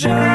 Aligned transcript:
Well, 0.00 0.31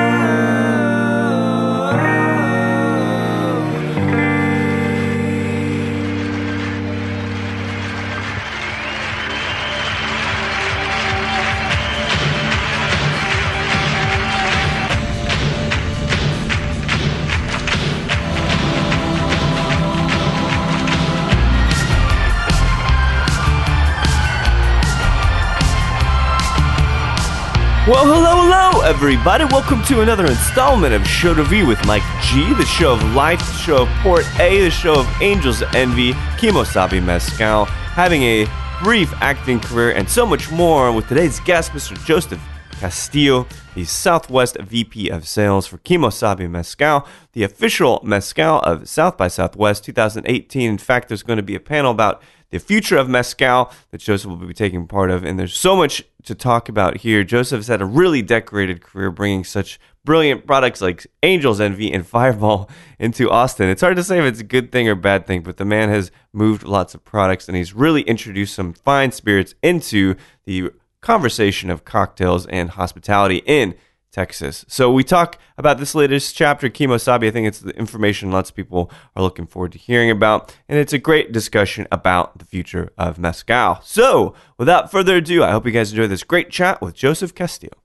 everybody. 28.97 29.45
Welcome 29.45 29.83
to 29.83 30.01
another 30.01 30.25
installment 30.25 30.91
of 30.91 31.07
Show 31.07 31.35
to 31.35 31.43
V 31.43 31.63
with 31.63 31.77
Mike 31.85 32.01
G, 32.23 32.51
the 32.55 32.65
show 32.65 32.93
of 32.93 33.13
life, 33.13 33.37
the 33.37 33.53
show 33.53 33.83
of 33.83 33.89
Port 34.01 34.25
A, 34.39 34.59
the 34.61 34.71
show 34.71 35.01
of 35.01 35.21
Angels 35.21 35.61
Envy, 35.75 36.15
Kimo 36.39 36.63
Sabe 36.63 36.99
Mescal, 37.03 37.65
having 37.65 38.23
a 38.23 38.47
brief 38.81 39.13
acting 39.21 39.59
career, 39.59 39.91
and 39.91 40.09
so 40.09 40.25
much 40.25 40.49
more 40.49 40.91
with 40.91 41.07
today's 41.07 41.39
guest, 41.41 41.73
Mr. 41.73 41.95
Joseph 42.07 42.41
Castillo, 42.79 43.45
the 43.75 43.85
Southwest 43.85 44.57
VP 44.59 45.09
of 45.09 45.27
Sales 45.27 45.67
for 45.67 45.77
Kimo 45.77 46.09
Sabe 46.09 46.49
Mescal, 46.49 47.07
the 47.33 47.43
official 47.43 48.01
Mescal 48.03 48.61
of 48.61 48.89
South 48.89 49.15
by 49.15 49.27
Southwest 49.27 49.83
2018. 49.83 50.71
In 50.71 50.77
fact, 50.79 51.07
there's 51.07 51.21
going 51.21 51.37
to 51.37 51.43
be 51.43 51.53
a 51.53 51.59
panel 51.59 51.91
about 51.91 52.19
the 52.49 52.59
future 52.59 52.97
of 52.97 53.09
Mescal 53.09 53.71
that 53.91 54.01
Joseph 54.01 54.29
will 54.29 54.37
be 54.37 54.53
taking 54.53 54.87
part 54.87 55.11
of. 55.11 55.23
And 55.23 55.37
there's 55.37 55.57
so 55.57 55.75
much 55.75 56.03
to 56.23 56.35
talk 56.35 56.69
about 56.69 56.97
here. 56.97 57.23
Joseph's 57.23 57.67
had 57.67 57.81
a 57.81 57.85
really 57.85 58.21
decorated 58.21 58.81
career 58.81 59.11
bringing 59.11 59.43
such 59.43 59.79
brilliant 60.03 60.47
products 60.47 60.81
like 60.81 61.05
Angel's 61.21 61.59
Envy 61.59 61.91
and 61.91 62.07
Fireball 62.07 62.69
into 62.99 63.29
Austin. 63.29 63.69
It's 63.69 63.81
hard 63.81 63.97
to 63.97 64.03
say 64.03 64.19
if 64.19 64.25
it's 64.25 64.39
a 64.39 64.45
good 64.45 64.71
thing 64.71 64.87
or 64.87 64.95
bad 64.95 65.27
thing, 65.27 65.41
but 65.41 65.57
the 65.57 65.65
man 65.65 65.89
has 65.89 66.11
moved 66.33 66.63
lots 66.63 66.95
of 66.95 67.03
products 67.03 67.47
and 67.47 67.57
he's 67.57 67.73
really 67.73 68.01
introduced 68.03 68.55
some 68.55 68.73
fine 68.73 69.11
spirits 69.11 69.53
into 69.61 70.15
the 70.45 70.71
conversation 71.01 71.69
of 71.69 71.85
cocktails 71.85 72.45
and 72.47 72.71
hospitality 72.71 73.41
in 73.45 73.75
Texas. 74.17 74.65
So 74.67 74.91
we 74.91 75.03
talk 75.03 75.37
about 75.59 75.77
this 75.77 75.93
latest 75.93 76.35
chapter, 76.35 76.69
Kimo 76.69 76.97
Sabe. 76.97 77.25
I 77.25 77.29
think 77.29 77.45
it's 77.45 77.59
the 77.59 77.77
information 77.77 78.31
lots 78.31 78.49
of 78.49 78.55
people 78.55 78.89
are 79.15 79.21
looking 79.21 79.45
forward 79.45 79.73
to 79.73 79.77
hearing 79.77 80.09
about, 80.09 80.57
and 80.67 80.79
it's 80.79 80.91
a 80.91 80.97
great 80.97 81.31
discussion 81.31 81.85
about 81.91 82.39
the 82.39 82.45
future 82.45 82.91
of 82.97 83.19
mezcal. 83.19 83.79
So 83.83 84.33
without 84.57 84.89
further 84.89 85.17
ado, 85.17 85.43
I 85.43 85.51
hope 85.51 85.67
you 85.67 85.71
guys 85.71 85.91
enjoy 85.91 86.07
this 86.07 86.23
great 86.23 86.49
chat 86.49 86.81
with 86.81 86.95
Joseph 86.95 87.35
Castillo. 87.35 87.77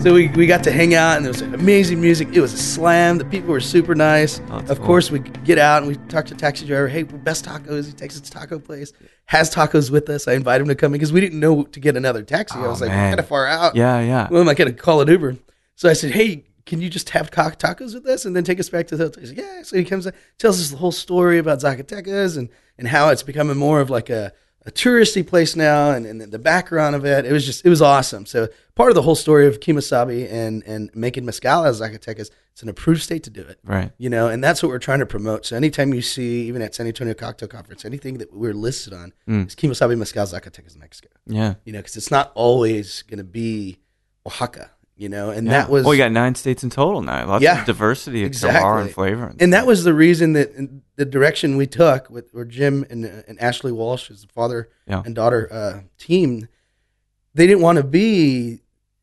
So 0.00 0.14
we, 0.14 0.28
we 0.28 0.46
got 0.46 0.64
to 0.64 0.72
hang 0.72 0.94
out 0.94 1.18
and 1.18 1.26
there 1.26 1.30
was 1.32 1.42
amazing 1.42 2.00
music. 2.00 2.28
It 2.32 2.40
was 2.40 2.54
a 2.54 2.56
slam. 2.58 3.18
The 3.18 3.24
people 3.26 3.50
were 3.50 3.60
super 3.60 3.94
nice. 3.94 4.40
Oh, 4.48 4.56
of 4.60 4.78
cool. 4.78 4.86
course, 4.86 5.10
we 5.10 5.18
get 5.18 5.58
out 5.58 5.82
and 5.82 5.88
we 5.88 5.96
talk 6.08 6.24
to 6.26 6.34
the 6.34 6.40
taxi 6.40 6.66
driver. 6.66 6.88
Hey, 6.88 7.02
best 7.02 7.44
tacos. 7.44 7.84
He 7.86 7.92
takes 7.92 8.14
us 8.14 8.22
to 8.22 8.30
taco 8.30 8.58
place. 8.58 8.94
Has 9.26 9.54
tacos 9.54 9.90
with 9.90 10.08
us. 10.08 10.26
I 10.26 10.32
invite 10.32 10.62
him 10.62 10.68
to 10.68 10.74
come 10.74 10.94
in 10.94 10.98
because 10.98 11.12
we 11.12 11.20
didn't 11.20 11.38
know 11.38 11.64
to 11.64 11.80
get 11.80 11.98
another 11.98 12.22
taxi. 12.22 12.58
I 12.58 12.64
Oh, 12.64 12.70
was 12.70 12.80
like, 12.80 12.90
kind 12.90 13.20
of 13.20 13.28
far 13.28 13.46
out. 13.46 13.76
Yeah, 13.76 14.00
yeah. 14.00 14.26
Well, 14.30 14.40
am 14.40 14.48
I 14.48 14.54
going 14.54 14.74
to 14.74 14.76
call 14.76 15.02
an 15.02 15.08
Uber? 15.08 15.36
So 15.76 15.90
I 15.90 15.92
said, 15.92 16.12
hey, 16.12 16.46
can 16.64 16.80
you 16.80 16.88
just 16.88 17.10
have 17.10 17.30
ta- 17.30 17.50
tacos 17.50 17.92
with 17.92 18.06
us 18.06 18.24
and 18.24 18.34
then 18.34 18.42
take 18.42 18.58
us 18.58 18.70
back 18.70 18.86
to 18.86 18.96
the 18.96 19.04
hotel? 19.04 19.20
He 19.20 19.26
said, 19.26 19.36
yeah. 19.36 19.62
So 19.62 19.76
he 19.76 19.84
comes, 19.84 20.06
and 20.06 20.16
tells 20.38 20.62
us 20.62 20.70
the 20.70 20.78
whole 20.78 20.92
story 20.92 21.36
about 21.36 21.58
Zacatecas 21.58 22.38
and, 22.38 22.48
and 22.78 22.88
how 22.88 23.10
it's 23.10 23.22
becoming 23.22 23.58
more 23.58 23.82
of 23.82 23.90
like 23.90 24.08
a, 24.08 24.32
a 24.66 24.70
touristy 24.70 25.26
place 25.26 25.56
now 25.56 25.90
and, 25.92 26.04
and 26.04 26.20
the 26.20 26.38
background 26.38 26.94
of 26.94 27.04
it. 27.04 27.24
It 27.24 27.32
was 27.32 27.46
just, 27.46 27.64
it 27.64 27.68
was 27.70 27.80
awesome. 27.80 28.26
So 28.26 28.48
part 28.74 28.90
of 28.90 28.94
the 28.94 29.02
whole 29.02 29.14
story 29.14 29.46
of 29.46 29.60
Kimo 29.60 29.80
Sabe 29.80 30.28
and, 30.30 30.62
and 30.64 30.90
making 30.94 31.24
mezcal 31.24 31.64
as 31.64 31.80
Zacatecas, 31.80 32.30
it's 32.52 32.62
an 32.62 32.68
approved 32.68 33.00
state 33.02 33.22
to 33.22 33.30
do 33.30 33.40
it. 33.40 33.58
Right. 33.64 33.90
You 33.96 34.10
know, 34.10 34.28
and 34.28 34.44
that's 34.44 34.62
what 34.62 34.68
we're 34.68 34.78
trying 34.78 34.98
to 34.98 35.06
promote. 35.06 35.46
So 35.46 35.56
anytime 35.56 35.94
you 35.94 36.02
see, 36.02 36.42
even 36.46 36.60
at 36.60 36.74
San 36.74 36.86
Antonio 36.86 37.14
Cocktail 37.14 37.48
Conference, 37.48 37.86
anything 37.86 38.18
that 38.18 38.34
we're 38.34 38.52
listed 38.54 38.92
on 38.92 39.14
Mm. 39.26 39.46
is 39.46 39.54
Kimo 39.54 39.72
Sabe 39.72 39.96
Mezcal 39.96 40.26
Zacatecas, 40.26 40.76
Mexico 40.76 41.08
Yeah. 41.26 41.54
you 41.64 41.72
know, 41.72 41.78
because 41.78 41.96
it's 41.96 42.10
not 42.10 42.30
always 42.34 43.02
going 43.02 43.18
to 43.18 43.24
be 43.24 43.78
Oaxaca, 44.26 44.72
you 45.00 45.08
know, 45.08 45.30
and 45.30 45.46
yeah. 45.46 45.52
that 45.62 45.70
was 45.70 45.84
well, 45.84 45.94
you 45.94 45.98
got 45.98 46.12
nine 46.12 46.34
states 46.34 46.62
in 46.62 46.68
total 46.68 47.00
now. 47.00 47.26
Lots 47.26 47.42
Yeah, 47.42 47.60
of 47.60 47.66
diversity 47.66 48.20
of 48.22 48.26
exactly. 48.26 48.60
terroir 48.60 48.82
and 48.82 48.90
flavor. 48.90 49.34
and 49.40 49.54
that 49.54 49.66
was 49.66 49.82
the 49.82 49.94
reason 49.94 50.34
that 50.34 50.50
the 50.96 51.06
direction 51.06 51.56
we 51.56 51.66
took 51.66 52.10
with 52.10 52.30
where 52.32 52.44
Jim 52.44 52.84
and, 52.90 53.06
uh, 53.06 53.22
and 53.26 53.40
Ashley 53.40 53.72
Walsh, 53.72 54.10
as 54.10 54.20
the 54.20 54.28
father 54.28 54.68
Yeah. 54.86 55.02
and 55.02 55.14
daughter 55.14 55.48
uh, 55.50 55.80
team, 55.96 56.48
they 57.32 57.46
didn't 57.46 57.62
want 57.62 57.78
to 57.78 57.84
be, 57.84 58.60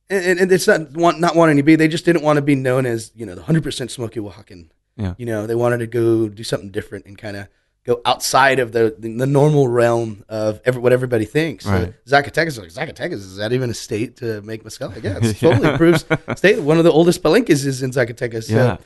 and, 0.08 0.40
and 0.40 0.52
it's 0.52 0.68
not 0.68 0.92
want, 0.92 1.20
not 1.20 1.36
wanting 1.36 1.58
to 1.58 1.64
be. 1.64 1.76
They 1.76 1.88
just 1.88 2.06
didn't 2.06 2.22
want 2.22 2.38
to 2.38 2.44
be 2.44 2.54
known 2.54 2.86
as 2.86 3.12
you 3.16 3.26
know 3.26 3.34
the 3.34 3.42
hundred 3.42 3.64
percent 3.64 3.90
smoky 3.90 4.20
Oaxacan. 4.20 4.70
Yeah. 4.98 5.16
You 5.18 5.26
know, 5.26 5.48
they 5.48 5.56
wanted 5.56 5.80
to 5.80 5.88
go 5.88 6.28
do 6.30 6.44
something 6.44 6.70
different 6.70 7.06
and 7.08 7.18
kind 7.18 7.38
of 7.38 7.48
go 7.88 8.02
outside 8.06 8.60
of 8.60 8.74
the, 8.74 8.94
the 9.00 9.26
normal 9.26 9.68
realm 9.70 10.26
of 10.28 10.60
every, 10.66 10.82
what 10.82 10.92
everybody 10.92 11.24
thinks. 11.24 11.66
Right. 11.66 11.94
So 12.06 12.22
Zacatecas, 12.22 12.48
is 12.48 12.58
like 12.58 12.90
Zacatecas, 12.90 13.14
is 13.14 13.38
that 13.38 13.54
even 13.54 13.70
a 13.70 13.74
state 13.74 14.18
to 14.18 14.42
make 14.42 14.64
mezcal? 14.66 14.94
Yeah, 15.02 15.18
it's 15.22 15.40
totally 15.40 15.70
approved 15.70 16.06
state. 16.36 16.60
One 16.60 16.78
of 16.78 16.84
the 16.84 16.92
oldest 16.92 17.24
palenques 17.24 17.66
is 17.66 17.82
in 17.82 17.92
Zacatecas. 17.92 18.44
So, 18.44 18.56
Yeah. 18.56 18.78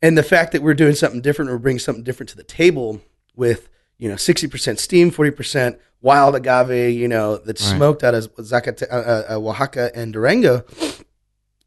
and 0.00 0.16
the 0.16 0.22
fact 0.22 0.52
that 0.52 0.62
we're 0.62 0.74
doing 0.74 0.94
something 0.94 1.20
different, 1.20 1.50
we're 1.50 1.58
bringing 1.58 1.78
something 1.78 2.02
different 2.02 2.30
to 2.30 2.36
the 2.36 2.44
table 2.44 3.00
with 3.36 3.68
you 3.98 4.08
know 4.08 4.16
sixty 4.16 4.48
percent 4.48 4.78
steam, 4.78 5.10
forty 5.10 5.30
percent 5.30 5.78
wild 6.00 6.34
agave, 6.34 6.94
you 6.94 7.08
know 7.08 7.36
that's 7.36 7.62
Right. 7.62 7.76
smoked 7.76 8.04
out 8.04 8.14
of 8.14 8.34
Zacate- 8.36 8.90
uh, 8.90 9.34
uh, 9.34 9.38
Oaxaca 9.38 9.90
and 9.94 10.12
Durango. 10.14 10.64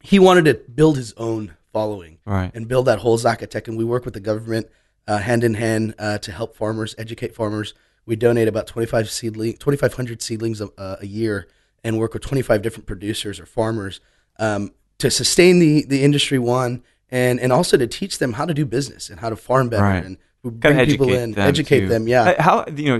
He 0.02 0.18
wanted 0.18 0.46
to 0.46 0.54
build 0.54 0.98
his 0.98 1.14
own 1.18 1.56
following 1.74 2.18
right. 2.26 2.52
and 2.56 2.68
build 2.68 2.86
that 2.88 3.00
whole 3.00 3.18
Zacatec. 3.18 3.68
And 3.68 3.78
we 3.78 3.84
work 3.84 4.06
with 4.06 4.14
the 4.14 4.20
government 4.20 4.68
uh, 4.68 4.72
hand 5.18 5.44
in 5.44 5.56
hand 5.56 5.96
uh, 6.00 6.18
to 6.20 6.32
help 6.32 6.56
farmers, 6.56 6.96
educate 6.98 7.36
farmers. 7.36 7.74
We 8.06 8.16
donate 8.16 8.48
about 8.48 8.68
25 8.68 9.10
seedling, 9.10 9.54
2,500 9.58 10.22
seedlings 10.22 10.62
a, 10.62 10.70
uh, 10.78 10.98
a 11.02 11.06
year 11.06 11.48
and 11.84 11.98
work 11.98 12.14
with 12.14 12.24
25 12.24 12.62
different 12.62 12.86
producers 12.88 13.40
or 13.40 13.46
farmers 13.46 14.00
um, 14.40 14.72
to 14.98 15.10
sustain 15.12 15.60
the, 15.60 15.86
the 15.86 16.04
industry, 16.04 16.40
one, 16.40 16.84
and, 17.10 17.40
and 17.40 17.52
also 17.52 17.78
to 17.78 17.88
teach 17.88 18.20
them 18.20 18.34
how 18.34 18.46
to 18.46 18.54
do 18.54 18.66
business 18.66 19.10
and 19.10 19.20
how 19.20 19.30
to 19.30 19.36
farm 19.36 19.70
better 19.70 19.84
Right. 19.84 20.04
and 20.06 20.18
bring 20.44 20.86
people 20.86 21.12
in, 21.12 21.38
educate 21.38 21.82
too. 21.82 21.88
them. 21.88 22.08
Yeah. 22.08 22.22
Uh, 22.24 22.42
How 22.42 22.66
you 22.74 22.98
know 22.98 23.00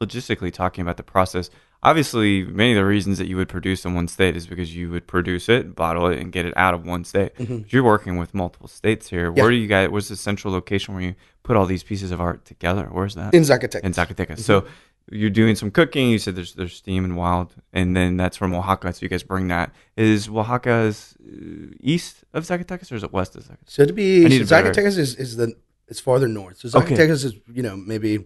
logistically 0.00 0.52
talking 0.52 0.82
about 0.82 0.96
the 0.96 1.02
process? 1.02 1.50
Obviously, 1.84 2.44
many 2.44 2.72
of 2.72 2.76
the 2.76 2.84
reasons 2.84 3.18
that 3.18 3.26
you 3.26 3.36
would 3.36 3.48
produce 3.48 3.84
in 3.84 3.94
one 3.94 4.06
state 4.06 4.36
is 4.36 4.46
because 4.46 4.74
you 4.74 4.88
would 4.90 5.06
produce 5.08 5.48
it, 5.48 5.74
bottle 5.74 6.06
it, 6.06 6.18
and 6.18 6.30
get 6.30 6.46
it 6.46 6.54
out 6.56 6.74
of 6.74 6.86
one 6.86 7.04
state. 7.04 7.32
But 7.36 7.72
You're 7.72 7.82
working 7.82 8.18
with 8.18 8.34
multiple 8.34 8.68
states 8.68 9.08
here. 9.08 9.28
Mm-hmm. 9.28 9.36
Yeah. 9.38 9.42
Where 9.42 9.50
do 9.50 9.56
you 9.56 9.66
guys? 9.66 9.88
Where's 9.88 10.08
the 10.08 10.16
central 10.16 10.52
location 10.52 10.94
where 10.94 11.02
you 11.02 11.14
put 11.42 11.56
all 11.56 11.66
these 11.66 11.82
pieces 11.82 12.12
of 12.12 12.20
art 12.20 12.44
together? 12.44 12.88
Where's 12.90 13.16
that? 13.16 13.34
in 13.34 13.42
Zacatecas. 13.42 13.80
in 13.80 13.92
Zacatecas. 13.92 14.38
So 14.38 14.64
you're 15.10 15.30
doing 15.30 15.56
some 15.56 15.72
cooking. 15.72 16.10
You 16.10 16.18
said 16.20 16.36
there's 16.36 16.54
there's 16.54 16.76
steam 16.76 17.04
and 17.04 17.16
wild, 17.16 17.52
and 17.72 17.96
then 17.96 18.16
that's 18.16 18.36
from 18.36 18.54
Oaxaca. 18.54 18.92
So 18.92 19.00
you 19.02 19.08
guys 19.08 19.24
bring 19.24 19.48
that. 19.48 19.74
Is 19.96 20.28
Oaxaca's 20.28 21.16
uh, 21.20 21.74
east 21.80 22.22
of 22.32 22.44
Zacatecas 22.44 22.92
or 22.92 22.94
is 22.94 23.02
it 23.02 23.12
west 23.12 23.34
of 23.34 23.42
Zacatecas? 23.42 23.66
So 23.66 23.84
to 23.86 23.92
be 23.92 24.22
Zacatecas 24.24 24.98
is, 24.98 25.16
is 25.16 25.36
the 25.36 25.54
it's 25.88 25.98
farther 25.98 26.28
north. 26.28 26.58
So 26.58 26.78
Okay. 26.78 26.94
Zacatecas 26.94 27.24
is 27.24 27.34
you 27.52 27.64
know 27.64 27.76
maybe 27.76 28.24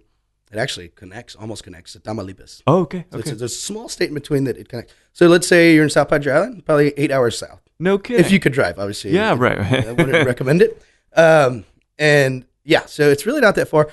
it 0.53 0.59
actually 0.59 0.89
connects 0.89 1.35
almost 1.35 1.65
connects 1.65 1.93
to 1.95 2.01
Tamaulipas. 2.01 2.63
Oh, 2.67 2.81
okay, 2.83 3.05
So 3.11 3.19
okay. 3.19 3.21
it's 3.21 3.31
a, 3.33 3.35
there's 3.35 3.53
a 3.53 3.59
small 3.59 3.89
state 3.89 4.09
in 4.09 4.15
between 4.15 4.45
that 4.45 4.57
it 4.57 4.69
connects. 4.69 4.95
So 5.13 5.27
let's 5.29 5.47
say 5.49 5.75
you're 5.75 5.85
in 5.85 5.91
South 5.91 6.09
Padre 6.09 6.33
Island, 6.33 6.65
probably 6.65 6.93
eight 6.97 7.11
hours 7.11 7.37
south, 7.39 7.61
no 7.79 7.99
kidding. 7.99 8.25
if 8.25 8.31
you 8.31 8.39
could 8.41 8.53
drive. 8.53 8.79
Obviously, 8.79 9.11
Yeah, 9.13 9.33
It- 9.33 9.37
right. 9.39 9.59
I 9.59 9.93
wouldn't 9.93 10.27
recommend 10.27 10.63
it. 10.63 10.81
Um, 11.17 11.65
and 11.99 12.45
yeah, 12.65 12.85
so 12.87 13.09
it's 13.11 13.27
really 13.27 13.41
not 13.41 13.55
that 13.57 13.69
far. 13.69 13.89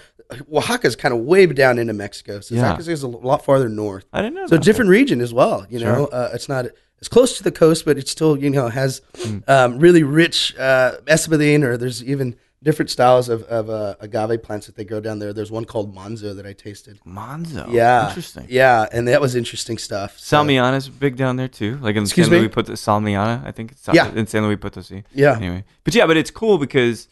Oaxaca's 0.51 0.95
kind 0.95 1.13
of 1.13 1.21
way 1.21 1.45
down 1.45 1.77
into 1.77 1.93
Mexico, 1.93 2.39
so 2.39 2.55
Yeah. 2.55 2.75
Zacatecas 2.75 2.87
is 2.89 3.03
a 3.03 3.07
lot 3.07 3.45
farther 3.45 3.69
north. 3.69 4.05
I 4.13 4.21
didn't 4.21 4.35
know. 4.35 4.47
So 4.47 4.57
different 4.57 4.89
region 4.89 5.21
as 5.21 5.33
well. 5.33 5.65
You 5.69 5.79
know, 5.79 6.07
Sure. 6.07 6.09
uh, 6.15 6.29
it's 6.33 6.49
not 6.49 6.65
it's 6.99 7.09
close 7.09 7.35
to 7.37 7.43
the 7.43 7.51
coast, 7.51 7.83
but 7.85 7.97
it 7.97 8.07
still 8.07 8.37
you 8.37 8.49
know 8.49 8.69
has 8.69 9.01
Hmm. 9.21 9.37
um, 9.47 9.79
really 9.79 10.03
rich 10.03 10.55
uh, 10.57 10.93
or 11.63 11.77
there's 11.77 12.03
even 12.03 12.35
different 12.63 12.89
styles 12.89 13.29
of, 13.29 13.43
of 13.43 13.69
uh, 13.69 13.95
agave 13.99 14.41
plants 14.41 14.65
that 14.67 14.75
they 14.75 14.85
grow 14.85 14.99
down 15.01 15.19
there. 15.19 15.33
There's 15.33 15.51
one 15.51 15.65
called 15.65 15.93
Monzo 15.93 16.35
that 16.35 16.45
I 16.45 16.53
tasted. 16.53 16.99
Monzo. 17.05 17.71
yeah, 17.71 18.07
interesting. 18.07 18.47
Yeah, 18.49 18.87
and 18.91 19.07
that 19.09 19.21
was 19.21 19.35
interesting 19.35 19.77
stuff. 19.77 20.17
So- 20.17 20.37
Salmiana's 20.37 20.89
big 20.89 21.15
down 21.17 21.35
there 21.35 21.47
too. 21.47 21.77
Like 21.81 21.95
in 21.95 22.03
Excuse 22.03 22.27
San? 22.27 22.39
Luis 22.39 22.49
Potosí, 22.49 22.71
Salmiana, 22.73 23.45
I 23.45 23.51
think 23.51 23.73
it's 23.73 23.81
Sal- 23.81 23.95
Yeah. 23.95 24.11
in 24.13 24.25
San 24.27 24.43
Luis 24.43 24.57
Potosí. 24.57 25.03
Yeah. 25.13 25.35
Anyway, 25.35 25.63
but 25.83 25.93
yeah, 25.93 26.07
but 26.07 26.17
it's 26.17 26.31
cool 26.31 26.57
because 26.57 27.07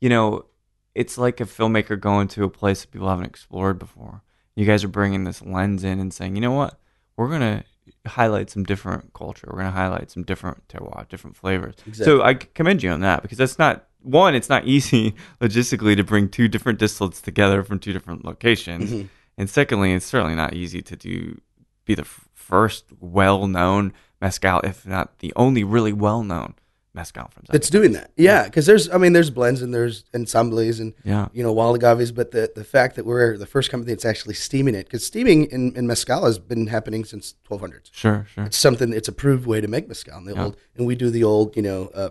you 0.00 0.08
know 0.08 0.46
it's 0.94 1.18
like 1.18 1.40
a 1.40 1.44
filmmaker 1.44 1.98
going 1.98 2.28
to 2.28 2.44
a 2.44 2.48
place 2.50 2.82
that 2.82 2.90
people 2.92 3.08
haven't 3.08 3.26
explored 3.26 3.78
before. 3.78 4.22
You 4.54 4.66
guys 4.66 4.84
are 4.84 4.88
bringing 4.88 5.24
this 5.24 5.42
lens 5.42 5.82
in 5.84 5.98
and 6.00 6.12
saying, 6.12 6.36
you 6.36 6.42
know 6.42 6.52
what, 6.52 6.78
we're 7.16 7.28
gonna 7.30 7.64
highlight 8.06 8.50
some 8.50 8.62
different 8.64 9.12
culture. 9.14 9.46
We're 9.50 9.58
going 9.60 9.66
to 9.72 9.76
highlight 9.76 10.10
some 10.10 10.22
different 10.24 10.66
terroir, 10.68 11.08
different 11.08 11.36
flavors. 11.36 11.74
Exactly. 11.86 12.04
So 12.04 12.22
I 12.22 12.34
commend 12.34 12.82
you 12.82 12.90
on 12.90 13.00
that 13.00 13.22
because 13.22 13.38
that's 13.38 13.58
not 13.58 13.86
one. 14.04 14.34
It's 14.34 14.48
not 14.48 14.64
easy 14.66 15.14
logistically 15.40 15.96
to 15.96 16.04
bring 16.04 16.28
two 16.28 16.48
different 16.48 16.78
distillates 16.78 17.20
together 17.22 17.62
from 17.62 17.78
two 17.78 17.92
different 17.92 18.24
locations, 18.24 18.90
Mhm. 18.90 19.08
and 19.38 19.50
secondly, 19.50 19.92
it's 19.92 20.06
certainly 20.06 20.34
not 20.34 20.54
easy 20.54 20.82
to 20.82 20.96
do 20.96 21.40
be 21.84 21.94
the 21.94 22.02
f- 22.02 22.28
first 22.34 22.84
well-known 23.00 23.92
mezcal, 24.20 24.60
if 24.60 24.86
not 24.86 25.18
the 25.18 25.32
only 25.36 25.64
really 25.64 25.92
well-known 25.92 26.54
mezcal 26.94 27.28
from 27.32 27.42
it's 27.52 27.70
doing 27.70 27.92
that. 27.92 28.10
Yeah, 28.16 28.44
because 28.44 28.66
there's, 28.66 28.88
I 28.90 28.98
mean, 28.98 29.14
there's 29.14 29.30
blends 29.30 29.62
and 29.62 29.72
there's 29.74 30.04
ensembles 30.14 30.78
and 30.78 30.92
Yeah. 31.04 31.28
you 31.32 31.42
know 31.42 31.50
wild 31.50 31.74
agaves, 31.76 32.12
but 32.12 32.30
the 32.32 32.52
the 32.54 32.62
fact 32.64 32.96
that 32.96 33.06
we're 33.06 33.36
the 33.38 33.46
first 33.46 33.70
company 33.70 33.92
that's 33.92 34.04
actually 34.04 34.34
steaming 34.34 34.74
it, 34.74 34.84
because 34.86 35.04
steaming 35.06 35.46
in, 35.46 35.74
in 35.74 35.86
mezcal 35.86 36.24
has 36.26 36.38
been 36.38 36.66
happening 36.66 37.04
since 37.04 37.34
1200s. 37.48 37.88
Sure, 37.92 38.26
sure. 38.34 38.44
It's 38.44 38.58
something. 38.58 38.92
It's 38.92 39.08
a 39.08 39.12
proved 39.12 39.46
way 39.46 39.60
to 39.62 39.68
make 39.68 39.88
mezcal. 39.88 40.18
And 40.18 40.26
the 40.28 40.34
Yeah. 40.34 40.44
old, 40.44 40.56
and 40.76 40.86
we 40.86 40.94
do 40.94 41.08
the 41.10 41.24
old, 41.24 41.56
you 41.56 41.62
know, 41.62 41.90
uh, 41.94 42.10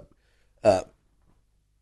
uh, 0.64 0.82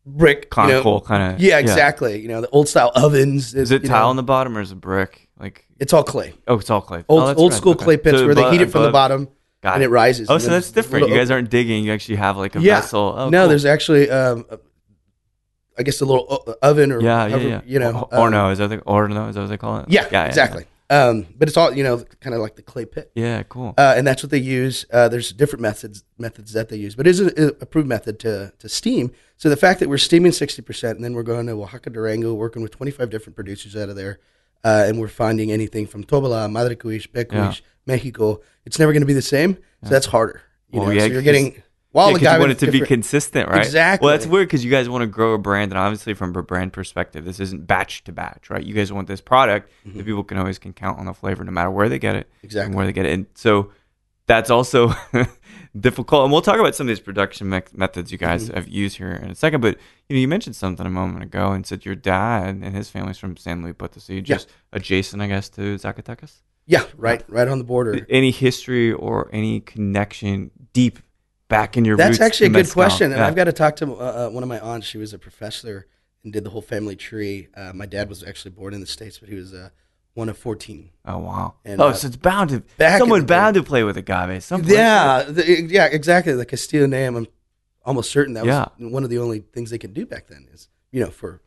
brick 0.06 0.36
you 0.36 0.42
know- 0.42 0.48
Conical 0.82 1.00
kind 1.02 1.34
of. 1.34 1.40
Yeah, 1.40 1.58
exactly. 1.58 2.20
You 2.20 2.28
know, 2.28 2.40
the 2.40 2.48
old 2.50 2.68
style 2.68 2.90
ovens. 2.94 3.54
Is 3.54 3.70
it 3.70 3.84
tile 3.84 4.04
know, 4.04 4.10
on 4.10 4.16
the 4.16 4.22
bottom 4.22 4.56
or 4.56 4.60
is 4.60 4.72
it 4.72 4.76
brick? 4.80 5.28
Like 5.38 5.66
It's 5.78 5.92
all 5.92 6.02
clay. 6.04 6.34
oh, 6.48 6.58
it's 6.58 6.70
all 6.70 6.80
clay. 6.80 7.04
Old 7.08 7.22
Oh, 7.22 7.34
old 7.34 7.52
right. 7.52 7.56
school 7.56 7.72
Okay. 7.72 7.84
clay 7.84 7.96
pits 7.96 8.18
So 8.18 8.26
where 8.26 8.34
they 8.34 8.50
heat 8.50 8.60
it 8.60 8.64
above- 8.64 8.72
from 8.72 8.82
the 8.84 8.90
bottom 8.90 9.28
Got 9.62 9.74
and 9.74 9.82
it 9.82 9.88
rises. 9.88 10.28
Oh, 10.30 10.38
so 10.38 10.50
that's 10.50 10.70
different. 10.70 11.08
You 11.08 11.14
guys 11.14 11.30
aren't 11.30 11.50
digging. 11.50 11.84
You 11.84 11.92
actually 11.92 12.16
have 12.16 12.36
like 12.36 12.56
a 12.56 12.60
Yeah. 12.60 12.80
vessel. 12.80 13.14
Oh, 13.16 13.28
no, 13.28 13.42
cool. 13.42 13.48
there's 13.50 13.64
actually, 13.66 14.08
um, 14.10 14.44
a- 14.50 14.58
I 15.78 15.82
guess, 15.82 16.00
a 16.00 16.04
little 16.04 16.56
oven 16.62 16.92
or 16.92 17.00
yeah, 17.00 17.26
yeah, 17.26 17.36
yeah. 17.36 17.60
You 17.66 17.78
know, 17.78 18.08
or, 18.12 18.26
um, 18.26 18.32
no, 18.32 18.50
is 18.50 18.58
that 18.58 18.68
the, 18.68 18.78
orno? 18.78 19.28
Is 19.28 19.34
that 19.34 19.40
what 19.42 19.50
they 19.50 19.56
call 19.56 19.78
it? 19.78 19.86
Yeah, 19.88 20.24
exactly. 20.26 20.64
Um, 20.90 21.26
but 21.38 21.46
it's 21.48 21.56
all 21.56 21.72
you 21.72 21.84
know, 21.84 21.98
kind 22.20 22.34
of 22.34 22.40
like 22.42 22.56
the 22.56 22.62
clay 22.62 22.84
pit. 22.84 23.12
Yeah, 23.14 23.24
yeah 23.38 23.42
cool. 23.44 23.74
uh, 23.78 23.94
and 23.96 24.04
that's 24.06 24.22
what 24.24 24.30
they 24.30 24.38
use. 24.38 24.84
Uh, 24.92 25.08
there's 25.08 25.32
different 25.32 25.62
methods 25.62 26.02
methods 26.18 26.52
that 26.52 26.68
they 26.68 26.76
use, 26.76 26.94
but 26.96 27.06
it 27.06 27.10
is 27.10 27.20
a, 27.20 27.26
a 27.26 27.46
approved 27.60 27.88
method 27.88 28.18
to 28.20 28.52
to 28.58 28.68
steam. 28.68 29.12
So 29.36 29.48
the 29.48 29.56
fact 29.56 29.78
that 29.80 29.88
we're 29.88 29.98
steaming 29.98 30.32
sixty 30.32 30.62
percent, 30.62 30.96
and 30.96 31.04
then 31.04 31.14
we're 31.14 31.22
going 31.22 31.46
to 31.46 31.52
Oaxaca, 31.52 31.90
Durango, 31.90 32.34
working 32.34 32.60
with 32.62 32.72
twenty 32.72 32.90
five 32.90 33.08
different 33.08 33.36
producers 33.36 33.76
out 33.76 33.88
of 33.88 33.94
there, 33.96 34.18
uh, 34.64 34.84
and 34.86 34.98
we're 35.00 35.08
finding 35.08 35.52
anything 35.52 35.86
from 35.86 36.02
Tobalá, 36.04 36.50
Madre 36.50 36.74
Cuish, 36.74 37.08
Becuish, 37.08 37.32
Yeah. 37.60 37.66
Mexico. 37.86 38.40
It's 38.64 38.78
never 38.78 38.92
going 38.92 39.02
to 39.02 39.06
be 39.06 39.14
the 39.14 39.22
same. 39.22 39.58
So 39.84 39.90
that's 39.90 40.06
harder. 40.06 40.42
You 40.72 40.80
Well, 40.80 40.88
know, 40.88 40.94
yeah, 40.94 41.00
so 41.02 41.06
you're 41.06 41.22
getting 41.22 41.52
yeah, 41.54 41.60
while 41.92 42.10
'cause 42.10 42.18
the 42.20 42.24
guy 42.24 42.34
you 42.34 42.40
want 42.40 42.52
it 42.52 42.58
to 42.60 42.70
be 42.70 42.80
consistent, 42.80 43.48
right? 43.48 43.64
Exactly. 43.64 44.06
Well, 44.06 44.14
that's 44.14 44.26
weird 44.26 44.48
because 44.48 44.64
you 44.64 44.70
guys 44.70 44.88
want 44.88 45.02
to 45.02 45.06
grow 45.06 45.34
a 45.34 45.38
brand, 45.38 45.72
and 45.72 45.78
obviously 45.78 46.14
from 46.14 46.34
a 46.36 46.42
brand 46.42 46.72
perspective, 46.72 47.24
this 47.24 47.40
isn't 47.40 47.66
batch 47.66 48.04
to 48.04 48.12
batch, 48.12 48.48
right? 48.50 48.62
You 48.64 48.74
guys 48.74 48.92
want 48.92 49.08
this 49.08 49.20
product 49.20 49.70
that 49.86 50.04
people 50.06 50.22
can 50.24 50.38
always 50.38 50.58
can 50.58 50.72
count 50.72 50.98
on 50.98 51.06
the 51.06 51.14
flavor, 51.14 51.42
no 51.44 51.50
matter 51.52 51.70
where 51.70 51.88
they 51.88 51.98
get 51.98 52.14
it, 52.16 52.26
Mm-hmm. 52.28 52.46
Exactly. 52.46 52.66
and 52.66 52.74
where 52.76 52.86
they 52.86 52.92
get 52.92 53.06
it. 53.06 53.12
And 53.12 53.26
so 53.34 53.70
that's 54.26 54.50
also 54.50 54.92
difficult. 55.78 56.24
And 56.24 56.32
we'll 56.32 56.42
talk 56.42 56.58
about 56.60 56.74
some 56.74 56.86
of 56.86 56.88
these 56.88 57.00
production 57.00 57.48
me- 57.50 57.62
methods 57.72 58.12
you 58.12 58.18
guys 58.18 58.44
Mm-hmm. 58.46 58.54
have 58.54 58.68
used 58.68 58.96
here 58.96 59.10
in 59.12 59.30
a 59.30 59.34
second. 59.34 59.60
But 59.60 59.76
you 60.08 60.16
know, 60.16 60.20
you 60.20 60.28
mentioned 60.28 60.56
something 60.56 60.86
a 60.86 60.90
moment 60.90 61.24
ago 61.24 61.52
and 61.52 61.66
said 61.66 61.84
your 61.84 61.94
dad 61.94 62.54
and 62.62 62.74
his 62.74 62.88
family's 62.90 63.18
from 63.18 63.36
San 63.36 63.62
Luis 63.62 63.74
Potosi, 63.76 64.22
just 64.22 64.48
adjacent, 64.72 65.22
I 65.22 65.26
guess, 65.26 65.48
to 65.50 65.76
Zacatecas. 65.76 66.42
yeah, 66.66 66.84
right, 66.96 67.24
right 67.28 67.48
on 67.48 67.58
the 67.58 67.64
border. 67.64 68.06
Any 68.08 68.30
history 68.30 68.92
or 68.92 69.28
any 69.32 69.60
connection 69.60 70.50
deep 70.72 70.98
back 71.50 71.76
in 71.76 71.84
your 71.84 71.98
That's 71.98 72.18
actually 72.20 72.46
a 72.46 72.50
good 72.50 72.70
question, 72.70 73.12
and 73.12 73.18
Yeah. 73.20 73.26
I've 73.26 73.36
got 73.36 73.44
to 73.44 73.52
talk 73.52 73.76
to 73.76 73.92
uh, 73.92 73.96
uh, 73.96 74.30
one 74.30 74.42
of 74.42 74.48
my 74.48 74.58
aunts. 74.60 74.86
She 74.86 74.96
was 74.96 75.12
a 75.12 75.18
professor 75.18 75.86
and 76.24 76.32
did 76.32 76.44
the 76.44 76.50
whole 76.50 76.62
family 76.62 76.96
tree. 76.96 77.48
Uh, 77.54 77.72
my 77.74 77.84
dad 77.84 78.08
was 78.08 78.24
actually 78.24 78.52
born 78.52 78.72
in 78.72 78.80
the 78.80 78.86
states, 78.86 79.18
but 79.18 79.28
he 79.28 79.34
was 79.34 79.52
uh, 79.52 79.68
one 80.14 80.30
of 80.30 80.38
fourteen. 80.38 80.90
Oh 81.04 81.18
wow! 81.18 81.54
And, 81.66 81.80
oh, 81.82 81.88
uh, 81.88 81.92
so 81.92 82.06
it's 82.06 82.16
bound 82.16 82.48
to 82.50 82.62
someone 82.98 83.20
day- 83.20 83.26
bound 83.26 83.54
to 83.56 83.62
play 83.62 83.82
with 83.84 83.98
agave. 83.98 84.42
Some 84.42 84.62
Yeah, 84.64 85.24
the, 85.28 85.62
yeah, 85.68 85.86
exactly. 85.86 86.32
The 86.32 86.46
Castillo 86.46 86.86
name. 86.86 87.16
I'm 87.16 87.26
almost 87.84 88.10
certain 88.10 88.34
that 88.34 88.46
was 88.46 88.68
one 88.78 89.04
of 89.04 89.10
the 89.10 89.18
only 89.18 89.40
things 89.40 89.70
they 89.70 89.78
could 89.78 89.92
do 89.94 90.06
back 90.06 90.28
then. 90.28 90.48
Is 90.54 90.68
you 90.92 91.00
know 91.04 91.10
for 91.10 91.42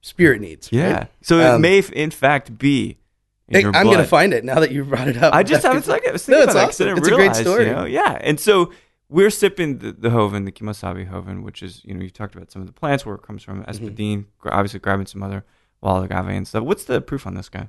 spirit 0.00 0.40
needs. 0.40 0.68
yeah. 0.70 0.92
right? 0.92 1.08
So 1.22 1.38
it 1.40 1.46
Um, 1.46 1.60
may, 1.62 1.78
in 1.80 2.10
fact, 2.10 2.58
be. 2.58 2.98
In 3.48 3.54
Hey, 3.54 3.60
your 3.62 3.76
I'm 3.76 3.86
gonna 3.86 4.04
find 4.04 4.32
it 4.34 4.44
now 4.44 4.58
that 4.58 4.72
you 4.72 4.84
brought 4.84 5.06
it 5.06 5.16
up. 5.22 5.32
I 5.32 5.44
just 5.44 5.62
was 5.68 5.86
like 5.94 6.06
I 6.08 6.10
was 6.12 6.24
thinking 6.26 6.46
No, 6.46 6.50
about 6.52 6.68
it's 6.70 6.80
it 6.80 6.88
I 6.88 6.90
awesome. 6.92 6.96
didn't 6.96 6.98
It's 6.98 7.08
a 7.08 7.14
great 7.14 7.36
story. 7.36 7.66
You 7.66 7.72
know? 7.72 7.84
Yeah, 7.84 8.18
and 8.20 8.40
so 8.40 8.72
we're 9.08 9.30
sipping 9.30 9.78
the, 9.78 9.92
the 9.92 10.10
Joven, 10.10 10.44
the 10.44 10.52
Kimosabi 10.52 11.08
Joven, 11.10 11.42
which 11.42 11.62
is 11.62 11.82
you 11.84 11.94
know 11.94 12.02
you 12.02 12.10
talked 12.10 12.34
about 12.34 12.50
some 12.50 12.62
of 12.62 12.66
the 12.66 12.72
plants 12.72 13.04
where 13.06 13.14
it 13.14 13.22
comes 13.22 13.42
from, 13.42 13.62
Mm-hmm. 13.64 13.86
Espadín, 13.86 14.24
obviously 14.44 14.80
grabbing 14.80 15.06
some 15.06 15.22
other 15.22 15.44
wild 15.80 16.04
agave 16.04 16.28
and 16.28 16.46
stuff. 16.48 16.64
What's 16.64 16.84
the 16.84 17.00
proof 17.00 17.26
on 17.26 17.34
this 17.34 17.48
guy? 17.48 17.68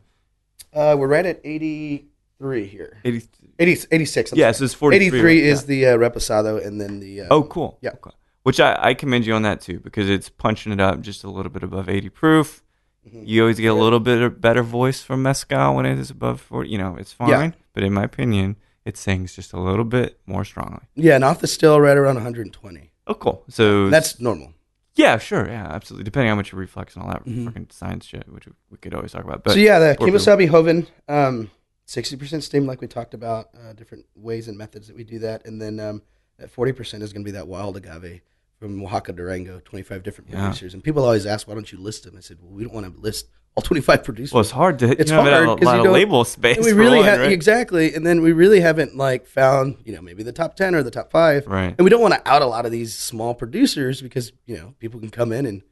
Uh, 0.73 0.95
we're 0.97 1.07
right 1.07 1.25
at 1.25 1.39
83 1.43 2.65
here. 2.65 2.97
80, 3.05 3.27
80, 3.59 3.87
86. 3.91 4.31
I'm 4.31 4.37
yeah, 4.37 4.45
sorry. 4.45 4.53
so 4.53 4.65
it's 4.65 4.73
43. 4.73 5.07
83 5.07 5.21
right? 5.21 5.37
is 5.43 5.61
Yeah. 5.61 5.67
the 5.67 5.85
uh, 5.87 5.97
reposado, 5.97 6.65
and 6.65 6.79
then 6.81 6.99
the 6.99 7.21
uh, 7.21 7.27
Oh, 7.31 7.43
cool. 7.43 7.77
Yeah. 7.81 7.91
Okay. 7.91 8.11
Which 8.43 8.59
I, 8.59 8.77
I 8.79 8.93
commend 8.93 9.25
you 9.25 9.33
on 9.33 9.41
that 9.41 9.59
too 9.61 9.79
because 9.81 10.09
it's 10.09 10.29
punching 10.29 10.71
it 10.71 10.79
up 10.79 11.01
just 11.01 11.23
a 11.23 11.29
little 11.29 11.51
bit 11.51 11.63
above 11.63 11.89
80 11.89 12.09
proof. 12.09 12.63
Mm-hmm. 13.07 13.23
You 13.25 13.41
always 13.41 13.59
get 13.59 13.67
a 13.67 13.73
little 13.73 13.99
bit 13.99 14.21
of 14.21 14.39
better 14.41 14.63
voice 14.63 15.03
from 15.03 15.21
mezcal 15.23 15.75
when 15.75 15.85
it 15.85 15.99
is 15.99 16.09
above 16.09 16.39
40. 16.41 16.69
You 16.69 16.77
know, 16.77 16.95
it's 16.97 17.11
fine. 17.13 17.29
Yeah. 17.29 17.51
But 17.73 17.83
in 17.83 17.93
my 17.93 18.03
opinion, 18.03 18.55
it 18.87 18.95
sings 18.97 19.35
just 19.35 19.53
a 19.53 19.59
little 19.59 19.83
bit 19.85 20.19
more 20.25 20.45
strongly. 20.45 20.83
yeah, 20.95 21.15
and 21.15 21.23
off 21.23 21.39
the 21.41 21.47
still 21.47 21.79
right 21.81 21.97
around 21.97 22.15
120. 22.15 22.91
Oh, 23.07 23.13
cool. 23.13 23.43
So 23.49 23.89
That's 23.89 24.19
normal. 24.19 24.53
yeah, 24.95 25.17
sure, 25.17 25.45
yeah, 25.47 25.67
absolutely. 25.67 26.03
Depending 26.05 26.29
on 26.29 26.35
how 26.35 26.39
much 26.39 26.51
you 26.51 26.57
reflux 26.57 26.95
and 26.95 27.03
all 27.03 27.09
that 27.11 27.25
Mhm. 27.25 27.45
fucking 27.45 27.67
science 27.71 28.05
shit, 28.05 28.27
which 28.31 28.47
we- 28.69 28.77
could 28.77 28.93
always 28.93 29.11
talk 29.11 29.23
about. 29.23 29.43
But 29.43 29.53
so 29.53 29.59
yeah, 29.59 29.79
the 29.79 29.95
Kimosabi 29.99 30.49
Joven, 30.49 30.87
um, 31.07 31.51
60% 31.85 32.43
steam, 32.43 32.65
like 32.65 32.81
we 32.81 32.87
talked 32.87 33.13
about, 33.13 33.49
uh, 33.55 33.73
different 33.73 34.05
ways 34.15 34.47
and 34.47 34.57
methods 34.57 34.87
that 34.87 34.95
we 34.95 35.03
do 35.03 35.19
that, 35.19 35.45
and 35.45 35.61
then 35.61 35.79
um, 35.79 36.01
that 36.37 36.49
40% 36.49 37.01
is 37.03 37.13
going 37.13 37.23
to 37.23 37.27
be 37.31 37.31
that 37.31 37.47
wild 37.47 37.77
agave 37.77 38.21
from 38.59 38.81
Oaxaca, 38.83 39.13
Durango, 39.13 39.61
25 39.63 40.03
different 40.03 40.29
Yeah. 40.31 40.41
producers. 40.45 40.73
And 40.73 40.83
people 40.83 41.03
always 41.03 41.25
ask, 41.25 41.47
why 41.47 41.53
don't 41.53 41.71
you 41.71 41.77
list 41.79 42.03
them? 42.03 42.15
I 42.17 42.21
said, 42.21 42.37
well, 42.41 42.51
we 42.51 42.63
don't 42.63 42.73
want 42.73 42.93
to 42.93 43.01
list 43.01 43.27
all 43.57 43.61
25 43.63 44.03
producers. 44.03 44.33
well, 44.33 44.41
it's 44.41 44.51
hard 44.51 44.77
to. 44.79 44.91
It's 45.01 45.09
you 45.09 45.17
know, 45.17 45.23
hard 45.23 45.61
a 45.61 45.65
lot 45.65 45.79
of 45.85 45.91
label 45.91 46.23
space. 46.23 46.63
We 46.63 46.73
really 46.73 46.97
one, 46.99 47.05
have 47.07 47.19
right? 47.21 47.31
exactly, 47.31 47.93
and 47.95 48.05
then 48.05 48.21
we 48.21 48.31
really 48.31 48.59
haven't 48.61 48.95
like 48.95 49.25
found 49.25 49.77
you 49.83 49.93
know 49.95 50.01
maybe 50.01 50.21
the 50.23 50.31
top 50.31 50.55
ten 50.55 50.75
or 50.75 50.83
the 50.83 50.91
top 50.91 51.09
five, 51.11 51.47
Right. 51.47 51.73
And 51.75 51.79
we 51.83 51.89
don't 51.89 52.01
want 52.01 52.13
to 52.13 52.21
out 52.29 52.41
a 52.43 52.45
lot 52.45 52.65
of 52.67 52.71
these 52.71 52.93
small 52.93 53.33
producers 53.33 54.01
because 54.01 54.31
you 54.45 54.57
know 54.57 54.75
people 54.79 54.99
can 54.99 55.09
come 55.09 55.31
in 55.31 55.45
and 55.47 55.63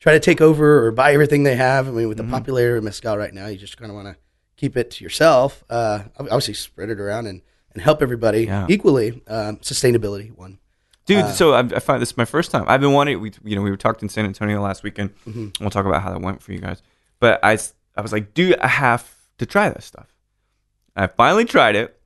try 0.00 0.12
to 0.12 0.20
take 0.20 0.40
over 0.42 0.84
or 0.86 0.92
buy 0.92 1.12
everything 1.14 1.42
they 1.44 1.56
have. 1.56 1.88
I 1.88 1.90
mean, 1.92 2.08
with 2.08 2.18
Mm-hmm. 2.18 2.30
the 2.30 2.36
popularity 2.38 2.76
of 2.78 2.84
mezcal 2.84 3.16
right 3.16 3.32
now, 3.32 3.46
you 3.46 3.56
just 3.56 3.78
kind 3.78 3.90
of 3.90 3.94
want 3.96 4.08
to 4.08 4.16
keep 4.56 4.76
it 4.76 4.90
to 4.92 5.04
yourself. 5.04 5.64
Uh, 5.70 6.00
obviously, 6.18 6.52
spread 6.54 6.90
it 6.90 7.00
around 7.00 7.26
and 7.26 7.40
and 7.72 7.82
help 7.82 8.02
everybody 8.02 8.44
Yeah. 8.44 8.66
equally. 8.68 9.22
Um, 9.26 9.56
sustainability 9.58 10.36
one. 10.36 10.58
Dude, 11.06 11.24
Uh, 11.24 11.32
so 11.32 11.54
I, 11.54 11.60
I 11.60 11.78
find 11.80 12.02
this 12.02 12.10
is 12.10 12.16
my 12.18 12.24
first 12.26 12.50
time. 12.50 12.64
I've 12.68 12.80
been 12.82 12.92
wanting. 12.92 13.18
We, 13.20 13.32
you 13.42 13.56
know, 13.56 13.62
we 13.62 13.70
were 13.70 13.76
talking 13.78 14.02
in 14.02 14.08
San 14.10 14.26
Antonio 14.26 14.60
last 14.60 14.82
weekend. 14.82 15.10
Mm-hmm. 15.26 15.48
We'll 15.60 15.70
talk 15.70 15.86
about 15.86 16.02
how 16.02 16.12
that 16.12 16.20
went 16.20 16.42
for 16.42 16.52
you 16.52 16.58
guys. 16.58 16.82
But 17.20 17.38
I, 17.44 17.58
I 17.96 18.00
was 18.00 18.12
like, 18.12 18.34
dude, 18.34 18.58
I 18.58 18.66
have 18.66 19.08
to 19.38 19.46
try 19.46 19.68
this 19.70 19.84
stuff. 19.84 20.08
I 20.96 21.06
finally 21.06 21.44
tried 21.44 21.76
it, 21.76 22.00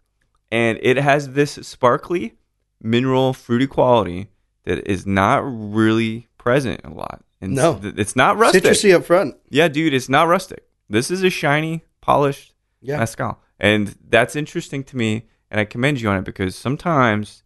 and 0.52 0.78
it 0.82 0.96
has 0.98 1.30
this 1.32 1.52
sparkly, 1.62 2.34
mineral, 2.82 3.32
fruity 3.32 3.66
quality 3.66 4.28
that 4.64 4.86
is 4.90 5.06
not 5.06 5.42
really 5.44 6.28
present 6.38 6.80
a 6.84 6.90
lot. 6.90 7.24
And 7.40 7.54
No. 7.54 7.80
it's 7.82 8.16
not 8.16 8.36
rustic. 8.36 8.64
Citrusy 8.64 8.94
up 8.94 9.04
front. 9.04 9.36
Yeah, 9.48 9.68
dude, 9.68 9.94
it's 9.94 10.08
not 10.08 10.28
rustic. 10.28 10.64
This 10.88 11.10
is 11.10 11.22
a 11.22 11.30
shiny, 11.30 11.84
polished 12.00 12.54
Yeah. 12.80 12.98
mezcal, 12.98 13.40
and 13.58 13.94
that's 14.08 14.36
interesting 14.36 14.84
to 14.84 14.96
me. 14.96 15.26
And 15.50 15.60
I 15.60 15.64
commend 15.64 16.00
you 16.00 16.08
on 16.08 16.18
it 16.18 16.24
because 16.24 16.56
sometimes, 16.56 17.43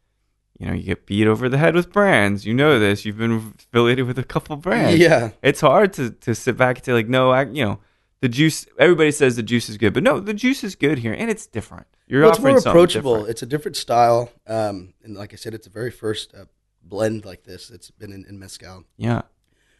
you 0.58 0.66
know, 0.66 0.72
you 0.72 0.82
get 0.82 1.06
beat 1.06 1.26
over 1.26 1.48
the 1.48 1.58
head 1.58 1.74
with 1.74 1.92
brands. 1.92 2.44
You 2.44 2.52
know 2.54 2.78
this. 2.78 3.04
You've 3.04 3.18
been 3.18 3.54
affiliated 3.58 4.06
with 4.06 4.18
a 4.18 4.24
couple 4.24 4.56
brands. 4.56 4.98
Yeah. 5.00 5.30
it's 5.42 5.60
hard 5.60 5.92
to 5.94 6.10
to 6.10 6.34
sit 6.34 6.56
back 6.56 6.78
and 6.78 6.84
say 6.84 6.92
like, 6.92 7.08
no, 7.08 7.30
I, 7.30 7.42
you 7.44 7.64
know, 7.64 7.78
the 8.20 8.28
juice. 8.28 8.66
Everybody 8.78 9.10
says 9.12 9.36
the 9.36 9.42
juice 9.42 9.68
is 9.68 9.76
good, 9.76 9.94
but 9.94 10.02
no, 10.02 10.18
the 10.20 10.34
juice 10.34 10.64
is 10.64 10.74
good 10.74 10.98
here, 10.98 11.12
and 11.12 11.30
it's 11.30 11.46
different. 11.46 11.86
You're 12.06 12.22
Well, 12.22 12.30
it's 12.30 12.40
more 12.40 12.58
approachable. 12.58 13.14
different. 13.14 13.30
It's 13.30 13.42
a 13.42 13.46
different 13.46 13.76
style, 13.76 14.30
um, 14.46 14.94
and 15.04 15.14
like 15.16 15.32
I 15.32 15.36
said, 15.36 15.54
it's 15.54 15.66
the 15.66 15.72
very 15.72 15.90
first 15.90 16.34
uh, 16.34 16.46
blend 16.82 17.24
like 17.24 17.44
this 17.44 17.68
that's 17.68 17.90
been 17.90 18.12
in, 18.12 18.24
in 18.28 18.38
mezcal. 18.38 18.84
Yeah, 18.96 19.22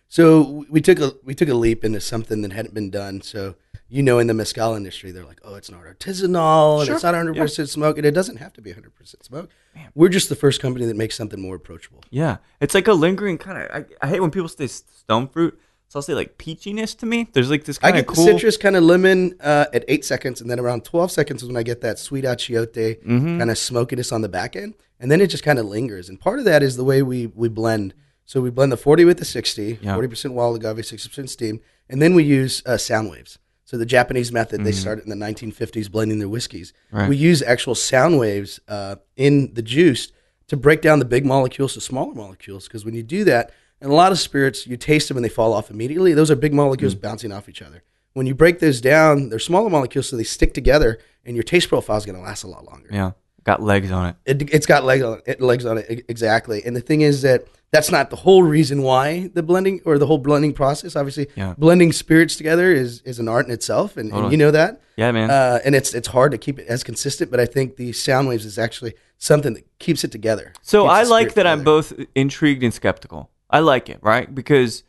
So 0.09 0.65
we 0.71 0.81
took 0.81 0.99
a 1.01 1.13
we 1.25 1.35
took 1.35 1.49
a 1.49 1.55
leap 1.55 1.85
into 1.85 2.01
something 2.01 2.43
that 2.43 2.53
hadn't 2.53 2.75
been 2.75 2.91
done. 2.91 3.21
So 3.23 3.57
you 3.91 4.03
know, 4.03 4.19
in 4.19 4.27
the 4.27 4.35
mezcal 4.35 4.75
industry, 4.75 5.13
they're 5.13 5.25
like, 5.25 5.41
"Oh, 5.45 5.55
it's 5.55 5.71
not 5.71 5.81
artisanal, 5.85 6.79
and 6.81 6.87
Sure. 6.87 6.95
it's 6.97 7.05
not 7.05 7.15
100 7.15 7.37
percent 7.37 7.69
smoke, 7.71 7.97
and 7.99 8.07
it 8.07 8.13
doesn't 8.13 8.37
have 8.37 8.53
to 8.55 8.61
be 8.63 8.71
100 8.71 8.95
percent 8.95 9.25
smoke." 9.25 9.51
We're 9.95 10.09
just 10.09 10.29
the 10.29 10.35
first 10.37 10.61
company 10.61 10.87
that 10.87 10.97
makes 10.97 11.15
something 11.17 11.41
more 11.41 11.55
approachable. 11.57 12.01
yeah. 12.11 12.39
It's 12.61 12.75
like 12.75 12.89
a 12.89 12.93
lingering 12.93 13.39
kind 13.39 13.59
of. 13.63 13.71
I, 13.71 14.07
I 14.07 14.09
hate 14.09 14.21
when 14.21 14.31
people 14.31 14.49
say 14.49 14.67
stone 14.67 15.29
fruit. 15.29 15.59
So 15.91 15.99
I'll 15.99 16.03
say 16.03 16.13
like 16.15 16.37
peachiness 16.37 16.95
to 16.99 17.07
me. 17.07 17.29
There's 17.33 17.49
like 17.49 17.65
this 17.65 17.79
I 17.79 17.93
kind 17.93 17.97
of 18.01 18.07
get 18.07 18.15
cool. 18.15 18.27
citrus 18.27 18.57
kind 18.59 18.77
of 18.77 18.83
lemon 18.83 19.35
uh, 19.41 19.67
at 19.73 19.85
eight 19.89 20.05
seconds, 20.05 20.41
and 20.43 20.51
then 20.51 20.59
around 20.61 20.85
12 20.85 21.11
seconds 21.11 21.43
is 21.43 21.49
when 21.49 21.57
I 21.57 21.63
get 21.63 21.81
that 21.83 21.99
sweet 21.99 22.25
achiote 22.25 23.03
Mm-hmm. 23.03 23.39
kind 23.39 23.51
of 23.51 23.57
smokiness 23.57 24.13
on 24.13 24.21
the 24.23 24.29
back 24.29 24.55
end, 24.57 24.75
and 25.01 25.11
then 25.11 25.21
it 25.23 25.29
just 25.29 25.45
kind 25.45 25.59
of 25.59 25.65
lingers. 25.67 26.09
And 26.11 26.19
part 26.21 26.39
of 26.41 26.45
that 26.47 26.63
is 26.63 26.77
the 26.77 26.85
way 26.85 27.03
we 27.03 27.27
we 27.27 27.49
blend. 27.49 27.95
So 28.29 28.43
we 28.43 28.51
blend 28.51 28.71
the 28.71 28.77
40 28.77 29.07
with 29.07 29.19
the 29.19 29.25
60, 29.25 29.79
Yeah. 29.81 29.97
40% 29.97 30.35
wild 30.35 30.57
agave, 30.57 30.85
60% 30.85 31.31
steam, 31.31 31.61
and 31.89 32.03
then 32.03 32.15
we 32.15 32.25
use 32.25 32.63
uh, 32.67 32.77
sound 32.77 33.11
waves. 33.11 33.39
So 33.65 33.79
the 33.79 33.87
Japanese 33.87 34.31
method 34.31 34.65
they 34.65 34.73
started 34.73 35.05
in 35.05 35.11
the 35.11 35.27
1950s 35.27 35.91
blending 35.91 36.19
their 36.19 36.29
whiskeys. 36.29 36.75
Right. 36.93 37.09
We 37.09 37.17
use 37.17 37.41
actual 37.43 37.75
sound 37.75 38.19
waves 38.19 38.61
uh, 38.69 38.97
in 39.17 39.55
the 39.55 39.63
juice 39.63 40.13
to 40.49 40.59
break 40.59 40.83
down 40.83 40.99
the 40.99 41.07
big 41.07 41.25
molecules 41.25 41.73
to 41.75 41.81
smaller 41.81 42.13
molecules. 42.15 42.69
Because 42.69 42.85
when 42.85 42.93
you 42.93 43.03
do 43.03 43.25
that, 43.25 43.51
and 43.81 43.91
a 43.91 43.95
lot 43.95 44.13
of 44.13 44.19
spirits, 44.19 44.67
you 44.67 44.77
taste 44.77 45.09
them 45.09 45.17
and 45.17 45.25
they 45.25 45.31
fall 45.31 45.55
off 45.55 45.71
immediately. 45.71 46.13
Those 46.13 46.31
are 46.31 46.37
big 46.37 46.53
molecules 46.53 46.95
bouncing 46.95 47.33
off 47.33 47.49
each 47.49 47.63
other. 47.63 47.83
When 48.13 48.27
you 48.27 48.35
break 48.35 48.59
those 48.59 48.81
down, 48.83 49.31
they're 49.31 49.39
smaller 49.39 49.71
molecules, 49.71 50.09
so 50.09 50.17
they 50.17 50.25
stick 50.25 50.53
together, 50.53 50.99
and 51.25 51.35
your 51.35 51.45
taste 51.45 51.69
profile 51.69 51.97
is 51.97 52.05
going 52.05 52.17
to 52.17 52.23
last 52.23 52.43
a 52.43 52.49
lot 52.49 52.65
longer. 52.65 52.89
Yeah. 52.93 53.13
Got 53.49 53.63
legs 53.63 53.91
on 53.91 54.09
it. 54.11 54.17
It, 54.27 54.53
it's 54.53 54.67
got 54.67 54.85
legs 54.85 55.03
on 55.03 55.23
it, 55.25 55.41
legs 55.41 55.65
on 55.65 55.79
it 55.79 56.05
exactly. 56.07 56.63
And 56.67 56.77
the 56.77 56.83
thing 56.83 57.01
is 57.01 57.23
that 57.23 57.47
that's 57.71 57.91
not 57.91 58.11
the 58.11 58.17
whole 58.17 58.43
reason 58.43 58.83
why 58.83 59.31
the 59.33 59.43
blending 59.43 59.81
or 59.87 59.97
the 59.97 60.05
whole 60.05 60.19
blending 60.19 60.53
process. 60.53 60.95
Obviously, 60.95 61.29
Yeah. 61.35 61.55
blending 61.57 61.93
spirits 61.93 62.37
together 62.37 62.71
is 62.75 63.01
is 63.07 63.19
an 63.19 63.27
art 63.27 63.47
in 63.47 63.53
itself, 63.53 63.97
and, 63.97 64.13
and 64.13 64.31
you 64.31 64.37
know 64.37 64.51
that. 64.51 64.83
Yeah, 64.99 65.13
man. 65.13 65.31
Uh, 65.31 65.61
and 65.65 65.75
it's 65.75 65.95
it's 65.95 66.09
hard 66.09 66.31
to 66.33 66.37
keep 66.37 66.59
it 66.59 66.67
as 66.67 66.85
consistent. 66.85 67.31
But 67.31 67.41
I 67.41 67.47
think 67.47 67.77
the 67.77 67.93
sound 67.93 68.29
waves 68.29 68.45
is 68.45 68.59
actually 68.59 68.93
something 69.17 69.55
that 69.55 69.65
keeps 69.79 70.05
it 70.05 70.13
together. 70.13 70.53
So 70.61 70.87
I 70.87 71.05
like 71.05 71.33
that 71.33 71.47
I'm 71.47 71.65
both 71.65 71.95
intrigued 72.15 72.63
and 72.63 72.75
skeptical. 72.75 73.31
I 73.49 73.61
like 73.61 73.89
it, 73.89 73.99
right? 74.03 74.33
Because 74.35 74.83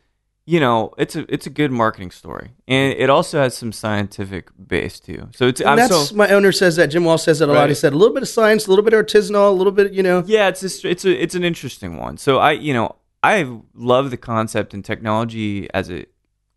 you 0.50 0.58
know, 0.58 0.92
it's 0.98 1.14
a 1.14 1.32
it's 1.32 1.46
a 1.46 1.50
good 1.50 1.70
marketing 1.70 2.10
story, 2.10 2.50
and 2.66 2.92
it 2.94 3.08
also 3.08 3.40
has 3.40 3.56
some 3.56 3.70
scientific 3.70 4.48
base 4.66 4.98
too. 4.98 5.28
So 5.32 5.46
it's 5.46 5.60
And 5.60 5.70
I'm 5.70 5.76
that's 5.76 6.08
so 6.08 6.16
my 6.16 6.28
owner 6.30 6.50
says 6.50 6.74
that. 6.74 6.88
Jim 6.88 7.04
Walsh 7.04 7.22
says 7.22 7.38
that 7.38 7.48
a 7.48 7.52
lot. 7.52 7.68
He 7.68 7.74
said 7.76 7.92
a 7.92 7.96
little 7.96 8.12
bit 8.12 8.24
of 8.24 8.28
science, 8.28 8.66
a 8.66 8.70
little 8.70 8.84
bit 8.84 8.92
of 8.92 9.06
artisanal, 9.06 9.50
a 9.50 9.52
little 9.52 9.72
bit, 9.72 9.92
you 9.92 10.02
know. 10.02 10.24
yeah, 10.26 10.48
it's 10.48 10.64
a, 10.64 10.88
it's 10.88 11.04
a 11.04 11.22
it's 11.22 11.36
an 11.36 11.44
interesting 11.44 11.98
one. 11.98 12.16
So 12.16 12.38
I 12.38 12.50
you 12.50 12.74
know 12.74 12.96
I 13.22 13.60
love 13.74 14.10
the 14.10 14.16
concept 14.16 14.74
and 14.74 14.84
technology 14.84 15.72
as 15.72 15.88
it 15.88 16.10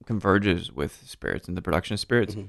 converges 0.08 0.72
with 0.72 1.04
spirits 1.06 1.48
and 1.48 1.56
the 1.56 1.62
production 1.62 1.94
of 1.94 2.00
spirits. 2.00 2.34
Mm-hmm. 2.34 2.48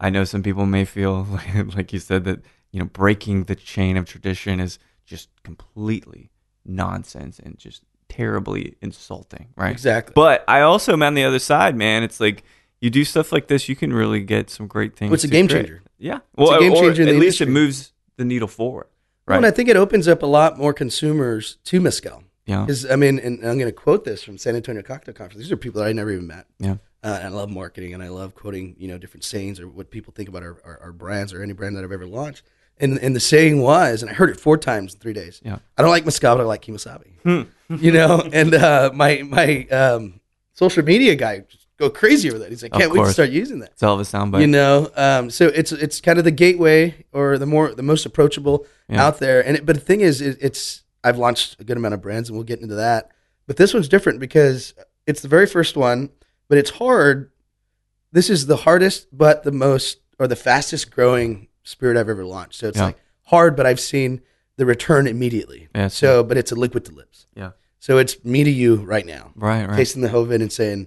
I 0.00 0.10
know 0.10 0.24
some 0.24 0.42
people 0.42 0.66
may 0.66 0.84
feel 0.84 1.22
like, 1.30 1.74
like 1.74 1.92
you 1.94 1.98
said 1.98 2.24
that 2.24 2.44
you 2.72 2.78
know 2.78 2.86
breaking 2.86 3.44
the 3.44 3.54
chain 3.54 3.96
of 3.96 4.04
tradition 4.04 4.60
is 4.60 4.78
just 5.06 5.30
completely 5.44 6.30
nonsense 6.62 7.38
and 7.38 7.56
just 7.56 7.84
terribly 8.16 8.76
insulting, 8.80 9.48
right? 9.56 9.72
Exactly. 9.72 10.12
But 10.14 10.44
I 10.46 10.60
also 10.60 10.92
am 10.92 11.02
on 11.02 11.14
the 11.14 11.24
other 11.24 11.38
side, 11.38 11.76
man. 11.76 12.02
It's 12.02 12.20
like 12.20 12.44
you 12.80 12.90
do 12.90 13.04
stuff 13.04 13.32
like 13.32 13.48
this, 13.48 13.68
you 13.68 13.76
can 13.76 13.92
really 13.92 14.20
get 14.22 14.50
some 14.50 14.66
great 14.66 14.96
things. 14.96 15.10
Well, 15.10 15.14
it's 15.14 15.24
a 15.24 15.28
game 15.28 15.48
create. 15.48 15.62
changer. 15.62 15.82
Yeah, 15.98 16.18
It's 16.36 16.50
a 16.50 16.58
game 16.58 16.74
changer 16.74 17.02
At 17.08 17.16
least 17.16 17.40
it 17.40 17.48
moves 17.48 17.92
the 18.16 18.24
needle 18.24 18.48
forward, 18.48 18.86
right? 19.26 19.34
Well, 19.34 19.38
and 19.38 19.46
I 19.46 19.50
think 19.50 19.68
it 19.68 19.76
opens 19.76 20.06
up 20.06 20.22
a 20.22 20.26
lot 20.26 20.58
more 20.58 20.72
consumers 20.74 21.56
to 21.64 21.80
mezcal. 21.80 22.24
yeah, 22.46 22.60
Because 22.60 22.88
I 22.90 22.96
mean, 22.96 23.18
and 23.18 23.38
I'm 23.44 23.58
going 23.58 23.70
to 23.70 23.72
quote 23.72 24.04
this 24.04 24.22
from 24.22 24.36
San 24.38 24.54
Antonio 24.54 24.82
Cocktail 24.82 25.14
Conference. 25.14 25.38
These 25.42 25.52
are 25.52 25.56
people 25.56 25.80
that 25.80 25.88
I 25.88 25.92
never 25.92 26.10
even 26.10 26.26
met. 26.26 26.46
yeah, 26.58 26.76
Uh, 27.02 27.18
and 27.22 27.26
I 27.26 27.28
love 27.28 27.50
marketing, 27.50 27.94
and 27.94 28.02
I 28.02 28.08
love 28.08 28.34
quoting, 28.34 28.76
you 28.78 28.86
know, 28.88 28.98
different 28.98 29.24
sayings 29.24 29.58
or 29.60 29.66
what 29.68 29.90
people 29.90 30.12
think 30.12 30.28
about 30.28 30.42
our, 30.42 30.58
our, 30.64 30.78
our 30.82 30.92
brands 30.92 31.32
or 31.32 31.42
any 31.42 31.52
brand 31.54 31.76
that 31.76 31.84
I've 31.84 31.92
ever 31.92 32.06
launched. 32.06 32.42
And 32.78 32.98
and 32.98 33.14
the 33.14 33.20
saying 33.20 33.60
was, 33.60 34.02
and 34.02 34.10
I 34.10 34.14
heard 34.14 34.30
it 34.30 34.40
four 34.40 34.58
times 34.58 34.94
in 34.94 35.00
three 35.00 35.12
days. 35.12 35.40
Yeah. 35.44 35.58
I 35.78 35.82
don't 35.82 35.90
like 35.90 36.04
but 36.04 36.24
I 36.24 36.32
like 36.42 36.62
Kimo 36.62 36.78
Sabe. 36.78 37.04
you 37.24 37.92
know, 37.92 38.28
and 38.32 38.52
uh, 38.54 38.90
my 38.94 39.22
my 39.22 39.66
um, 39.70 40.20
social 40.54 40.82
media 40.84 41.14
guy 41.14 41.44
go 41.78 41.88
crazy 41.90 42.28
over 42.30 42.38
that. 42.40 42.50
He's 42.50 42.62
like, 42.62 42.72
can't 42.72 42.92
wait 42.92 43.04
to 43.04 43.12
start 43.12 43.30
using 43.30 43.60
that. 43.60 43.70
it's 43.72 43.82
all 43.82 43.98
a 43.98 44.02
soundbite. 44.02 44.40
You 44.40 44.46
know, 44.48 44.90
um, 44.96 45.30
so 45.30 45.46
it's 45.46 45.70
it's 45.72 46.00
kind 46.00 46.18
of 46.18 46.24
the 46.24 46.30
gateway 46.32 47.04
or 47.12 47.38
the 47.38 47.46
more 47.46 47.74
the 47.74 47.82
most 47.82 48.06
approachable 48.06 48.66
Yeah. 48.88 49.04
out 49.06 49.18
there. 49.18 49.44
And 49.46 49.56
it, 49.58 49.66
but 49.66 49.76
the 49.76 49.80
thing 49.82 50.00
is, 50.00 50.20
it, 50.20 50.36
it's 50.40 50.82
I've 51.04 51.18
launched 51.18 51.60
a 51.60 51.64
good 51.64 51.76
amount 51.76 51.94
of 51.94 52.02
brands, 52.02 52.28
and 52.28 52.36
we'll 52.36 52.44
get 52.44 52.60
into 52.60 52.74
that. 52.74 53.10
But 53.46 53.56
this 53.56 53.72
one's 53.72 53.88
different 53.88 54.18
because 54.20 54.74
it's 55.06 55.20
the 55.22 55.28
very 55.28 55.46
first 55.46 55.76
one, 55.76 56.10
but 56.48 56.58
it's 56.58 56.70
hard. 56.70 57.30
This 58.10 58.30
is 58.30 58.46
the 58.46 58.56
hardest, 58.56 59.08
but 59.16 59.44
the 59.44 59.52
most 59.52 59.98
or 60.18 60.26
the 60.26 60.36
fastest 60.36 60.90
growing 60.90 61.48
spirit 61.64 61.96
I've 61.96 62.08
ever 62.08 62.24
launched. 62.24 62.60
So 62.60 62.68
it's 62.68 62.78
Yeah. 62.78 62.86
like 62.86 62.98
hard, 63.24 63.56
but 63.56 63.66
I've 63.66 63.80
seen 63.80 64.20
the 64.56 64.64
return 64.66 65.06
immediately. 65.08 65.68
Yeah, 65.74 65.88
So, 65.88 66.22
but 66.22 66.36
it's 66.36 66.52
a 66.52 66.54
liquid 66.54 66.84
to 66.84 66.92
lips. 66.92 67.26
yeah, 67.34 67.50
So 67.80 67.98
it's 67.98 68.24
me 68.24 68.44
to 68.44 68.50
you 68.50 68.76
right 68.76 69.04
now, 69.04 69.32
right, 69.34 69.66
right. 69.68 69.76
tasting 69.76 70.02
the 70.02 70.08
Joven 70.10 70.40
and 70.40 70.52
saying, 70.52 70.86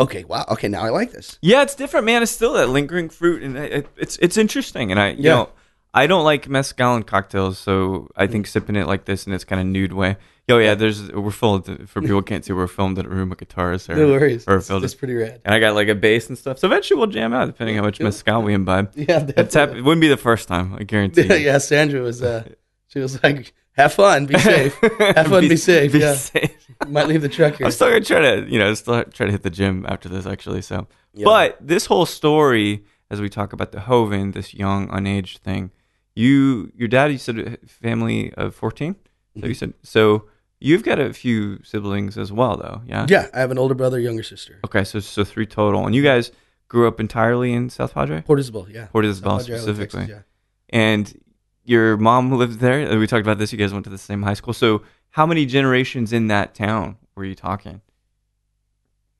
"Okay, 0.00 0.24
wow, 0.24 0.44
okay, 0.50 0.66
now 0.68 0.82
I 0.82 0.88
like 0.90 1.12
this." 1.12 1.38
Yeah, 1.40 1.62
it's 1.62 1.74
different, 1.76 2.06
man. 2.06 2.22
It's 2.22 2.32
still 2.32 2.54
that 2.54 2.68
lingering 2.70 3.08
fruit, 3.08 3.42
and 3.42 3.56
it, 3.56 3.72
it- 3.72 3.88
it's 3.96 4.16
it's 4.20 4.36
interesting. 4.36 4.90
And 4.90 4.98
I, 4.98 5.10
you 5.10 5.22
Yeah. 5.24 5.34
know, 5.34 5.48
I 5.92 6.08
don't 6.08 6.24
like 6.24 6.48
mezcal 6.48 6.96
and 6.96 7.06
cocktails, 7.06 7.56
so 7.58 8.08
I 8.16 8.26
think 8.26 8.46
mm. 8.46 8.48
sipping 8.48 8.74
it 8.76 8.88
like 8.88 9.04
this 9.04 9.26
in 9.26 9.32
this 9.32 9.44
kind 9.44 9.60
of 9.60 9.66
nude 9.68 9.92
way. 9.92 10.16
Yo, 10.46 10.58
yeah, 10.58 10.74
there's 10.74 11.10
we're 11.10 11.30
filmed 11.30 11.64
for 11.88 12.02
people 12.02 12.16
who 12.16 12.22
can't 12.22 12.44
see. 12.44 12.52
We're 12.52 12.66
filmed 12.66 12.98
at 12.98 13.06
a 13.06 13.08
room 13.08 13.32
of 13.32 13.38
guitars. 13.38 13.88
Or, 13.88 13.96
No 13.96 14.08
worries. 14.08 14.44
Or 14.46 14.56
It's, 14.58 14.94
pretty 14.94 15.14
rad. 15.14 15.40
and 15.44 15.54
I 15.54 15.58
got 15.58 15.74
like 15.74 15.88
a 15.88 15.94
bass 15.94 16.28
and 16.28 16.36
stuff. 16.36 16.58
So 16.58 16.68
eventually 16.68 16.98
we'll 16.98 17.06
jam 17.06 17.32
out, 17.32 17.46
depending 17.46 17.76
on 17.78 17.82
how 17.84 17.88
much 17.88 17.98
mezcal 18.00 18.42
we 18.42 18.52
imbibe. 18.52 18.92
Yeah, 18.94 19.04
definitely. 19.20 19.60
hap- 19.60 19.74
it 19.74 19.82
wouldn't 19.82 20.02
be 20.02 20.08
the 20.08 20.18
first 20.18 20.46
time, 20.46 20.74
I 20.74 20.82
guarantee. 20.84 21.22
yeah, 21.44 21.56
Sandra 21.58 22.02
was 22.02 22.22
uh 22.22 22.46
she 22.88 22.98
was 22.98 23.22
like, 23.22 23.54
have 23.72 23.94
fun, 23.94 24.26
be 24.26 24.38
safe. 24.50 24.74
Have 25.16 25.28
fun, 25.28 25.48
be, 25.48 25.56
safe. 25.56 25.92
Be 25.92 26.00
yeah. 26.00 26.14
safe. 26.14 26.50
Might 26.88 27.08
leave 27.08 27.22
the 27.22 27.28
truck 27.30 27.56
here. 27.56 27.64
I'm 27.66 27.72
still 27.72 27.88
gonna 27.88 28.04
try 28.04 28.20
to, 28.20 28.46
you 28.46 28.58
know, 28.58 28.72
still 28.74 29.02
try 29.04 29.24
to 29.26 29.32
hit 29.32 29.42
the 29.44 29.50
gym 29.50 29.86
after 29.88 30.10
this, 30.10 30.26
actually. 30.26 30.60
So, 30.60 30.86
Yeah. 31.14 31.24
but 31.24 31.56
this 31.60 31.86
whole 31.86 32.04
story, 32.06 32.84
as 33.10 33.18
we 33.22 33.30
talk 33.30 33.54
about 33.54 33.72
the 33.72 33.80
Joven, 33.80 34.32
this 34.32 34.52
young 34.52 34.88
unaged 34.88 35.38
thing, 35.38 35.70
you, 36.14 36.70
your 36.76 36.86
dad, 36.88 37.10
you 37.12 37.18
said 37.18 37.38
a 37.38 37.66
family 37.66 38.32
of 38.34 38.54
14. 38.54 38.94
So 38.94 39.00
Mm-hmm. 39.40 39.48
you 39.48 39.54
said 39.54 39.72
so. 39.82 40.26
You've 40.64 40.82
got 40.82 40.98
a 40.98 41.12
few 41.12 41.62
siblings 41.62 42.16
as 42.16 42.32
well, 42.32 42.56
though. 42.56 42.80
Yeah. 42.86 43.04
Yeah, 43.08 43.28
I 43.34 43.40
have 43.40 43.50
an 43.50 43.58
older 43.58 43.74
brother, 43.74 43.98
younger 44.00 44.22
sister. 44.22 44.60
Okay, 44.64 44.82
so 44.82 44.98
so 44.98 45.22
three 45.22 45.44
total, 45.44 45.84
and 45.84 45.94
you 45.94 46.02
guys 46.02 46.32
grew 46.68 46.88
up 46.88 47.00
entirely 47.00 47.52
in 47.52 47.68
South 47.68 47.92
Padre, 47.92 48.22
Port 48.22 48.40
Isabel, 48.40 48.66
yeah. 48.70 48.86
Port 48.86 49.04
Isabel 49.04 49.40
South 49.40 49.48
Padre 49.48 49.60
Island, 49.60 49.76
specifically, 49.76 50.06
Texas, 50.06 50.24
and 50.70 51.20
your 51.64 51.98
mom 51.98 52.32
lived 52.32 52.60
there. 52.60 52.98
We 52.98 53.06
talked 53.06 53.20
about 53.20 53.36
this. 53.36 53.52
You 53.52 53.58
guys 53.58 53.74
went 53.74 53.84
to 53.84 53.90
the 53.90 53.98
same 53.98 54.22
high 54.22 54.34
school. 54.34 54.54
So 54.54 54.82
how 55.10 55.26
many 55.26 55.44
generations 55.44 56.12
in 56.14 56.28
that 56.28 56.54
town 56.54 56.96
were 57.14 57.26
you 57.26 57.34
talking? 57.34 57.82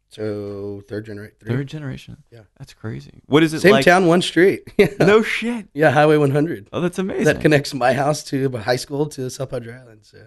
So 0.09 0.83
third 0.89 1.05
generation. 1.05 1.37
Third 1.45 1.67
generation. 1.67 2.23
Yeah. 2.31 2.43
That's 2.59 2.73
crazy. 2.73 3.21
What 3.27 3.43
is 3.43 3.53
it 3.53 3.61
Same 3.61 3.73
like? 3.73 3.85
town, 3.85 4.07
one 4.07 4.23
street. 4.23 4.63
yeah. 4.79 4.87
No 5.01 5.23
shit. 5.23 5.69
Yeah, 5.75 5.91
Highway 5.91 6.17
100. 6.17 6.69
Oh, 6.73 6.81
that's 6.81 6.99
amazing. 6.99 7.25
That 7.25 7.41
connects 7.41 7.75
my 7.75 7.93
house 7.93 8.23
to 8.25 8.49
the 8.49 8.63
high 8.63 8.77
school 8.77 9.07
to 9.07 9.29
South 9.29 9.51
Padre 9.51 9.75
Island. 9.75 10.01
So 10.05 10.19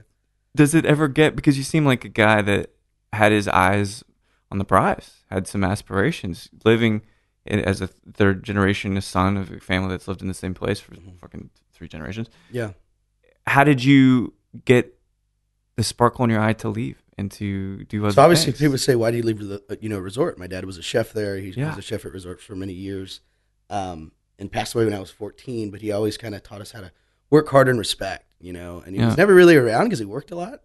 Does 0.57 0.73
it 0.75 0.85
ever 0.85 1.07
get 1.07 1.35
because 1.35 1.57
you 1.57 1.63
seem 1.63 1.85
like 1.85 2.03
a 2.05 2.09
guy 2.09 2.41
that 2.41 2.71
had 3.13 3.31
his 3.31 3.47
eyes 3.47 4.03
on 4.51 4.57
the 4.57 4.65
prize, 4.65 5.23
had 5.29 5.47
some 5.47 5.63
aspirations, 5.63 6.49
living 6.65 7.01
as 7.45 7.79
a 7.81 7.87
third 7.87 8.43
generation 8.43 8.99
son 9.01 9.37
of 9.37 9.51
a 9.51 9.59
family 9.59 9.89
that's 9.89 10.07
lived 10.07 10.21
in 10.21 10.27
the 10.27 10.33
same 10.33 10.53
place 10.53 10.79
for 10.79 10.91
Mm-hmm. 10.95 11.17
fucking 11.21 11.49
three 11.73 11.87
generations. 11.87 12.27
yeah. 12.51 12.71
How 13.45 13.63
did 13.63 13.83
you 13.83 14.33
get 14.65 14.93
the 15.77 15.83
sparkle 15.83 16.25
in 16.25 16.29
your 16.31 16.41
eye 16.41 16.53
to 16.53 16.67
leave 16.69 17.01
and 17.17 17.31
to 17.33 17.83
do 17.85 18.03
other 18.03 18.13
So 18.13 18.21
obviously 18.23 18.51
things? 18.51 18.59
people 18.59 18.77
say, 18.77 18.95
why 18.95 19.11
do 19.11 19.17
you 19.17 19.23
leave 19.23 19.39
the 19.39 19.63
uh, 19.69 19.75
you 19.79 19.87
know 19.89 19.99
resort? 19.99 20.37
My 20.37 20.47
dad 20.47 20.65
was 20.65 20.77
a 20.77 20.81
chef 20.81 21.13
there. 21.13 21.37
He 21.37 21.51
Yeah. 21.51 21.69
was 21.69 21.77
a 21.77 21.81
chef 21.81 22.05
at 22.05 22.11
resort 22.13 22.41
for 22.41 22.55
many 22.55 22.73
years, 22.73 23.21
um, 23.69 24.11
and 24.39 24.51
passed 24.51 24.75
away 24.75 24.83
when 24.85 24.93
I 24.93 24.99
was 24.99 25.11
14. 25.11 25.71
But 25.71 25.81
he 25.81 25.91
always 25.91 26.17
kind 26.17 26.35
of 26.35 26.43
taught 26.43 26.59
us 26.61 26.71
how 26.71 26.81
to 26.81 26.91
work 27.29 27.50
hard 27.50 27.67
and 27.69 27.77
respect, 27.79 28.25
you 28.39 28.53
know. 28.53 28.81
And 28.86 28.96
he 28.96 29.01
Yeah. 29.01 29.07
was 29.07 29.17
never 29.17 29.34
really 29.34 29.55
around 29.55 29.86
because 29.86 30.00
he 30.00 30.05
worked 30.05 30.31
a 30.31 30.36
lot. 30.36 30.62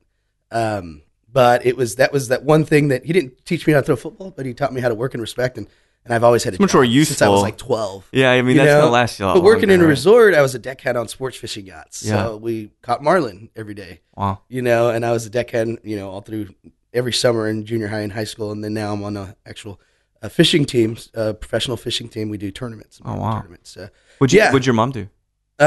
Um, 0.50 1.02
but 1.32 1.64
it 1.64 1.76
was 1.76 1.96
that 1.96 2.12
was 2.12 2.28
that 2.28 2.44
one 2.44 2.64
thing 2.64 2.88
that 2.88 3.04
he 3.06 3.12
didn't 3.12 3.44
teach 3.46 3.66
me 3.66 3.72
how 3.72 3.80
to 3.80 3.86
throw 3.86 3.96
football, 3.96 4.30
but 4.30 4.44
he 4.46 4.52
taught 4.54 4.72
me 4.72 4.80
how 4.80 4.88
to 4.88 4.94
work 4.94 5.14
and 5.14 5.20
respect. 5.20 5.56
And, 5.56 5.66
and 6.04 6.12
I've 6.12 6.24
always 6.24 6.44
had 6.44 6.54
a 6.54 6.60
much 6.60 6.74
more 6.74 6.84
job 6.84 7.04
since 7.06 7.22
I 7.22 7.28
was 7.28 7.42
like 7.42 7.56
12. 7.56 8.08
Yeah, 8.12 8.30
I 8.32 8.42
mean 8.42 8.56
that's 8.56 8.66
know? 8.66 8.80
gonna 8.82 8.92
last 8.92 9.18
you 9.18 9.24
a 9.24 9.26
lot. 9.28 9.34
But 9.34 9.42
working 9.44 9.70
in 9.70 9.80
a 9.80 9.84
right? 9.84 9.88
resort, 9.88 10.34
I 10.34 10.42
was 10.42 10.54
a 10.54 10.58
deckhand 10.58 10.98
on 10.98 11.08
sports 11.08 11.36
fishing 11.36 11.64
yachts. 11.66 12.02
Yeah. 12.04 12.24
So 12.24 12.36
we 12.36 12.72
caught 12.82 13.02
marlin 13.02 13.48
every 13.56 13.74
day 13.74 14.00
Wow. 14.16 14.40
you 14.48 14.60
know, 14.62 14.90
and 14.90 15.06
I 15.06 15.12
was 15.12 15.24
a 15.26 15.30
deckhand, 15.30 15.78
you 15.84 15.96
know, 15.96 16.10
all 16.10 16.20
through 16.20 16.48
every 16.92 17.12
summer 17.12 17.48
in 17.48 17.64
junior 17.64 17.88
high 17.88 18.00
and 18.00 18.12
high 18.12 18.24
school, 18.24 18.52
and 18.52 18.62
then 18.62 18.74
now 18.74 18.92
I'm 18.92 19.02
on 19.02 19.16
a 19.16 19.34
actual 19.46 19.80
uh, 20.22 20.28
fishing 20.28 20.64
team, 20.66 20.96
a 21.14 21.32
professional 21.34 21.76
fishing 21.78 22.08
team. 22.08 22.28
We 22.28 22.36
do 22.36 22.50
tournaments. 22.50 23.00
Oh, 23.04 23.14
wow. 23.16 23.38
Tournaments. 23.38 23.76
Uh, 23.76 23.88
What'd 24.18 24.32
you, 24.32 24.38
Yeah. 24.40 24.52
what'd 24.52 24.66
your 24.66 24.74
mom 24.74 24.90
do? 24.92 25.08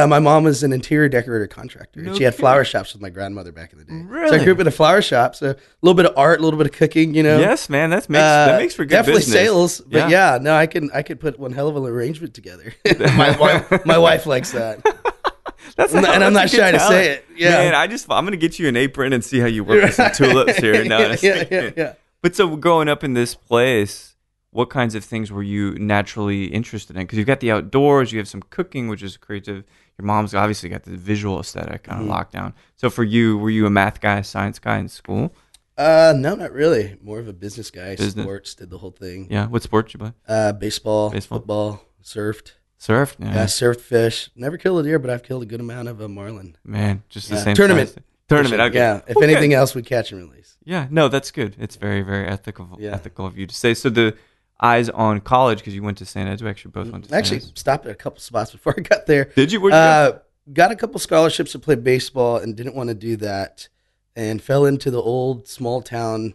Uh, 0.03 0.07
my 0.07 0.19
mom 0.19 0.43
was 0.43 0.63
an 0.63 0.73
interior 0.73 1.07
decorator 1.09 1.47
contractor. 1.47 1.99
and 1.99 2.07
No 2.09 2.15
she 2.15 2.23
had 2.23 2.33
kidding. 2.33 2.41
flower 2.43 2.63
shops 2.65 2.93
with 2.93 3.01
my 3.01 3.09
grandmother 3.09 3.51
back 3.51 3.71
in 3.73 3.79
the 3.79 3.85
day. 3.85 3.93
So 3.93 4.05
Really? 4.07 4.39
I 4.39 4.43
grew 4.43 4.53
up 4.53 4.59
in 4.59 4.67
a 4.67 4.71
flower 4.71 5.01
shop. 5.01 5.35
So 5.35 5.51
a 5.51 5.55
little 5.81 5.95
bit 5.95 6.05
of 6.05 6.17
art, 6.17 6.39
a 6.39 6.43
little 6.43 6.57
bit 6.57 6.67
of 6.67 6.73
cooking, 6.73 7.13
you 7.15 7.23
know. 7.23 7.39
Yes, 7.39 7.69
man. 7.69 7.89
That 7.91 8.09
makes 8.09 8.21
Uh, 8.21 8.45
that 8.47 8.59
makes 8.59 8.73
for 8.75 8.83
good 8.85 8.89
definitely 8.95 9.21
business. 9.21 9.33
sales, 9.35 9.81
but 9.81 10.09
Yeah. 10.09 10.33
yeah. 10.33 10.39
no, 10.41 10.55
I 10.55 10.67
can 10.67 10.89
I 10.93 11.01
could 11.01 11.19
put 11.19 11.39
one 11.39 11.53
hell 11.53 11.67
of 11.67 11.75
an 11.77 11.83
arrangement 11.85 12.33
together. 12.33 12.73
my 12.99 13.37
wife, 13.37 13.85
my 13.85 13.97
wife 13.97 14.25
likes 14.25 14.51
that. 14.51 14.81
That's 15.77 15.93
And 15.93 16.05
I'm 16.05 16.33
that's 16.33 16.53
not 16.53 16.59
shy 16.61 16.71
to 16.71 16.79
say 16.79 17.09
it. 17.09 17.25
Yeah. 17.35 17.49
Man, 17.51 17.75
I 17.75 17.87
just 17.87 18.05
I'm 18.09 18.23
gonna 18.25 18.37
get 18.37 18.59
you 18.59 18.67
an 18.67 18.77
apron 18.77 19.11
and 19.13 19.23
see 19.23 19.39
how 19.39 19.47
you 19.47 19.63
work 19.63 19.81
with 19.83 19.93
some 19.93 20.11
tulips 20.11 20.57
here. 20.57 20.85
No, 20.85 20.99
yeah, 20.99 21.15
yeah, 21.21 21.43
yeah, 21.51 21.69
yeah. 21.75 21.93
But 22.21 22.35
so 22.35 22.55
growing 22.55 22.87
up 22.87 23.03
in 23.03 23.13
this 23.13 23.35
place, 23.35 24.15
what 24.51 24.69
kinds 24.69 24.95
of 24.95 25.03
things 25.03 25.31
were 25.31 25.43
you 25.43 25.71
naturally 25.77 26.45
interested 26.45 26.95
in? 26.95 27.01
Because 27.03 27.17
you've 27.17 27.27
got 27.27 27.39
the 27.41 27.51
outdoors, 27.51 28.13
you 28.13 28.19
have 28.19 28.27
some 28.27 28.41
cooking, 28.49 28.87
which 28.87 29.03
is 29.03 29.17
creative. 29.17 29.63
Your 29.97 30.05
mom's 30.05 30.35
obviously 30.35 30.69
got 30.69 30.83
the 30.83 30.91
visual 30.97 31.39
aesthetic 31.39 31.83
kind 31.83 32.01
Mm-hmm. 32.01 32.11
lockdown. 32.11 32.53
So 32.75 32.89
for 32.89 33.03
you, 33.03 33.37
were 33.37 33.49
you 33.49 33.65
a 33.65 33.69
math 33.69 34.01
guy, 34.01 34.21
science 34.21 34.59
guy 34.59 34.77
in 34.79 34.89
school? 34.89 35.33
Uh, 35.77 36.13
no, 36.15 36.35
not 36.35 36.51
really. 36.51 36.97
More 37.01 37.19
of 37.19 37.27
a 37.27 37.33
business 37.33 37.69
guy. 37.71 37.95
Business. 37.95 38.23
Sports 38.23 38.55
did 38.55 38.69
the 38.69 38.77
whole 38.77 38.91
thing. 38.91 39.27
Yeah. 39.29 39.47
What 39.47 39.63
sport 39.63 39.93
you 39.93 39.99
play? 39.99 40.13
Uh, 40.27 40.53
baseball, 40.53 41.09
Baseball. 41.09 41.39
football, 41.39 41.81
surfed. 42.03 42.53
Surf. 42.77 43.15
Yeah. 43.19 43.33
Yeah, 43.33 43.45
surfed 43.45 43.79
fish. 43.81 44.29
Never 44.35 44.57
killed 44.57 44.79
a 44.81 44.83
deer, 44.83 44.99
but 44.99 45.09
I've 45.09 45.23
killed 45.23 45.43
a 45.43 45.45
good 45.45 45.59
amount 45.61 45.87
of 45.87 46.01
a 46.01 46.07
marlin. 46.09 46.57
Man, 46.63 47.03
just 47.09 47.29
the 47.29 47.35
Yeah. 47.35 47.43
same 47.43 47.55
Tournament. 47.55 47.89
size. 47.89 48.03
Tournament. 48.27 48.61
Okay. 48.61 48.77
Yeah. 48.77 49.01
If 49.07 49.17
Okay. 49.17 49.25
anything 49.31 49.53
else, 49.53 49.73
we 49.75 49.81
catch 49.81 50.11
and 50.11 50.21
release. 50.29 50.57
Yeah, 50.65 50.87
no, 50.89 51.07
that's 51.07 51.31
good. 51.31 51.55
It's 51.59 51.75
very, 51.77 52.01
very 52.01 52.27
ethical, 52.27 52.75
Yeah. 52.79 52.91
ethical 52.93 53.25
of 53.25 53.37
you 53.37 53.45
to 53.47 53.55
say. 53.55 53.73
So 53.73 53.89
the 53.89 54.15
eyes 54.61 54.89
on 54.89 55.19
college 55.21 55.59
because 55.59 55.75
you 55.75 55.83
went 55.83 55.97
to 55.99 56.05
San 56.05 56.27
Ed. 56.27 56.41
We 56.41 56.49
actually 56.49 56.71
both 56.71 56.89
went 56.91 57.05
to 57.09 57.15
Actually, 57.15 57.37
Ed. 57.37 57.57
stopped 57.57 57.85
at 57.85 57.91
a 57.91 57.95
couple 57.95 58.19
spots 58.19 58.51
before 58.51 58.73
I 58.77 58.81
got 58.81 59.05
there. 59.05 59.25
Did 59.35 59.51
you? 59.51 59.59
Where'd 59.59 59.73
you 59.73 59.77
go? 59.77 59.81
Uh, 59.81 60.19
got 60.53 60.71
a 60.71 60.75
couple 60.75 60.99
scholarships 60.99 61.51
to 61.53 61.59
play 61.59 61.75
baseball 61.75 62.37
and 62.37 62.55
didn't 62.55 62.75
want 62.75 62.89
to 62.89 62.95
do 62.95 63.15
that, 63.17 63.67
and 64.15 64.41
fell 64.41 64.65
into 64.65 64.89
the 64.91 65.01
old 65.01 65.47
small 65.47 65.81
town, 65.81 66.33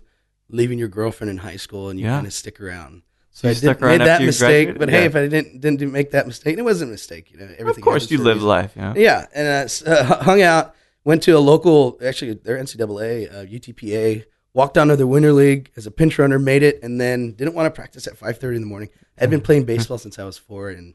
leaving 0.48 0.78
your 0.78 0.88
girlfriend 0.88 1.30
in 1.30 1.38
high 1.38 1.56
school, 1.56 1.88
and 1.88 1.98
you 1.98 2.06
Yeah. 2.06 2.16
kind 2.16 2.26
of 2.26 2.32
stick 2.32 2.60
around. 2.60 3.02
So 3.32 3.46
you 3.46 3.52
I 3.52 3.54
stuck 3.54 3.78
did, 3.78 3.84
around 3.86 3.98
made 3.98 4.06
that 4.08 4.22
mistake, 4.22 4.78
but 4.78 4.90
Yeah. 4.90 4.98
hey, 5.00 5.04
if 5.06 5.16
I 5.16 5.26
didn't 5.28 5.60
didn't 5.60 5.92
make 5.92 6.10
that 6.10 6.26
mistake, 6.26 6.58
it 6.58 6.62
wasn't 6.62 6.90
a 6.90 6.92
mistake. 6.92 7.30
You 7.30 7.38
know, 7.38 7.44
everything. 7.58 7.68
of 7.68 7.80
course, 7.84 8.10
you 8.10 8.18
live 8.18 8.42
life. 8.42 8.72
You 8.76 8.82
know? 8.82 8.94
Yeah, 8.96 9.26
and 9.34 9.70
uh, 9.86 10.16
hung 10.22 10.42
out. 10.42 10.74
Went 11.02 11.22
to 11.22 11.32
a 11.32 11.38
local, 11.38 11.98
actually, 12.04 12.34
their 12.34 12.58
NCAA, 12.58 13.32
uh, 13.32 13.44
UTPA. 13.46 14.24
Walked 14.52 14.74
down 14.74 14.88
to 14.88 14.96
the 14.96 15.06
winter 15.06 15.32
league 15.32 15.70
as 15.76 15.86
a 15.86 15.90
pinch 15.90 16.18
runner, 16.18 16.38
made 16.38 16.62
it, 16.64 16.82
and 16.82 17.00
then 17.00 17.32
didn't 17.32 17.54
want 17.54 17.66
to 17.66 17.70
practice 17.70 18.06
at 18.08 18.16
five 18.16 18.38
thirty 18.38 18.56
in 18.56 18.62
the 18.62 18.68
morning. 18.68 18.88
I'd 19.18 19.30
been 19.30 19.40
playing 19.40 19.64
baseball 19.64 19.98
since 19.98 20.18
I 20.18 20.24
was 20.24 20.38
four, 20.38 20.70
and 20.70 20.94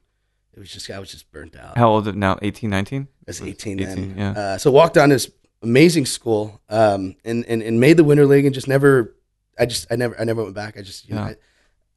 it 0.54 0.60
was 0.60 0.70
just 0.72 0.90
I 0.90 1.00
was 1.00 1.10
just 1.12 1.32
burnt 1.32 1.56
out. 1.56 1.78
How 1.78 1.90
old 1.90 2.14
now? 2.16 2.38
18, 2.42 2.70
19? 2.70 3.08
I 3.08 3.24
was 3.28 3.42
18, 3.42 3.80
18, 3.80 3.96
then. 3.96 4.16
yeah. 4.18 4.32
Uh, 4.32 4.58
so 4.58 4.72
walked 4.72 4.96
down 4.96 5.10
to 5.10 5.16
this 5.16 5.32
amazing 5.62 6.06
school 6.06 6.62
um, 6.70 7.16
and, 7.24 7.46
and, 7.48 7.62
and 7.64 7.80
made 7.80 7.98
the 7.98 8.04
winter 8.04 8.26
league 8.26 8.46
and 8.46 8.54
just 8.54 8.68
never, 8.68 9.16
I 9.58 9.66
just, 9.66 9.88
I 9.92 9.96
never, 9.96 10.20
I 10.20 10.24
never 10.26 10.44
went 10.44 10.54
back. 10.56 10.78
I 10.78 10.82
just, 10.82 11.08
you 11.10 11.16
know, 11.16 11.22
Yeah. 11.22 11.28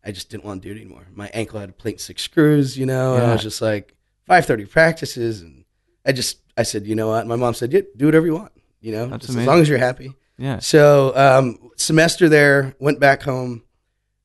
I, 0.04 0.08
I 0.08 0.12
just 0.12 0.30
didn't 0.30 0.44
want 0.44 0.62
to 0.62 0.68
do 0.68 0.74
it 0.74 0.80
anymore. 0.80 1.06
My 1.14 1.28
ankle 1.34 1.60
had 1.60 1.76
plate 1.76 2.00
six 2.00 2.22
screws, 2.22 2.78
you 2.78 2.86
know, 2.86 3.14
and 3.16 3.24
I 3.26 3.32
was 3.32 3.42
just 3.42 3.60
like 3.60 3.94
530 4.26 4.64
practices. 4.70 5.42
And 5.42 5.64
I 6.06 6.12
just, 6.12 6.38
I 6.56 6.62
said, 6.62 6.86
you 6.86 6.94
know 6.94 7.08
what? 7.08 7.26
My 7.26 7.36
mom 7.36 7.52
said, 7.54 7.72
yeah, 7.72 7.82
do 7.96 8.06
whatever 8.06 8.26
you 8.26 8.34
want, 8.34 8.52
you 8.80 8.92
know, 8.92 9.08
just 9.18 9.30
as 9.30 9.46
long 9.46 9.60
as 9.60 9.68
you're 9.68 9.78
happy. 9.78 10.14
Yeah. 10.38 10.60
So 10.60 11.12
um, 11.16 11.70
semester 11.76 12.28
there, 12.28 12.74
went 12.78 13.00
back 13.00 13.22
home, 13.22 13.64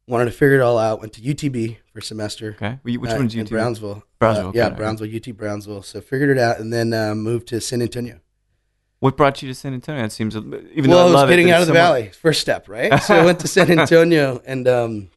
wanted 0.08 0.26
to 0.26 0.32
figure 0.32 0.56
it 0.56 0.62
all 0.62 0.78
out, 0.78 1.00
went 1.00 1.14
to 1.14 1.22
UTB 1.22 1.78
for 1.92 2.00
a 2.00 2.02
semester. 2.04 2.52
Okay. 2.62 2.80
Which 2.84 3.12
uh, 3.12 3.16
one's 3.16 3.34
you? 3.36 3.44
Brownsville. 3.46 4.04
Brownsville, 4.20 4.50
Uh, 4.50 4.52
yeah, 4.54 4.68
okay. 4.68 4.76
Brownsville, 4.76 5.10
UT 5.16 5.36
Brownsville. 5.36 5.82
So 5.84 6.02
figured 6.02 6.30
it 6.30 6.38
out 6.38 6.60
and 6.60 6.72
then 6.72 6.94
uh, 6.94 7.16
moved 7.16 7.48
to 7.50 7.60
San 7.60 7.82
Antonio. 7.82 8.20
What 9.00 9.18
brought 9.18 9.42
you 9.42 9.50
to 9.50 9.56
San 9.56 9.74
Antonio? 9.74 10.04
It 10.06 10.12
seems, 10.14 10.36
even 10.36 10.52
well, 10.90 11.10
though 11.10 11.18
I 11.18 11.20
I 11.20 11.24
was 11.24 11.30
getting 11.30 11.50
it, 11.50 11.52
out 11.52 11.62
of 11.62 11.68
the 11.68 11.74
somewhat- 11.74 11.88
valley. 12.00 12.10
First 12.12 12.40
step, 12.42 12.70
right? 12.70 13.00
So 13.04 13.16
I 13.16 13.26
went 13.26 13.40
to 13.42 13.48
San 13.48 13.70
Antonio 13.78 14.42
and 14.46 14.66
um, 14.68 15.10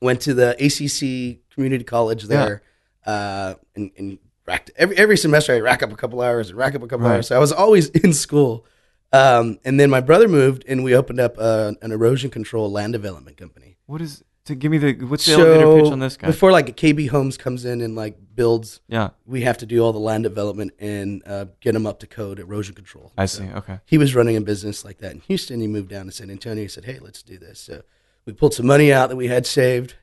went 0.00 0.22
to 0.22 0.34
the 0.34 0.50
ACC 0.58 1.38
Community 1.54 1.84
College 1.84 2.24
there, 2.24 2.62
uh, 3.06 3.54
and, 3.76 3.90
and 3.96 4.18
racked 4.46 4.70
every 4.76 4.96
every 4.96 5.16
semester. 5.16 5.52
I 5.54 5.60
rack 5.60 5.82
up 5.84 5.92
a 5.92 5.96
couple 5.96 6.20
hours 6.20 6.48
and 6.48 6.58
rack 6.58 6.74
up 6.74 6.82
a 6.82 6.86
couple 6.88 7.06
Right. 7.06 7.16
hours. 7.16 7.28
So 7.28 7.36
I 7.36 7.38
was 7.38 7.52
always 7.52 7.88
in 8.04 8.12
school. 8.12 8.64
Um, 9.12 9.58
and 9.64 9.78
then 9.78 9.90
my 9.90 10.00
brother 10.00 10.26
moved, 10.28 10.64
and 10.66 10.82
we 10.82 10.94
opened 10.94 11.20
up 11.20 11.36
uh, 11.38 11.72
an 11.82 11.92
erosion 11.92 12.30
control 12.30 12.70
land 12.70 12.92
development 12.94 13.36
company. 13.36 13.76
What 13.86 14.00
is? 14.00 14.22
To 14.46 14.56
give 14.56 14.72
me 14.72 14.78
the 14.78 14.94
what's 15.04 15.24
the 15.24 15.34
elevator 15.34 15.80
pitch 15.82 15.92
on 15.92 16.00
this 16.00 16.16
guy? 16.16 16.26
before 16.26 16.50
like 16.50 16.76
KB 16.76 17.08
Homes 17.10 17.36
comes 17.36 17.64
in 17.64 17.80
and 17.80 17.94
like 17.94 18.16
builds, 18.34 18.80
yeah, 18.88 19.10
we 19.24 19.42
have 19.42 19.56
to 19.58 19.66
do 19.66 19.78
all 19.84 19.92
the 19.92 20.00
land 20.00 20.24
development 20.24 20.72
and 20.80 21.22
uh, 21.26 21.44
get 21.60 21.74
them 21.74 21.86
up 21.86 22.00
to 22.00 22.08
code 22.08 22.40
erosion 22.40 22.74
control. 22.74 23.12
I 23.16 23.26
So- 23.26 23.42
see. 23.44 23.48
Okay. 23.50 23.78
he 23.84 23.98
was 23.98 24.16
running 24.16 24.36
a 24.36 24.40
business 24.40 24.84
like 24.84 24.98
that 24.98 25.12
in 25.12 25.20
Houston. 25.20 25.60
He 25.60 25.68
moved 25.68 25.90
down 25.90 26.06
to 26.06 26.12
San 26.12 26.28
Antonio. 26.28 26.64
He 26.64 26.68
said, 26.68 26.86
"Hey, 26.86 26.98
let's 27.00 27.22
do 27.22 27.38
this." 27.38 27.60
So 27.60 27.82
we 28.26 28.32
pulled 28.32 28.52
some 28.54 28.66
money 28.66 28.92
out 28.92 29.10
that 29.10 29.16
we 29.16 29.28
had 29.28 29.46
saved 29.46 29.94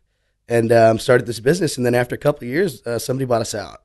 and 0.48 0.72
um, 0.72 1.00
started 1.00 1.28
this 1.28 1.42
business. 1.42 1.76
And 1.76 1.86
then 1.86 1.94
after 1.94 2.16
a 2.16 2.18
couple 2.18 2.46
of 2.48 2.50
years, 2.50 2.82
uh, 2.88 2.98
somebody 2.98 3.26
bought 3.26 3.42
us 3.42 3.54
out. 3.54 3.82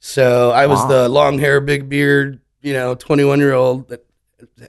So 0.00 0.50
I 0.50 0.66
was 0.66 0.80
Wow. 0.80 0.88
the 0.88 1.08
long 1.08 1.38
hair, 1.38 1.60
big 1.60 1.88
beard, 1.88 2.40
you 2.60 2.72
know, 2.72 2.96
twenty 2.96 3.22
one 3.22 3.38
year 3.38 3.52
old 3.52 3.88
that 3.90 4.04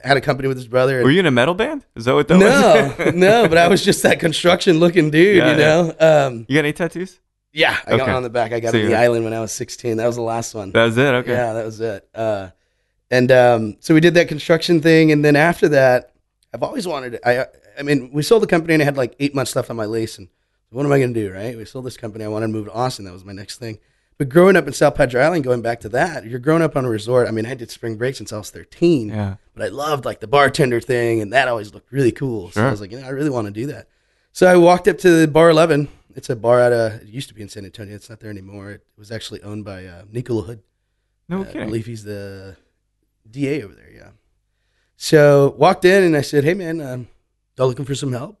had 0.02 0.16
a 0.16 0.20
company 0.20 0.48
with 0.48 0.56
his 0.56 0.68
brother. 0.68 1.02
Were 1.02 1.10
you 1.10 1.20
in 1.20 1.26
a 1.26 1.30
metal 1.30 1.54
band? 1.54 1.84
Is 1.94 2.04
that 2.06 2.14
what 2.14 2.28
that 2.28 2.38
no, 2.38 2.94
was? 2.98 3.14
no, 3.14 3.48
but 3.48 3.58
I 3.58 3.68
was 3.68 3.84
just 3.84 4.02
that 4.02 4.20
construction 4.20 4.78
looking 4.78 5.10
dude, 5.10 5.36
Yeah, 5.36 5.50
you 5.50 5.56
know. 5.56 5.94
Um, 5.98 6.46
You 6.48 6.56
got 6.56 6.64
any 6.64 6.72
tattoos? 6.72 7.20
yeah, 7.52 7.78
I 7.86 7.96
got 7.96 8.06
one 8.06 8.16
on 8.16 8.22
the 8.22 8.30
back. 8.30 8.52
I 8.52 8.60
got 8.60 8.72
So 8.72 8.80
on 8.80 8.86
the 8.86 8.96
island 8.96 9.24
when 9.24 9.32
I 9.32 9.40
was 9.40 9.52
sixteen. 9.52 9.96
That 9.98 10.06
was 10.06 10.16
the 10.16 10.22
last 10.22 10.54
one. 10.54 10.72
That 10.72 10.84
was 10.84 10.98
it. 10.98 11.14
Okay. 11.14 11.32
Yeah, 11.32 11.52
that 11.52 11.64
was 11.64 11.80
it. 11.80 12.08
Uh, 12.14 12.48
and 13.10 13.30
um, 13.30 13.76
so 13.80 13.94
we 13.94 14.00
did 14.00 14.14
that 14.14 14.28
construction 14.28 14.80
thing, 14.80 15.12
and 15.12 15.24
then 15.24 15.36
after 15.36 15.68
that, 15.68 16.12
I've 16.52 16.62
always 16.62 16.86
wanted. 16.86 17.12
To, 17.12 17.28
I 17.28 17.46
I 17.78 17.82
mean, 17.82 18.10
we 18.12 18.22
sold 18.22 18.42
the 18.42 18.46
company, 18.46 18.74
and 18.74 18.82
I 18.82 18.84
had 18.84 18.96
like 18.96 19.14
eight 19.20 19.34
months 19.34 19.54
left 19.54 19.70
on 19.70 19.76
my 19.76 19.86
lease, 19.86 20.18
and 20.18 20.28
what 20.70 20.84
am 20.84 20.92
I 20.92 20.98
going 20.98 21.14
to 21.14 21.28
do? 21.28 21.32
Right? 21.32 21.56
We 21.56 21.64
sold 21.64 21.84
this 21.84 21.96
company. 21.96 22.24
I 22.24 22.28
wanted 22.28 22.48
to 22.48 22.52
move 22.52 22.66
to 22.66 22.72
Austin. 22.72 23.04
That 23.04 23.12
was 23.12 23.24
my 23.24 23.32
next 23.32 23.58
thing. 23.58 23.78
But 24.16 24.28
growing 24.28 24.54
up 24.56 24.66
in 24.66 24.72
South 24.72 24.94
Padre 24.94 25.22
Island, 25.22 25.42
going 25.44 25.60
back 25.62 25.80
to 25.80 25.88
that, 25.90 26.24
you're 26.24 26.38
growing 26.38 26.62
up 26.62 26.76
on 26.76 26.84
a 26.84 26.88
resort. 26.88 27.26
I 27.26 27.32
mean, 27.32 27.46
I 27.46 27.54
did 27.54 27.70
spring 27.70 27.96
break 27.96 28.14
since 28.14 28.32
I 28.32 28.38
was 28.38 28.50
13, 28.50 29.08
Yeah. 29.08 29.36
but 29.54 29.64
I 29.64 29.68
loved 29.68 30.04
like 30.04 30.20
the 30.20 30.28
bartender 30.28 30.80
thing, 30.80 31.20
and 31.20 31.32
that 31.32 31.48
always 31.48 31.74
looked 31.74 31.90
really 31.90 32.12
cool. 32.12 32.50
So 32.50 32.60
Sure. 32.60 32.68
I 32.68 32.70
was 32.70 32.80
like, 32.80 32.92
you 32.92 33.00
know, 33.00 33.06
I 33.06 33.10
really 33.10 33.30
want 33.30 33.46
to 33.46 33.50
do 33.52 33.66
that. 33.66 33.88
So 34.32 34.46
I 34.46 34.56
walked 34.56 34.86
up 34.88 34.98
to 34.98 35.10
the 35.10 35.26
Bar 35.28 35.50
11. 35.50 35.88
It's 36.14 36.30
a 36.30 36.36
bar 36.36 36.60
out 36.60 36.72
of, 36.72 36.92
it 37.02 37.08
used 37.08 37.28
to 37.28 37.34
be 37.34 37.42
in 37.42 37.48
San 37.48 37.64
Antonio. 37.64 37.94
It's 37.94 38.08
not 38.08 38.20
there 38.20 38.30
anymore. 38.30 38.70
It 38.70 38.82
was 38.96 39.10
actually 39.10 39.42
owned 39.42 39.64
by 39.64 39.84
uh, 39.86 40.02
Nico 40.12 40.40
LaHood. 40.40 40.60
No 41.28 41.42
Uh, 41.42 41.48
I 41.50 41.64
believe 41.64 41.86
he's 41.86 42.04
the 42.04 42.56
DA 43.28 43.62
over 43.64 43.74
there. 43.74 43.90
Yeah. 43.92 44.08
So 44.96 45.54
walked 45.58 45.84
in 45.84 46.02
and 46.04 46.16
I 46.16 46.20
said, 46.20 46.44
"Hey 46.44 46.54
man, 46.54 46.80
um, 46.80 47.08
y'all 47.56 47.66
looking 47.66 47.84
for 47.84 47.94
some 47.94 48.12
help?" 48.12 48.38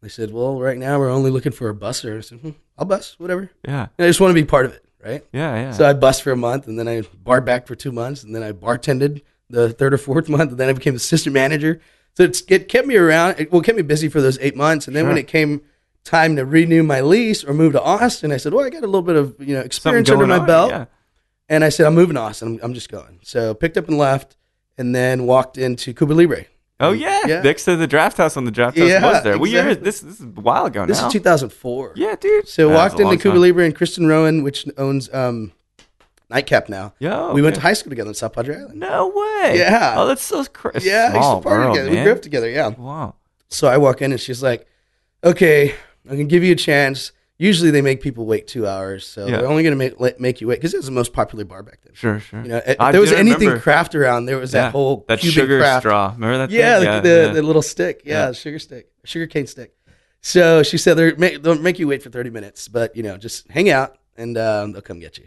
They 0.00 0.08
said, 0.08 0.30
"Well, 0.32 0.58
right 0.58 0.78
now 0.78 0.98
we're 0.98 1.10
only 1.10 1.30
looking 1.30 1.52
for 1.52 1.68
a 1.68 1.74
busser." 1.74 2.16
I 2.18 2.20
said, 2.22 2.38
hmm, 2.38 2.50
"I'll 2.78 2.86
bus, 2.86 3.16
whatever. 3.18 3.50
Yeah. 3.66 3.88
And 3.98 4.04
I 4.06 4.08
just 4.08 4.20
want 4.20 4.30
to 4.30 4.34
be 4.34 4.44
part 4.44 4.64
of 4.66 4.72
it, 4.72 4.84
right?" 5.04 5.24
Yeah. 5.32 5.54
Yeah. 5.54 5.72
So 5.72 5.88
I 5.88 5.92
bust 5.92 6.22
for 6.22 6.32
a 6.32 6.36
month, 6.36 6.66
and 6.66 6.78
then 6.78 6.88
I 6.88 7.02
bar 7.22 7.40
back 7.40 7.66
for 7.66 7.74
two 7.74 7.92
months, 7.92 8.22
and 8.22 8.34
then 8.34 8.42
I 8.42 8.52
bartended 8.52 9.22
the 9.48 9.70
third 9.72 9.94
or 9.94 9.98
fourth 9.98 10.28
month, 10.36 10.50
and 10.50 10.58
then 10.58 10.68
I 10.68 10.72
became 10.72 10.94
assistant 10.94 11.34
manager. 11.34 11.80
So 12.14 12.24
it's, 12.24 12.42
it 12.48 12.68
kept 12.68 12.86
me 12.86 12.96
around. 12.96 13.36
It 13.38 13.52
well, 13.52 13.60
it 13.60 13.64
kept 13.64 13.76
me 13.76 13.82
busy 13.82 14.08
for 14.08 14.20
those 14.20 14.38
eight 14.40 14.56
months, 14.56 14.86
and 14.86 14.96
then 14.96 15.06
when 15.06 15.18
it 15.18 15.28
came 15.28 15.62
time 16.02 16.36
to 16.36 16.44
renew 16.44 16.82
my 16.82 17.00
lease 17.00 17.44
or 17.44 17.52
move 17.52 17.72
to 17.72 17.82
Austin, 17.82 18.32
I 18.32 18.36
said, 18.36 18.52
"Well, 18.52 18.64
I 18.64 18.70
got 18.70 18.82
a 18.82 18.86
little 18.86 19.02
bit 19.02 19.16
of 19.16 19.36
you 19.40 19.54
know 19.54 19.60
experience 19.60 20.10
under 20.10 20.26
my 20.26 20.38
on, 20.38 20.46
belt." 20.46 20.70
Yeah. 20.70 20.86
And 21.50 21.64
I 21.64 21.68
said, 21.68 21.84
I'm 21.84 21.96
moving 21.96 22.14
to 22.14 22.20
Austin. 22.20 22.46
I'm, 22.46 22.60
I'm 22.62 22.74
just 22.74 22.88
going. 22.88 23.18
So 23.24 23.54
picked 23.54 23.76
up 23.76 23.88
and 23.88 23.98
left, 23.98 24.36
and 24.78 24.94
then 24.94 25.26
walked 25.26 25.58
into 25.58 25.92
Cuba 25.92 26.12
Libre. 26.12 26.44
Oh 26.80 26.92
yeah. 26.92 27.20
Yeah. 27.26 27.42
Next 27.42 27.64
to 27.66 27.76
the 27.76 27.86
draft 27.86 28.16
house 28.16 28.36
on 28.36 28.44
the 28.44 28.50
draft 28.50 28.78
house 28.78 28.88
Yeah, 28.88 29.02
was 29.04 29.22
there. 29.22 29.38
Well, 29.38 29.44
exactly. 29.50 29.74
this 29.84 30.00
this 30.00 30.18
is 30.20 30.22
a 30.22 30.40
while 30.40 30.64
ago 30.66 30.80
now. 30.80 30.86
This 30.86 31.02
is 31.02 31.12
2004. 31.12 31.92
yeah, 31.96 32.16
dude. 32.16 32.48
So 32.48 32.68
That 32.68 32.74
walked 32.74 32.94
was 32.94 33.00
a 33.00 33.04
long 33.04 33.12
into 33.14 33.22
Cuba. 33.22 33.38
Libre 33.38 33.64
and 33.64 33.74
Kristen 33.76 34.06
Rowan, 34.06 34.42
which 34.42 34.66
owns 34.78 35.12
um, 35.14 35.52
Nightcap 36.30 36.68
now. 36.68 36.94
Yo, 36.98 37.32
We 37.34 37.42
went 37.42 37.54
to 37.56 37.60
high 37.60 37.72
school 37.74 37.90
together 37.90 38.08
in 38.10 38.14
South 38.14 38.32
Padre 38.32 38.56
Island. 38.56 38.78
No 38.80 39.08
way. 39.08 39.58
Yeah. 39.58 39.94
Oh, 39.98 40.06
that's 40.06 40.22
so 40.22 40.44
crazy. 40.44 40.88
Yeah, 40.88 41.10
I 41.12 41.14
used 41.14 41.14
Small 41.16 41.40
to 41.42 41.48
party 41.48 41.64
world, 41.64 41.74
together. 41.76 41.90
man. 41.90 41.98
We 41.98 42.04
grew 42.04 42.12
up 42.12 42.22
together. 42.22 42.48
Yeah. 42.48 42.68
Wow. 42.68 43.14
So 43.48 43.68
I 43.68 43.76
walk 43.78 44.00
in 44.00 44.12
and 44.12 44.20
she's 44.20 44.42
like, 44.42 44.66
"Okay, 45.24 45.74
I'm 46.08 46.12
gonna 46.12 46.24
give 46.24 46.44
you 46.44 46.52
a 46.52 46.56
chance." 46.56 47.12
Usually 47.42 47.70
they 47.70 47.80
make 47.80 48.02
people 48.02 48.26
wait 48.26 48.46
two 48.46 48.66
hours, 48.66 49.06
so 49.06 49.26
Yeah. 49.26 49.38
they're 49.38 49.46
only 49.48 49.62
gonna 49.62 49.74
make 49.74 49.98
let, 49.98 50.20
make 50.20 50.42
you 50.42 50.46
wait 50.48 50.56
because 50.56 50.74
it 50.74 50.76
was 50.76 50.84
the 50.86 50.92
most 50.92 51.14
popular 51.14 51.44
bar 51.46 51.62
back 51.62 51.78
then. 51.82 51.94
Sure, 51.94 52.20
sure. 52.20 52.42
You 52.42 52.48
know, 52.48 52.60
if 52.66 52.76
I 52.78 52.92
there 52.92 53.00
was 53.00 53.12
anything 53.12 53.40
remember. 53.48 53.62
craft 53.62 53.94
around, 53.94 54.26
there 54.26 54.36
was 54.36 54.52
Yeah, 54.52 54.64
that 54.64 54.72
whole 54.72 55.06
that 55.08 55.20
Cuban 55.20 55.32
sugar 55.32 55.58
craft. 55.58 55.82
straw. 55.84 56.12
Remember 56.14 56.36
that? 56.36 56.50
Yeah, 56.50 56.78
the, 56.78 57.00
the, 57.00 57.08
yeah. 57.08 57.32
the 57.32 57.42
little 57.42 57.62
stick. 57.62 58.02
Yeah, 58.04 58.32
sugar 58.32 58.58
stick, 58.58 58.88
sugar 59.04 59.26
cane 59.26 59.46
stick. 59.46 59.74
So 60.20 60.62
she 60.62 60.76
said 60.76 60.94
they're 60.98 61.16
make, 61.16 61.42
they'll 61.42 61.54
make 61.58 61.78
you 61.78 61.88
wait 61.88 62.02
for 62.02 62.10
30 62.10 62.28
minutes, 62.28 62.68
but 62.68 62.94
you 62.94 63.02
know, 63.02 63.16
just 63.16 63.48
hang 63.48 63.70
out 63.70 63.96
and 64.18 64.36
um, 64.36 64.72
they'll 64.72 64.82
come 64.82 65.00
get 65.00 65.16
you. 65.16 65.24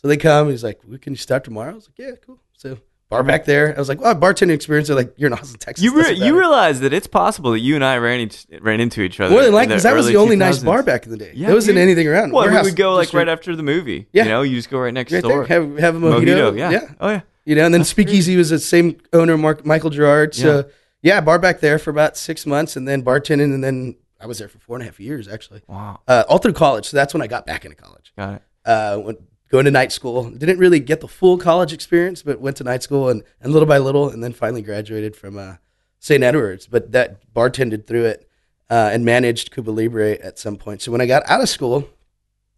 So 0.00 0.08
they 0.08 0.16
come. 0.16 0.50
He's 0.50 0.64
like, 0.64 0.80
"We 0.84 0.98
can 0.98 1.12
you 1.12 1.16
start 1.16 1.44
tomorrow?" 1.44 1.70
I 1.70 1.74
was 1.76 1.88
like, 1.88 1.96
"Yeah, 1.96 2.16
cool." 2.26 2.40
So 2.58 2.78
bar 3.12 3.22
back 3.22 3.44
there. 3.44 3.74
I 3.74 3.78
was 3.78 3.88
like, 3.88 4.00
"Well, 4.00 4.14
bartending 4.14 4.54
experience." 4.54 4.88
They're 4.88 4.96
like, 4.96 5.12
"You're 5.16 5.28
in 5.28 5.34
Austin, 5.34 5.58
Texas." 5.58 5.84
You 5.84 5.94
re- 5.94 6.14
you 6.14 6.38
realize 6.38 6.80
that 6.80 6.92
it's 6.92 7.06
possible 7.06 7.52
that 7.52 7.60
you 7.60 7.74
and 7.74 7.84
I 7.84 7.98
ran 7.98 8.20
each, 8.20 8.46
ran 8.60 8.80
into 8.80 9.02
each 9.02 9.20
other. 9.20 9.30
more 9.30 9.40
than 9.40 9.48
in 9.48 9.54
like 9.54 9.68
because 9.68 9.82
that 9.82 9.94
was 9.94 10.06
the 10.06 10.16
only 10.16 10.36
nice 10.36 10.58
bar 10.58 10.82
back 10.82 11.04
in 11.04 11.10
the 11.10 11.18
day. 11.18 11.32
Yeah, 11.34 11.48
there 11.48 11.54
wasn't 11.54 11.76
dude. 11.76 11.82
anything 11.82 12.08
around. 12.08 12.32
Well, 12.32 12.50
we 12.50 12.62
would 12.62 12.76
go 12.76 12.94
like 12.94 13.12
right 13.12 13.28
after 13.28 13.54
the 13.54 13.62
movie. 13.62 14.08
Yeah. 14.12 14.24
You 14.24 14.28
know, 14.30 14.42
you 14.42 14.56
just 14.56 14.70
go 14.70 14.78
right 14.78 14.94
next 14.94 15.12
right 15.12 15.22
door. 15.22 15.46
there. 15.46 15.60
Have 15.60 15.78
have 15.78 15.96
a 15.96 16.00
mojito. 16.00 16.58
yeah. 16.58 16.70
yeah. 16.70 16.94
Oh 17.00 17.10
yeah. 17.10 17.20
You 17.44 17.56
know, 17.56 17.64
and 17.66 17.74
then 17.74 17.84
Speakeasy 17.84 18.36
was 18.36 18.50
the 18.50 18.58
same 18.58 18.98
owner, 19.12 19.36
Mark 19.36 19.66
Michael 19.66 19.90
Gerard. 19.90 20.34
So 20.34 20.70
yeah. 21.02 21.20
bar 21.20 21.38
back 21.38 21.60
there 21.60 21.78
for 21.78 21.90
about 21.90 22.16
six 22.16 22.46
months, 22.46 22.76
and 22.76 22.86
then 22.88 23.02
bartending, 23.02 23.52
and 23.52 23.62
then 23.62 23.96
I 24.20 24.26
was 24.26 24.38
there 24.38 24.48
for 24.48 24.58
four 24.60 24.76
and 24.76 24.82
a 24.82 24.86
half 24.86 25.00
years 25.00 25.26
actually, 25.28 25.62
Wow. 25.66 26.00
uh, 26.06 26.24
all 26.28 26.38
through 26.38 26.52
college. 26.52 26.88
So 26.88 26.96
that's 26.96 27.12
when 27.12 27.22
I 27.22 27.26
got 27.26 27.44
back 27.44 27.64
into 27.64 27.76
college. 27.76 28.12
Got 28.16 28.34
it. 28.34 28.42
Uh, 28.64 29.00
went, 29.04 29.18
going 29.52 29.66
to 29.66 29.70
night 29.70 29.92
school, 29.92 30.30
didn't 30.30 30.58
really 30.58 30.80
get 30.80 31.00
the 31.00 31.06
full 31.08 31.36
college 31.36 31.72
experience, 31.72 32.22
but 32.22 32.40
went 32.40 32.56
to 32.56 32.64
night 32.64 32.82
school 32.82 33.10
and, 33.10 33.22
and 33.40 33.52
little 33.52 33.68
by 33.68 33.78
little, 33.78 34.08
and 34.08 34.24
then 34.24 34.32
finally 34.32 34.62
graduated 34.62 35.14
from 35.14 35.38
uh, 35.38 35.56
St. 35.98 36.24
Edwards. 36.24 36.66
But 36.66 36.92
that 36.92 37.32
bartended 37.34 37.86
through 37.86 38.06
it 38.06 38.28
uh, 38.70 38.90
and 38.92 39.04
managed 39.04 39.52
Cuba 39.52 39.70
Libre 39.70 40.12
at 40.12 40.38
some 40.38 40.56
point. 40.56 40.80
So 40.80 40.90
when 40.90 41.02
I 41.02 41.06
got 41.06 41.22
out 41.28 41.42
of 41.42 41.48
school, 41.48 41.88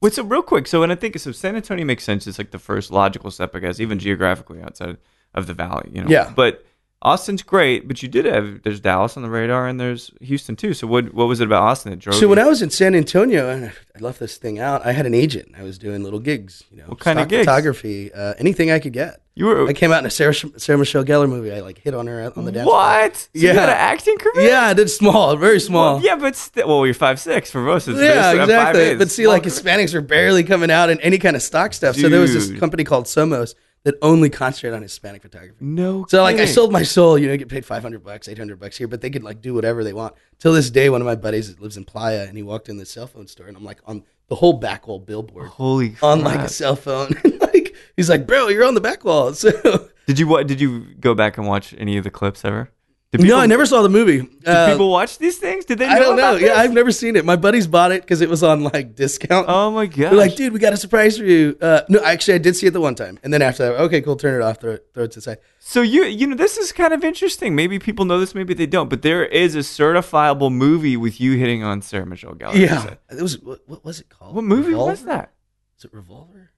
Wait, 0.00 0.12
so 0.12 0.22
real 0.22 0.42
quick, 0.42 0.66
so 0.66 0.80
when 0.80 0.90
I 0.90 0.96
think 0.96 1.18
so, 1.18 1.32
San 1.32 1.56
Antonio 1.56 1.82
makes 1.86 2.04
sense. 2.04 2.26
It's 2.26 2.36
like 2.36 2.50
the 2.50 2.58
first 2.58 2.90
logical 2.90 3.30
step, 3.30 3.56
I 3.56 3.60
guess, 3.60 3.80
even 3.80 3.98
geographically 3.98 4.60
outside 4.60 4.98
of 5.34 5.46
the 5.46 5.54
valley. 5.54 5.88
You 5.94 6.04
know. 6.04 6.10
Yeah. 6.10 6.30
But 6.36 6.62
Austin's 7.04 7.42
great, 7.42 7.86
but 7.86 8.02
you 8.02 8.08
did 8.08 8.24
have 8.24 8.62
there's 8.62 8.80
Dallas 8.80 9.16
on 9.16 9.22
the 9.22 9.28
radar 9.30 9.66
and 9.68 9.78
there's 9.78 10.10
Houston 10.22 10.56
too. 10.56 10.72
So 10.74 10.86
what 10.86 11.12
what 11.12 11.26
was 11.28 11.40
it 11.40 11.44
about 11.44 11.62
Austin 11.62 11.90
that 11.90 11.98
drove 11.98 12.14
So 12.16 12.22
you? 12.22 12.28
when 12.30 12.38
I 12.38 12.46
was 12.46 12.62
in 12.62 12.70
San 12.70 12.94
Antonio, 12.94 13.48
and 13.50 13.66
I 13.94 13.98
left 14.00 14.18
this 14.20 14.36
thing 14.38 14.58
out, 14.58 14.84
I 14.86 14.92
had 14.92 15.04
an 15.06 15.14
agent. 15.14 15.52
I 15.58 15.62
was 15.62 15.78
doing 15.78 16.02
little 16.02 16.18
gigs, 16.20 16.62
you 16.70 16.78
know, 16.78 16.84
What 16.86 17.00
kind 17.00 17.18
of 17.18 17.28
gigs? 17.28 17.44
photography, 17.44 18.12
uh, 18.12 18.34
anything 18.38 18.70
I 18.70 18.78
could 18.78 18.92
get. 18.94 19.20
you 19.34 19.46
were 19.46 19.68
I 19.68 19.72
came 19.72 19.92
out 19.92 19.98
in 19.98 20.06
a 20.06 20.10
Sarah, 20.10 20.32
Sarah 20.34 20.78
Michelle 20.78 21.04
Gellar 21.04 21.28
movie. 21.28 21.52
I 21.52 21.60
like 21.60 21.78
hit 21.78 21.92
on 21.94 22.06
her 22.06 22.32
on 22.36 22.44
the 22.46 22.52
dance. 22.52 22.66
what? 22.66 23.16
So 23.16 23.28
you 23.34 23.48
Yeah. 23.48 23.54
had 23.54 23.68
an 23.68 23.76
acting 23.76 24.16
career? 24.18 24.48
Yeah, 24.48 24.62
I 24.66 24.72
did 24.74 24.88
small, 24.88 25.36
very 25.36 25.60
small. 25.60 25.96
Well, 25.96 26.04
yeah, 26.04 26.16
but 26.16 26.34
st- 26.36 26.66
well, 26.66 26.86
you're 26.86 26.94
five 26.94 27.20
six 27.20 27.50
for 27.50 27.60
most. 27.60 27.86
It's 27.88 27.98
Yeah, 28.00 28.32
exactly. 28.32 28.80
5'8". 28.94 28.98
But 28.98 29.10
see, 29.10 29.26
like. 29.28 29.42
Hispanics 29.42 29.92
are 29.94 30.00
barely 30.00 30.42
coming 30.44 30.70
out 30.70 30.88
in 30.90 30.98
any 31.00 31.18
kind 31.18 31.36
of 31.36 31.42
stock 31.42 31.74
stuff. 31.74 31.96
So 31.96 32.08
there 32.08 32.20
was 32.20 32.32
this 32.32 32.58
company 32.58 32.82
called 32.84 33.04
Somos 33.06 33.54
that 33.84 33.94
only 34.02 34.30
concentrated 34.30 34.74
on 34.74 34.82
Hispanic 34.82 35.22
photography. 35.22 35.56
no. 35.60 36.06
So 36.08 36.22
like 36.22 36.36
I 36.36 36.46
sold 36.46 36.72
my 36.72 36.82
soul, 36.82 37.18
you 37.18 37.28
know, 37.28 37.36
get 37.36 37.48
paid 37.48 37.64
five 37.64 37.82
hundred 37.82 38.02
bucks, 38.02 38.28
eight 38.28 38.38
hundred 38.38 38.58
bucks 38.58 38.76
here, 38.76 38.88
but 38.88 39.00
they 39.00 39.10
could 39.10 39.22
like 39.22 39.40
do 39.40 39.54
whatever 39.54 39.84
they 39.84 39.92
want. 39.92 40.14
Till 40.38 40.52
this 40.52 40.70
day, 40.70 40.90
one 40.90 41.00
of 41.00 41.06
my 41.06 41.14
buddies 41.14 41.58
lives 41.60 41.76
in 41.76 41.84
Playa, 41.84 42.24
and 42.26 42.36
he 42.36 42.42
walked 42.42 42.68
in 42.68 42.78
the 42.78 42.86
cell 42.86 43.06
phone 43.06 43.28
store, 43.28 43.46
and 43.46 43.56
I'm 43.56 43.64
like 43.64 43.80
on 43.86 44.02
the 44.28 44.34
whole 44.36 44.54
back 44.54 44.88
wall 44.88 44.98
billboard 44.98 45.48
Holy 45.48 45.96
on 46.02 46.22
like 46.22 46.40
a 46.40 46.48
cell 46.48 46.76
phone. 46.76 47.14
like 47.40 47.76
he's 47.96 48.08
like, 48.08 48.26
bro, 48.26 48.48
you're 48.48 48.64
on 48.64 48.74
the 48.74 48.80
back 48.80 49.04
wall. 49.04 49.32
So 49.44 49.88
Did 50.06 50.18
you 50.18 50.26
what? 50.26 50.46
Did 50.46 50.60
you 50.60 50.94
go 51.00 51.14
back 51.14 51.38
and 51.38 51.46
watch 51.46 51.74
any 51.78 51.96
of 51.96 52.04
the 52.04 52.10
clips 52.10 52.44
ever? 52.44 52.70
Did 53.18 53.28
no, 53.28 53.38
I 53.38 53.46
never 53.46 53.64
saw 53.64 53.82
the 53.82 53.88
movie. 53.88 54.22
Did 54.22 54.48
Uh, 54.48 54.70
people 54.72 54.90
watch 54.90 55.18
these 55.18 55.38
things? 55.38 55.64
Did 55.64 55.78
they? 55.78 55.86
Know 55.86 55.94
I 55.94 55.98
don't 55.98 56.16
know. 56.16 56.34
Yeah, 56.36 56.54
I've 56.54 56.72
never 56.72 56.90
seen 56.90 57.14
it. 57.16 57.24
My 57.24 57.36
buddies 57.36 57.66
bought 57.66 57.92
it 57.92 58.02
because 58.02 58.20
it 58.20 58.28
was 58.28 58.42
on 58.42 58.64
like 58.64 58.96
discount. 58.96 59.46
Oh 59.48 59.70
my 59.70 59.86
god! 59.86 59.96
They're 59.96 60.12
like, 60.12 60.34
dude, 60.36 60.52
we 60.52 60.58
got 60.58 60.72
a 60.72 60.76
surprise 60.76 61.16
for 61.18 61.24
you. 61.24 61.56
Uh, 61.60 61.82
no, 61.88 62.02
actually, 62.02 62.34
I 62.34 62.38
did 62.38 62.56
see 62.56 62.66
it 62.66 62.72
the 62.72 62.80
one 62.80 62.94
time, 62.94 63.18
and 63.22 63.32
then 63.32 63.40
after 63.42 63.64
that, 63.64 63.80
okay, 63.82 64.00
cool, 64.00 64.16
turn 64.16 64.40
it 64.40 64.44
off, 64.44 64.60
throw 64.60 64.72
it, 64.72 64.86
throw 64.94 65.04
it 65.04 65.12
to 65.12 65.18
the 65.18 65.22
side. 65.22 65.38
So 65.60 65.80
you 65.80 66.04
you 66.04 66.26
know 66.26 66.34
this 66.36 66.56
is 66.58 66.72
kind 66.72 66.92
of 66.92 67.04
interesting. 67.04 67.54
Maybe 67.54 67.78
people 67.78 68.04
know 68.04 68.18
this, 68.18 68.34
maybe 68.34 68.52
they 68.54 68.66
don't. 68.66 68.90
But 68.90 69.02
there 69.02 69.24
is 69.24 69.54
a 69.54 69.60
certifiable 69.60 70.52
movie 70.52 70.96
with 70.96 71.20
you 71.20 71.32
hitting 71.36 71.62
on 71.62 71.82
Sarah 71.82 72.06
Michelle 72.06 72.34
Gellar. 72.34 72.54
Yeah, 72.54 72.94
it 73.10 73.22
was. 73.22 73.40
What, 73.40 73.60
what 73.66 73.84
was 73.84 74.00
it 74.00 74.08
called? 74.08 74.34
What 74.34 74.44
movie 74.44 74.74
was 74.74 75.04
that, 75.04 75.32
Is 75.78 75.84
it 75.84 75.92
Revolver? 75.94 76.50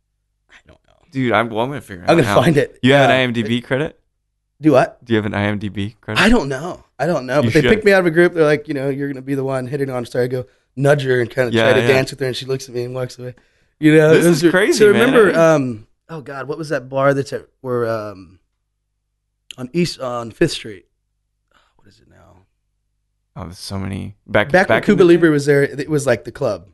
I 0.51 0.55
don't 0.67 0.81
know. 0.87 0.95
dude? 1.13 1.33
I'm, 1.33 1.51
well, 1.51 1.61
I'm 1.65 1.69
gonna 1.69 1.81
figure 1.83 2.03
it 2.05 2.11
I'm 2.11 2.19
out. 2.19 2.23
gonna 2.23 2.35
now. 2.35 2.43
find 2.43 2.57
it. 2.57 2.79
You 2.83 2.95
have 2.95 3.11
Yeah. 3.11 3.17
an 3.17 3.33
IMDb 3.35 3.63
credit? 3.63 4.01
Do 4.61 4.73
what? 4.73 5.05
Do 5.05 5.13
you 5.13 5.17
have 5.23 5.27
an 5.27 5.33
IMDb 5.33 5.95
credit? 6.01 6.21
I 6.21 6.29
don't 6.31 6.49
know. 6.49 6.83
I 6.99 7.07
don't 7.07 7.27
know. 7.27 7.37
You 7.41 7.43
But 7.49 7.53
they 7.55 7.61
should. 7.61 7.71
picked 7.71 7.85
me 7.85 7.93
out 7.93 8.01
of 8.01 8.07
a 8.07 8.11
group. 8.11 8.33
They're 8.33 8.45
like, 8.45 8.69
you 8.69 8.75
know, 8.75 8.89
you're 8.89 9.09
gonna 9.09 9.21
be 9.23 9.35
the 9.35 9.45
one 9.45 9.67
hitting 9.67 9.91
on. 9.91 10.07
So 10.07 10.23
I 10.23 10.27
go 10.29 10.47
nudge 10.77 11.03
her 11.05 11.21
and 11.21 11.31
kind 11.31 11.49
of 11.49 11.55
Yeah, 11.55 11.65
try 11.71 11.75
to 11.75 11.81
yeah. 11.83 11.89
dance 11.89 12.11
with 12.11 12.21
her, 12.21 12.27
and 12.27 12.35
she 12.37 12.47
looks 12.47 12.69
at 12.69 12.75
me 12.75 12.85
and 12.85 12.95
walks 12.95 13.19
away. 13.19 13.35
You 13.79 13.95
know, 13.97 14.15
This 14.15 14.25
it 14.25 14.31
is 14.31 14.43
was- 14.43 14.51
crazy, 14.51 14.79
So 14.79 14.93
man. 14.93 15.13
remember, 15.13 15.39
um, 15.39 15.87
oh 16.09 16.23
god, 16.23 16.49
what 16.49 16.57
was 16.57 16.71
that 16.71 16.89
bar 16.89 17.13
that's 17.13 17.33
at 17.35 17.47
where 17.61 17.87
um, 17.87 18.39
on 19.59 19.69
East 19.75 20.01
on 20.01 20.31
Fifth 20.31 20.53
Street? 20.53 20.87
What 21.77 21.87
is 21.89 22.01
it 22.01 22.09
now? 22.09 22.47
Oh, 23.37 23.43
there's 23.45 23.59
so 23.59 23.79
many 23.79 24.17
back 24.27 24.51
Back, 24.51 24.71
when 24.71 24.79
in 24.79 24.85
Cuba 24.85 25.03
Libre 25.05 25.31
was 25.31 25.45
there, 25.45 25.63
it 25.65 25.91
was 25.91 26.07
like 26.07 26.25
the 26.25 26.33
club. 26.33 26.69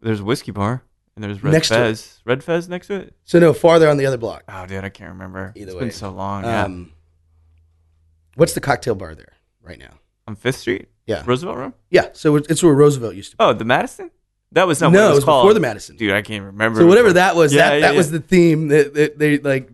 There's 0.00 0.20
a 0.20 0.24
whiskey 0.24 0.52
bar 0.52 0.84
and 1.16 1.24
there's 1.24 1.42
Red 1.42 1.52
Next. 1.54 1.68
Fez. 1.70 2.20
Red 2.24 2.44
Fez 2.44 2.68
next 2.68 2.86
to 2.88 2.94
it. 2.94 3.14
So 3.24 3.40
no, 3.40 3.52
farther 3.52 3.88
on 3.88 3.96
the 3.96 4.06
other 4.06 4.18
block. 4.18 4.44
Oh, 4.48 4.66
dude, 4.66 4.84
I 4.84 4.88
can't 4.90 5.10
remember. 5.10 5.52
Either 5.56 5.66
It's 5.66 5.74
way. 5.74 5.80
been 5.80 5.90
so 5.90 6.10
long. 6.10 6.44
Yeah, 6.44 6.64
Um, 6.64 6.92
what's 8.36 8.52
the 8.54 8.60
cocktail 8.60 8.94
bar 8.94 9.14
there 9.14 9.32
right 9.62 9.78
now? 9.78 9.98
on 10.28 10.34
Fifth 10.36 10.56
Street. 10.56 10.88
Yeah. 11.06 11.22
Roosevelt 11.24 11.56
Room. 11.56 11.74
Yeah, 11.90 12.08
so 12.12 12.34
it's 12.36 12.60
where 12.62 12.72
Roosevelt 12.74 13.14
used 13.14 13.30
to 13.32 13.36
be. 13.36 13.44
Oh, 13.44 13.52
the 13.52 13.64
Madison. 13.64 14.10
That 14.52 14.66
was 14.66 14.80
not 14.80 14.90
no, 14.92 14.98
what 15.00 15.04
it 15.04 15.06
it 15.06 15.08
was, 15.10 15.16
was 15.18 15.24
called. 15.24 15.42
before 15.44 15.54
the 15.54 15.60
Madison. 15.60 15.96
Dude, 15.96 16.12
I 16.12 16.22
can't 16.22 16.44
remember. 16.44 16.80
So 16.80 16.86
whatever 16.86 17.12
that 17.12 17.36
was, 17.36 17.52
Yeah, 17.54 17.68
that, 17.68 17.74
yeah, 17.76 17.80
that 17.82 17.92
yeah. 17.92 17.96
was 17.96 18.10
the 18.10 18.18
theme 18.20 18.68
that, 18.68 18.94
that 18.94 19.18
they 19.18 19.38
like 19.38 19.70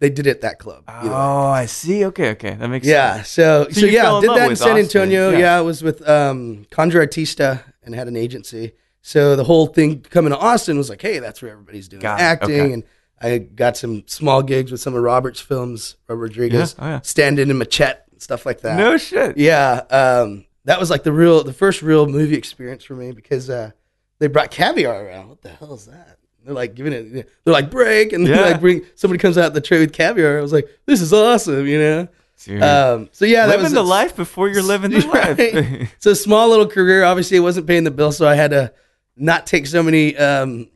they 0.00 0.10
did 0.10 0.26
it 0.26 0.30
at 0.30 0.40
that 0.40 0.58
club. 0.58 0.84
Way. 0.88 0.94
Oh, 1.04 1.50
I 1.50 1.66
see. 1.66 2.04
Okay, 2.06 2.30
okay, 2.30 2.54
that 2.54 2.66
makes 2.68 2.84
Yeah. 2.86 3.16
sense. 3.18 3.28
So 3.28 3.64
So 3.70 3.80
so, 3.82 3.86
yeah, 3.86 4.16
in 4.16 4.22
did 4.22 4.30
that 4.30 4.50
in 4.50 4.56
San 4.56 4.68
Austin, 4.70 4.76
Antonio. 4.78 5.30
yeah. 5.30 5.56
I 5.56 5.60
was 5.60 5.82
with 5.84 6.08
um 6.08 6.66
Conjure 6.72 7.06
Artista 7.06 7.62
and 7.84 7.94
had 7.94 8.08
an 8.08 8.16
agency. 8.16 8.72
So 9.02 9.36
the 9.36 9.44
whole 9.44 9.66
thing 9.68 10.00
coming 10.00 10.32
to 10.32 10.38
Austin 10.38 10.78
was 10.78 10.88
like, 10.90 11.02
hey, 11.02 11.20
that's 11.20 11.42
where 11.42 11.52
everybody's 11.52 11.86
doing 11.88 12.02
Got 12.02 12.18
acting, 12.20 12.60
Okay. 12.60 12.72
and 12.72 12.82
I 13.20 13.38
got 13.38 13.76
some 13.76 14.02
small 14.06 14.42
gigs 14.42 14.72
with 14.72 14.80
some 14.80 14.94
of 14.96 15.02
Robert's 15.02 15.40
films, 15.40 15.96
Robert 16.08 16.22
Rodriguez, 16.22 16.74
Yeah. 16.78 16.84
Oh, 16.84 16.88
yeah. 16.88 17.00
stand-in 17.02 17.50
and 17.50 17.58
machete, 17.58 17.98
stuff 18.22 18.46
like 18.46 18.60
that. 18.62 18.76
No 18.78 18.96
shit. 18.96 19.36
Yeah, 19.36 19.82
um, 19.90 20.44
that 20.64 20.78
was 20.80 20.90
like 20.90 21.02
the 21.02 21.12
real, 21.12 21.42
the 21.44 21.52
first 21.52 21.82
real 21.82 22.06
movie 22.06 22.36
experience 22.36 22.84
for 22.84 22.94
me 22.94 23.12
because 23.12 23.50
uh, 23.50 23.72
they 24.18 24.28
brought 24.28 24.50
caviar 24.50 25.06
around. 25.06 25.28
What 25.28 25.42
the 25.42 25.50
hell 25.50 25.74
is 25.74 25.86
that? 25.86 26.18
They're 26.44 26.54
like 26.54 26.74
giving 26.74 26.92
it. 26.92 27.28
They're 27.44 27.54
like 27.54 27.70
break, 27.70 28.12
and 28.12 28.26
Yeah. 28.26 28.36
they 28.36 28.42
like 28.52 28.60
bring 28.60 28.82
somebody 28.94 29.18
comes 29.18 29.38
out 29.38 29.54
the 29.54 29.60
tray 29.60 29.80
with 29.80 29.92
caviar. 29.92 30.38
I 30.38 30.42
was 30.42 30.52
like, 30.52 30.68
this 30.86 31.00
is 31.00 31.12
awesome, 31.12 31.66
you 31.66 31.78
know. 31.78 32.08
Um, 32.48 33.08
so 33.12 33.24
yeah, 33.24 33.42
that 33.46 33.50
living 33.50 33.62
was 33.64 33.72
the 33.72 33.84
life 33.84 34.16
before 34.16 34.48
you're 34.48 34.62
living 34.62 34.90
the 34.90 35.00
Right. 35.08 35.38
life. 35.38 35.92
It's 35.96 36.06
a 36.06 36.16
small 36.16 36.48
little 36.48 36.66
career. 36.66 37.04
Obviously, 37.04 37.36
it 37.36 37.40
wasn't 37.40 37.68
paying 37.68 37.84
the 37.84 37.92
bill, 37.92 38.10
so 38.10 38.26
I 38.26 38.34
had 38.34 38.50
to 38.50 38.72
not 39.16 39.46
take 39.46 39.66
so 39.68 39.80
many 39.82 40.16
um, 40.16 40.68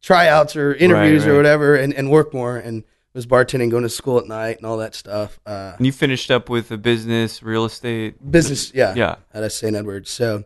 tryouts 0.00 0.56
or 0.56 0.74
interviews 0.74 1.24
right. 1.24 1.32
or 1.32 1.36
whatever, 1.36 1.76
and, 1.76 1.94
and 1.94 2.10
work 2.10 2.34
more. 2.34 2.56
And 2.56 2.82
was 3.14 3.26
bartending, 3.26 3.70
going 3.70 3.82
to 3.82 3.88
school 3.88 4.18
at 4.18 4.26
night, 4.26 4.56
and 4.56 4.66
all 4.66 4.78
that 4.78 4.94
stuff. 4.94 5.38
Uh, 5.46 5.72
and 5.76 5.84
you 5.86 5.92
finished 5.92 6.30
up 6.30 6.48
with 6.48 6.70
a 6.70 6.78
business, 6.78 7.42
real 7.42 7.64
estate. 7.64 8.30
business, 8.30 8.72
yeah, 8.74 8.94
Yeah. 8.94 9.16
at 9.34 9.50
St. 9.52 9.74
Edwards. 9.76 10.10
So 10.10 10.44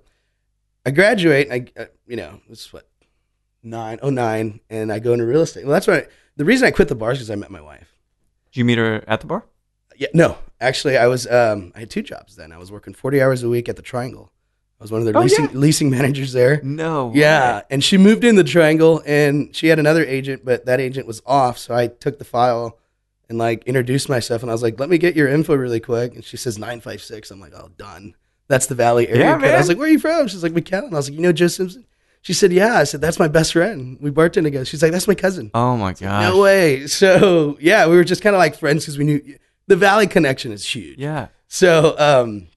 I 0.84 0.90
graduate, 0.90 1.48
and 1.50 1.70
I, 1.76 1.82
uh, 1.82 1.86
you 2.06 2.16
know, 2.16 2.40
it's 2.48 2.72
what 2.72 2.88
nine 3.62 3.98
oh 4.02 4.10
nine, 4.10 4.60
and 4.70 4.92
I 4.92 4.98
go 4.98 5.12
into 5.12 5.26
real 5.26 5.42
estate. 5.42 5.64
Well, 5.64 5.72
that's 5.74 5.86
why 5.86 6.06
the 6.36 6.44
reason 6.44 6.66
I 6.66 6.70
quit 6.70 6.88
the 6.88 6.94
bar 6.94 7.12
is 7.12 7.18
because 7.18 7.30
I 7.30 7.36
met 7.36 7.50
my 7.50 7.60
wife. 7.60 7.92
Did 8.52 8.58
you 8.60 8.64
meet 8.64 8.78
her 8.78 9.02
at 9.06 9.20
the 9.20 9.26
bar? 9.26 9.44
Yeah, 9.96 10.08
no, 10.12 10.38
actually, 10.60 10.96
I 10.98 11.06
was 11.06 11.26
um, 11.26 11.72
I 11.74 11.80
had 11.80 11.90
two 11.90 12.02
jobs 12.02 12.36
then. 12.36 12.52
I 12.52 12.58
was 12.58 12.70
working 12.72 12.94
forty 12.94 13.20
hours 13.22 13.42
a 13.42 13.48
week 13.48 13.68
at 13.68 13.76
the 13.76 13.82
Triangle. 13.82 14.30
I 14.80 14.84
was 14.84 14.92
one 14.92 15.00
of 15.00 15.06
their 15.06 15.16
Oh, 15.16 15.20
leasing 15.22 15.44
yeah. 15.46 15.50
leasing 15.54 15.90
managers 15.98 16.32
there. 16.32 16.60
No. 16.62 17.12
Yeah, 17.14 17.62
and 17.70 17.82
she 17.82 17.96
moved 17.98 18.24
in 18.24 18.36
the 18.36 18.44
Triangle, 18.44 19.02
and 19.06 19.54
she 19.56 19.68
had 19.68 19.78
another 19.78 20.04
agent, 20.04 20.44
but 20.44 20.66
that 20.66 20.80
agent 20.80 21.06
was 21.06 21.22
off. 21.26 21.58
So 21.58 21.74
I 21.74 21.86
took 21.86 22.18
the 22.18 22.24
file 22.24 22.78
and 23.28 23.38
like 23.38 23.64
introduced 23.64 24.08
myself, 24.08 24.42
and 24.42 24.50
I 24.50 24.54
was 24.54 24.62
like, 24.62 24.78
"Let 24.78 24.88
me 24.90 24.98
get 24.98 25.16
your 25.16 25.28
info 25.28 25.54
really 25.54 25.80
quick." 25.80 26.14
And 26.14 26.24
she 26.24 26.36
says 26.36 26.58
nine 26.58 26.80
five 26.80 27.00
six. 27.02 27.30
I'm 27.30 27.40
like, 27.40 27.52
"Oh, 27.54 27.70
done." 27.78 28.14
That's 28.48 28.66
the 28.66 28.74
Valley 28.76 29.08
area 29.08 29.22
Yeah, 29.24 29.38
code. 29.40 29.50
I 29.50 29.58
was 29.58 29.68
like, 29.68 29.78
"Where 29.78 29.88
are 29.88 29.90
you 29.90 29.98
from?" 29.98 30.28
She's 30.28 30.42
like, 30.42 30.52
"McAllen." 30.52 30.92
I 30.92 30.96
was 30.96 31.08
like, 31.08 31.16
"You 31.16 31.22
know 31.22 31.32
Joe 31.32 31.48
Simpson?" 31.48 31.84
She 32.22 32.32
said, 32.32 32.52
"Yeah." 32.52 32.74
I 32.76 32.84
said, 32.84 33.00
"That's 33.00 33.18
my 33.18 33.28
best 33.28 33.52
friend. 33.54 33.96
We 34.00 34.10
bartend 34.10 34.42
together." 34.44 34.64
She's 34.66 34.82
like, 34.82 34.92
"That's 34.92 35.08
my 35.08 35.14
cousin." 35.14 35.50
Oh 35.54 35.76
my 35.76 35.94
God. 35.94 36.20
No 36.34 36.40
way. 36.40 36.86
So 36.86 37.56
yeah, 37.60 37.86
we 37.88 37.96
were 37.96 38.04
just 38.04 38.20
kind 38.22 38.36
of 38.36 38.38
like 38.38 38.56
friends 38.56 38.84
because 38.84 38.98
we 38.98 39.04
knew 39.04 39.20
the 39.68 39.76
Valley 39.76 40.06
connection 40.06 40.52
is 40.52 40.64
huge. 40.64 40.98
Yeah. 40.98 41.28
So, 41.48 41.96
um, 41.98 42.48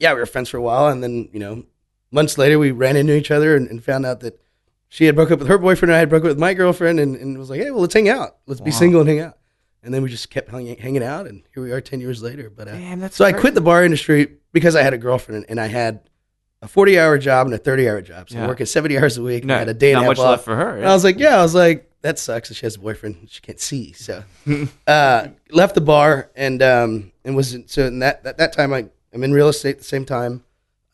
yeah, 0.00 0.12
we 0.14 0.20
were 0.20 0.26
friends 0.26 0.48
for 0.48 0.56
a 0.56 0.62
while, 0.62 0.88
and 0.88 1.02
then 1.02 1.28
you 1.32 1.38
know, 1.40 1.64
months 2.10 2.38
later, 2.38 2.58
we 2.58 2.70
ran 2.70 2.96
into 2.96 3.14
each 3.16 3.30
other 3.30 3.56
and, 3.56 3.68
and 3.68 3.82
found 3.84 4.06
out 4.06 4.20
that 4.20 4.40
she 4.88 5.04
had 5.06 5.14
broke 5.14 5.30
up 5.30 5.38
with 5.38 5.48
her 5.48 5.58
boyfriend, 5.58 5.90
and 5.90 5.96
I 5.96 6.00
had 6.00 6.08
broke 6.08 6.22
up 6.24 6.28
with 6.28 6.38
my 6.38 6.54
girlfriend, 6.54 7.00
and, 7.00 7.16
and 7.16 7.38
was 7.38 7.50
like, 7.50 7.60
hey, 7.60 7.70
well, 7.70 7.80
let's 7.80 7.94
hang 7.94 8.08
out, 8.08 8.36
let's 8.46 8.60
be 8.60 8.70
Wow. 8.70 8.76
single 8.76 9.00
and 9.00 9.08
hang 9.10 9.20
out, 9.20 9.38
and 9.82 9.92
then 9.92 10.02
we 10.02 10.08
just 10.08 10.30
kept 10.30 10.50
hanging, 10.50 10.76
hanging 10.78 11.02
out, 11.02 11.26
and 11.26 11.42
here 11.54 11.62
we 11.62 11.72
are, 11.72 11.80
ten 11.80 12.00
years 12.00 12.22
later. 12.22 12.50
But 12.50 12.68
uh, 12.68 12.72
Damn, 12.72 13.00
that's 13.00 13.16
so 13.16 13.24
I 13.24 13.32
quit 13.32 13.54
the 13.54 13.60
bar 13.60 13.84
industry 13.84 14.36
because 14.52 14.76
I 14.76 14.82
had 14.82 14.94
a 14.94 14.98
girlfriend, 14.98 15.38
and, 15.42 15.50
and 15.50 15.60
I 15.60 15.66
had 15.66 16.08
a 16.62 16.68
forty-hour 16.68 17.18
job 17.18 17.46
and 17.46 17.54
a 17.54 17.58
thirty-hour 17.58 18.00
job, 18.02 18.30
so 18.30 18.36
Yeah. 18.36 18.42
I'm 18.42 18.48
working 18.48 18.66
seventy 18.66 18.96
hours 18.98 19.18
a 19.18 19.22
week. 19.22 19.42
and 19.42 19.52
I 19.52 19.58
had 19.58 19.68
a 19.68 19.74
day 19.74 19.92
and 19.92 19.96
not 19.96 20.02
half 20.04 20.08
much 20.10 20.18
off. 20.20 20.30
left 20.30 20.44
for 20.44 20.56
her. 20.56 20.76
And 20.78 20.86
I 20.88 20.94
was 20.94 21.04
like, 21.04 21.18
yeah, 21.18 21.38
I 21.38 21.42
was 21.42 21.54
like, 21.54 21.90
that 22.02 22.18
sucks. 22.18 22.48
that 22.48 22.54
She 22.54 22.64
has 22.64 22.76
a 22.76 22.78
boyfriend. 22.80 23.26
She 23.28 23.40
can't 23.42 23.60
see. 23.60 23.92
So, 23.92 24.22
uh, 24.86 25.28
left 25.50 25.74
the 25.74 25.80
bar 25.80 26.30
and 26.36 26.62
um, 26.62 27.12
and 27.24 27.36
was 27.36 27.56
so 27.66 27.86
in 27.86 27.98
that, 27.98 28.22
that 28.24 28.38
that 28.38 28.52
time 28.52 28.72
I 28.72 28.86
I'm 29.16 29.24
in 29.24 29.32
real 29.32 29.48
estate 29.48 29.70
at 29.70 29.78
the 29.78 29.84
same 29.84 30.04
time. 30.04 30.44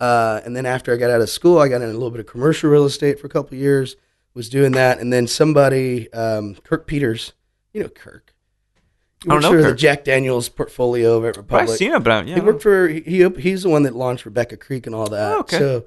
Uh, 0.01 0.41
and 0.45 0.57
then 0.57 0.65
after 0.65 0.93
I 0.93 0.97
got 0.97 1.11
out 1.11 1.21
of 1.21 1.29
school, 1.29 1.59
I 1.59 1.69
got 1.69 1.83
in 1.83 1.91
a 1.91 1.93
little 1.93 2.11
bit 2.11 2.21
of 2.21 2.27
commercial 2.27 2.71
real 2.71 2.85
estate 2.85 3.21
for 3.21 3.27
a 3.27 3.31
couple 3.31 3.55
of 3.55 3.61
years. 3.61 3.97
Was 4.35 4.49
doing 4.49 4.73
that, 4.73 4.99
and 4.99 5.13
then 5.13 5.27
somebody, 5.27 6.11
um, 6.15 6.55
Kirk 6.65 6.87
Peters, 6.87 7.35
you 7.75 7.83
know 7.83 7.89
Kirk. 7.91 8.33
He 9.23 9.29
I 9.29 9.35
don't 9.35 9.43
know 9.43 9.51
for 9.51 9.59
the 9.59 9.69
Kirk. 9.69 9.79
Jack 9.79 10.05
Daniels 10.05 10.49
portfolio 10.49 11.11
over 11.11 11.29
at 11.29 11.53
I've 11.53 11.69
seen 11.69 11.93
it, 11.93 12.03
but 12.03 12.27
yeah. 12.27 12.37
He 12.37 12.41
worked 12.41 12.63
for 12.63 12.89
he, 12.89 13.01
he 13.03 13.29
he's 13.29 13.65
the 13.65 13.69
one 13.69 13.83
that 13.83 13.95
launched 13.95 14.25
Rebecca 14.25 14.57
Creek 14.57 14.87
and 14.87 14.95
all 14.95 15.07
that. 15.09 15.33
Oh, 15.33 15.41
okay. 15.41 15.59
So 15.59 15.85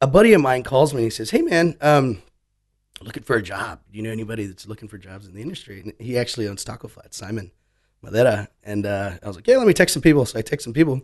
a 0.00 0.06
buddy 0.06 0.32
of 0.34 0.40
mine 0.40 0.62
calls 0.62 0.94
me 0.94 0.98
and 0.98 1.04
he 1.06 1.10
says, 1.10 1.30
"Hey 1.30 1.42
man, 1.42 1.76
um, 1.80 2.22
looking 3.02 3.24
for 3.24 3.34
a 3.34 3.42
job. 3.42 3.80
Do 3.90 3.96
you 3.96 4.04
know 4.04 4.12
anybody 4.12 4.46
that's 4.46 4.66
looking 4.68 4.88
for 4.88 4.96
jobs 4.96 5.26
in 5.26 5.34
the 5.34 5.42
industry?" 5.42 5.80
And 5.80 5.92
he 5.98 6.16
actually 6.16 6.46
owns 6.46 6.62
Taco 6.62 6.86
Flat, 6.86 7.12
Simon 7.12 7.50
Madera. 8.02 8.48
And 8.62 8.86
uh, 8.86 9.14
I 9.20 9.26
was 9.26 9.34
like, 9.34 9.48
"Yeah, 9.48 9.56
let 9.56 9.66
me 9.66 9.74
text 9.74 9.94
some 9.94 10.02
people." 10.02 10.24
So 10.26 10.38
I 10.38 10.42
text 10.42 10.62
some 10.62 10.72
people, 10.74 11.02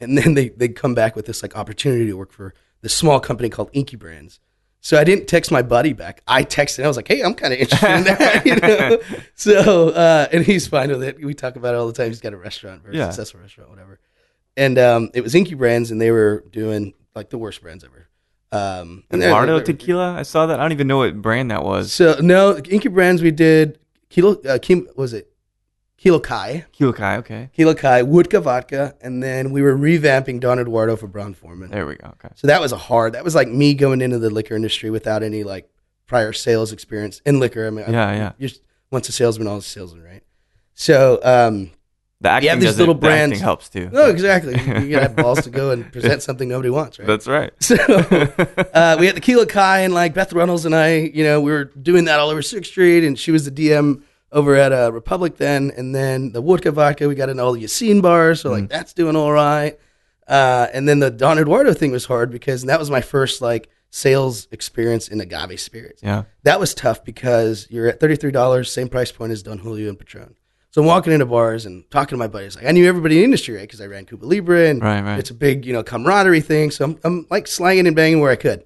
and 0.00 0.16
then 0.18 0.34
they 0.34 0.50
they 0.50 0.68
come 0.68 0.94
back 0.94 1.16
with 1.16 1.26
this 1.26 1.42
like 1.42 1.56
opportunity 1.56 2.06
to 2.06 2.14
work 2.16 2.32
for 2.32 2.54
this 2.82 2.94
small 2.94 3.20
company 3.20 3.48
called 3.48 3.70
Inky 3.72 3.96
Brands. 3.96 4.38
So 4.80 4.96
I 4.98 5.02
didn't 5.04 5.26
text 5.26 5.50
my 5.50 5.62
buddy 5.62 5.92
back. 5.94 6.22
I 6.28 6.44
texted. 6.44 6.84
I 6.84 6.88
was 6.88 6.96
like, 6.96 7.08
"Hey, 7.08 7.22
I'm 7.22 7.34
kind 7.34 7.52
of 7.52 7.58
interested 7.58 7.90
in 7.96 8.04
that." 8.04 8.46
you 8.46 8.56
know? 8.56 8.98
So 9.34 9.88
uh, 9.90 10.28
and 10.32 10.44
he's 10.44 10.66
fine 10.68 10.90
with 10.90 11.02
it. 11.02 11.24
We 11.24 11.34
talk 11.34 11.56
about 11.56 11.74
it 11.74 11.78
all 11.78 11.86
the 11.88 11.92
time. 11.92 12.08
He's 12.08 12.20
got 12.20 12.32
a 12.32 12.36
restaurant, 12.36 12.82
very 12.82 12.96
Yeah. 12.96 13.06
successful 13.10 13.40
restaurant, 13.40 13.70
whatever. 13.70 13.98
And 14.56 14.78
um, 14.78 15.10
it 15.12 15.22
was 15.22 15.34
Inky 15.34 15.54
Brands, 15.54 15.90
and 15.90 16.00
they 16.00 16.10
were 16.10 16.44
doing 16.50 16.94
like 17.14 17.30
the 17.30 17.38
worst 17.38 17.60
brands 17.62 17.84
ever. 17.84 18.08
Um, 18.52 19.02
and 19.10 19.20
they're- 19.20 19.44
they're- 19.46 19.60
tequila. 19.62 20.14
I 20.14 20.22
saw 20.22 20.46
that. 20.46 20.60
I 20.60 20.62
don't 20.62 20.72
even 20.72 20.86
know 20.86 20.98
what 20.98 21.20
brand 21.20 21.50
that 21.50 21.64
was. 21.64 21.92
So 21.92 22.18
no, 22.20 22.56
Inky 22.56 22.88
Brands 22.88 23.22
we 23.22 23.32
did. 23.32 23.78
Kilo, 24.08 24.40
uh, 24.42 24.58
Kim, 24.62 24.86
was 24.96 25.12
it 25.12 25.30
Kilo 25.98 26.20
Kai, 26.20 26.66
Kilo 26.72 26.92
Kai. 26.92 27.16
Okay. 27.16 27.50
Kilo 27.54 27.74
Kai, 27.74 28.02
Wodka 28.02 28.42
Vodka, 28.42 28.94
and 29.00 29.22
then 29.22 29.50
we 29.50 29.62
were 29.62 29.74
revamping 29.76 30.40
Don 30.40 30.58
Eduardo 30.58 30.94
for 30.94 31.06
Brown-Forman. 31.06 31.70
There 31.70 31.86
we 31.86 31.96
go. 31.96 32.08
Okay. 32.08 32.28
So 32.34 32.46
that 32.48 32.60
was 32.60 32.72
a 32.72 32.76
hard. 32.76 33.14
That 33.14 33.24
was 33.24 33.34
like 33.34 33.48
me 33.48 33.72
going 33.74 34.00
into 34.02 34.18
the 34.18 34.28
liquor 34.30 34.54
industry 34.54 34.90
without 34.90 35.22
any 35.22 35.42
like 35.42 35.68
prior 36.06 36.32
sales 36.32 36.70
experience 36.72 37.20
in 37.24 37.40
liquor. 37.40 37.66
I 37.66 37.70
mean, 37.70 37.86
Yeah, 37.90 38.08
I, 38.08 38.14
yeah. 38.16 38.32
You're 38.38 38.50
once 38.90 39.08
a 39.08 39.12
salesman, 39.12 39.48
always 39.48 39.64
a 39.64 39.68
salesman, 39.68 40.02
right? 40.04 40.22
So, 40.74 41.18
um, 41.24 41.70
The 42.20 42.28
acting 42.28 42.54
these 42.60 42.64
doesn't- 42.66 42.78
little 42.78 42.94
the 42.94 43.00
brands- 43.00 43.32
acting 43.32 43.42
helps 43.44 43.68
too. 43.70 43.88
no, 43.90 44.10
exactly. 44.10 44.52
You 44.52 44.90
gotta 44.90 45.08
have 45.08 45.16
balls 45.16 45.42
to 45.44 45.50
go 45.50 45.70
and 45.70 45.90
present 45.90 46.22
something 46.22 46.46
nobody 46.48 46.68
wants, 46.70 46.98
right? 46.98 47.08
That's 47.08 47.26
right. 47.26 47.52
So 47.60 47.74
uh, 48.74 48.96
we 49.00 49.06
had 49.06 49.16
the 49.16 49.20
Kilo 49.22 49.46
Kai 49.46 49.80
and 49.80 49.94
like 49.94 50.12
Beth 50.14 50.32
Reynolds 50.34 50.66
and 50.66 50.74
I, 50.74 50.96
you 50.98 51.24
know, 51.24 51.40
we 51.40 51.50
were 51.50 51.64
doing 51.64 52.04
that 52.04 52.20
all 52.20 52.28
over 52.30 52.42
Sixth 52.42 52.70
Street, 52.70 53.02
and 53.04 53.18
she 53.18 53.30
was 53.32 53.44
the 53.46 53.50
DM 53.50 54.02
over 54.32 54.54
at 54.54 54.72
uh, 54.72 54.92
Republic 54.92 55.36
then, 55.36 55.70
and 55.76 55.94
then 55.94 56.32
the 56.32 56.42
Wodka 56.42 56.72
Vodka, 56.72 57.08
we 57.08 57.14
got 57.14 57.28
in 57.28 57.38
all 57.40 57.52
the 57.52 57.62
Yassine 57.64 58.02
bars, 58.02 58.40
so 58.40 58.50
like 58.50 58.68
that's 58.68 58.92
doing 58.92 59.16
all 59.16 59.32
right. 59.32 59.78
Uh, 60.26 60.66
and 60.72 60.88
then 60.88 60.98
the 60.98 61.10
Don 61.10 61.38
Eduardo 61.38 61.72
thing 61.72 61.92
was 61.92 62.04
hard 62.06 62.30
because 62.30 62.62
that 62.64 62.78
was 62.80 62.90
my 62.90 63.00
first 63.00 63.40
like 63.40 63.68
sales 63.90 64.48
experience 64.50 65.06
in 65.08 65.20
agave 65.20 65.60
spirits. 65.60 66.02
Yeah. 66.02 66.24
That 66.42 66.58
was 66.58 66.74
tough 66.74 67.04
because 67.04 67.68
you're 67.70 67.86
at 67.88 68.00
thirty 68.00 68.16
three 68.16 68.32
dollars, 68.32 68.72
same 68.72 68.88
price 68.88 69.12
point 69.12 69.32
as 69.32 69.42
Don 69.42 69.58
Julio 69.58 69.88
and 69.88 69.98
Patron. 69.98 70.34
So 70.70 70.82
I'm 70.82 70.86
walking 70.88 71.12
into 71.12 71.24
bars 71.24 71.64
and 71.64 71.88
talking 71.90 72.10
to 72.10 72.16
my 72.18 72.26
buddies. 72.26 72.56
Like 72.56 72.66
I 72.66 72.72
knew 72.72 72.86
everybody 72.86 73.14
in 73.16 73.20
the 73.20 73.24
industry, 73.24 73.54
right? 73.54 73.62
Because 73.62 73.80
I 73.80 73.86
ran 73.86 74.04
Cuba 74.04 74.26
Libre, 74.26 74.68
and 74.68 74.82
Right, 74.82 75.00
right. 75.00 75.18
it's 75.18 75.30
a 75.30 75.34
big, 75.34 75.64
you 75.64 75.72
know, 75.72 75.82
camaraderie 75.82 76.42
thing. 76.42 76.70
So 76.70 76.84
I'm, 76.84 76.98
I'm 77.04 77.26
like 77.30 77.46
slanging 77.46 77.86
and 77.86 77.96
banging 77.96 78.20
where 78.20 78.30
I 78.32 78.36
could. 78.36 78.64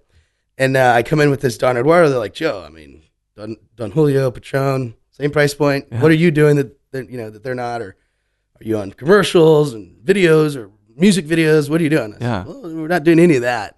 And 0.59 0.77
uh, 0.77 0.93
I 0.97 1.03
come 1.03 1.21
in 1.21 1.31
with 1.31 1.41
this 1.41 1.57
Don 1.57 1.77
Eduardo. 1.77 2.09
They're 2.09 2.19
like, 2.19 2.35
Joe, 2.35 2.65
I 2.67 2.71
mean, 2.71 3.03
Don, 3.37 3.57
Don 3.77 3.93
Julio, 3.93 4.31
Patron, 4.31 4.95
same 5.21 5.31
price 5.31 5.55
point. 5.55 5.87
Yeah. 5.91 6.01
What 6.01 6.11
are 6.11 6.15
you 6.15 6.31
doing 6.31 6.57
that, 6.57 6.77
that 6.93 7.11
you 7.11 7.19
know 7.19 7.31
that 7.31 7.43
they're 7.43 7.55
not? 7.55 7.83
Or 7.83 7.97
are 8.61 8.65
you 8.65 8.79
on 8.79 8.93
commercials 8.93 9.73
and 9.75 9.97
videos 10.05 10.57
or 10.57 10.71
music 10.97 11.27
videos? 11.27 11.69
What 11.71 11.81
are 11.81 11.85
you 11.85 11.91
doing? 11.91 12.15
I 12.15 12.19
said, 12.19 12.23
Yeah. 12.23 12.45
well, 12.45 12.63
we're 12.63 12.89
not 12.89 13.05
doing 13.05 13.19
any 13.19 13.37
of 13.37 13.43
that. 13.43 13.77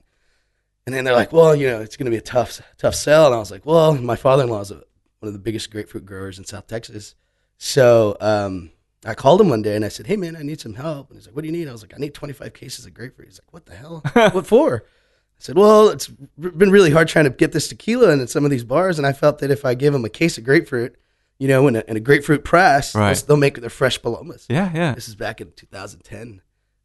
And 0.87 0.95
then 0.95 1.05
they're 1.05 1.15
like, 1.15 1.33
well, 1.33 1.55
you 1.55 1.69
know, 1.69 1.81
it's 1.81 1.97
going 1.97 2.07
to 2.07 2.11
be 2.11 2.17
a 2.17 2.21
tough, 2.21 2.61
tough 2.77 2.95
sell. 2.97 3.27
And 3.27 3.35
I 3.35 3.39
was 3.39 3.53
like, 3.53 3.65
well, 3.65 3.95
my 3.95 4.17
father-in-law 4.17 4.61
is 4.63 4.71
a, 4.73 4.83
one 5.21 5.29
of 5.29 5.33
the 5.33 5.39
biggest 5.39 5.71
grapefruit 5.71 6.05
growers 6.05 6.39
in 6.39 6.45
South 6.45 6.67
Texas. 6.67 7.15
So 7.57 8.17
um, 8.21 8.73
I 9.05 9.15
called 9.15 9.41
him 9.41 9.49
one 9.49 9.63
day 9.63 9.77
and 9.77 9.85
I 9.85 9.89
said, 9.89 10.09
hey, 10.09 10.17
man, 10.17 10.35
I 10.35 10.43
need 10.43 10.61
some 10.61 10.75
help. 10.75 11.11
And 11.11 11.17
he's 11.19 11.27
like, 11.29 11.37
what 11.37 11.43
do 11.43 11.47
you 11.47 11.53
need? 11.53 11.69
I 11.69 11.73
was 11.73 11.83
like, 11.83 11.95
I 11.95 11.99
need 11.99 12.15
25 12.15 12.53
cases 12.53 12.85
of 12.85 12.95
grapefruit. 12.95 13.29
He's 13.29 13.39
like, 13.39 13.53
what 13.53 13.67
the 13.67 13.77
hell? 13.77 14.03
what 14.33 14.47
for? 14.47 14.83
I 14.85 15.39
said, 15.39 15.57
well, 15.57 15.89
it's 15.89 16.09
been 16.09 16.73
really 16.73 16.91
hard 16.91 17.07
trying 17.07 17.27
to 17.27 17.31
get 17.31 17.53
this 17.53 17.69
tequila 17.69 18.11
in 18.11 18.27
some 18.27 18.45
of 18.45 18.51
these 18.51 18.65
bars. 18.65 18.99
And 18.99 19.07
I 19.07 19.13
felt 19.13 19.39
that 19.39 19.53
if 19.53 19.65
I 19.65 19.75
give 19.75 19.95
him 19.95 20.05
a 20.05 20.09
case 20.09 20.37
of 20.37 20.43
grapefruit, 20.43 20.97
you 21.43 21.49
know, 21.49 21.67
in 21.67 21.75
a, 21.77 21.83
in 21.89 21.97
a 21.97 22.01
grapefruit 22.01 22.45
press, 22.45 22.95
Right. 22.95 23.17
they'll, 23.17 23.27
they'll 23.27 23.37
make 23.37 23.61
their 23.61 23.71
fresh 23.71 24.01
palomas. 24.01 24.47
Yeah. 24.49 24.71
Yeah. 24.73 24.95
This 24.95 25.09
is 25.09 25.17
back 25.17 25.41
in 25.41 25.51
2010. 25.57 26.41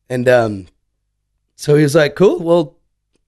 And 0.09 0.27
um, 0.27 0.67
so 1.55 1.75
he 1.75 1.83
was 1.83 1.93
like, 1.93 2.15
cool, 2.15 2.39
well, 2.39 2.77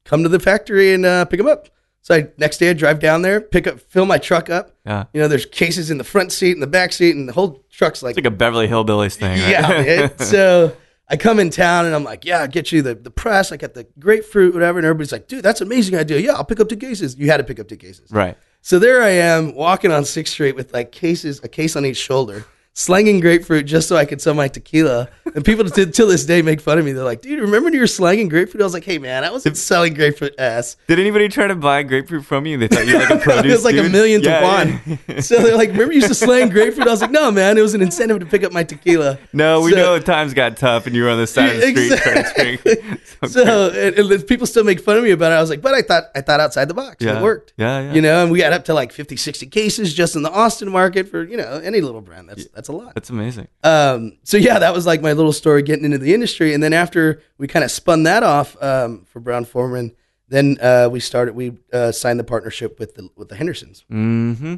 come 0.06 0.24
to 0.24 0.30
the 0.30 0.40
factory 0.40 0.94
and 0.94 1.06
uh, 1.06 1.26
pick 1.26 1.38
them 1.38 1.48
up. 1.48 1.70
So 2.02 2.16
I, 2.16 2.30
next 2.38 2.58
day 2.58 2.70
I 2.70 2.74
drive 2.74 3.00
down 3.00 3.22
there, 3.22 3.40
pick 3.42 3.68
up, 3.68 3.80
fill 3.80 4.06
my 4.08 4.18
truck 4.18 4.50
up. 4.50 4.72
Yeah. 4.86 5.06
You 5.14 5.22
know, 5.22 5.28
there's 5.28 5.46
cases 5.46 5.92
in 5.92 5.98
the 6.00 6.04
front 6.04 6.32
seat 6.32 6.54
and 6.54 6.64
the 6.64 6.68
back 6.68 6.94
seat, 6.94 7.16
and 7.16 7.28
the 7.30 7.34
whole 7.34 7.64
truck's 7.70 8.02
like, 8.02 8.12
It's 8.18 8.26
like 8.26 8.34
a 8.34 8.36
Beverly 8.36 8.68
Hillbillies 8.68 9.16
thing. 9.16 9.40
Right? 9.40 9.50
yeah. 9.50 9.68
man. 10.10 10.18
so 10.20 10.76
I 11.10 11.18
come 11.18 11.40
in 11.40 11.50
town 11.52 11.86
and 11.86 11.94
I'm 11.94 12.04
like, 12.04 12.24
yeah, 12.26 12.40
I'll 12.40 12.48
get 12.48 12.72
you 12.72 12.82
the, 12.82 12.96
the 12.96 13.12
press. 13.12 13.52
I 13.52 13.58
got 13.58 13.74
the 13.74 13.86
grapefruit, 14.00 14.54
whatever. 14.54 14.80
And 14.80 14.86
everybody's 14.86 15.12
like, 15.12 15.28
dude, 15.28 15.44
that's 15.44 15.62
an 15.62 15.68
amazing 15.68 15.96
idea. 15.96 16.20
Yeah, 16.20 16.34
I'll 16.34 16.46
pick 16.46 16.60
up 16.60 16.70
two 16.70 16.78
cases. 16.78 17.18
You 17.18 17.30
had 17.30 17.38
to 17.38 17.44
pick 17.44 17.60
up 17.60 17.68
two 17.68 17.78
cases. 17.78 18.10
right. 18.12 18.38
So 18.62 18.78
there 18.78 19.02
I 19.02 19.10
am 19.10 19.56
walking 19.56 19.92
on 19.92 20.06
Sixth 20.06 20.34
Street 20.34 20.56
with 20.56 20.74
like 20.74 20.92
cases, 20.92 21.40
a 21.44 21.48
case 21.48 21.76
on 21.76 21.86
each 21.86 21.98
shoulder, 21.98 22.46
slanging 22.80 23.20
grapefruit 23.20 23.66
just 23.66 23.90
so 23.90 23.98
I 23.98 24.06
could 24.06 24.22
sell 24.22 24.34
my 24.34 24.48
tequila. 24.48 25.10
And 25.36 25.44
people 25.44 25.66
to, 25.70 25.86
till 25.86 26.08
this 26.08 26.26
day 26.26 26.42
make 26.42 26.62
fun 26.62 26.80
of 26.80 26.86
me. 26.86 26.94
They're 26.94 27.04
like, 27.04 27.22
dude, 27.22 27.40
remember 27.40 27.66
when 27.66 27.74
you 27.74 27.82
were 27.82 27.88
slanging 27.88 28.30
grapefruit? 28.30 28.62
I 28.62 28.64
was 28.64 28.74
like, 28.74 28.86
hey 28.86 28.98
man, 28.98 29.24
I 29.26 29.32
wasn't 29.32 29.58
selling 29.58 29.94
grapefruit 29.94 30.34
ass. 30.40 30.78
Did 30.88 30.98
anybody 30.98 31.28
try 31.28 31.48
to 31.48 31.56
buy 31.56 31.84
grapefruit 31.84 32.24
from 32.26 32.46
you? 32.46 32.58
They 32.58 32.68
thought 32.70 32.88
you 32.88 32.94
were 32.96 33.02
like 33.02 33.10
a 33.12 33.18
produce. 33.20 33.46
it 33.52 33.56
was 33.56 33.66
like 33.66 33.76
a 33.76 33.84
million 33.90 34.22
to 34.24 34.30
Yeah, 34.30 34.44
one. 34.44 34.98
yeah. 35.08 35.20
So 35.22 35.42
they're 35.42 35.58
like, 35.58 35.70
remember 35.72 35.94
you 35.94 35.98
used 36.00 36.08
to 36.08 36.16
slang 36.16 36.50
grapefruit? 36.50 36.88
I 36.88 36.92
was 36.92 37.02
like, 37.02 37.12
no 37.12 37.32
man, 37.32 37.58
it 37.58 37.62
was 37.62 37.74
an 37.74 37.82
incentive 37.82 38.20
to 38.22 38.26
pick 38.26 38.44
up 38.44 38.52
my 38.54 38.64
tequila. 38.64 39.20
No, 39.34 39.62
we 39.62 39.72
So- 39.72 39.78
know 39.78 40.00
times 40.00 40.34
got 40.34 40.56
tough 40.58 40.88
and 40.88 40.96
you 40.96 41.04
were 41.04 41.10
on 41.10 41.18
the 41.20 41.28
side 41.28 41.56
of 41.56 41.62
the 41.62 41.98
street 41.98 42.00
trying 42.00 42.58
to. 42.58 43.00
So 43.30 43.70
and, 43.72 44.00
and 44.00 44.28
people 44.28 44.48
still 44.48 44.64
make 44.64 44.80
fun 44.80 44.96
of 44.98 45.04
me 45.04 45.12
about 45.12 45.34
it. 45.34 45.36
I 45.36 45.42
was 45.42 45.50
like, 45.50 45.62
but 45.62 45.74
I 45.74 45.82
thought 45.82 46.06
I 46.16 46.22
thought 46.22 46.40
outside 46.40 46.70
the 46.70 46.74
box. 46.74 47.04
yeah. 47.04 47.20
It 47.20 47.24
worked. 47.24 47.54
Yeah, 47.58 47.82
yeah. 47.82 47.94
You 47.94 48.02
know, 48.02 48.24
and 48.24 48.32
we 48.32 48.40
got 48.40 48.54
up 48.54 48.64
to 48.66 48.74
like 48.74 48.94
50, 48.94 49.18
60 49.18 49.46
cases 49.48 49.94
just 49.94 50.16
in 50.16 50.22
the 50.22 50.32
Austin 50.32 50.72
market 50.72 51.10
for, 51.10 51.24
you 51.24 51.36
know, 51.36 51.60
any 51.64 51.82
little 51.82 52.00
brand. 52.02 52.30
That's 52.30 52.46
that's 52.48 52.69
a 52.70 52.74
lot. 52.74 52.94
That's 52.96 53.10
amazing. 53.10 53.48
Um, 53.64 54.18
so 54.24 54.38
yeah, 54.38 54.60
that 54.60 54.74
was 54.74 54.86
like 54.86 55.02
my 55.02 55.14
little 55.14 55.34
story 55.34 55.62
getting 55.64 55.86
into 55.86 55.98
the 55.98 56.14
industry. 56.14 56.54
And 56.54 56.62
then 56.64 56.74
after 56.74 57.22
we 57.38 57.48
kind 57.48 57.66
of 57.66 57.72
spun 57.72 58.04
that 58.04 58.24
off 58.24 58.56
um, 58.64 59.06
for 59.06 59.20
Brown-Forman, 59.20 59.94
then 60.30 60.58
uh, 60.62 60.88
we 60.92 61.00
started. 61.00 61.36
We 61.36 61.58
uh, 61.74 61.92
signed 61.92 62.20
the 62.20 62.24
partnership 62.24 62.80
with 62.80 62.96
the 62.96 63.10
with 63.16 63.30
the 63.30 63.36
Hendersons, 63.36 63.84
Mm-hmm. 63.92 64.56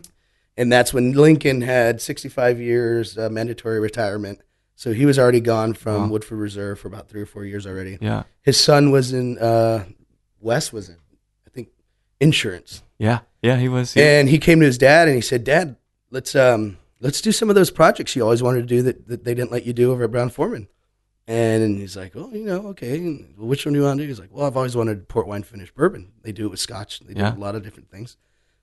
and 0.58 0.72
that's 0.72 0.94
when 0.94 1.14
Lincoln 1.14 1.62
had 1.62 2.02
65 2.02 2.60
years 2.60 3.18
uh, 3.18 3.30
mandatory 3.30 3.80
retirement. 3.80 4.42
So 4.76 4.92
he 4.94 5.06
was 5.06 5.18
already 5.20 5.40
gone 5.40 5.74
from 5.74 6.02
Wow. 6.04 6.08
Woodford 6.10 6.40
Reserve 6.40 6.80
for 6.80 6.88
about 6.90 7.08
three 7.08 7.22
or 7.22 7.26
four 7.26 7.46
years 7.46 7.66
already. 7.68 7.98
Yeah. 8.02 8.24
His 8.42 8.60
son 8.60 8.92
was 8.92 9.14
in 9.14 9.38
uh, 9.38 9.86
Wes 10.42 10.74
was 10.74 10.90
in 10.90 10.98
I 11.48 11.50
think 11.52 11.70
insurance. 12.20 12.84
Yeah. 12.98 13.20
Yeah, 13.42 13.58
he 13.58 13.70
was. 13.70 13.96
And 13.96 14.28
he 14.28 14.38
came 14.40 14.60
to 14.60 14.66
his 14.66 14.78
dad 14.78 15.08
and 15.08 15.16
he 15.16 15.22
said, 15.22 15.44
"Dad, 15.44 15.76
let's 16.10 16.36
um 16.36 16.78
let's 17.02 17.20
do 17.22 17.32
some 17.34 17.50
of 17.50 17.56
those 17.56 17.70
projects 17.72 18.16
you 18.16 18.24
always 18.24 18.42
wanted 18.42 18.62
to 18.62 18.68
do 18.68 18.82
that, 18.84 19.08
that 19.10 19.24
they 19.26 19.34
didn't 19.34 19.52
let 19.52 19.66
you 19.66 19.74
do 19.74 19.92
over 19.92 20.04
at 20.06 20.12
Brown-Forman." 20.12 20.68
And 21.28 21.78
he's 21.78 21.96
like, 21.96 22.14
"Oh, 22.16 22.32
you 22.34 22.46
know, 22.46 22.68
okay. 22.70 22.98
And, 22.98 23.34
well, 23.38 23.48
which 23.48 23.66
one 23.66 23.74
do 23.74 23.80
you 23.80 23.86
want 23.86 24.00
to 24.00 24.04
do?" 24.04 24.08
He's 24.08 24.20
like, 24.20 24.30
"Well, 24.32 24.46
I've 24.48 24.58
always 24.58 24.76
wanted 24.76 25.08
port 25.08 25.28
wine 25.28 25.44
finished 25.44 25.76
bourbon. 25.76 26.12
They 26.24 26.32
do 26.32 26.46
it 26.46 26.50
with 26.50 26.60
Scotch. 26.60 27.00
They 27.02 27.14
do 27.14 27.22
Yeah. 27.22 27.36
a 27.36 27.38
lot 27.38 27.56
of 27.56 27.64
different 27.64 27.90
things." 27.92 28.18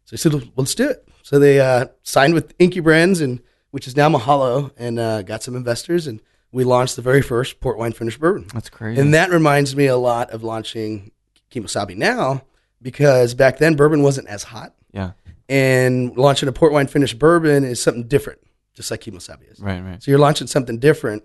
So 0.04 0.10
he 0.12 0.16
said, 0.16 0.32
"Well, 0.32 0.42
let's 0.56 0.74
do 0.74 0.88
it." 0.88 1.06
So 1.22 1.38
they 1.38 1.60
uh, 1.60 1.86
signed 2.02 2.34
with 2.34 2.54
Inky 2.58 2.80
Brands, 2.80 3.20
and 3.20 3.40
which 3.70 3.86
is 3.86 3.96
now 3.96 4.08
Mahalo, 4.08 4.70
and 4.76 4.98
uh, 4.98 5.22
got 5.22 5.42
some 5.42 5.54
investors, 5.54 6.06
and 6.06 6.20
we 6.50 6.64
launched 6.64 6.96
the 6.96 7.02
very 7.02 7.22
first 7.22 7.60
port 7.60 7.78
wine 7.78 7.92
finished 7.92 8.18
bourbon. 8.18 8.46
That's 8.52 8.70
crazy. 8.70 9.00
And 9.00 9.12
that 9.14 9.30
reminds 9.30 9.76
me 9.76 9.86
a 9.86 9.96
lot 9.96 10.30
of 10.30 10.42
launching 10.42 11.12
Kimo 11.50 11.66
Sabe 11.66 11.94
now, 11.96 12.42
because 12.82 13.34
back 13.34 13.58
then 13.58 13.76
bourbon 13.76 14.02
wasn't 14.02 14.28
as 14.28 14.44
hot 14.44 14.74
yeah. 14.92 15.12
And 15.48 16.16
launching 16.16 16.48
a 16.48 16.52
port 16.52 16.72
wine 16.72 16.86
finished 16.88 17.18
bourbon 17.18 17.64
is 17.64 17.80
something 17.80 18.06
different, 18.06 18.40
just 18.74 18.90
like 18.90 19.00
Kimo 19.00 19.18
Sabe 19.18 19.42
is. 19.50 19.60
Right, 19.60 19.80
right. 19.82 20.02
So 20.02 20.10
you're 20.10 20.20
launching 20.20 20.46
something 20.46 20.78
different, 20.78 21.22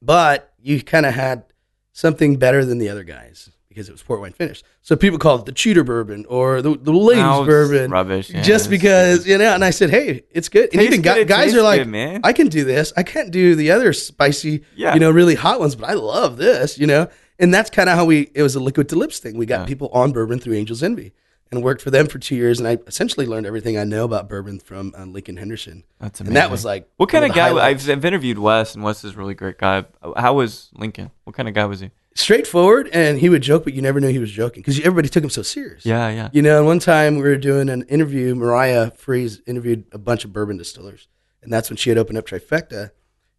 but 0.00 0.52
you 0.62 0.82
kind 0.82 1.04
of 1.06 1.14
had 1.14 1.44
something 1.92 2.36
better 2.36 2.64
than 2.64 2.78
the 2.78 2.88
other 2.88 3.02
guys 3.02 3.50
because 3.68 3.88
it 3.88 3.92
was 3.92 4.02
port 4.02 4.20
wine 4.20 4.32
finished. 4.32 4.64
So 4.82 4.94
people 4.96 5.18
call 5.18 5.38
it 5.38 5.46
the 5.46 5.52
cheater 5.52 5.82
bourbon 5.84 6.26
or 6.28 6.62
the, 6.62 6.76
the 6.76 6.92
ladies 6.92 7.24
bourbon, 7.46 7.90
Rubbish. 7.90 8.30
yeah, 8.30 8.42
just 8.42 8.70
because 8.70 9.26
you 9.26 9.36
know. 9.38 9.52
And 9.54 9.64
I 9.64 9.70
said, 9.70 9.90
hey, 9.90 10.22
it's 10.30 10.48
good. 10.48 10.70
And 10.72 10.82
even 10.82 11.02
good, 11.02 11.26
guys 11.28 11.54
are 11.54 11.62
like, 11.62 11.80
good, 11.80 11.88
man. 11.88 12.20
I 12.24 12.32
can 12.32 12.48
do 12.48 12.64
this. 12.64 12.92
I 12.96 13.02
can't 13.02 13.30
do 13.32 13.54
the 13.56 13.70
other 13.72 13.92
spicy, 13.92 14.64
Yeah. 14.76 14.94
you 14.94 15.00
know, 15.00 15.10
really 15.10 15.34
hot 15.34 15.58
ones, 15.60 15.74
but 15.74 15.88
I 15.90 15.94
love 15.94 16.36
this, 16.36 16.78
you 16.78 16.86
know. 16.86 17.08
And 17.38 17.52
that's 17.54 17.70
kind 17.70 17.88
of 17.88 17.96
how 17.96 18.04
we. 18.04 18.30
It 18.34 18.42
was 18.42 18.54
a 18.54 18.60
liquid 18.60 18.88
to 18.90 18.96
lips 18.96 19.18
thing. 19.18 19.36
We 19.36 19.46
got 19.46 19.60
Yeah. 19.60 19.66
people 19.66 19.88
on 19.92 20.12
bourbon 20.12 20.38
through 20.40 20.54
Angels 20.54 20.82
Envy. 20.82 21.12
And 21.52 21.64
worked 21.64 21.82
for 21.82 21.90
them 21.90 22.06
for 22.06 22.20
two 22.20 22.36
years, 22.36 22.60
and 22.60 22.68
I 22.68 22.78
essentially 22.86 23.26
learned 23.26 23.44
everything 23.44 23.76
I 23.76 23.82
know 23.82 24.04
about 24.04 24.28
bourbon 24.28 24.60
from 24.60 24.94
uh, 24.96 25.04
Lincoln 25.04 25.36
Henderson. 25.36 25.82
That's 25.98 26.20
amazing. 26.20 26.28
And 26.28 26.36
that 26.36 26.48
was 26.48 26.64
like 26.64 26.88
What 26.96 27.08
kind 27.08 27.22
one 27.22 27.30
of 27.32 27.34
guy? 27.36 27.48
highlights. 27.48 27.88
I've 27.88 28.04
interviewed 28.04 28.38
Wes, 28.38 28.76
and 28.76 28.84
Wes 28.84 29.02
is 29.02 29.14
a 29.14 29.16
really 29.16 29.34
great 29.34 29.58
guy. 29.58 29.84
How 30.16 30.34
was 30.34 30.70
Lincoln? 30.74 31.10
What 31.24 31.34
kind 31.34 31.48
of 31.48 31.54
guy 31.54 31.64
was 31.64 31.80
he? 31.80 31.90
straightforward, 32.14 32.88
and 32.92 33.18
he 33.18 33.28
would 33.28 33.42
joke, 33.42 33.64
but 33.64 33.72
you 33.72 33.80
never 33.82 33.98
knew 34.00 34.08
he 34.08 34.18
was 34.18 34.30
joking 34.30 34.60
because 34.62 34.78
everybody 34.80 35.08
took 35.08 35.24
him 35.24 35.30
so 35.30 35.42
serious. 35.42 35.84
Yeah, 35.86 36.08
yeah. 36.10 36.28
You 36.32 36.42
know, 36.42 36.58
and 36.58 36.66
one 36.66 36.78
time 36.78 37.16
we 37.16 37.22
were 37.22 37.36
doing 37.36 37.68
an 37.68 37.82
interview. 37.82 38.34
Mariah 38.34 38.90
Freeze 38.92 39.40
interviewed 39.46 39.84
a 39.92 39.98
bunch 39.98 40.24
of 40.24 40.32
bourbon 40.32 40.56
distillers, 40.56 41.08
and 41.42 41.52
that's 41.52 41.70
when 41.70 41.76
she 41.76 41.88
had 41.90 41.98
opened 41.98 42.18
up 42.18 42.26
Trifecta. 42.26 42.90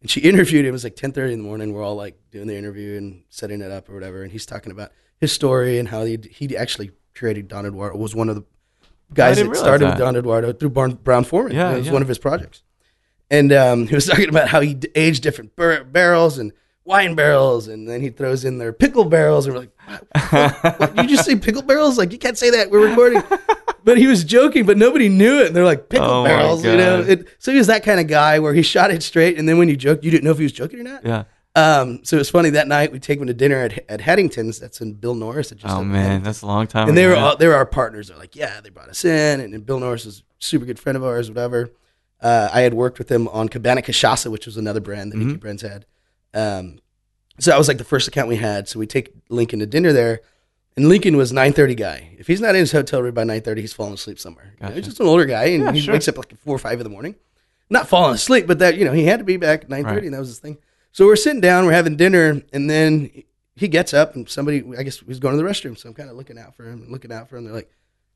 And 0.02 0.10
she 0.10 0.20
interviewed 0.32 0.66
him. 0.66 0.70
It 0.70 0.72
was 0.74 0.84
like 0.84 0.96
ten 0.96 1.12
thirty 1.12 1.34
in 1.34 1.40
the 1.40 1.46
morning. 1.48 1.74
We're 1.74 1.84
all 1.84 1.96
like 1.96 2.18
doing 2.32 2.48
the 2.48 2.58
interview 2.58 2.98
and 2.98 3.24
setting 3.30 3.62
it 3.62 3.72
up 3.72 3.90
or 3.90 3.94
whatever. 3.94 4.24
And 4.24 4.32
he's 4.32 4.46
talking 4.46 4.72
about 4.72 4.92
his 5.20 5.32
story 5.32 5.78
and 5.78 5.88
how 5.90 6.04
he 6.06 6.18
he 6.30 6.58
actually 6.58 6.92
created 7.16 7.48
Don 7.48 7.66
Eduardo. 7.66 7.98
Was 7.98 8.16
one 8.16 8.30
of 8.30 8.36
the 8.36 8.44
guys 9.14 9.38
that 9.38 9.56
started 9.56 9.86
that. 9.86 9.92
with 9.92 10.00
Don 10.00 10.16
Eduardo 10.16 10.54
through 10.54 10.70
Barn, 10.70 10.94
Brown-Forman. 10.94 11.54
Yeah, 11.54 11.72
it 11.72 11.78
was 11.78 11.88
yeah. 11.88 11.94
one 11.94 12.02
of 12.02 12.08
his 12.08 12.18
projects. 12.18 12.64
And 13.30 13.52
um, 13.54 13.88
he 13.88 13.96
was 13.96 14.06
talking 14.06 14.30
about 14.30 14.50
how 14.50 14.62
he 14.62 14.74
d- 14.74 14.90
aged 14.96 15.24
different 15.24 15.56
bar- 15.56 15.84
barrels 15.84 16.38
and 16.38 16.52
wine 16.84 17.16
barrels, 17.16 17.68
and 17.68 17.88
then 17.88 18.02
he 18.02 18.10
throws 18.10 18.44
in 18.46 18.58
their 18.58 18.74
pickle 18.74 19.06
barrels. 19.06 19.46
And 19.46 19.56
we're 19.56 19.62
like, 19.62 20.32
what, 20.32 20.80
what, 20.80 20.98
you 20.98 21.08
just 21.08 21.26
say 21.26 21.36
pickle 21.36 21.62
barrels? 21.62 21.98
Like 21.98 22.12
you 22.12 22.18
can't 22.18 22.38
say 22.38 22.50
that. 22.52 22.70
We're 22.70 22.90
recording. 22.90 23.24
but 23.84 23.98
he 23.98 24.08
was 24.08 24.24
joking, 24.24 24.66
but 24.66 24.78
nobody 24.78 25.10
knew 25.10 25.40
it. 25.40 25.48
And 25.48 25.56
they're 25.56 25.66
like 25.66 25.90
pickle 25.90 26.08
Oh 26.08 26.24
barrels, 26.24 26.64
you 26.64 26.76
know. 26.76 27.02
It, 27.02 27.28
so 27.40 27.52
he 27.52 27.58
was 27.58 27.68
that 27.68 27.84
kind 27.84 28.00
of 28.00 28.08
guy 28.08 28.40
where 28.40 28.54
he 28.54 28.62
shot 28.62 28.92
it 28.92 29.04
straight, 29.04 29.38
and 29.38 29.48
then 29.48 29.58
when 29.58 29.70
you 29.70 29.78
joked, 29.78 30.04
you 30.04 30.12
didn't 30.12 30.24
know 30.24 30.32
if 30.32 30.38
he 30.38 30.44
was 30.44 30.54
joking 30.54 30.80
or 30.80 30.84
not. 30.84 31.06
Yeah. 31.06 31.24
Um, 31.54 32.00
so 32.06 32.16
it 32.16 32.20
was 32.20 32.30
funny 32.30 32.52
that 32.52 32.68
night 32.70 32.94
we 32.94 33.00
take 33.00 33.20
him 33.20 33.28
to 33.28 33.34
dinner 33.34 33.58
at, 33.58 33.84
at 33.90 34.00
Haddington's. 34.02 34.58
That's 34.60 34.80
in 34.80 34.94
Bill 34.94 35.16
Norris. 35.16 35.50
That 35.50 35.56
just 35.60 35.74
Oh 35.74 35.78
opened 35.80 35.92
man, 35.92 36.24
that's 36.24 36.42
a 36.44 36.48
long 36.48 36.66
time. 36.68 36.88
and 36.88 36.98
they 36.98 37.06
were 37.08 37.16
all, 37.16 37.36
they 37.36 37.48
were 37.48 37.56
our 37.56 37.66
partners. 37.66 38.08
They're 38.08 38.18
like, 38.18 38.36
yeah, 38.38 38.62
they 38.62 38.70
brought 38.70 38.88
us 38.90 39.04
in, 39.04 39.42
and, 39.42 39.54
and 39.54 39.66
Bill 39.66 39.80
Norris 39.80 40.06
is 40.06 40.20
a 40.20 40.24
super 40.40 40.66
good 40.66 40.80
friend 40.80 40.96
of 40.96 41.04
ours, 41.04 41.30
whatever. 41.30 41.70
Uh, 42.22 42.50
I 42.54 42.62
had 42.62 42.74
worked 42.74 43.00
with 43.00 43.12
him 43.12 43.28
on 43.30 43.50
Cabana 43.50 43.82
Cachaça, 43.82 44.32
which 44.32 44.46
was 44.46 44.56
another 44.56 44.80
brand 44.80 45.12
that 45.12 45.18
Nicky 45.18 45.38
Brands 45.38 45.62
had. 45.64 45.86
Um, 46.34 46.80
so 47.40 47.52
that 47.52 47.58
was 47.58 47.68
like 47.68 47.80
the 47.80 47.84
first 47.84 48.08
account 48.08 48.28
we 48.30 48.36
had. 48.38 48.70
So 48.70 48.80
we 48.80 48.86
take 48.88 49.12
Lincoln 49.28 49.60
to 49.60 49.66
dinner 49.66 49.92
there, 49.92 50.22
and 50.78 50.88
Lincoln 50.88 51.18
was 51.18 51.34
nine 51.34 51.52
thirty 51.52 51.76
guy. 51.76 52.16
If 52.18 52.28
he's 52.28 52.40
not 52.40 52.56
in 52.56 52.62
his 52.62 52.72
hotel 52.72 53.02
room 53.02 53.14
by 53.14 53.24
nine 53.26 53.42
thirty, 53.42 53.60
he's 53.62 53.74
falling 53.74 53.96
asleep 53.96 54.20
somewhere. 54.20 54.54
You 54.62 54.68
know, 54.70 54.74
he's 54.76 54.86
just 54.86 55.00
an 55.02 55.08
older 55.08 55.26
guy, 55.26 55.46
and 55.46 55.64
Yeah, 55.66 55.72
he 55.74 55.82
sure. 55.82 55.94
wakes 55.96 56.08
up 56.08 56.18
like 56.18 56.34
four 56.38 56.56
or 56.56 56.60
five 56.60 56.80
in 56.80 56.84
the 56.86 56.90
morning. 56.90 57.16
Not 57.70 57.88
falling 57.90 58.14
asleep, 58.16 58.48
but 58.48 58.60
that 58.60 58.78
you 58.78 58.86
know 58.86 58.94
he 58.94 59.04
had 59.06 59.18
to 59.20 59.26
be 59.26 59.36
back 59.38 59.64
at 59.64 59.70
nine 59.70 59.84
thirty, 59.84 59.96
Right. 59.96 60.04
and 60.06 60.14
that 60.14 60.20
was 60.20 60.30
his 60.30 60.40
thing. 60.40 60.58
So 60.92 61.06
we're 61.06 61.16
sitting 61.16 61.42
down, 61.42 61.66
we're 61.66 61.72
having 61.72 61.96
dinner, 61.96 62.42
and 62.52 62.70
then 62.70 63.24
he 63.56 63.68
gets 63.68 63.94
up, 63.94 64.16
and 64.16 64.28
somebody, 64.28 64.64
I 64.78 64.84
guess, 64.84 65.02
was 65.04 65.20
going 65.20 65.38
to 65.38 65.42
the 65.42 65.48
restroom. 65.48 65.78
So 65.78 65.90
I'm 65.90 65.96
kind 65.96 66.10
of 66.10 66.16
looking 66.16 66.38
out 66.38 66.56
for 66.56 66.66
him, 66.66 66.86
looking 66.90 67.12
out 67.12 67.30
for 67.30 67.38
him. 67.38 67.46
They're 67.46 67.54
like, 67.54 67.72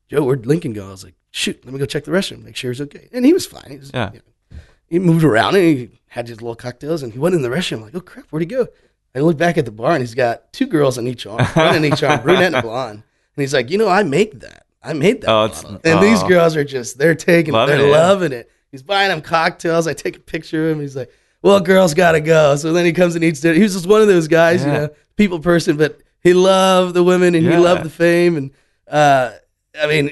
"Joe, 0.08 0.24
where'd 0.24 0.46
Lincoln 0.46 0.72
go?" 0.72 0.88
I 0.88 0.90
was 0.90 1.04
like, 1.04 1.14
"Shoot, 1.30 1.64
let 1.64 1.72
me 1.72 1.78
go 1.78 1.86
check 1.86 2.04
the 2.04 2.10
restroom, 2.10 2.44
make 2.44 2.56
sure 2.56 2.70
he's 2.70 2.80
okay." 2.82 3.08
And 3.12 3.24
he 3.24 3.32
was 3.32 3.46
fine. 3.46 3.70
He 3.70 3.78
was, 3.78 3.90
Yeah. 3.94 4.12
you 4.12 4.18
know, 4.18 4.58
he 4.88 4.98
moved 4.98 5.24
around 5.24 5.56
and 5.56 5.64
he 5.64 5.90
had 6.08 6.28
his 6.28 6.40
little 6.40 6.54
cocktails, 6.54 7.02
and 7.02 7.12
he 7.12 7.18
went 7.18 7.34
in 7.34 7.42
the 7.42 7.48
restroom. 7.48 7.78
I'm 7.78 7.82
like, 7.84 7.94
"Oh 7.94 8.00
crap, 8.00 8.26
where'd 8.30 8.42
he 8.42 8.46
go?" 8.46 8.68
I 9.14 9.20
look 9.20 9.38
back 9.38 9.56
at 9.56 9.64
the 9.64 9.70
bar, 9.70 9.92
and 9.92 10.02
he's 10.02 10.14
got 10.14 10.52
two 10.52 10.66
girls 10.66 10.98
on 10.98 11.06
each 11.06 11.26
arm, 11.26 11.44
one 11.54 11.76
on 11.76 11.84
each 11.84 12.02
arm, 12.02 12.20
brunette 12.22 12.52
and 12.52 12.62
blonde. 12.62 13.02
And 13.36 13.42
he's 13.42 13.54
like, 13.54 13.70
"You 13.70 13.78
know, 13.78 13.88
I 13.88 14.02
make 14.02 14.40
that. 14.40 14.66
I 14.82 14.92
made 14.92 15.22
that." 15.22 15.30
Oh, 15.30 15.46
it's- 15.46 15.62
bottle." 15.62 15.80
and 15.84 16.02
these 16.02 16.22
oh. 16.22 16.28
girls 16.28 16.56
are 16.56 16.64
just 16.64 16.98
they're 16.98 17.14
taking, 17.14 17.54
Loving 17.54 17.78
they're 17.78 17.86
it, 17.86 17.90
loving 17.90 18.32
it. 18.32 18.50
He's 18.70 18.82
buying 18.82 19.08
them 19.08 19.22
cocktails. 19.22 19.86
I 19.86 19.94
take 19.94 20.16
a 20.16 20.20
picture 20.20 20.68
of 20.68 20.76
him. 20.76 20.82
He's 20.82 20.96
like, 20.96 21.10
"Well, 21.46 21.60
girls 21.60 21.94
gotta 21.94 22.20
go." 22.20 22.56
So 22.56 22.72
then 22.72 22.84
he 22.84 22.92
comes 22.92 23.14
and 23.14 23.24
eats 23.24 23.40
dinner. 23.40 23.54
He 23.54 23.62
was 23.62 23.74
just 23.74 23.86
one 23.86 24.00
of 24.02 24.08
those 24.08 24.28
guys, 24.28 24.64
you 24.64 24.72
know, 24.72 24.88
people 25.16 25.38
person, 25.40 25.76
but 25.76 26.00
he 26.22 26.34
loved 26.34 26.94
the 26.94 27.02
women 27.02 27.34
and 27.34 27.44
he 27.46 27.56
loved 27.56 27.84
the 27.84 27.90
fame. 27.90 28.36
And 28.36 28.50
uh, 28.88 29.32
I 29.80 29.86
mean, 29.86 30.10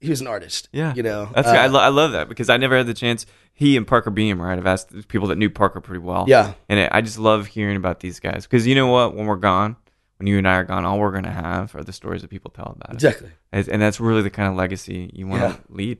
he 0.00 0.10
was 0.10 0.20
an 0.20 0.26
artist. 0.26 0.68
Yeah, 0.72 0.94
you 0.94 1.02
know, 1.02 1.30
that's 1.34 1.48
uh. 1.48 1.52
I, 1.52 1.66
lo- 1.66 1.80
I 1.80 1.88
love 1.88 2.12
that 2.12 2.28
because 2.28 2.48
I 2.50 2.56
never 2.56 2.76
had 2.76 2.86
the 2.86 2.94
chance. 2.94 3.26
He 3.54 3.76
and 3.76 3.86
Parker 3.86 4.10
Beam, 4.10 4.40
right? 4.40 4.58
I've 4.58 4.66
asked 4.66 5.08
people 5.08 5.28
that 5.28 5.36
knew 5.36 5.50
Parker 5.50 5.80
pretty 5.80 6.00
well. 6.02 6.24
Yeah. 6.26 6.54
and 6.68 6.78
it, 6.80 6.88
I 6.92 7.02
just 7.02 7.18
love 7.18 7.46
hearing 7.46 7.76
about 7.76 8.00
these 8.00 8.18
guys 8.18 8.44
because 8.46 8.66
you 8.66 8.74
know 8.74 8.86
what? 8.86 9.14
When 9.14 9.26
we're 9.26 9.36
gone, 9.36 9.76
when 10.16 10.26
you 10.26 10.38
and 10.38 10.48
I 10.48 10.54
are 10.56 10.64
gone, 10.64 10.84
all 10.86 10.98
we're 10.98 11.12
gonna 11.12 11.30
have 11.30 11.74
are 11.76 11.84
the 11.84 11.92
stories 11.92 12.22
that 12.22 12.28
people 12.28 12.50
tell 12.50 12.74
about 12.74 12.88
us. 12.90 12.94
exactly. 12.94 13.30
and, 13.52 13.68
and 13.68 13.82
that's 13.82 14.00
really 14.00 14.22
the 14.22 14.30
kind 14.30 14.48
of 14.48 14.54
legacy 14.56 15.10
you 15.14 15.26
want 15.26 15.42
to 15.42 15.48
Yeah. 15.48 15.56
lead. 15.68 15.98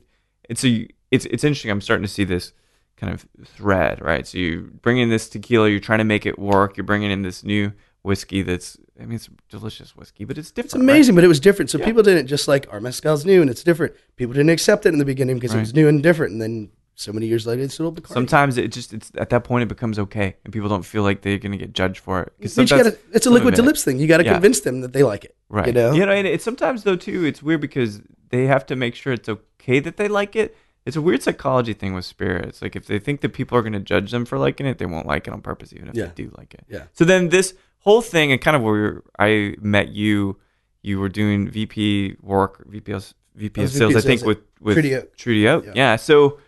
And 0.49 0.57
so 0.59 0.67
you, 0.67 0.89
it's 1.11 1.27
it's 1.27 1.45
interesting. 1.45 1.71
I'm 1.71 1.81
starting 1.83 2.03
to 2.05 2.09
see 2.13 2.25
this 2.25 2.53
kind 2.97 3.13
of 3.13 3.27
thread, 3.47 4.01
right? 4.01 4.27
So 4.27 4.39
you 4.39 4.71
bring 4.83 4.99
in 4.99 5.09
this 5.11 5.29
tequila, 5.29 5.69
you're 5.69 5.81
trying 5.81 5.99
to 5.99 6.05
make 6.05 6.25
it 6.27 6.39
work. 6.39 6.77
You're 6.77 6.85
bringing 6.85 7.11
in 7.11 7.23
this 7.23 7.43
new 7.45 7.73
whiskey 8.03 8.43
that's, 8.43 8.77
I 9.01 9.05
mean, 9.05 9.15
it's 9.17 9.29
delicious 9.49 9.97
whiskey, 9.97 10.25
but 10.25 10.39
it's 10.39 10.51
different. 10.51 10.67
It's 10.67 10.75
amazing, 10.75 11.15
but 11.15 11.25
it 11.25 11.29
was 11.29 11.41
different. 11.41 11.71
So 11.71 11.79
Yeah. 11.79 11.85
people 11.87 12.03
didn't 12.03 12.27
just 12.27 12.49
like 12.49 12.67
our 12.73 12.81
mezcal's 12.81 13.25
new 13.25 13.41
and 13.41 13.51
it's 13.51 13.63
different. 13.65 13.95
People 14.17 14.35
didn't 14.35 14.51
accept 14.51 14.87
it 14.87 14.91
in 14.91 14.99
the 14.99 15.05
beginning 15.05 15.37
because 15.37 15.55
it 15.55 15.59
was 15.61 15.75
new 15.75 15.89
and 15.89 16.03
different, 16.03 16.33
and 16.33 16.43
then 16.43 16.71
so 16.95 17.11
many 17.13 17.27
years 17.27 17.47
later, 17.47 17.63
it's 17.63 17.75
still 17.75 17.91
Bacardi. 17.91 18.13
Sometimes 18.13 18.59
it 18.59 18.69
just 18.71 18.93
it's 18.93 19.11
at 19.17 19.31
that 19.31 19.45
point 19.45 19.63
it 19.63 19.69
becomes 19.69 19.99
okay, 19.99 20.37
and 20.45 20.53
people 20.53 20.69
don't 20.69 20.85
feel 20.85 21.03
like 21.03 21.23
they're 21.23 21.39
gonna 21.39 21.57
get 21.57 21.73
judged 21.73 21.99
for 22.01 22.21
it. 22.23 22.33
'Cause 22.41 22.57
You 22.57 22.65
just 22.65 22.69
sometimes- 22.71 22.97
gotta, 22.97 23.17
it's 23.17 23.27
a 23.27 23.31
liquid 23.31 23.55
to 23.57 23.63
lips 23.63 23.83
thing. 23.83 23.99
You 23.99 24.07
got 24.07 24.19
to 24.19 24.25
Yeah. 24.25 24.35
convince 24.35 24.61
them 24.61 24.83
that 24.83 24.93
they 24.93 25.03
like 25.03 25.25
it. 25.25 25.35
Right. 25.49 25.67
You 25.69 25.73
know. 25.73 25.93
You 25.93 26.05
know, 26.07 26.13
and 26.13 26.27
it's 26.27 26.45
sometimes 26.45 26.83
though 26.85 26.97
too, 26.97 27.25
it's 27.25 27.43
weird 27.43 27.61
because 27.63 28.03
they 28.31 28.45
have 28.47 28.67
to 28.67 28.77
make 28.77 28.95
sure 28.95 29.13
it's 29.13 29.29
okay 29.29 29.81
that 29.81 29.97
they 29.97 30.07
like 30.09 30.37
it. 30.37 30.57
It's 30.85 30.97
a 30.97 31.03
weird 31.03 31.23
psychology 31.23 31.75
thing 31.75 31.95
with 31.95 32.05
spirits. 32.05 32.61
Like 32.61 32.75
if 32.75 32.87
they 32.87 32.99
think 32.99 33.21
that 33.21 33.31
people 33.31 33.57
are 33.57 33.63
going 33.63 33.73
to 33.75 33.81
judge 33.81 34.11
them 34.11 34.25
for 34.25 34.37
liking 34.39 34.67
it, 34.67 34.79
they 34.79 34.87
won't 34.87 35.07
like 35.07 35.27
it 35.29 35.33
on 35.33 35.41
purpose, 35.41 35.73
even 35.73 35.89
if 35.89 35.95
Yeah. 35.95 36.07
they 36.07 36.13
do 36.25 36.33
like 36.37 36.55
it. 36.55 36.65
Yeah. 36.69 36.85
So 36.93 37.05
then 37.05 37.29
this 37.29 37.55
whole 37.81 38.03
thing, 38.03 38.33
and 38.33 38.41
kind 38.41 38.57
of 38.57 38.63
where 38.63 39.03
I 39.19 39.55
met 39.61 39.89
you, 39.91 40.39
you 40.83 40.99
were 40.99 41.09
doing 41.09 41.49
VP 41.49 42.17
work, 42.21 42.65
VP 42.67 42.91
of, 42.93 43.15
VP 43.37 43.61
I 43.61 43.65
of 43.65 43.71
was 43.71 43.79
sales, 43.79 43.93
VP 43.93 43.95
I 43.95 43.99
of 43.99 44.05
think 44.05 44.21
sales 44.21 44.27
with 44.27 44.39
at 44.39 44.45
with 44.61 44.75
Treaty 44.75 44.95
Oak. 44.97 45.17
Treaty 45.17 45.49
Oak. 45.49 45.65
Yeah. 45.67 45.73
Yeah. 45.77 45.97
So 45.97 46.39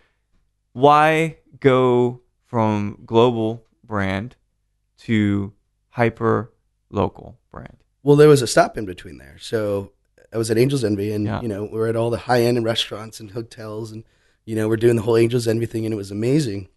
why 0.73 1.37
go 1.59 2.21
from 2.45 2.99
global 3.05 3.63
brand 3.83 4.35
to 4.99 5.53
hyper 5.91 6.51
local 6.89 7.37
brand? 7.51 7.77
Well, 8.03 8.15
there 8.15 8.27
was 8.29 8.41
a 8.41 8.47
stop 8.47 8.77
in 8.77 8.85
between 8.85 9.17
there. 9.17 9.37
So 9.39 9.91
I 10.33 10.37
was 10.37 10.51
at 10.51 10.57
Angels 10.57 10.83
Envy, 10.83 11.11
and 11.13 11.25
Yeah. 11.25 11.41
you 11.41 11.47
know 11.47 11.63
we're 11.71 11.87
at 11.87 11.95
all 11.95 12.09
the 12.09 12.17
high 12.19 12.41
end 12.43 12.63
restaurants 12.63 13.19
and 13.19 13.31
hotels, 13.31 13.91
and 13.91 14.03
you 14.45 14.55
know 14.55 14.67
we're 14.67 14.77
doing 14.77 14.95
the 14.95 15.01
whole 15.01 15.17
Angels 15.17 15.47
Envy 15.47 15.65
thing, 15.65 15.85
and 15.85 15.93
it 15.93 15.97
was 15.97 16.11
amazing. 16.11 16.69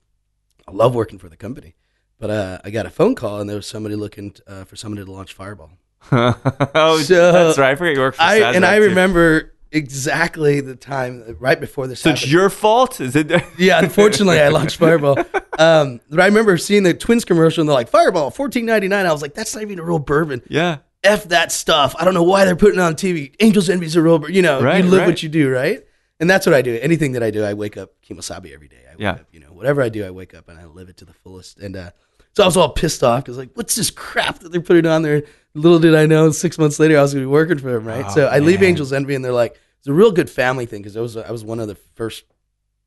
I 0.66 0.72
love 0.72 0.94
working 0.94 1.18
for 1.18 1.28
the 1.28 1.36
company, 1.36 1.74
but 2.18 2.30
uh, 2.30 2.58
I 2.64 2.70
got 2.70 2.86
a 2.86 2.90
phone 2.90 3.14
call, 3.14 3.40
and 3.40 3.48
there 3.48 3.56
was 3.56 3.66
somebody 3.66 3.94
looking 3.94 4.34
uh, 4.46 4.64
for 4.64 4.76
somebody 4.76 5.04
to 5.04 5.10
launch 5.10 5.32
Fireball. 5.34 5.70
oh, 6.12 7.00
So, 7.02 7.32
that's 7.32 7.58
right. 7.58 7.70
I 7.70 7.74
forget 7.74 7.94
you 7.94 8.00
work 8.00 8.14
for 8.16 8.22
I 8.22 8.40
Sazerac, 8.40 8.56
and 8.56 8.64
I 8.66 8.78
too. 8.78 8.84
remember 8.86 9.54
exactly 9.70 10.60
the 10.60 10.74
time 10.76 11.36
right 11.40 11.58
before 11.60 11.86
this. 11.86 12.00
So 12.00 12.10
it's 12.10 12.26
your 12.30 12.48
fault? 12.50 13.00
Is 13.00 13.14
it? 13.16 13.30
Yeah, 13.58 13.78
unfortunately, 13.82 14.40
I 14.40 14.48
launched 14.48 14.76
Fireball. 14.76 15.18
Um, 15.58 16.00
but 16.08 16.20
I 16.20 16.26
remember 16.26 16.56
seeing 16.56 16.84
the 16.84 16.94
Twins 16.94 17.24
commercial, 17.24 17.62
and 17.62 17.68
they're 17.68 17.74
like 17.74 17.88
Fireball, 17.88 18.30
fourteen 18.30 18.64
ninety 18.64 18.86
nine. 18.86 19.06
I 19.06 19.12
was 19.12 19.22
like, 19.22 19.34
that's 19.34 19.52
not 19.56 19.62
even 19.64 19.80
a 19.80 19.82
real 19.82 19.98
bourbon. 19.98 20.40
yeah. 20.48 20.76
F 21.02 21.24
that 21.30 21.50
stuff. 21.50 21.96
I 21.98 22.04
don't 22.04 22.14
know 22.14 22.22
why 22.22 22.44
they're 22.44 22.54
putting 22.54 22.78
it 22.78 22.82
on 22.82 22.94
TV. 22.94 23.34
Angels 23.40 23.68
Envy's 23.68 23.96
a 23.96 24.02
real, 24.02 24.30
you 24.30 24.40
know, 24.40 24.62
Right, 24.62 24.84
you 24.84 24.88
live 24.88 25.00
right. 25.00 25.06
what 25.08 25.20
you 25.24 25.28
do, 25.28 25.50
right? 25.50 25.84
And 26.20 26.28
that's 26.28 26.46
what 26.46 26.54
I 26.54 26.62
do. 26.62 26.78
Anything 26.82 27.12
that 27.12 27.22
I 27.22 27.30
do, 27.30 27.44
I 27.44 27.54
wake 27.54 27.76
up 27.76 27.90
Kimo 28.02 28.20
Sabe 28.22 28.52
every 28.52 28.68
day. 28.68 28.82
I 28.88 28.90
wake 28.92 29.00
Yeah. 29.00 29.12
up, 29.12 29.26
you 29.32 29.38
know, 29.40 29.48
whatever 29.52 29.82
I 29.82 29.88
do, 29.88 30.04
I 30.04 30.10
wake 30.10 30.34
up 30.34 30.48
and 30.48 30.58
I 30.58 30.64
live 30.66 30.88
it 30.88 30.96
to 30.98 31.04
the 31.04 31.12
fullest. 31.12 31.58
And 31.58 31.76
uh, 31.76 31.90
so 32.34 32.42
I 32.42 32.46
was 32.46 32.56
all 32.56 32.70
pissed 32.70 33.04
off 33.04 33.24
because 33.24 33.38
like, 33.38 33.50
what's 33.54 33.74
this 33.76 33.90
crap 33.90 34.40
that 34.40 34.50
they're 34.50 34.60
putting 34.60 34.86
on 34.86 35.02
there? 35.02 35.22
Little 35.54 35.78
did 35.78 35.94
I 35.94 36.06
know, 36.06 36.30
six 36.30 36.58
months 36.58 36.78
later, 36.80 36.98
I 36.98 37.02
was 37.02 37.14
going 37.14 37.24
to 37.24 37.28
be 37.28 37.32
working 37.32 37.58
for 37.58 37.72
them, 37.72 37.84
right? 37.86 38.04
Oh, 38.06 38.14
so 38.14 38.26
I 38.26 38.38
leave. 38.40 38.62
Angels 38.62 38.92
Envy, 38.92 39.14
and 39.14 39.24
they're 39.24 39.32
like, 39.32 39.58
it's 39.78 39.86
a 39.88 39.92
real 39.92 40.10
good 40.12 40.28
family 40.28 40.66
thing 40.66 40.82
because 40.82 40.96
I 40.96 41.00
was 41.00 41.16
I 41.16 41.30
was 41.30 41.44
one 41.44 41.60
of 41.60 41.68
the 41.68 41.76
first 41.94 42.24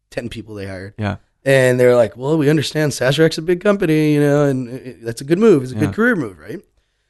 ten 0.10 0.28
people 0.30 0.56
they 0.56 0.68
hired. 0.68 0.94
Yeah. 0.98 1.18
And 1.44 1.80
they're 1.80 1.96
like, 1.96 2.16
well, 2.18 2.38
we 2.38 2.50
understand 2.50 2.92
Sazerac's 2.92 3.38
a 3.38 3.42
big 3.42 3.62
company, 3.62 4.14
you 4.14 4.20
know, 4.20 4.46
and 4.46 4.68
it- 4.70 4.88
it- 4.88 5.04
that's 5.06 5.22
a 5.22 5.24
good 5.24 5.40
move. 5.40 5.64
It's 5.64 5.72
a 5.72 5.76
Yeah. 5.76 5.82
good 5.86 5.94
career 5.96 6.16
move, 6.16 6.38
right? 6.38 6.62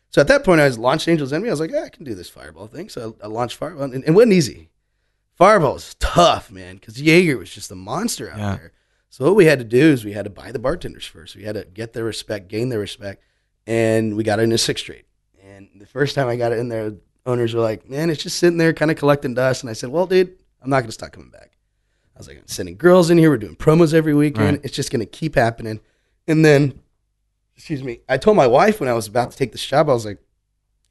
So 0.09 0.21
at 0.21 0.27
that 0.27 0.43
point, 0.43 0.61
I 0.61 0.65
was 0.65 0.77
launched 0.77 1.07
Angels 1.07 1.33
Envy. 1.33 1.49
I 1.49 1.51
was 1.51 1.59
like, 1.59 1.71
yeah, 1.71 1.83
I 1.83 1.89
can 1.89 2.03
do 2.05 2.13
this 2.15 2.29
Fireball 2.29 2.67
thing. 2.67 2.89
So 2.89 3.15
I, 3.21 3.25
I 3.25 3.27
launched 3.27 3.57
Fireball, 3.57 3.83
and, 3.83 3.93
and 3.95 4.03
it 4.05 4.11
wasn't 4.11 4.33
easy. 4.33 4.69
Fireball 5.41 5.73
was 5.73 5.95
tough, 5.95 6.51
man, 6.51 6.75
because 6.75 7.01
Jaeger 7.01 7.35
was 7.35 7.49
just 7.49 7.71
a 7.71 7.75
monster 7.75 8.29
out 8.29 8.37
Yeah. 8.37 8.55
there. 8.57 8.71
So 9.09 9.25
what 9.25 9.35
we 9.35 9.45
had 9.45 9.57
to 9.57 9.65
do 9.65 9.91
is 9.91 10.05
we 10.05 10.11
had 10.11 10.25
to 10.25 10.29
buy 10.29 10.51
the 10.51 10.59
bartenders 10.59 11.07
first. 11.07 11.35
We 11.35 11.45
had 11.45 11.55
to 11.55 11.65
get 11.65 11.93
their 11.93 12.03
respect, 12.03 12.47
gain 12.47 12.69
their 12.69 12.77
respect, 12.77 13.23
and 13.65 14.15
we 14.15 14.23
got 14.23 14.37
it 14.37 14.43
in 14.43 14.51
a 14.51 14.57
six 14.59 14.81
straight. 14.81 15.05
And 15.43 15.67
the 15.79 15.87
first 15.87 16.13
time 16.13 16.27
I 16.27 16.35
got 16.35 16.51
it 16.51 16.59
in 16.59 16.69
there, 16.69 16.93
owners 17.25 17.55
were 17.55 17.61
like, 17.61 17.89
"Man, 17.89 18.11
it's 18.11 18.21
just 18.21 18.37
sitting 18.37 18.59
there, 18.59 18.71
kind 18.71 18.91
of 18.91 18.97
collecting 18.97 19.33
dust." 19.33 19.63
And 19.63 19.71
I 19.71 19.73
said, 19.73 19.89
"Well, 19.89 20.05
dude, 20.05 20.37
I'm 20.61 20.69
not 20.69 20.81
going 20.81 20.89
to 20.89 20.91
stop 20.91 21.11
coming 21.11 21.31
back." 21.31 21.53
I 22.15 22.19
was 22.19 22.27
like, 22.27 22.37
"I'm 22.37 22.47
sending 22.47 22.77
girls 22.77 23.09
in 23.09 23.17
here. 23.17 23.31
We're 23.31 23.37
doing 23.37 23.55
promos 23.55 23.95
every 23.95 24.13
weekend. 24.13 24.57
Right. 24.57 24.61
It's 24.65 24.75
just 24.75 24.91
going 24.91 24.99
to 24.99 25.07
keep 25.07 25.33
happening." 25.33 25.79
And 26.27 26.45
then, 26.45 26.79
excuse 27.55 27.83
me, 27.83 28.01
I 28.07 28.17
told 28.17 28.37
my 28.37 28.45
wife 28.45 28.79
when 28.79 28.89
I 28.89 28.93
was 28.93 29.07
about 29.07 29.31
to 29.31 29.37
take 29.37 29.53
this 29.53 29.65
job, 29.65 29.89
I 29.89 29.93
was 29.93 30.05
like, 30.05 30.19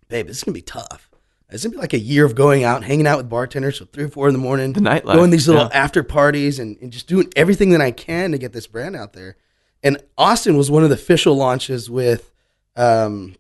"Babe, 0.09 0.27
this 0.27 0.39
is 0.39 0.43
going 0.45 0.55
to 0.55 0.59
be 0.59 0.63
tough. 0.63 1.09
It's 1.53 1.63
to 1.65 1.69
be 1.71 1.77
like 1.77 1.93
a 1.93 1.99
year 1.99 2.25
of 2.25 2.35
going 2.35 2.65
out, 2.65 2.85
hanging 2.85 3.07
out 3.07 3.19
with 3.19 3.29
bartenders 3.29 3.79
till 3.79 3.87
three 3.93 4.05
or 4.05 4.09
four 4.09 4.29
in 4.29 4.33
the 4.33 4.39
morning, 4.39 4.73
The 4.73 4.81
nightlife. 4.81 5.15
going 5.15 5.31
these 5.31 5.49
little 5.49 5.65
Yeah. 5.65 5.71
after 5.73 6.03
parties, 6.03 6.59
and, 6.59 6.77
and 6.81 6.93
just 6.93 7.07
doing 7.09 7.31
everything 7.37 7.71
that 7.71 7.81
I 7.81 7.91
can 7.91 8.33
to 8.33 8.39
get 8.39 8.53
this 8.53 8.67
brand 8.67 8.95
out 8.97 9.13
there." 9.15 9.37
And 9.83 9.99
Austin 10.19 10.57
was 10.57 10.71
one 10.71 10.83
of 10.85 10.91
the 10.91 10.95
official 10.95 11.35
launches 11.37 11.89
with 11.91 12.31
um, 12.77 13.35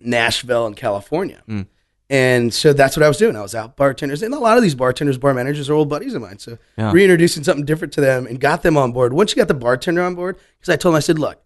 Nashville 0.00 0.66
and 0.66 0.76
California. 0.76 1.42
Mm. 1.48 1.66
And 2.10 2.52
so 2.52 2.72
that's 2.72 2.96
what 2.96 3.02
I 3.04 3.08
was 3.08 3.16
doing. 3.16 3.36
I 3.36 3.42
was 3.42 3.54
out 3.54 3.76
bartenders, 3.76 4.22
and 4.22 4.34
a 4.34 4.38
lot 4.38 4.56
of 4.56 4.62
these 4.62 4.74
bartenders, 4.74 5.16
bar 5.18 5.32
managers, 5.34 5.70
are 5.70 5.74
old 5.74 5.88
buddies 5.88 6.14
of 6.14 6.20
mine. 6.22 6.38
So 6.38 6.58
Yeah. 6.76 6.92
reintroducing 6.92 7.44
something 7.44 7.64
different 7.64 7.92
to 7.94 8.00
them 8.00 8.26
and 8.26 8.38
got 8.40 8.62
them 8.62 8.76
on 8.76 8.92
board. 8.92 9.12
Once 9.12 9.32
you 9.32 9.36
got 9.36 9.48
the 9.48 9.54
bartender 9.54 10.02
on 10.02 10.14
board, 10.14 10.36
because 10.58 10.72
I 10.72 10.76
told 10.76 10.94
him, 10.94 10.96
I 10.96 11.00
said, 11.00 11.18
look, 11.18 11.40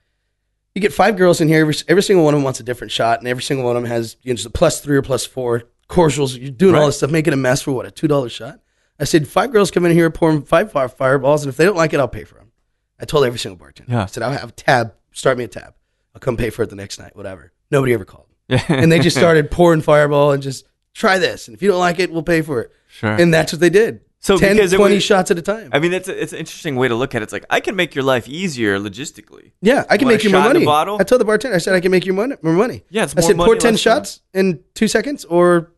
you 0.74 0.80
get 0.82 0.92
five 0.92 1.16
girls 1.16 1.40
in 1.40 1.48
here. 1.48 1.60
Every, 1.60 1.74
every 1.88 2.02
single 2.02 2.24
one 2.24 2.34
of 2.34 2.38
them 2.38 2.44
wants 2.44 2.58
a 2.60 2.64
different 2.64 2.90
shot, 2.92 3.20
and 3.20 3.28
every 3.28 3.42
single 3.42 3.64
one 3.64 3.76
of 3.76 3.82
them 3.82 3.90
has 3.90 4.16
you 4.22 4.32
know, 4.32 4.36
just 4.36 4.46
a 4.46 4.50
plus 4.50 4.80
three 4.80 4.96
or 4.96 5.02
plus 5.02 5.24
four 5.24 5.64
cordials. 5.88 6.36
You're 6.36 6.50
doing 6.50 6.74
all 6.74 6.86
this 6.86 6.98
stuff, 6.98 7.10
making 7.10 7.32
a 7.32 7.36
mess 7.36 7.62
for 7.62 7.72
what 7.72 7.86
a 7.86 7.90
two 7.90 8.08
dollar 8.08 8.28
shot. 8.28 8.60
I 8.98 9.04
said, 9.04 9.28
five 9.28 9.52
girls 9.52 9.70
come 9.70 9.84
in 9.84 9.92
here, 9.92 10.08
pouring 10.10 10.42
five 10.42 10.72
fire, 10.72 10.88
fireballs, 10.88 11.42
and 11.44 11.50
if 11.50 11.56
they 11.56 11.64
don't 11.64 11.76
like 11.76 11.92
it, 11.92 12.00
I'll 12.00 12.08
pay 12.08 12.24
for 12.24 12.36
them. 12.36 12.50
I 12.98 13.04
told 13.04 13.24
every 13.26 13.38
single 13.38 13.58
bartender. 13.58 13.92
Yeah. 13.92 14.04
I 14.04 14.06
said, 14.06 14.22
I'll 14.22 14.32
have 14.32 14.48
a 14.48 14.52
tab. 14.52 14.94
Start 15.12 15.36
me 15.36 15.44
a 15.44 15.48
tab. 15.48 15.74
I'll 16.14 16.20
come 16.20 16.36
pay 16.38 16.48
for 16.50 16.62
it 16.62 16.70
the 16.70 16.76
next 16.76 16.98
night. 16.98 17.14
Whatever. 17.14 17.52
Nobody 17.70 17.92
ever 17.92 18.04
called 18.04 18.26
and 18.48 18.92
they 18.92 19.00
just 19.00 19.16
started 19.18 19.50
pouring 19.50 19.80
fireball 19.82 20.30
and 20.32 20.40
just 20.42 20.66
try 20.94 21.18
this 21.18 21.48
and 21.48 21.56
if 21.56 21.62
you 21.62 21.68
don't 21.68 21.80
like 21.80 21.98
it 21.98 22.12
we'll 22.12 22.22
pay 22.22 22.42
for 22.42 22.60
it 22.62 22.70
Sure. 22.86 23.10
and 23.10 23.34
that's 23.34 23.52
what 23.52 23.58
they 23.60 23.70
did 23.70 24.02
So 24.20 24.38
10 24.38 24.56
20 24.70 24.94
was- 24.94 25.02
shots 25.02 25.32
at 25.32 25.36
a 25.38 25.42
time 25.42 25.70
I 25.72 25.80
mean, 25.80 25.92
it's 25.92 26.08
a, 26.08 26.22
it's 26.22 26.32
an 26.32 26.38
interesting 26.38 26.76
way 26.76 26.86
to 26.86 26.94
look 26.94 27.16
at 27.16 27.22
it. 27.22 27.24
It's 27.24 27.32
like 27.32 27.44
I 27.50 27.58
can 27.58 27.74
make 27.74 27.96
your 27.96 28.04
life 28.04 28.28
easier 28.28 28.78
logistically. 28.78 29.50
yeah 29.62 29.84
i 29.90 29.98
can 29.98 30.06
make 30.06 30.22
you 30.22 30.30
more 30.30 30.42
money 30.42 30.64
bottle? 30.64 30.96
i 31.00 31.02
told 31.02 31.20
the 31.20 31.24
bartender 31.24 31.56
i 31.56 31.58
said 31.58 31.74
i 31.74 31.80
can 31.80 31.90
make 31.90 32.06
you 32.06 32.12
money, 32.12 32.36
more 32.40 32.52
money 32.54 32.84
Yeah, 32.88 33.02
it's 33.02 33.16
i 33.16 33.20
said 33.20 33.36
money, 33.36 33.48
pour 33.48 33.56
10 33.56 33.72
less 33.72 33.82
time. 33.82 33.96
shots 33.98 34.20
in 34.32 34.60
two 34.74 34.86
seconds 34.86 35.24
or 35.24 35.72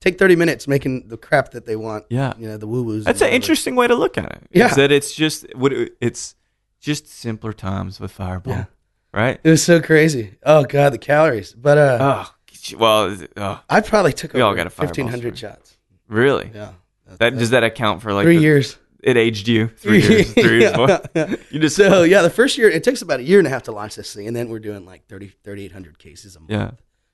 take 0.00 0.18
30 0.18 0.36
minutes 0.36 0.68
making 0.68 1.08
the 1.08 1.16
crap 1.16 1.50
that 1.52 1.66
they 1.66 1.76
want 1.76 2.04
Yeah. 2.10 2.34
you 2.38 2.46
know 2.48 2.56
the 2.56 2.66
woo-woos 2.66 3.04
That's 3.04 3.20
an 3.20 3.26
whatever. 3.26 3.34
interesting 3.36 3.76
way 3.76 3.86
to 3.88 3.94
look 3.94 4.16
at 4.18 4.30
it. 4.32 4.42
Yeah. 4.52 4.68
Is 4.70 4.76
that 4.76 4.92
it's 4.92 5.14
just 5.14 5.46
what 5.56 5.72
it's 6.00 6.34
just 6.80 7.08
simpler 7.08 7.52
times 7.52 7.98
with 8.00 8.12
Fireball, 8.12 8.52
Yeah. 8.52 8.64
right? 9.12 9.40
it 9.42 9.50
was 9.50 9.62
so 9.62 9.80
crazy 9.80 10.34
oh 10.44 10.64
god 10.64 10.92
the 10.92 10.98
calories 10.98 11.52
but 11.52 11.78
uh 11.78 11.98
Oh, 12.00 12.34
well, 12.76 13.16
oh, 13.36 13.60
i 13.70 13.80
probably 13.80 14.12
took 14.12 14.32
We 14.34 14.40
all 14.40 14.54
got 14.54 14.66
a 14.66 14.70
1500 14.70 15.36
story. 15.36 15.52
shots 15.52 15.78
really? 16.08 16.50
yeah 16.54 16.72
That 17.18 17.36
does 17.38 17.50
that 17.50 17.64
account 17.64 18.02
for 18.02 18.12
like 18.12 18.24
three 18.24 18.36
the- 18.36 18.42
years 18.42 18.78
it 19.02 19.16
aged 19.16 19.46
you 19.48 19.68
three 19.68 20.02
years. 20.08 20.32
Three 20.32 20.60
years 20.60 20.76
more. 20.76 20.88
Yeah. 21.14 21.34
You 21.50 21.60
just 21.60 21.76
So 21.76 22.02
yeah, 22.12 22.20
the 22.22 22.30
first 22.30 22.58
year 22.58 22.68
it 22.68 22.82
takes 22.82 23.00
about 23.00 23.20
a 23.20 23.22
year 23.22 23.38
and 23.38 23.46
a 23.46 23.50
half 23.50 23.62
to 23.64 23.72
launch 23.72 23.94
this 23.94 24.12
thing, 24.12 24.26
and 24.26 24.34
then 24.36 24.48
we're 24.48 24.58
doing 24.58 24.84
like 24.84 25.06
30, 25.06 25.28
3,800 25.44 25.98
cases 26.00 26.34
a 26.34 26.40
month, 26.40 26.50
yeah. 26.50 26.70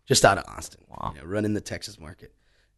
just 0.07 0.24
out 0.24 0.39
of 0.39 0.45
Austin. 0.49 0.80
Wow. 0.89 1.12
you 1.14 1.20
know, 1.20 1.26
running 1.26 1.53
the 1.53 1.61
Texas 1.61 2.01
market, 2.01 2.32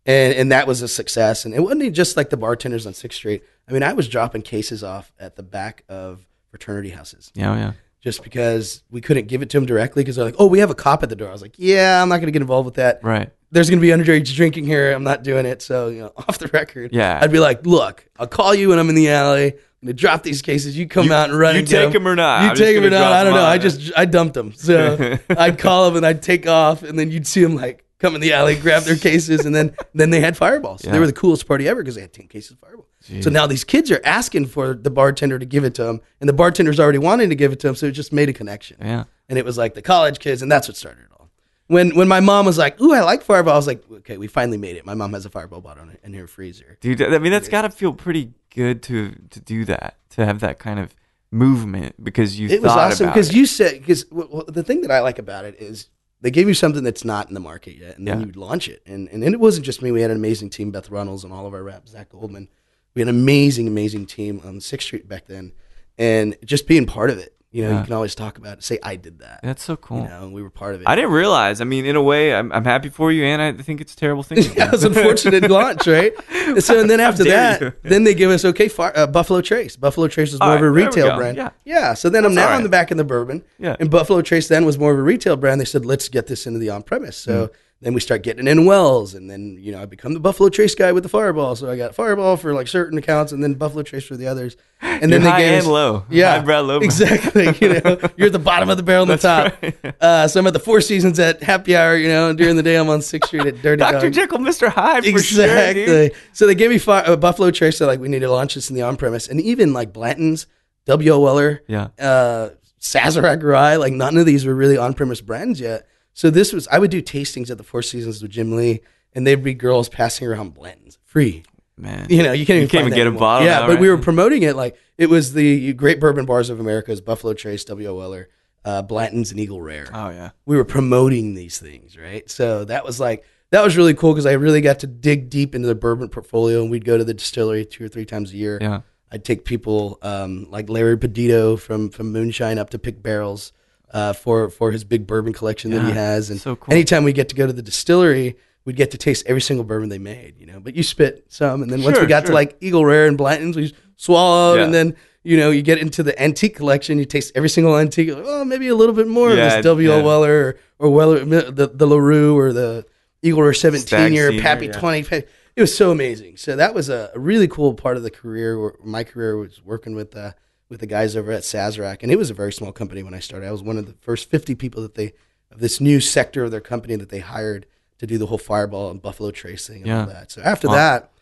and 0.07 0.35
and 0.35 0.53
that 0.53 0.67
was 0.67 0.81
a 0.83 0.89
success. 0.89 1.45
And 1.45 1.55
it 1.55 1.61
wasn't 1.61 1.93
just 1.95 2.17
like 2.17 2.31
the 2.31 2.37
bartenders 2.37 2.87
on 2.87 2.95
Sixth 2.95 3.17
Street. 3.19 3.43
I 3.69 3.73
mean, 3.73 3.83
I 3.83 3.93
was 3.93 4.09
dropping 4.09 4.43
cases 4.43 4.83
off 4.85 5.13
at 5.19 5.37
the 5.37 5.43
back 5.43 5.83
of 5.89 6.25
fraternity 6.51 6.91
houses 6.91 7.31
Yeah, 7.35 7.53
oh, 7.53 7.55
yeah. 7.57 7.73
just 8.01 8.23
because 8.23 8.83
we 8.91 9.01
couldn't 9.01 9.27
give 9.27 9.43
it 9.43 9.51
to 9.51 9.57
them 9.59 9.67
directly 9.67 10.03
because 10.03 10.17
they're 10.17 10.25
like, 10.25 10.37
"Oh, 10.39 10.47
we 10.47 10.61
have 10.61 10.71
a 10.71 10.75
cop 10.75 11.03
at 11.03 11.09
the 11.09 11.17
door." 11.17 11.29
I 11.29 11.33
was 11.33 11.43
like, 11.43 11.55
"Yeah, 11.59 12.01
I'm 12.01 12.09
not 12.09 12.17
going 12.19 12.27
to 12.29 12.33
get 12.33 12.43
involved 12.43 12.65
with 12.67 12.75
that. 12.77 13.01
Right. 13.03 13.31
There's 13.51 13.69
going 13.71 13.81
to 13.81 13.83
be 13.83 13.89
underage 13.89 14.35
drinking 14.35 14.65
here. 14.67 14.93
I'm 14.93 15.05
not 15.05 15.23
doing 15.23 15.45
it." 15.47 15.61
So 15.63 15.89
you 15.89 16.01
know, 16.03 16.13
off 16.17 16.39
the 16.39 16.47
record, 16.49 16.93
Yeah. 16.93 17.19
I'd 17.21 17.33
be 17.33 17.41
like, 17.41 17.67
"Look, 17.67 18.09
I'll 18.19 18.27
call 18.29 18.55
you 18.55 18.69
when 18.71 18.79
I'm 18.79 18.89
in 18.89 18.95
the 18.95 19.11
alley." 19.11 19.55
I'm 19.83 19.89
gonna 19.89 19.93
drop 19.93 20.23
these 20.23 20.41
cases. 20.41 20.77
You 20.77 20.89
come 20.89 21.07
You- 21.09 21.13
out 21.13 21.29
and 21.29 21.39
run. 21.39 21.55
you 21.55 21.59
and 21.61 21.69
them 21.69 21.87
take 21.93 21.95
'em 22.01 22.09
or 22.09 22.17
not? 22.17 22.45
You 22.45 22.49
I'm 22.51 22.57
take 22.57 22.75
them 22.77 22.85
or 22.85 22.91
not? 22.91 23.13
I 23.13 23.23
don't 23.25 23.35
know. 23.35 23.45
I 23.45 23.59
just 23.59 23.93
I 23.95 24.07
dumped 24.07 24.33
them. 24.35 24.53
So 24.55 25.19
I'd 25.29 25.59
call 25.59 25.85
them 25.87 25.97
and 25.99 26.07
I'd 26.07 26.23
take 26.23 26.47
off, 26.49 26.83
and 26.83 26.99
then 26.99 27.11
you'd 27.11 27.27
see 27.27 27.43
them 27.43 27.55
like 27.57 27.85
come 27.99 28.15
in 28.15 28.21
the 28.21 28.33
alley, 28.33 28.57
grab 28.57 28.83
their 28.85 28.97
cases, 28.97 29.45
and 29.47 29.55
then 29.55 29.75
then 29.95 30.11
they 30.11 30.21
had 30.21 30.37
fireballs. 30.37 30.85
Yeah. 30.85 30.93
They 30.93 30.99
were 30.99 31.07
the 31.07 31.13
coolest 31.13 31.47
party 31.47 31.69
ever 31.69 31.83
because 31.83 31.95
they 31.95 32.01
had 32.03 32.13
ten 32.13 32.27
cases 32.29 32.53
of 32.53 32.59
fireball. 32.59 32.87
So 33.21 33.31
now 33.31 33.47
these 33.47 33.63
kids 33.63 33.91
are 33.93 34.01
asking 34.05 34.47
for 34.47 34.75
the 34.75 34.91
bartender 34.91 35.39
to 35.39 35.47
give 35.47 35.63
it 35.65 35.75
to 35.77 35.85
them, 35.85 36.01
and 36.21 36.29
the 36.29 36.33
bartender's 36.33 36.81
already 36.81 36.99
wanting 36.99 37.29
to 37.29 37.37
give 37.37 37.53
it 37.53 37.61
to 37.61 37.69
them. 37.69 37.77
So 37.77 37.87
it 37.87 37.93
just 37.93 38.13
made 38.13 38.29
a 38.29 38.33
connection 38.33 38.79
Yeah. 38.81 39.05
and 39.29 39.39
it 39.39 39.45
was 39.45 39.57
like 39.57 39.75
the 39.75 39.83
college 39.83 40.19
kids, 40.19 40.43
and 40.43 40.51
that's 40.51 40.67
what 40.67 40.77
started 40.77 41.03
it 41.05 41.09
all. 41.13 41.31
When 41.69 41.95
when 41.97 42.09
my 42.09 42.21
mom 42.21 42.47
was 42.47 42.59
like, 42.59 42.81
"Ooh, 42.81 42.93
I 42.93 43.03
like 43.03 43.23
Fireball," 43.23 43.55
I 43.55 43.57
was 43.57 43.67
like, 43.67 43.83
"Okay, 43.91 44.17
we 44.19 44.27
finally 44.27 44.59
made 44.59 44.77
it." 44.77 44.85
My 44.85 44.95
mom 44.95 45.13
has 45.13 45.25
a 45.25 45.31
Fireball 45.31 45.61
bottle 45.61 45.85
in, 45.85 45.99
in 46.03 46.15
her 46.15 46.27
freezer. 46.27 46.79
Dude, 46.81 47.01
I 47.03 47.19
mean 47.19 47.33
that's 47.33 47.49
got 47.49 47.63
to 47.63 47.71
feel 47.71 47.93
pretty 47.93 48.33
good 48.55 48.83
to 48.85 49.15
to 49.31 49.41
do 49.41 49.65
that, 49.67 49.97
to 50.11 50.25
have 50.25 50.41
that 50.41 50.59
kind 50.59 50.79
of 50.81 50.95
movement 51.31 52.03
because 52.03 52.39
you 52.39 52.49
It 52.49 52.63
was 52.63 52.73
awesome 52.73 53.09
because 53.09 53.35
you 53.35 53.47
said 53.47 53.81
because 53.81 54.05
w- 54.05 54.29
w- 54.29 54.45
the 54.51 54.63
thing 54.63 54.81
that 54.83 54.91
I 54.91 55.01
like 55.01 55.19
about 55.19 55.45
it 55.45 55.57
is 55.61 55.89
they 56.27 56.31
gave 56.33 56.49
you 56.49 56.55
something 56.55 56.83
that's 56.83 57.05
not 57.05 57.29
in 57.29 57.35
the 57.35 57.41
market 57.41 57.77
yet, 57.77 57.97
and 57.99 58.09
then 58.09 58.19
Yeah. 58.21 58.27
you 58.27 58.33
launch 58.33 58.69
it. 58.69 58.83
And 58.85 59.09
and 59.13 59.23
it 59.23 59.39
wasn't 59.39 59.65
just 59.65 59.81
me; 59.81 59.93
we 59.93 60.01
had 60.01 60.11
an 60.11 60.17
amazing 60.17 60.51
team, 60.51 60.73
Beth 60.73 60.91
Runnels, 60.91 61.23
and 61.23 61.33
all 61.33 61.47
of 61.47 61.55
our 61.55 61.63
reps, 61.63 61.93
Zach 61.93 62.09
Goldman. 62.11 62.49
We 62.95 63.01
had 63.01 63.09
an 63.09 63.15
amazing, 63.15 63.69
amazing 63.69 64.07
team 64.07 64.41
on 64.45 64.61
Sixth 64.61 64.87
Street 64.89 65.09
back 65.09 65.27
then, 65.29 65.53
and 65.97 66.37
just 66.45 66.67
being 66.67 66.85
part 66.85 67.11
of 67.11 67.19
it. 67.19 67.37
You 67.57 67.63
know, 67.63 67.71
Yeah. 67.71 67.79
you 67.79 67.85
can 67.85 67.95
always 67.95 68.15
talk 68.15 68.37
about 68.37 68.59
it, 68.59 68.65
say 68.65 68.79
I 68.83 68.97
did 68.97 69.21
that. 69.21 69.41
That's 69.43 69.63
so 69.63 69.77
cool. 69.77 70.03
You 70.03 70.09
know, 70.09 70.25
and 70.25 70.35
we 70.35 70.43
were 70.43 70.51
part 70.51 70.75
of 70.75 70.83
it. 70.83 70.87
I 70.87 70.95
didn't 70.95 71.13
realize. 71.13 71.63
I 71.63 71.65
mean, 71.65 71.87
in 71.87 71.97
a 71.97 72.03
way, 72.03 72.35
I'm, 72.35 72.53
I'm 72.53 72.67
happy 72.67 72.91
for 72.91 73.11
you, 73.11 73.25
and 73.25 73.41
I 73.41 73.53
think 73.53 73.81
it's 73.81 73.95
a 73.95 73.97
terrible 73.97 74.23
thing. 74.23 74.39
yeah, 74.57 74.67
it 74.67 74.73
was 74.73 74.85
unfortunate 74.85 75.51
launch, 75.51 75.87
right? 75.87 76.13
And 76.35 76.63
so, 76.69 76.79
and 76.79 76.91
then 76.91 77.01
after 77.01 77.25
that, 77.25 77.63
you. 77.63 77.73
then 77.83 78.05
they 78.05 78.13
give 78.13 78.31
us 78.31 78.45
okay, 78.45 78.69
far, 78.69 78.93
uh, 78.95 79.07
Buffalo 79.07 79.41
Trace. 79.41 79.75
Buffalo 79.75 80.07
Trace 80.07 80.33
was 80.33 80.41
more 80.41 80.51
All 80.51 80.57
of 80.57 80.61
a 80.61 80.71
right, 80.71 80.85
retail 80.85 81.17
brand. 81.17 81.39
Yeah. 81.39 81.49
yeah. 81.65 81.95
So 81.95 82.11
then 82.11 82.27
I'm 82.27 82.35
now 82.35 82.51
all 82.51 82.57
on 82.57 82.63
the 82.63 82.69
back 82.69 82.91
in 82.91 82.99
the 82.99 83.05
bourbon. 83.05 83.43
Yeah. 83.59 83.75
And 83.81 83.91
Buffalo 83.91 84.21
Trace 84.21 84.49
then 84.49 84.67
was 84.67 84.79
more 84.79 84.93
of 84.93 84.99
a 84.99 85.03
retail 85.03 85.39
brand. 85.39 85.59
They 85.59 85.65
said, 85.65 85.87
let's 85.87 86.11
get 86.11 86.27
this 86.27 86.47
into 86.47 86.59
the 86.59 86.69
on 86.69 86.83
premise. 86.83 87.17
So 87.17 87.51
then 87.83 87.93
we 87.93 88.01
start 88.01 88.23
getting 88.23 88.47
in 88.49 88.65
Wells, 88.65 89.13
and 89.15 89.31
then 89.31 89.59
you 89.61 89.71
know 89.71 89.83
I 89.83 89.85
become 89.85 90.15
the 90.15 90.21
Buffalo 90.21 90.49
Trace 90.49 90.75
guy 90.75 90.93
with 90.93 91.03
the 91.03 91.09
Fireball. 91.11 91.55
So 91.57 91.71
I 91.71 91.77
got 91.77 91.95
Fireball 91.95 92.37
for 92.39 92.55
like 92.55 92.69
certain 92.69 92.97
accounts, 92.99 93.33
and 93.33 93.43
then 93.43 93.53
Buffalo 93.55 93.83
Trace 93.83 94.05
for 94.05 94.17
the 94.17 94.27
others. 94.27 94.57
And 94.81 95.03
then 95.03 95.11
You're 95.11 95.21
they 95.21 95.31
high 95.31 95.41
gave 95.43 95.53
and 95.53 95.61
us- 95.63 95.67
low. 95.67 96.05
Yeah, 96.11 96.37
lowbrow. 96.47 96.79
exactly. 96.81 97.45
You 97.61 97.81
know, 97.81 97.99
you're 98.17 98.27
at 98.29 98.33
the 98.33 98.39
bottom 98.39 98.71
of 98.71 98.77
the 98.79 98.83
barrel 98.83 99.03
and 99.11 99.19
the 99.19 99.19
top. 99.19 99.95
Uh, 100.01 100.27
so 100.27 100.41
I'm 100.41 100.47
at 100.47 100.53
the 100.55 100.59
Four 100.59 100.81
Seasons 100.81 101.19
at 101.19 101.43
happy 101.43 101.77
hour. 101.77 101.97
You 101.97 102.09
know, 102.09 102.31
and 102.31 102.39
during 102.39 102.57
the 102.57 102.63
day 102.63 102.77
I'm 102.77 102.89
on 102.89 103.03
Sixth 103.03 103.29
Street 103.29 103.47
at 103.47 103.61
Dirty 103.63 103.79
Dr. 103.81 104.01
Dog. 104.07 104.13
Jekyll, 104.13 104.39
Mr. 104.39 104.69
Hyde, 104.69 105.03
for 105.05 105.09
Exactly. 105.11 105.85
sure, 105.87 106.09
so 106.33 106.47
they 106.47 106.55
gave 106.55 106.71
me 106.71 106.79
fi- 106.79 107.03
uh, 107.03 107.17
Buffalo 107.17 107.51
Trace. 107.51 107.77
So 107.77 107.87
like, 107.87 108.01
we 108.01 108.09
need 108.09 108.21
to 108.21 108.31
launch 108.31 108.55
this 108.55 108.71
in 108.71 108.77
the 108.77 108.83
on 108.83 108.97
premise, 108.97 109.29
and 109.29 109.39
even 109.41 109.73
like 109.75 109.93
Blanton's, 109.93 110.47
W.L. 110.87 111.21
Weller, 111.21 111.63
Yeah. 111.69 111.89
uh, 111.99 112.51
Sazerac 112.81 113.43
Rye. 113.43 113.77
Like 113.77 113.93
none 113.93 114.17
of 114.17 114.25
these 114.25 114.47
were 114.47 114.55
really 114.55 114.79
on 114.79 114.95
premise 114.95 115.21
brands 115.21 115.61
yet. 115.61 115.87
So 116.17 116.31
this 116.31 116.55
was 116.55 116.67
I 116.69 116.79
would 116.79 116.91
do 116.91 117.03
tastings 117.03 117.51
at 117.51 117.59
the 117.59 117.63
Four 117.63 117.83
Seasons 117.83 118.23
with 118.23 118.31
Jim 118.31 118.57
Lee, 118.57 118.81
and 119.15 119.27
they'd 119.27 119.45
be 119.45 119.53
girls 119.53 119.91
passing 119.91 120.27
around 120.27 120.55
Blanton's 120.55 120.99
free. 121.05 121.45
Man. 121.77 122.07
You 122.09 122.23
know, 122.23 122.33
you 122.33 122.47
can't 122.47 122.57
even, 122.57 122.63
You 122.63 122.69
can't 122.69 122.87
even 122.87 122.97
get 122.97 123.07
a 123.07 123.11
bottle 123.11 123.47
Yeah, 123.47 123.67
but 123.67 123.79
we 123.79 123.91
were 123.91 123.99
promoting 123.99 124.43
it 124.43 124.57
like 124.57 124.79
it 124.97 125.11
was 125.11 125.35
the 125.35 125.75
Great 125.75 126.01
Bourbon 126.01 126.25
Bars 126.25 126.49
of 126.49 126.59
America's 126.59 127.03
Buffalo 127.03 127.35
Trace, 127.35 127.67
W.L. 127.67 127.95
Weller, 127.95 128.31
uh, 128.65 128.81
Blanton's, 128.81 129.31
and 129.31 129.39
Eagle 129.39 129.61
Rare 129.61 129.91
Oh, 129.93 130.09
yeah. 130.09 130.31
we 130.47 130.57
were 130.57 130.65
promoting 130.65 131.35
these 131.35 131.59
things, 131.59 131.99
right? 131.99 132.29
So 132.31 132.65
that 132.65 132.83
was 132.83 132.99
like 132.99 133.27
that 133.51 133.63
was 133.63 133.77
really 133.77 133.93
cool 133.93 134.15
because 134.15 134.25
I 134.25 134.33
really 134.33 134.63
got 134.63 134.79
to 134.81 134.87
dig 134.87 135.29
deep 135.29 135.55
into 135.55 135.69
the 135.69 135.75
bourbon 135.75 136.09
portfolio, 136.09 136.63
and 136.63 136.71
we'd 136.71 136.87
go 136.87 136.97
to 136.97 137.05
the 137.05 137.13
distillery 137.13 137.67
two 137.67 137.85
or 137.85 137.89
three 137.89 138.07
times 138.07 138.33
a 138.33 138.37
year. 138.37 138.57
Yeah. 138.59 138.81
I'd 139.13 139.25
take 139.25 139.45
people 139.45 139.99
um, 140.01 140.51
like 140.51 140.71
Larry 140.71 140.97
Perdido 140.97 141.59
from 141.59 141.91
from 141.91 142.11
Moonshine 142.11 142.57
up 142.59 142.71
to 142.71 142.79
pick 142.79 143.03
barrels 143.03 143.53
uh, 143.93 144.13
for 144.13 144.51
for 144.51 144.73
his 144.73 144.85
big 144.85 145.07
bourbon 145.07 145.33
collection 145.33 145.71
that 145.71 145.85
he 145.85 145.93
has, 145.93 146.31
and 146.31 146.41
so 146.41 146.57
cool. 146.57 146.73
anytime 146.73 147.05
we 147.05 147.13
get 147.13 147.29
to 147.31 147.35
go 147.35 147.47
to 147.47 147.53
the 147.53 147.63
distillery. 147.63 148.37
We'd 148.65 148.75
get 148.75 148.91
to 148.91 148.99
taste 148.99 149.25
every 149.29 149.41
single 149.43 149.63
bourbon 149.63 149.91
they 149.91 149.99
made, 150.01 150.41
you 150.41 150.47
know. 150.47 150.59
But 150.59 150.75
you 150.75 150.83
spit 150.83 151.27
some, 151.29 151.63
and 151.63 151.71
then 151.71 151.85
once 151.85 152.01
we 152.01 152.07
got 152.07 152.23
to 152.23 152.27
sure. 152.27 152.35
like 152.35 152.57
Eagle 152.61 152.85
Rare 152.85 153.07
and 153.07 153.17
Blanton's, 153.17 153.57
we 153.57 153.73
swallowed, 153.95 154.59
Yeah. 154.59 154.65
and 154.65 154.75
then 154.75 154.97
you 155.23 155.37
know 155.37 155.53
you 155.53 155.63
get 155.63 155.79
into 155.79 156.03
the 156.03 156.21
antique 156.21 156.57
collection. 156.57 156.99
You 156.99 157.05
taste 157.05 157.31
every 157.37 157.49
single 157.49 157.79
antique. 157.79 158.11
Oh, 158.13 158.45
maybe 158.45 158.67
a 158.67 158.75
little 158.75 158.93
bit 158.97 159.07
more 159.07 159.31
of 159.31 159.37
Yeah, 159.37 159.55
this 159.55 159.65
W.L. 159.65 159.99
yeah. 159.99 160.05
Weller 160.05 160.59
or, 160.79 160.89
or 160.89 160.91
Weller, 160.91 161.25
the, 161.25 161.69
the 161.73 161.87
LaRue 161.87 162.37
or 162.37 162.53
the 162.53 162.85
Eagle 163.23 163.43
Rare 163.43 163.53
17 163.53 164.13
year, 164.13 164.31
Senior, 164.31 164.43
Pappy 164.43 164.67
yeah. 164.67 164.73
20. 164.73 165.25
It 165.57 165.61
was 165.61 165.73
so 165.77 165.93
amazing. 165.93 166.37
So 166.37 166.57
that 166.57 166.75
was 166.75 166.89
a, 166.89 167.11
a 167.15 167.21
really 167.21 167.47
cool 167.49 167.73
part 167.73 167.97
of 167.97 168.03
the 168.03 168.11
career. 168.11 168.61
Where 168.61 168.75
my 168.83 169.05
career 169.05 169.37
was 169.37 169.65
working 169.65 169.95
with 169.95 170.17
uh, 170.17 170.33
with 170.69 170.81
the 170.81 170.87
guys 170.87 171.15
over 171.17 171.31
at 171.33 171.43
Sazerac, 171.43 172.03
and 172.03 172.11
it 172.11 172.17
was 172.17 172.31
a 172.31 172.35
very 172.35 172.53
small 172.53 172.73
company 172.73 173.03
when 173.03 173.15
I 173.15 173.21
started. 173.21 173.47
I 173.47 173.53
was 173.53 173.63
one 173.63 173.79
of 173.79 173.87
the 173.87 173.95
first 174.01 174.29
50 174.31 174.55
people 174.55 174.83
that 174.83 174.95
they 174.95 175.13
of 175.53 175.61
this 175.61 175.81
new 175.81 176.01
sector 176.01 176.43
of 176.45 176.51
their 176.51 176.61
company 176.61 176.97
that 176.97 177.09
they 177.09 177.21
hired 177.21 177.67
to 177.99 178.07
do 178.07 178.19
the 178.19 178.27
whole 178.27 178.37
Fireball 178.39 178.91
and 178.91 179.01
Buffalo 179.01 179.31
tracing 179.31 179.83
and 179.83 179.93
all 179.93 180.07
that. 180.07 180.31
So 180.33 180.43
after 180.43 180.67
Wow. 180.69 180.75
that, 180.75 181.13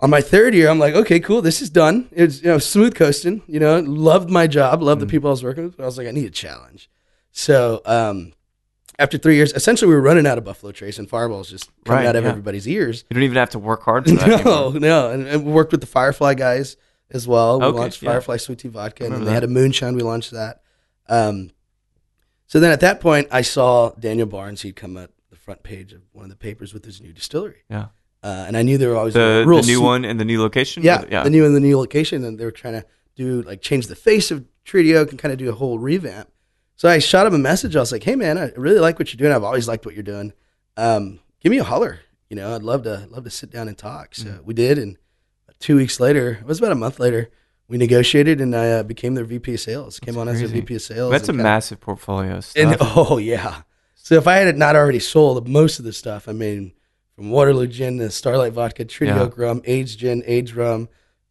on 0.00 0.08
my 0.10 0.20
third 0.22 0.54
year, 0.54 0.68
I'm 0.68 0.78
like, 0.78 0.94
okay, 0.94 1.20
cool, 1.20 1.42
this 1.42 1.60
is 1.62 1.68
done. 1.70 2.08
It's 2.12 2.40
you 2.42 2.48
know 2.48 2.58
smooth 2.58 2.94
coasting. 2.94 3.42
You 3.46 3.60
know, 3.60 3.78
loved 3.80 4.30
my 4.30 4.46
job, 4.46 4.82
loved 4.82 5.00
the 5.02 5.06
people 5.06 5.28
I 5.28 5.32
was 5.32 5.44
working 5.44 5.64
with. 5.64 5.76
But 5.76 5.82
I 5.84 5.86
was 5.86 5.98
like, 5.98 6.08
I 6.08 6.10
need 6.12 6.24
a 6.26 6.30
challenge. 6.30 6.90
So 7.30 7.82
um, 7.84 8.32
after 8.98 9.16
three 9.18 9.36
years, 9.36 9.52
essentially, 9.52 9.88
we 9.88 9.94
were 9.94 10.00
running 10.00 10.26
out 10.26 10.38
of 10.38 10.44
Buffalo 10.44 10.72
Trace, 10.72 10.98
and 10.98 11.08
Fireball's 11.08 11.50
just 11.50 11.70
coming 11.84 11.98
Right, 12.04 12.08
out 12.08 12.16
of 12.16 12.24
yeah. 12.24 12.30
everybody's 12.30 12.66
ears. 12.66 13.04
You 13.10 13.14
don't 13.14 13.22
even 13.22 13.36
have 13.36 13.50
to 13.50 13.58
work 13.58 13.82
hard 13.82 14.06
for 14.08 14.14
that. 14.16 14.44
No, 14.44 14.66
anymore. 14.70 14.80
no, 14.80 15.10
and, 15.10 15.26
and 15.28 15.44
worked 15.44 15.72
with 15.72 15.80
the 15.82 15.86
Firefly 15.86 16.34
guys 16.34 16.76
as 17.12 17.26
well. 17.28 17.60
We 17.60 17.66
Okay, 17.66 17.78
launched 17.78 18.02
yeah. 18.02 18.10
Firefly 18.10 18.36
Sweet 18.38 18.58
Tea 18.58 18.68
Vodka, 18.68 19.04
and 19.04 19.12
then 19.12 19.20
Remember 19.20 19.30
they 19.30 19.34
had 19.34 19.44
a 19.44 19.48
moonshine. 19.48 19.94
We 19.94 20.02
launched 20.02 20.30
that. 20.32 20.62
Um, 21.08 21.50
so 22.46 22.60
then 22.60 22.72
at 22.72 22.80
that 22.80 23.00
point, 23.00 23.28
I 23.30 23.42
saw 23.42 23.90
Daniel 23.98 24.26
Barnes. 24.26 24.62
He'd 24.62 24.76
come 24.76 24.96
up 24.96 25.10
the 25.30 25.36
front 25.36 25.62
page 25.62 25.92
of 25.92 26.02
one 26.12 26.24
of 26.24 26.30
the 26.30 26.36
papers 26.36 26.74
with 26.74 26.84
his 26.84 27.00
new 27.00 27.12
distillery, 27.12 27.62
Yeah. 27.70 27.86
uh, 28.22 28.44
and 28.46 28.56
I 28.56 28.62
knew 28.62 28.78
they 28.78 28.86
were 28.86 28.96
always 28.96 29.14
The, 29.14 29.44
the 29.46 29.50
new 29.62 29.62
sweet- 29.62 29.76
one 29.78 30.04
and 30.04 30.20
the 30.20 30.24
new 30.24 30.40
location? 30.40 30.82
yeah, 30.82 31.04
Yeah. 31.10 31.22
the 31.24 31.30
new 31.30 31.44
and 31.46 31.54
the 31.56 31.60
new 31.60 31.78
location, 31.78 32.24
and 32.24 32.38
they 32.38 32.44
were 32.44 32.50
trying 32.50 32.74
to 32.74 32.84
do 33.16 33.42
like 33.42 33.60
change 33.62 33.86
the 33.88 33.96
face 33.96 34.30
of 34.30 34.44
Treaty 34.64 34.94
Oak 34.94 35.10
and 35.10 35.18
kind 35.18 35.32
of 35.32 35.38
do 35.38 35.48
a 35.48 35.54
whole 35.54 35.78
revamp. 35.78 36.30
So 36.76 36.88
I 36.88 36.98
shot 36.98 37.26
him 37.26 37.34
a 37.34 37.38
message. 37.38 37.76
I 37.76 37.80
was 37.80 37.92
like, 37.92 38.02
"Hey 38.04 38.16
man, 38.16 38.38
I 38.38 38.52
really 38.56 38.78
like 38.80 38.98
what 38.98 39.12
you're 39.12 39.18
doing. 39.18 39.32
I've 39.32 39.44
always 39.44 39.68
liked 39.68 39.84
what 39.86 39.94
you're 39.94 40.02
doing. 40.02 40.32
Um, 40.76 41.20
give 41.40 41.50
me 41.50 41.58
a 41.58 41.64
holler. 41.64 42.00
You 42.30 42.36
know, 42.36 42.54
I'd 42.54 42.62
love 42.62 42.82
to 42.84 43.06
love 43.10 43.24
to 43.24 43.30
sit 43.30 43.50
down 43.50 43.68
and 43.68 43.76
talk." 43.76 44.14
So 44.14 44.28
Mm. 44.28 44.44
we 44.44 44.54
did, 44.54 44.78
and 44.78 44.96
two 45.62 45.76
weeks 45.76 46.00
later, 46.00 46.38
it 46.40 46.44
was 46.44 46.58
about 46.58 46.72
a 46.72 46.76
month 46.76 46.98
later, 46.98 47.30
we 47.68 47.78
negotiated, 47.78 48.40
and 48.40 48.54
I 48.54 48.70
uh, 48.72 48.82
became 48.82 49.14
their 49.14 49.24
VP 49.24 49.54
of 49.54 49.60
sales. 49.60 49.98
Came 50.00 50.18
on 50.18 50.28
as 50.28 50.40
their. 50.40 50.48
VP 50.48 50.74
of 50.74 50.82
sales. 50.82 51.10
That's 51.10 51.28
a 51.28 51.32
and 51.32 51.42
massive 51.42 51.80
portfolio 51.80 52.36
of 52.36 52.52
and 52.56 52.74
stuff. 52.74 52.92
oh 52.96 53.18
yeah. 53.18 53.62
So 53.94 54.16
if 54.16 54.26
I 54.26 54.36
had 54.38 54.58
not 54.58 54.74
already 54.76 54.98
sold 54.98 55.48
most 55.48 55.78
of 55.78 55.84
the 55.84 55.92
stuff, 55.92 56.28
I 56.28 56.32
mean, 56.32 56.72
from 57.14 57.30
Waterloo 57.30 57.68
Gin 57.68 57.98
to 57.98 58.10
Starlight 58.10 58.52
Vodka, 58.52 58.84
Treaty 58.84 59.12
Yeah. 59.14 59.22
Oak 59.22 59.38
Rum, 59.38 59.62
Aged 59.64 60.00
Gin, 60.00 60.22
Aged 60.26 60.56
Rum, 60.56 60.88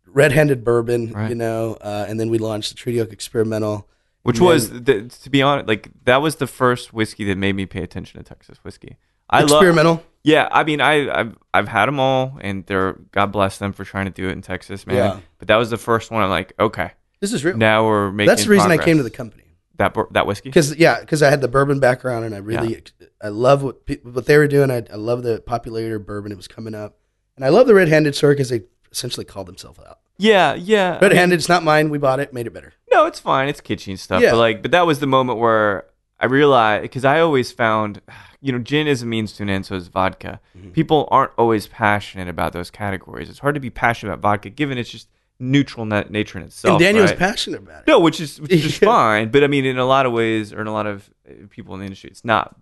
Red-Handed 0.08 0.64
Bourbon, 0.64 1.12
Right. 1.12 1.30
you 1.30 1.36
know, 1.36 1.78
uh, 1.82 2.06
and 2.08 2.20
then 2.20 2.30
we 2.30 2.38
launched 2.38 2.70
the 2.70 2.76
Treaty 2.76 3.02
Oak 3.02 3.12
Experimental. 3.12 3.88
Which 4.24 4.40
was, 4.40 4.70
the, 4.70 5.10
to 5.10 5.30
be 5.30 5.42
honest, 5.42 5.68
like 5.68 5.90
that 6.06 6.22
was 6.22 6.36
the 6.38 6.48
first 6.48 6.94
whiskey 6.94 7.24
that 7.26 7.38
made 7.38 7.56
me 7.56 7.66
pay 7.66 7.82
attention 7.84 8.20
to 8.20 8.24
Texas 8.24 8.60
whiskey. 8.64 8.98
I 9.32 9.42
love, 9.42 9.52
Experimental. 9.62 10.04
yeah. 10.24 10.48
I 10.52 10.64
mean, 10.64 10.82
I 10.82 11.10
I've, 11.20 11.38
I've 11.54 11.68
had 11.68 11.86
them 11.88 12.00
all, 12.00 12.38
and 12.42 12.66
they're 12.66 12.94
God 13.12 13.28
bless 13.28 13.58
them 13.58 13.74
for 13.74 13.84
trying 13.86 14.06
to 14.06 14.12
do 14.12 14.28
it 14.30 14.34
in 14.34 14.42
Texas, 14.42 14.86
man. 14.86 14.96
Yeah. 14.98 15.20
But 15.40 15.48
that 15.48 15.56
was 15.58 15.70
the 15.70 15.78
first 15.78 16.12
one. 16.12 16.22
I'm 16.24 16.30
like, 16.30 16.54
okay, 16.60 16.92
This 17.20 17.34
is 17.34 17.44
real. 17.46 17.58
now 17.58 17.86
we're 17.86 18.12
making. 18.12 18.28
That's 18.28 18.44
the 18.44 18.50
reason 18.50 18.72
I 18.72 18.78
came 18.78 18.98
to 18.98 19.04
the 19.04 19.10
company. 19.10 19.44
that 19.78 19.96
that 20.12 20.28
whiskey. 20.28 20.50
Because 20.50 20.76
yeah, 20.76 21.00
because 21.00 21.24
I 21.24 21.30
had 21.30 21.42
the 21.42 21.48
bourbon 21.48 21.80
background, 21.80 22.26
and 22.26 22.36
I 22.36 22.40
really, 22.40 22.82
I 23.24 23.30
love 23.30 23.64
what 23.64 23.82
what 24.04 24.26
they 24.26 24.38
were 24.38 24.48
doing. 24.48 24.70
I, 24.70 24.84
I 24.92 24.96
love 24.98 25.24
the 25.24 25.42
popularity 25.42 25.96
of 25.96 26.06
bourbon. 26.06 26.32
It 26.32 26.36
was 26.38 26.48
coming 26.48 26.76
up, 26.76 26.98
and 27.36 27.46
I 27.46 27.50
love 27.50 27.68
the 27.68 27.74
red-handed 27.74 28.16
story 28.16 28.36
because 28.36 28.50
they 28.50 28.62
essentially 28.92 29.26
called 29.26 29.48
themselves 29.48 29.80
out. 29.80 30.00
Yeah, 30.18 30.54
yeah. 30.54 30.90
I 30.90 30.92
mean, 30.94 31.02
Red-handed, 31.02 31.36
it's 31.40 31.50
not 31.50 31.64
mine. 31.64 31.90
We 31.90 31.98
bought 31.98 32.20
it, 32.20 32.32
made 32.32 32.46
it 32.46 32.54
better. 32.54 32.74
No, 32.92 33.08
it's 33.08 33.20
fine. 33.20 33.48
It's 33.50 33.60
kitschy 33.60 33.88
and 33.88 34.00
stuff. 34.00 34.22
Yeah. 34.22 34.32
But 34.32 34.38
like, 34.38 34.62
but 34.62 34.70
that 34.72 34.86
was 34.86 35.00
the 35.00 35.08
moment 35.08 35.40
where 35.40 35.86
I 36.22 36.28
realized 36.28 36.84
because 36.84 37.04
I 37.04 37.20
always 37.20 37.52
found, 37.52 38.02
you 38.42 38.52
know, 38.52 38.60
gin 38.60 38.88
is 38.88 39.02
a 39.02 39.06
means 39.06 39.34
to 39.34 39.44
an 39.44 39.50
end, 39.50 39.66
so 39.66 39.76
is 39.76 39.88
vodka. 39.88 40.40
Mm-hmm. 40.58 40.72
People 40.72 41.08
aren't 41.12 41.32
always 41.38 41.68
passionate 41.68 42.28
about 42.28 42.54
those 42.54 42.70
categories. 42.70 43.30
It's 43.30 43.40
hard 43.40 43.56
to 43.56 43.62
be 43.62 43.70
passionate 43.70 44.14
about 44.14 44.22
vodka, 44.22 44.50
given 44.50 44.78
it's 44.78 44.90
just 44.90 45.10
neutral 45.40 45.86
na- 45.86 46.04
nature 46.10 46.38
in 46.38 46.46
itself. 46.46 46.74
and 46.74 46.80
Daniel's 46.80 47.10
right? 47.10 47.20
passionate 47.20 47.62
about 47.62 47.82
it. 47.82 47.88
No, 47.88 48.00
which 48.00 48.22
is 48.22 48.40
which 48.40 48.52
is 48.52 48.78
fine. 48.78 49.30
But 49.30 49.44
I 49.44 49.48
mean, 49.48 49.66
in 49.66 49.78
a 49.78 49.86
lot 49.86 50.06
of 50.06 50.14
ways, 50.14 50.54
or 50.54 50.62
in 50.62 50.68
a 50.68 50.74
lot 50.74 50.88
of 50.88 51.10
uh, 51.28 51.34
people 51.50 51.74
in 51.74 51.80
the 51.80 51.86
industry, 51.86 52.10
it's 52.10 52.24
not. 52.24 52.56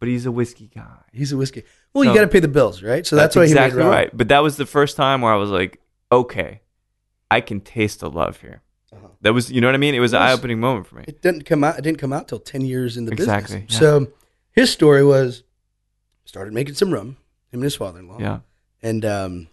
But 0.00 0.08
he's 0.08 0.26
a 0.26 0.32
whiskey 0.32 0.70
guy. 0.72 0.98
He's 1.12 1.32
a 1.32 1.36
whiskey. 1.36 1.64
Well, 1.92 2.04
you 2.04 2.14
got 2.14 2.20
to 2.20 2.28
pay 2.28 2.38
the 2.38 2.46
bills, 2.46 2.82
right? 2.84 3.04
So 3.04 3.16
that's, 3.16 3.34
why 3.34 3.46
he 3.46 3.50
exactly 3.50 3.82
made 3.82 3.88
right. 3.88 4.16
But 4.16 4.28
that 4.28 4.40
was 4.40 4.56
the 4.56 4.66
first 4.66 4.96
time 4.96 5.22
where 5.22 5.32
I 5.32 5.36
was 5.36 5.50
like, 5.50 5.80
okay, 6.12 6.60
I 7.30 7.40
can 7.40 7.60
taste 7.60 8.00
the 8.00 8.10
love 8.10 8.40
here. 8.40 8.62
Uh-huh. 8.98 9.08
That 9.22 9.32
was, 9.34 9.50
you 9.50 9.60
know 9.60 9.68
what 9.68 9.74
I 9.74 9.78
mean? 9.78 9.94
It 9.94 10.00
was 10.00 10.12
an 10.12 10.22
eye 10.22 10.32
opening 10.32 10.60
moment 10.60 10.86
for 10.86 10.96
me. 10.96 11.04
It 11.08 11.22
didn't 11.22 11.44
come 11.44 11.64
out. 11.64 11.78
It 11.78 11.82
didn't 11.82 11.98
come 11.98 12.12
out 12.12 12.28
till 12.28 12.38
ten 12.38 12.62
years 12.62 12.96
in 12.96 13.04
the 13.06 13.12
Exactly, 13.12 13.60
business. 13.60 13.74
yeah. 13.74 13.78
So 13.78 14.08
his 14.52 14.70
story 14.70 15.04
was 15.04 15.42
started 16.24 16.52
making 16.54 16.74
some 16.74 16.92
rum. 16.92 17.16
Him 17.50 17.60
and 17.60 17.62
his 17.64 17.76
father-in-law. 17.76 18.18
Yeah. 18.20 18.40
And 18.82 19.04
um, 19.04 19.48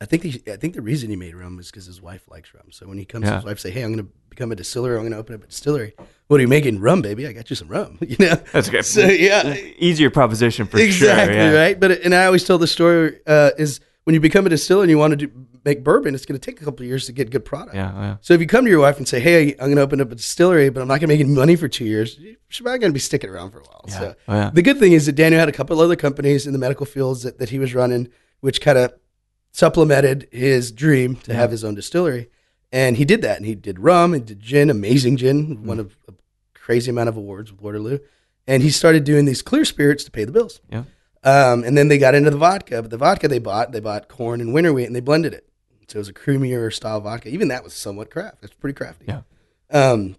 I 0.00 0.04
think 0.06 0.22
the 0.22 0.52
I 0.52 0.56
think 0.56 0.74
the 0.74 0.80
reason 0.82 1.10
he 1.10 1.16
made 1.16 1.34
rum 1.34 1.58
is 1.58 1.70
because 1.70 1.86
his 1.86 2.00
wife 2.00 2.22
likes 2.28 2.54
rum. 2.54 2.70
So 2.70 2.86
when 2.86 2.98
he 2.98 3.04
comes 3.04 3.26
to 3.26 3.34
his 3.36 3.44
wife, 3.44 3.58
say, 3.58 3.70
"Hey, 3.70 3.82
I'm 3.82 3.92
going 3.92 4.06
to 4.06 4.12
become 4.30 4.52
a 4.52 4.56
distiller. 4.56 4.94
I'm 4.94 5.02
going 5.02 5.12
to 5.12 5.18
open 5.18 5.34
up 5.34 5.42
a 5.42 5.46
distillery. 5.46 5.94
What 6.28 6.38
are 6.38 6.40
you 6.40 6.48
making? 6.48 6.78
Rum, 6.80 7.02
baby. 7.02 7.26
I 7.26 7.32
got 7.32 7.50
you 7.50 7.56
some 7.56 7.68
rum. 7.68 7.98
You 8.06 8.16
know." 8.18 8.34
That's 8.52 8.68
okay. 8.68 8.82
So 8.82 9.00
yeah, 9.06 9.54
Easier 9.78 10.08
proposition 10.10 10.66
for 10.66 10.78
exactly 10.78 11.34
sure. 11.34 11.42
Yeah. 11.42 11.52
right. 11.52 11.78
But 11.78 11.90
and 12.02 12.14
I 12.14 12.26
always 12.26 12.44
tell 12.44 12.58
the 12.58 12.66
story 12.66 13.18
uh, 13.26 13.50
is 13.58 13.80
when 14.08 14.14
you 14.14 14.20
become 14.20 14.46
a 14.46 14.48
distiller 14.48 14.80
and 14.84 14.88
you 14.90 14.96
want 14.96 15.10
to 15.10 15.26
do, 15.26 15.30
make 15.66 15.84
bourbon, 15.84 16.14
it's 16.14 16.24
going 16.24 16.40
to 16.40 16.42
take 16.42 16.62
a 16.62 16.64
couple 16.64 16.82
of 16.82 16.88
years 16.88 17.04
to 17.04 17.12
get 17.12 17.28
good 17.28 17.44
product. 17.44 17.74
Yeah. 17.76 17.92
yeah. 17.92 18.16
So 18.22 18.32
if 18.32 18.40
you 18.40 18.46
come 18.46 18.64
to 18.64 18.70
your 18.70 18.80
wife 18.80 18.96
and 18.96 19.06
say, 19.06 19.20
"Hey, 19.20 19.50
I'm 19.50 19.66
going 19.66 19.76
to 19.76 19.82
open 19.82 20.00
up 20.00 20.10
a 20.10 20.14
distillery, 20.14 20.70
but 20.70 20.80
I'm 20.80 20.88
not 20.88 20.94
going 20.94 21.08
to 21.10 21.14
make 21.14 21.20
any 21.20 21.28
money 21.28 21.56
for 21.56 21.68
two 21.68 21.84
years," 21.84 22.18
she's 22.48 22.62
probably 22.62 22.78
going 22.78 22.90
to 22.90 22.94
be 22.94 23.00
sticking 23.00 23.28
around 23.28 23.50
for 23.50 23.58
a 23.58 23.64
while. 23.64 23.84
Yeah. 23.86 23.98
So 23.98 24.14
Oh, 24.28 24.34
yeah. 24.34 24.50
the 24.50 24.62
good 24.62 24.78
thing 24.78 24.92
is 24.92 25.04
that 25.04 25.12
Daniel 25.12 25.38
had 25.38 25.50
a 25.50 25.52
couple 25.52 25.78
other 25.78 25.94
companies 25.94 26.46
in 26.46 26.54
the 26.54 26.58
medical 26.58 26.86
fields 26.86 27.22
that, 27.24 27.38
that 27.38 27.50
he 27.50 27.58
was 27.58 27.74
running, 27.74 28.08
which 28.40 28.62
kind 28.62 28.78
of 28.78 28.94
supplemented 29.52 30.26
his 30.32 30.72
dream 30.72 31.16
to 31.16 31.34
have 31.34 31.50
his 31.50 31.62
own 31.62 31.74
distillery. 31.74 32.30
And 32.72 32.96
he 32.96 33.04
did 33.04 33.20
that. 33.20 33.36
And 33.36 33.44
he 33.44 33.54
did 33.54 33.78
rum 33.78 34.14
and 34.14 34.24
did 34.24 34.40
gin, 34.40 34.70
amazing 34.70 35.18
gin, 35.18 35.48
mm-hmm. 35.48 35.66
won 35.66 35.80
a, 35.80 35.82
a 36.10 36.14
crazy 36.54 36.90
amount 36.90 37.10
of 37.10 37.18
awards 37.18 37.52
with 37.52 37.60
Waterloo. 37.60 37.98
And 38.46 38.62
he 38.62 38.70
started 38.70 39.04
doing 39.04 39.26
these 39.26 39.42
clear 39.42 39.66
spirits 39.66 40.02
to 40.04 40.10
pay 40.10 40.24
the 40.24 40.32
bills. 40.32 40.62
Yeah. 40.70 40.84
Um, 41.28 41.64
and 41.64 41.76
then 41.76 41.88
they 41.88 41.98
got 41.98 42.14
into 42.14 42.30
the 42.30 42.36
vodka, 42.38 42.80
but 42.82 42.90
the 42.90 42.96
vodka 42.96 43.28
they 43.28 43.38
bought, 43.38 43.72
they 43.72 43.80
bought 43.80 44.08
corn 44.08 44.40
and 44.40 44.54
winter 44.54 44.72
wheat 44.72 44.86
and 44.86 44.96
they 44.96 45.00
blended 45.00 45.34
it. 45.34 45.46
So 45.88 45.96
it 45.96 46.00
was 46.00 46.08
a 46.08 46.12
creamier 46.12 46.72
style 46.72 47.00
vodka. 47.00 47.28
Even 47.30 47.48
that 47.48 47.64
was 47.64 47.72
somewhat 47.74 48.10
craft. 48.10 48.38
It's 48.42 48.52
pretty 48.54 48.74
crafty. 48.74 49.06
Yeah. 49.08 49.22
Um, 49.70 50.16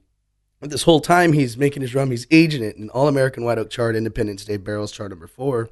but 0.60 0.70
this 0.72 0.84
whole 0.84 1.00
time 1.00 1.34
he's 1.34 1.58
making 1.58 1.82
his 1.84 1.94
rum, 1.96 2.12
he's 2.12 2.28
aging 2.32 2.64
it 2.64 2.76
in 2.76 2.90
All 2.90 3.08
American 3.08 3.44
White 3.46 3.58
Oak 3.58 3.70
Chart, 3.70 3.96
Independent 3.96 4.40
Stave 4.40 4.64
Barrels 4.64 4.92
Chart 4.92 5.10
number 5.10 5.28
four. 5.28 5.70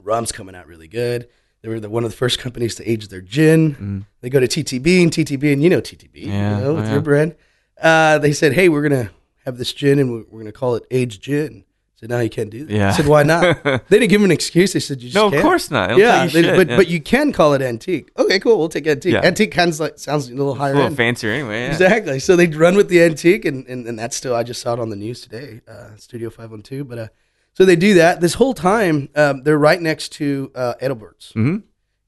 Rum's 0.00 0.32
coming 0.32 0.54
out 0.54 0.66
really 0.66 0.88
good. 0.88 1.28
They 1.62 1.68
were 1.68 1.78
the, 1.78 1.90
one 1.90 2.04
of 2.04 2.10
the 2.10 2.16
first 2.16 2.38
companies 2.38 2.74
to 2.76 2.90
age 2.90 3.08
their 3.08 3.20
gin. 3.20 3.74
Mm. 3.74 4.06
They 4.20 4.30
go 4.30 4.40
to 4.40 4.48
TTB 4.48 5.02
and 5.02 5.12
TTB, 5.12 5.52
and 5.52 5.62
you 5.62 5.70
know 5.70 5.80
TTB, 5.80 6.26
Yeah, 6.26 6.56
you 6.58 6.64
know, 6.64 6.70
oh, 6.70 6.74
with 6.74 6.86
yeah. 6.86 6.92
your 6.92 7.00
brand. 7.02 7.36
Uh, 7.80 8.18
they 8.18 8.32
said, 8.32 8.52
"Hey, 8.54 8.68
we're 8.68 8.82
gonna 8.82 9.10
have 9.44 9.58
this 9.58 9.72
gin, 9.72 9.98
and 10.00 10.10
we're, 10.12 10.24
we're 10.28 10.40
gonna 10.40 10.52
call 10.52 10.74
it 10.74 10.84
aged 10.90 11.22
gin." 11.22 11.64
Said, 12.02 12.10
"No, 12.10 12.18
you 12.18 12.28
can't 12.30 12.50
do 12.50 12.64
that." 12.64 12.74
Yeah. 12.74 12.88
I 12.88 12.92
said, 12.92 13.06
"Why 13.06 13.22
not?" 13.22 13.62
they 13.64 13.98
didn't 14.00 14.08
give 14.10 14.20
him 14.20 14.24
an 14.24 14.32
excuse. 14.32 14.72
They 14.72 14.80
said, 14.80 15.00
"You 15.00 15.04
just 15.08 15.14
No, 15.14 15.26
of 15.28 15.32
can't." 15.34 15.42
course 15.44 15.70
not. 15.70 15.96
Yeah, 15.96 16.26
they- 16.26 16.42
but 16.56 16.68
yeah. 16.68 16.76
but 16.76 16.88
you 16.88 17.00
can 17.00 17.30
call 17.32 17.54
it 17.54 17.62
antique. 17.62 18.10
Okay, 18.18 18.40
cool. 18.40 18.58
We'll 18.58 18.68
take 18.68 18.88
antique. 18.88 19.12
Yeah. 19.14 19.20
Antique 19.24 19.52
kind 19.52 19.70
of 19.70 19.78
like 19.78 19.98
sounds 20.00 20.28
a 20.28 20.34
little 20.34 20.56
higher, 20.56 20.72
a 20.72 20.74
little 20.74 20.88
end. 20.88 20.96
fancier 20.96 21.30
anyway. 21.30 21.60
Yeah. 21.60 21.68
Exactly. 21.70 22.18
So 22.18 22.34
they'd 22.34 22.56
run 22.56 22.74
with 22.76 22.88
the 22.88 23.00
antique, 23.04 23.44
and, 23.44 23.64
and, 23.68 23.86
and 23.86 23.96
that's 23.96 24.16
still, 24.16 24.34
I 24.34 24.42
just 24.42 24.60
saw 24.60 24.74
it 24.74 24.80
on 24.80 24.90
the 24.90 24.96
news 24.96 25.20
today, 25.20 25.60
uh, 25.68 25.94
Studio 25.96 26.28
512. 26.28 26.88
But 26.88 26.98
uh, 26.98 27.08
so 27.54 27.64
they 27.64 27.76
do 27.76 27.94
that. 27.94 28.20
This 28.20 28.34
whole 28.34 28.52
time, 28.54 29.08
um, 29.14 29.42
they're 29.44 29.56
right 29.56 29.80
next 29.80 30.08
to 30.14 30.50
uh, 30.56 30.74
Adelbert's. 30.80 31.30
hmm 31.34 31.58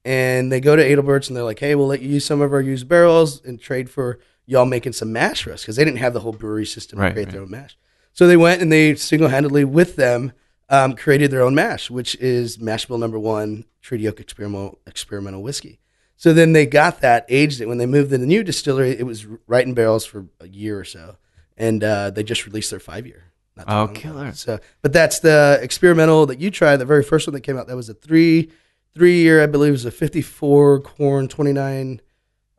And 0.05 0.51
they 0.51 0.61
go 0.61 0.75
to 0.75 0.83
Adelbert's 0.85 1.29
and 1.29 1.37
they're 1.37 1.45
like, 1.45 1.61
hey, 1.61 1.77
we'll 1.77 1.87
let 1.87 2.03
you 2.03 2.09
use 2.09 2.25
some 2.25 2.41
of 2.41 2.53
our 2.53 2.61
used 2.61 2.89
barrels 2.89 3.43
and 3.45 3.61
trade 3.61 3.89
for 3.89 4.19
y'all 4.47 4.67
making 4.67 4.93
some 4.93 5.13
mash 5.13 5.45
for 5.45 5.53
us 5.53 5.63
because 5.63 5.77
they 5.77 5.85
didn't 5.85 5.99
have 6.01 6.13
the 6.15 6.21
whole 6.21 6.33
brewery 6.33 6.67
system 6.67 6.99
Right, 6.99 7.09
to 7.11 7.13
create 7.15 7.27
right. 7.27 7.33
their 7.33 7.43
own 7.43 7.51
mash. 7.51 7.77
So 8.15 8.27
they 8.27 8.37
went 8.37 8.63
and 8.63 8.73
they 8.73 8.95
single 8.95 9.29
handedly, 9.29 9.65
with 9.65 9.97
them, 9.97 10.33
um, 10.71 10.97
created 10.97 11.31
their 11.31 11.43
own 11.43 11.55
mash, 11.55 11.91
which 11.91 12.15
is 12.17 12.59
Mash 12.59 12.87
Bill 12.87 12.97
number 12.97 13.19
one, 13.19 13.67
Treaty 13.83 14.09
Oak 14.09 14.19
experimental, 14.19 14.79
experimental 14.87 15.43
whiskey. 15.43 15.79
So 16.17 16.33
then 16.33 16.53
they 16.53 16.65
got 16.65 17.01
that, 17.01 17.27
aged 17.29 17.61
it. 17.61 17.67
When 17.67 17.79
they 17.79 17.87
moved 17.87 18.11
to 18.11 18.19
the 18.19 18.27
new 18.27 18.43
distillery, 18.43 18.99
it 18.99 19.05
was 19.05 19.27
right 19.47 19.67
in 19.67 19.75
barrels 19.75 20.07
for 20.07 20.27
a 20.41 20.49
year 20.49 20.79
or 20.79 20.85
so. 20.85 21.17
And 21.57 21.85
uh, 21.85 22.11
they 22.11 22.23
just 22.23 22.47
released 22.47 22.71
their 22.71 22.81
five 22.81 23.07
year. 23.07 23.25
not 23.57 23.67
Oh, 23.69 23.85
ago. 23.85 23.93
killer. 23.93 24.33
So, 24.33 24.59
but 24.81 24.93
that's 24.93 25.21
the 25.21 25.59
experimental 25.61 26.27
that 26.27 26.41
you 26.41 26.51
tried. 26.51 26.77
The 26.79 26.85
very 26.85 27.03
first 27.03 27.27
one 27.27 27.35
that 27.35 27.41
came 27.43 27.59
out, 27.59 27.67
that 27.67 27.77
was 27.77 27.89
a 27.89 27.95
three, 27.95 28.51
three 28.95 29.19
year, 29.23 29.43
I 29.43 29.47
believe, 29.47 29.71
it 29.71 29.73
was 29.73 29.85
a 29.85 29.91
fifty-four 29.91 30.81
corn, 30.81 31.29
twenty-nine 31.29 32.01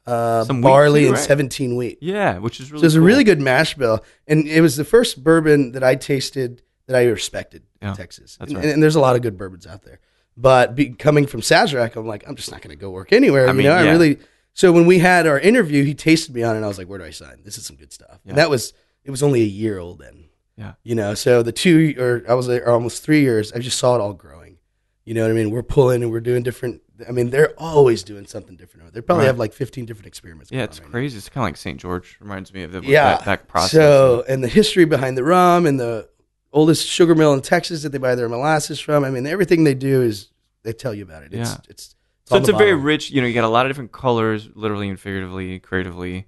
uh, 0.06 0.45
barley, 0.45 1.01
too, 1.01 1.08
and 1.08 1.16
right? 1.16 1.24
seventeen 1.24 1.76
wheat. 1.76 1.97
Yeah, 2.01 2.38
which 2.38 2.60
is 2.60 2.72
really. 2.72 2.82
so 2.82 2.86
it's 2.86 2.95
a 2.95 2.99
cool. 2.99 3.08
really 3.08 3.24
good 3.24 3.41
mash 3.41 3.76
bill, 3.76 4.03
and 4.28 4.47
it 4.47 4.62
was 4.62 4.76
the 4.76 4.86
first 4.86 5.24
bourbon 5.24 5.72
that 5.74 5.84
I 5.84 5.95
tasted 5.95 6.62
that 6.88 6.95
I 6.95 7.06
respected 7.06 7.64
Yeah, 7.82 7.89
in 7.89 7.95
Texas. 7.95 8.38
that's 8.38 8.51
and, 8.51 8.64
right. 8.64 8.74
and 8.74 8.84
there's 8.84 8.95
a 8.95 8.99
lot 8.99 9.16
of 9.16 9.22
good 9.22 9.38
bourbons 9.38 9.66
out 9.66 9.84
there, 9.84 9.99
but 10.38 10.76
be, 10.76 10.89
coming 10.89 11.26
from 11.26 11.41
Sazerac, 11.41 11.95
I'm 11.95 12.08
like, 12.08 12.24
I'm 12.28 12.36
just 12.36 12.51
not 12.51 12.62
going 12.62 12.76
to 12.76 12.80
go 12.80 12.91
work 12.91 13.12
anywhere. 13.12 13.45
I 13.47 13.51
you 13.51 13.58
mean, 13.58 13.66
know, 13.68 13.74
I 13.76 13.89
really. 13.89 14.20
So 14.53 14.72
when 14.72 14.86
we 14.86 14.99
had 14.99 15.28
our 15.28 15.39
interview, 15.39 15.84
he 15.84 15.93
tasted 15.93 16.34
me 16.34 16.43
on 16.43 16.53
it, 16.53 16.58
and 16.58 16.66
I 16.66 16.68
was 16.68 16.78
like, 16.78 16.88
Where 16.88 16.99
do 16.99 17.06
I 17.06 17.10
sign? 17.12 17.41
This 17.43 17.58
is 17.58 17.66
some 17.66 17.76
good 17.76 17.91
stuff. 17.91 18.20
Yeah. 18.24 18.30
And 18.30 18.38
that 18.38 18.49
was 18.49 18.74
it 19.03 19.12
was 19.12 19.22
only 19.24 19.41
a 19.41 19.45
year 19.45 19.80
old 19.80 19.99
then. 19.99 20.26
Yeah. 20.58 20.74
You 20.84 20.95
know, 20.95 21.14
so 21.14 21.43
the 21.43 21.51
two 21.51 21.95
or 21.99 22.24
I 22.30 22.34
was 22.34 22.47
there 22.47 22.70
almost 22.70 23.03
three 23.03 23.22
years. 23.22 23.51
I 23.51 23.60
just 23.60 23.78
saw 23.78 23.95
it 23.95 24.01
all 24.01 24.14
growing. 24.14 24.58
You 25.03 25.14
know 25.14 25.22
what 25.24 25.32
I 25.32 25.34
mean? 25.34 25.51
We're 25.51 25.64
pulling 25.64 26.01
and 26.01 26.12
we're 26.12 26.22
doing 26.22 26.41
different. 26.43 26.82
I 27.08 27.12
mean, 27.12 27.30
they're 27.30 27.54
always 27.58 28.04
doing 28.04 28.26
something 28.26 28.56
different. 28.56 28.93
They 28.93 29.02
probably 29.02 29.24
Right. 29.24 29.28
have 29.28 29.38
like 29.39 29.54
15 29.54 29.86
different 29.86 30.08
experiments. 30.08 30.52
Yeah, 30.52 30.64
it's 30.64 30.80
right 30.80 30.88
now. 30.88 30.91
crazy. 30.91 31.18
It's 31.18 31.30
kind 31.30 31.43
of 31.43 31.48
like 31.50 31.58
St. 31.58 31.80
George. 31.80 32.18
Reminds 32.22 32.54
me 32.54 32.64
of 32.64 32.72
the, 32.72 32.82
Yeah. 32.82 33.16
that, 33.18 33.26
that 33.26 33.48
process. 33.48 33.72
So, 33.72 34.24
and 34.28 34.43
the 34.43 34.48
history 34.48 34.86
behind 34.86 35.18
the 35.18 35.24
rum 35.24 35.66
and 35.66 35.80
the 35.80 36.08
oldest 36.54 36.88
sugar 36.88 37.16
mill 37.16 37.34
in 37.34 37.41
Texas 37.41 37.84
that 37.84 37.91
they 37.91 37.98
buy 37.98 38.16
their 38.16 38.30
molasses 38.30 38.80
from. 38.80 39.04
I 39.04 39.10
mean, 39.10 39.28
everything 39.28 39.64
they 39.66 39.74
do 39.74 40.02
is 40.02 40.30
they 40.64 40.72
tell 40.74 40.93
you 40.93 41.04
about 41.04 41.24
it. 41.24 41.34
It's, 41.34 41.50
Yeah. 41.50 41.58
it's, 41.70 41.70
it's 41.70 41.96
So 42.26 42.38
it's 42.38 42.50
a 42.50 42.54
very 42.54 42.74
rich. 42.74 43.12
You 43.12 43.22
know, 43.22 43.28
you 43.28 43.34
got 43.34 43.43
a 43.43 43.50
lot 43.50 43.66
of 43.66 43.70
different 43.70 43.91
colors, 43.91 44.50
literally 44.56 44.88
and 44.89 45.00
figuratively, 45.00 45.60
creatively. 45.60 46.28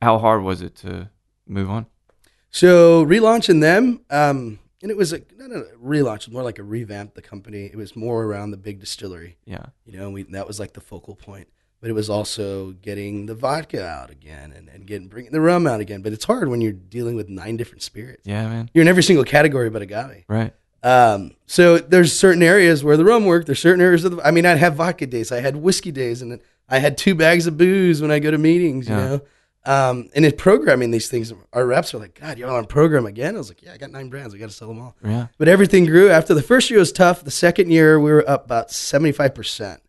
How 0.00 0.18
hard 0.18 0.42
was 0.42 0.62
it 0.62 0.74
to 0.76 1.10
move 1.46 1.68
on? 1.70 1.86
So 2.50 3.04
relaunching 3.04 3.60
them, 3.60 4.00
um, 4.10 4.58
and 4.82 4.90
it 4.90 4.96
was 4.96 5.12
a 5.12 5.22
not 5.36 5.50
a 5.52 5.66
relaunch, 5.82 6.28
more 6.30 6.42
like 6.42 6.58
a 6.58 6.62
revamp 6.62 7.14
the 7.14 7.22
company. 7.22 7.66
It 7.66 7.76
was 7.76 7.94
more 7.96 8.24
around 8.24 8.50
the 8.50 8.56
big 8.56 8.80
distillery, 8.80 9.36
Yeah, 9.44 9.66
you 9.86 9.98
know. 9.98 10.10
We 10.10 10.24
that 10.24 10.46
was 10.46 10.58
like 10.60 10.72
the 10.74 10.80
focal 10.80 11.14
point, 11.14 11.48
but 11.80 11.88
it 11.90 11.92
was 11.94 12.10
also 12.10 12.72
getting 12.72 13.26
the 13.26 13.34
vodka 13.34 13.86
out 13.86 14.10
again 14.10 14.52
and, 14.52 14.68
and 14.68 14.86
getting 14.86 15.08
bringing 15.08 15.32
the 15.32 15.40
rum 15.40 15.66
out 15.66 15.80
again. 15.80 16.02
But 16.02 16.12
it's 16.12 16.24
hard 16.24 16.48
when 16.48 16.60
you're 16.60 16.72
dealing 16.72 17.16
with 17.16 17.28
nine 17.28 17.56
different 17.56 17.82
spirits. 17.82 18.22
yeah, 18.26 18.48
man. 18.48 18.70
You're 18.74 18.82
in 18.82 18.88
every 18.88 19.02
single 19.02 19.24
category 19.24 19.70
but 19.70 19.82
agave. 19.82 20.24
Right. 20.28 20.52
Um, 20.84 21.36
so 21.46 21.78
there's 21.78 22.12
certain 22.18 22.42
areas 22.42 22.82
where 22.82 22.96
the 22.96 23.04
rum 23.04 23.24
worked. 23.24 23.46
There's 23.46 23.60
certain 23.60 23.80
areas 23.80 24.04
of 24.04 24.16
the. 24.16 24.22
I 24.26 24.32
mean, 24.32 24.44
I'd 24.44 24.58
have 24.58 24.74
vodka 24.74 25.06
days. 25.06 25.30
I 25.30 25.40
had 25.40 25.54
whiskey 25.56 25.92
days, 25.92 26.22
and 26.22 26.32
then 26.32 26.40
I 26.68 26.80
had 26.80 26.98
two 26.98 27.14
bags 27.14 27.46
of 27.46 27.56
booze 27.56 28.02
when 28.02 28.10
I 28.10 28.18
go 28.18 28.30
to 28.32 28.38
meetings. 28.38 28.88
You 28.88 28.94
Yeah. 28.96 29.06
know, 29.08 29.20
um, 29.64 30.08
and 30.14 30.24
in 30.24 30.32
programming 30.36 30.90
these 30.90 31.08
things, 31.08 31.32
our 31.52 31.64
reps 31.66 31.94
are 31.94 31.98
like, 31.98 32.18
"God, 32.20 32.38
y'all 32.38 32.56
on 32.56 32.66
program 32.66 33.06
again?" 33.06 33.34
I 33.34 33.38
was 33.38 33.48
like, 33.48 33.62
"Yeah, 33.62 33.72
I 33.72 33.76
got 33.76 33.90
nine 33.90 34.08
brands. 34.10 34.32
We 34.34 34.40
got 34.40 34.48
to 34.50 34.54
sell 34.54 34.68
them 34.68 34.80
all." 34.80 34.96
Yeah. 35.04 35.28
But 35.38 35.48
everything 35.48 35.84
grew. 35.86 36.08
After 36.10 36.34
the 36.34 36.42
first 36.42 36.68
year 36.70 36.78
was 36.80 36.90
tough. 36.92 37.22
The 37.24 37.30
second 37.30 37.70
year 37.70 38.00
we 38.00 38.10
were 38.10 38.28
up 38.28 38.44
about 38.44 38.70
seventy 38.70 39.12
five 39.12 39.34
percent. 39.34 39.80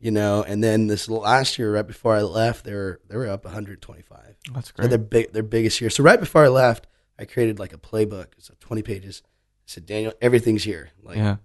You 0.00 0.12
know, 0.12 0.44
and 0.44 0.62
then 0.62 0.86
this 0.86 1.08
last 1.08 1.58
year, 1.58 1.74
right 1.74 1.86
before 1.86 2.14
I 2.14 2.22
left, 2.22 2.64
they 2.64 2.72
were 2.72 3.00
they 3.08 3.16
were 3.16 3.26
up 3.28 3.44
one 3.44 3.52
hundred 3.52 3.82
twenty 3.82 4.02
five. 4.02 4.36
That's 4.54 4.68
So 4.68 4.74
great. 4.76 4.88
their 4.90 4.98
big 4.98 5.32
their 5.32 5.42
biggest 5.42 5.80
year. 5.80 5.90
So 5.90 6.02
right 6.04 6.20
before 6.20 6.44
I 6.44 6.48
left, 6.48 6.86
I 7.18 7.24
created 7.24 7.58
like 7.58 7.72
a 7.72 7.78
playbook. 7.78 8.26
It's 8.38 8.48
like 8.48 8.60
twenty 8.60 8.82
pages. 8.82 9.22
I 9.26 9.28
said, 9.66 9.86
Daniel, 9.86 10.12
everything's 10.22 10.62
here. 10.62 10.90
Like 11.02 11.16
yeah. 11.18 11.36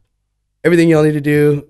everything 0.64 0.88
y'all 0.88 1.04
need 1.04 1.14
to 1.14 1.22
do, 1.22 1.68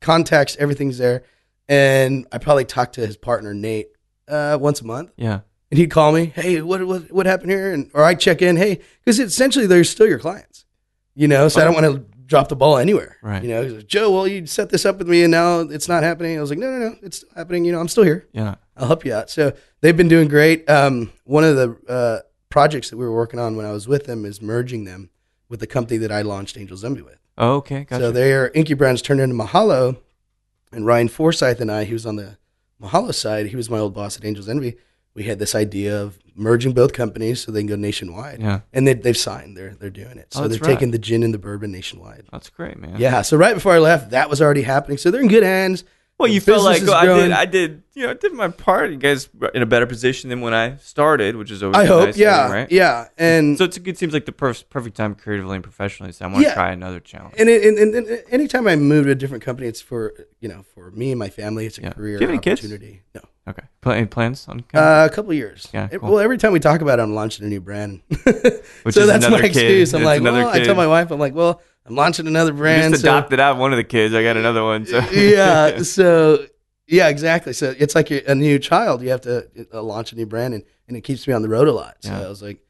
contacts, 0.00 0.56
everything's 0.60 0.98
there. 0.98 1.24
And 1.66 2.26
I 2.30 2.38
probably 2.38 2.64
talked 2.66 2.94
to 2.96 3.06
his 3.06 3.16
partner 3.16 3.52
Nate 3.54 3.88
uh, 4.28 4.58
once 4.60 4.80
a 4.80 4.84
month, 4.84 5.12
Yeah. 5.16 5.40
And 5.70 5.78
he'd 5.78 5.90
call 5.90 6.12
me, 6.12 6.26
"Hey, 6.26 6.62
what 6.62 6.86
what 6.86 7.10
what 7.12 7.26
happened 7.26 7.50
here?" 7.50 7.72
And 7.72 7.90
or 7.92 8.02
I 8.02 8.14
check 8.14 8.40
in, 8.40 8.56
"Hey," 8.56 8.80
because 9.04 9.18
essentially 9.18 9.66
they're 9.66 9.84
still 9.84 10.06
your 10.08 10.18
clients, 10.18 10.64
you 11.14 11.28
know. 11.28 11.48
So 11.48 11.60
I 11.60 11.64
don't 11.64 11.74
want 11.74 11.86
to 11.86 12.04
drop 12.28 12.48
the 12.48 12.56
ball 12.56 12.76
anywhere, 12.76 13.16
Right. 13.22 13.42
You 13.42 13.48
know, 13.48 13.62
He's 13.62 13.72
like, 13.72 13.86
Joe, 13.86 14.10
well, 14.10 14.28
you 14.28 14.46
set 14.46 14.68
this 14.68 14.84
up 14.84 14.98
with 14.98 15.08
me, 15.08 15.22
and 15.24 15.30
now 15.30 15.60
it's 15.60 15.88
not 15.88 16.02
happening. 16.02 16.36
I 16.36 16.40
was 16.42 16.50
like, 16.50 16.58
no, 16.58 16.70
no, 16.70 16.90
no, 16.90 16.96
it's 17.02 17.24
happening. 17.34 17.64
You 17.64 17.72
know, 17.72 17.80
I'm 17.80 17.88
still 17.88 18.04
here. 18.04 18.28
Yeah. 18.32 18.56
I'll 18.76 18.86
help 18.86 19.04
you 19.06 19.14
out. 19.14 19.30
So 19.30 19.54
they've 19.80 19.96
been 19.96 20.08
doing 20.08 20.28
great. 20.28 20.68
Um, 20.68 21.10
one 21.24 21.42
of 21.42 21.56
the 21.56 21.76
uh, 21.88 22.18
projects 22.50 22.90
that 22.90 22.98
we 22.98 23.06
were 23.06 23.14
working 23.14 23.40
on 23.40 23.56
when 23.56 23.64
I 23.64 23.72
was 23.72 23.88
with 23.88 24.04
them 24.04 24.26
is 24.26 24.42
merging 24.42 24.84
them 24.84 25.08
with 25.48 25.60
the 25.60 25.66
company 25.66 25.96
that 25.98 26.12
I 26.12 26.20
launched 26.20 26.58
Angels 26.58 26.84
Envy 26.84 27.00
with. 27.00 27.18
Oh, 27.38 27.56
okay. 27.56 27.84
Gotcha. 27.84 28.02
So 28.04 28.12
their 28.12 28.50
Inky 28.50 28.74
Brands 28.74 29.00
turned 29.00 29.20
into 29.20 29.34
Mahalo, 29.34 29.96
and 30.70 30.84
Ryan 30.84 31.08
Forsyth 31.08 31.60
and 31.60 31.72
I, 31.72 31.84
he 31.84 31.94
was 31.94 32.04
on 32.04 32.16
the 32.16 32.36
Mahalo 32.80 33.14
side. 33.14 33.46
He 33.46 33.56
was 33.56 33.70
my 33.70 33.78
old 33.78 33.94
boss 33.94 34.18
at 34.18 34.24
Angels 34.24 34.48
Envy. 34.50 34.76
We 35.18 35.24
had 35.24 35.38
this 35.38 35.54
idea 35.54 36.00
of 36.02 36.18
merging 36.34 36.72
both 36.72 36.92
companies 36.92 37.40
so 37.42 37.50
they 37.52 37.60
can 37.60 37.66
go 37.66 37.76
nationwide. 37.76 38.40
yeah. 38.40 38.60
And 38.72 38.86
they, 38.86 38.94
they've 38.94 39.16
signed. 39.16 39.56
They're 39.56 39.74
they're 39.78 39.90
doing 39.90 40.16
it. 40.18 40.28
Oh, 40.34 40.38
so 40.38 40.44
Oh, 40.44 40.48
they're 40.48 40.58
right. 40.60 40.72
taking 40.74 40.92
the 40.92 40.98
gin 40.98 41.22
and 41.22 41.34
the 41.34 41.38
bourbon 41.38 41.72
nationwide. 41.72 42.24
That's 42.32 42.48
great, 42.48 42.78
man. 42.78 42.94
Yeah. 42.98 43.22
So 43.22 43.36
right 43.36 43.54
before 43.54 43.72
I 43.72 43.78
left, 43.78 44.10
that 44.12 44.30
was 44.30 44.40
already 44.40 44.62
happening. 44.62 44.96
So 44.98 45.10
they're 45.10 45.20
in 45.20 45.28
good 45.28 45.42
hands. 45.42 45.84
Well, 46.18 46.28
you 46.28 46.40
business 46.40 46.64
like 46.64 46.82
is 46.82 46.88
oh, 46.88 46.94
I 46.94 47.06
did. 47.06 47.30
I 47.32 47.44
did, 47.44 47.82
you 47.94 48.02
know, 48.04 48.10
I 48.10 48.14
did 48.14 48.32
my 48.32 48.48
part. 48.48 48.90
You 48.90 48.96
guys 48.96 49.28
were 49.32 49.48
in 49.48 49.62
a 49.62 49.66
better 49.66 49.86
position 49.86 50.30
than 50.30 50.40
when 50.40 50.52
I 50.52 50.76
started, 50.78 51.36
which 51.36 51.52
is 51.52 51.62
always 51.62 51.76
I 51.76 51.84
hope, 51.84 52.06
nice 52.06 52.16
yeah, 52.16 52.46
thing, 52.46 52.52
right? 52.54 52.72
yeah, 52.72 53.06
and 53.16 53.56
So 53.56 53.64
it's 53.64 53.76
it 53.76 53.98
seems 53.98 54.12
like 54.12 54.26
the 54.26 54.32
perf- 54.32 54.68
perfect 54.68 54.96
time 54.96 55.14
creatively 55.14 55.54
and 55.54 55.62
professionally. 55.62 56.10
So 56.10 56.24
I 56.24 56.28
want 56.28 56.38
to 56.42 56.48
Yeah. 56.48 56.54
try 56.54 56.72
another 56.72 56.98
challenge. 56.98 57.36
and, 57.38 57.48
it, 57.48 57.64
and, 57.64 57.78
and, 57.78 57.94
and 58.08 58.22
anytime 58.30 58.66
I 58.66 58.74
move 58.74 59.04
to 59.04 59.12
a 59.12 59.14
different 59.14 59.44
company, 59.44 59.68
it's 59.68 59.80
for 59.80 60.12
you 60.40 60.48
know 60.48 60.64
for 60.74 60.90
me 60.90 61.12
and 61.12 61.20
my 61.20 61.28
family. 61.28 61.66
It's 61.66 61.78
a 61.78 61.82
Yeah. 61.82 61.92
career 61.92 62.18
Do 62.18 62.24
you 62.24 62.28
have 62.28 62.34
any 62.34 62.42
kids? 62.42 62.60
opportunity. 62.62 63.02
No, 63.14 63.20
Okay. 63.46 63.62
Pl- 63.80 63.92
any 63.92 64.06
plans 64.06 64.46
on? 64.48 64.64
uh, 64.74 65.06
a 65.08 65.14
couple 65.14 65.32
years. 65.32 65.68
Yeah, 65.72 65.86
cool. 65.86 66.00
Well, 66.10 66.18
every 66.18 66.36
time 66.36 66.52
we 66.52 66.58
talk 66.60 66.80
about 66.80 66.98
it, 66.98 67.02
I'm 67.02 67.14
launching 67.14 67.46
a 67.46 67.48
new 67.48 67.60
brand. 67.60 68.02
Which 68.82 68.94
so 68.96 69.02
is 69.02 69.06
that's 69.06 69.30
my 69.30 69.36
kid. 69.40 69.44
excuse. 69.46 69.94
I'm 69.94 70.00
It's 70.02 70.06
like, 70.06 70.22
well, 70.22 70.48
I 70.48 70.58
kid. 70.58 70.64
tell 70.66 70.74
my 70.74 70.86
wife, 70.88 71.10
I'm 71.12 71.20
like, 71.20 71.34
well, 71.34 71.62
I'm 71.88 71.94
launching 71.96 72.26
another 72.26 72.52
brand. 72.52 72.92
just 72.94 73.02
so- 73.02 73.08
adopted 73.16 73.40
out 73.40 73.56
one 73.58 73.72
of 73.72 73.76
the 73.76 73.84
kids. 73.84 74.14
I 74.14 74.22
got 74.22 74.36
another 74.36 74.62
one. 74.64 74.86
So 74.86 74.98
yeah. 75.12 75.82
So 75.82 76.46
yeah, 76.86 77.08
exactly. 77.08 77.52
So 77.52 77.74
it's 77.78 77.94
like 77.94 78.08
you're 78.10 78.22
a 78.26 78.34
new 78.34 78.58
child. 78.58 79.02
You 79.02 79.10
have 79.10 79.20
to 79.22 79.46
uh, 79.74 79.82
launch 79.82 80.12
a 80.12 80.16
new 80.16 80.24
brand, 80.26 80.54
and, 80.54 80.64
and 80.88 80.96
it 80.96 81.02
keeps 81.02 81.26
me 81.26 81.34
on 81.34 81.42
the 81.42 81.48
road 81.48 81.68
a 81.68 81.72
lot. 81.72 81.96
So 82.00 82.10
Yeah. 82.10 82.24
I 82.24 82.28
was 82.28 82.40
like, 82.42 82.60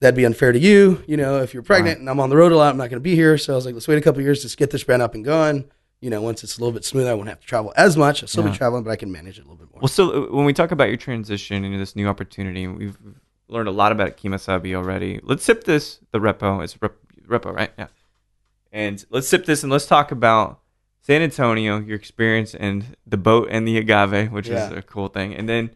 that'd 0.00 0.14
be 0.14 0.24
unfair 0.24 0.52
to 0.52 0.58
you. 0.58 1.02
You 1.06 1.16
know, 1.16 1.40
if 1.40 1.54
you're 1.54 1.62
pregnant 1.62 1.98
and 1.98 2.10
I'm 2.10 2.20
on 2.20 2.28
the 2.28 2.36
road 2.36 2.52
a 2.52 2.56
lot, 2.56 2.68
I'm 2.70 2.76
not 2.76 2.90
going 2.90 3.00
to 3.00 3.00
be 3.00 3.14
here. 3.14 3.38
So 3.38 3.54
I 3.54 3.56
was 3.56 3.64
like, 3.64 3.74
let's 3.74 3.88
wait 3.88 3.96
a 3.96 4.02
couple 4.02 4.20
years 4.22 4.44
to 4.44 4.54
get 4.56 4.70
this 4.70 4.84
brand 4.84 5.00
up 5.02 5.14
and 5.14 5.24
going. 5.24 5.64
You 6.02 6.10
know, 6.10 6.20
once 6.20 6.44
it's 6.44 6.58
a 6.58 6.60
little 6.60 6.72
bit 6.72 6.84
smoother, 6.84 7.10
I 7.10 7.14
won't 7.14 7.30
have 7.30 7.40
to 7.40 7.46
travel 7.46 7.72
as 7.76 7.96
much. 7.96 8.22
I'll 8.22 8.28
still 8.28 8.44
Yeah. 8.44 8.50
be 8.50 8.56
traveling, 8.58 8.82
but 8.84 8.90
I 8.90 8.96
can 8.96 9.10
manage 9.10 9.38
it 9.38 9.46
a 9.46 9.48
little 9.48 9.56
bit 9.56 9.70
more. 9.72 9.80
Well, 9.80 9.88
so 9.88 10.24
uh, 10.24 10.36
when 10.36 10.44
we 10.44 10.52
talk 10.52 10.70
about 10.70 10.88
your 10.88 10.98
transition 10.98 11.64
into 11.64 11.78
this 11.78 11.96
new 11.96 12.06
opportunity, 12.06 12.66
we've 12.66 12.98
learned 13.48 13.68
a 13.68 13.72
lot 13.72 13.92
about 13.92 14.18
Kimo 14.18 14.36
Sabe 14.36 14.74
already. 14.74 15.20
Let's 15.22 15.42
sip 15.44 15.64
this, 15.64 16.00
the 16.10 16.18
repo. 16.18 16.62
It's 16.62 16.76
rep, 16.82 16.96
repo, 17.26 17.54
right? 17.54 17.70
Yeah. 17.78 17.86
And 18.74 19.02
let's 19.08 19.28
sip 19.28 19.46
this 19.46 19.62
and 19.62 19.70
let's 19.72 19.86
talk 19.86 20.10
about 20.10 20.60
San 21.00 21.22
Antonio, 21.22 21.78
your 21.78 21.94
experience, 21.96 22.54
and 22.56 22.96
the 23.06 23.16
boat 23.16 23.46
and 23.50 23.66
the 23.68 23.78
agave, 23.78 24.32
which 24.32 24.48
Yeah. 24.48 24.66
is 24.66 24.72
a 24.76 24.82
cool 24.82 25.06
thing. 25.08 25.32
And 25.34 25.48
then 25.48 25.70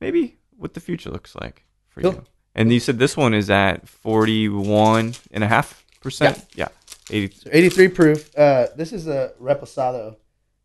maybe 0.00 0.38
what 0.56 0.72
the 0.72 0.80
future 0.80 1.10
looks 1.10 1.34
like 1.36 1.64
for 1.90 2.00
Cool. 2.00 2.12
you. 2.14 2.24
And 2.54 2.72
you 2.72 2.80
said 2.80 2.98
this 2.98 3.14
one 3.16 3.34
is 3.34 3.50
at 3.50 3.84
41.5%? 3.86 6.46
Yeah. 6.56 6.68
80, 7.10 7.34
So 7.36 7.50
83 7.52 7.88
proof. 7.88 8.30
Uh, 8.38 8.68
this 8.74 8.92
is 8.92 9.06
a 9.06 9.32
reposado. 9.40 10.16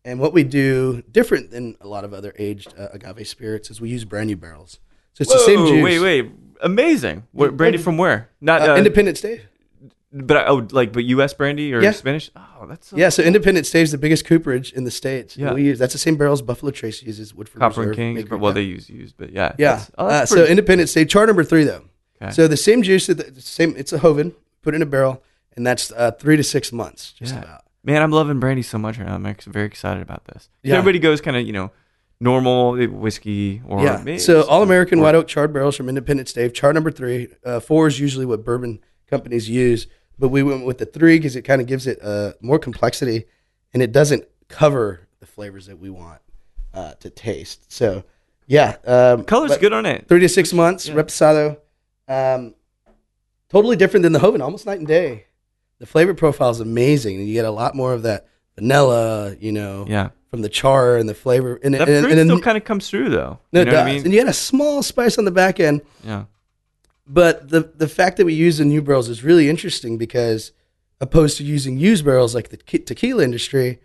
And 0.04 0.18
what 0.20 0.32
we 0.32 0.44
do 0.44 1.02
different 1.10 1.50
than 1.50 1.76
a 1.80 1.86
lot 1.88 2.04
of 2.04 2.12
other 2.14 2.32
aged 2.38 2.72
uh, 2.78 2.88
agave 2.92 3.26
spirits 3.28 3.70
is 3.70 3.80
we 3.80 3.88
use 3.90 4.04
brand 4.04 4.26
new 4.28 4.36
barrels. 4.36 4.78
So 5.14 5.22
it's 5.22 5.32
the 5.32 5.38
same 5.40 5.60
Whoa, 5.60 5.68
juice. 5.68 5.82
Wait, 5.84 5.98
wait. 6.00 6.30
Amazing. 6.62 7.24
What, 7.32 7.56
brandy 7.56 7.78
from 7.78 7.96
where? 7.98 8.30
Not 8.40 8.62
Uh, 8.62 8.72
uh, 8.72 8.76
Independent 8.76 9.18
Stave. 9.18 9.42
But 10.16 10.46
oh, 10.48 10.66
like, 10.70 10.92
but 10.92 11.02
U.S. 11.04 11.34
brandy 11.34 11.74
or 11.74 11.82
Yeah. 11.82 11.90
Spanish? 11.90 12.30
Oh, 12.36 12.66
that's 12.68 12.86
so 12.88 12.96
Yeah, 12.96 13.08
so 13.08 13.22
Independent 13.24 13.66
Stave's 13.66 13.90
the 13.90 13.98
biggest 13.98 14.24
cooperage 14.24 14.72
in 14.72 14.84
the 14.84 14.90
states. 14.92 15.36
Yeah. 15.36 15.52
we 15.52 15.64
use 15.64 15.78
that's 15.80 15.92
the 15.92 15.98
same 15.98 16.16
barrels 16.16 16.40
Buffalo 16.40 16.70
Trace 16.70 17.02
uses. 17.02 17.34
Woodford 17.34 17.58
Copper 17.60 17.80
and 17.80 17.90
Reserve, 17.90 17.96
Kings. 17.96 18.16
Maker- 18.18 18.28
but- 18.30 18.38
well, 18.38 18.50
yeah. 18.52 18.54
they 18.54 18.62
use 18.62 18.88
used, 18.88 19.16
but 19.16 19.30
yeah, 19.32 19.54
yeah. 19.58 19.76
That's, 19.76 19.90
oh, 19.98 20.06
uh, 20.06 20.26
so 20.26 20.34
pretty- 20.36 20.50
Independent 20.52 20.88
Stave, 20.88 21.08
char 21.08 21.26
number 21.26 21.42
three 21.42 21.64
though. 21.64 21.82
Okay. 22.22 22.30
So 22.32 22.46
the 22.46 22.56
same 22.56 22.82
juice, 22.84 23.08
that 23.08 23.18
the 23.18 23.30
the 23.30 23.40
same. 23.40 23.74
It's 23.76 23.92
a 23.92 23.98
Joven. 23.98 24.34
Put 24.62 24.74
in 24.74 24.82
a 24.82 24.86
barrel, 24.86 25.22
and 25.56 25.66
that's 25.66 25.90
uh, 25.92 26.12
three 26.12 26.36
to 26.36 26.42
six 26.44 26.72
months, 26.72 27.12
just 27.12 27.34
Yeah. 27.34 27.40
about. 27.42 27.64
man, 27.82 28.00
I'm 28.00 28.12
loving 28.12 28.38
brandy 28.40 28.62
so 28.62 28.78
much 28.78 28.96
right 28.98 29.06
now. 29.08 29.16
I'm 29.16 29.26
ex- 29.26 29.44
very 29.44 29.66
excited 29.66 30.00
about 30.02 30.24
this. 30.26 30.44
'Cause 30.44 30.50
Yeah. 30.62 30.76
Everybody 30.78 31.00
goes 31.00 31.20
kind 31.20 31.36
of 31.36 31.44
you 31.44 31.52
know 31.52 31.70
normal 32.20 32.80
eh, 32.80 32.86
whiskey 32.86 33.60
or 33.66 33.82
yeah. 33.82 34.00
maybe 34.04 34.18
So 34.18 34.42
all 34.44 34.62
American 34.62 35.00
white 35.00 35.14
oak 35.14 35.26
charred 35.26 35.52
barrels 35.52 35.76
from 35.76 35.88
Independent 35.88 36.28
Stave. 36.28 36.52
Char 36.54 36.72
number 36.72 36.90
three. 36.90 37.28
Uh, 37.44 37.58
four 37.60 37.88
is 37.88 37.98
usually 38.00 38.24
what 38.24 38.44
bourbon 38.44 38.78
companies 39.10 39.50
use, 39.50 39.86
but 40.18 40.28
we 40.28 40.42
went 40.42 40.64
with 40.64 40.78
the 40.78 40.86
three 40.86 41.18
because 41.18 41.36
it 41.36 41.42
kind 41.42 41.60
of 41.60 41.66
gives 41.66 41.86
it 41.86 41.98
uh, 42.02 42.32
more 42.40 42.58
complexity, 42.58 43.24
and 43.72 43.82
it 43.82 43.92
doesn't 43.92 44.24
cover 44.48 45.06
the 45.20 45.26
flavors 45.26 45.66
that 45.66 45.78
we 45.78 45.90
want 45.90 46.20
uh, 46.72 46.94
to 46.94 47.10
taste. 47.10 47.72
So 47.72 48.04
yeah, 48.46 48.76
um, 48.86 49.24
Color's 49.24 49.56
good 49.58 49.72
on 49.72 49.86
it. 49.86 50.06
three 50.08 50.20
to 50.20 50.28
six 50.28 50.52
months, 50.52 50.88
Yeah. 50.88 50.94
reposado. 50.94 51.58
Um, 52.06 52.54
totally 53.48 53.76
different 53.76 54.02
than 54.02 54.12
the 54.12 54.18
Joven, 54.18 54.40
almost 54.42 54.66
night 54.66 54.78
and 54.78 54.86
day. 54.86 55.26
The 55.78 55.86
flavor 55.86 56.14
profile 56.14 56.50
is 56.50 56.60
amazing, 56.60 57.16
and 57.18 57.26
you 57.26 57.34
get 57.34 57.44
a 57.44 57.50
lot 57.50 57.74
more 57.74 57.92
of 57.92 58.02
that 58.02 58.26
vanilla, 58.56 59.34
you 59.40 59.52
know, 59.52 59.86
Yeah, 59.88 60.10
from 60.30 60.42
the 60.42 60.48
char 60.48 60.96
and 60.96 61.08
the 61.08 61.14
flavor. 61.14 61.58
And, 61.62 61.74
that 61.74 61.88
and, 61.88 62.04
fruit 62.04 62.12
and, 62.12 62.20
and, 62.20 62.30
still 62.30 62.40
kind 62.40 62.56
of 62.56 62.64
comes 62.64 62.88
through 62.88 63.10
though. 63.10 63.38
no, 63.52 63.60
you 63.60 63.62
it 63.62 63.70
does. 63.70 63.74
what 63.74 63.82
I 63.82 63.92
mean? 63.92 64.04
And 64.04 64.12
you 64.12 64.20
get 64.20 64.28
a 64.28 64.32
small 64.32 64.82
spice 64.82 65.18
on 65.18 65.24
the 65.24 65.30
back 65.30 65.58
end. 65.60 65.82
Yeah, 66.04 66.24
But 67.06 67.50
the 67.50 67.60
the 67.60 67.88
fact 67.88 68.16
that 68.16 68.24
we 68.26 68.34
use 68.34 68.58
the 68.58 68.64
new 68.64 68.82
barrels 68.82 69.08
is 69.08 69.22
really 69.22 69.48
interesting 69.48 69.98
because 69.98 70.52
opposed 71.00 71.36
to 71.38 71.44
using 71.44 71.76
used 71.78 72.04
barrels 72.04 72.34
like 72.34 72.48
the 72.48 72.56
tequila 72.56 73.22
industry, 73.24 73.80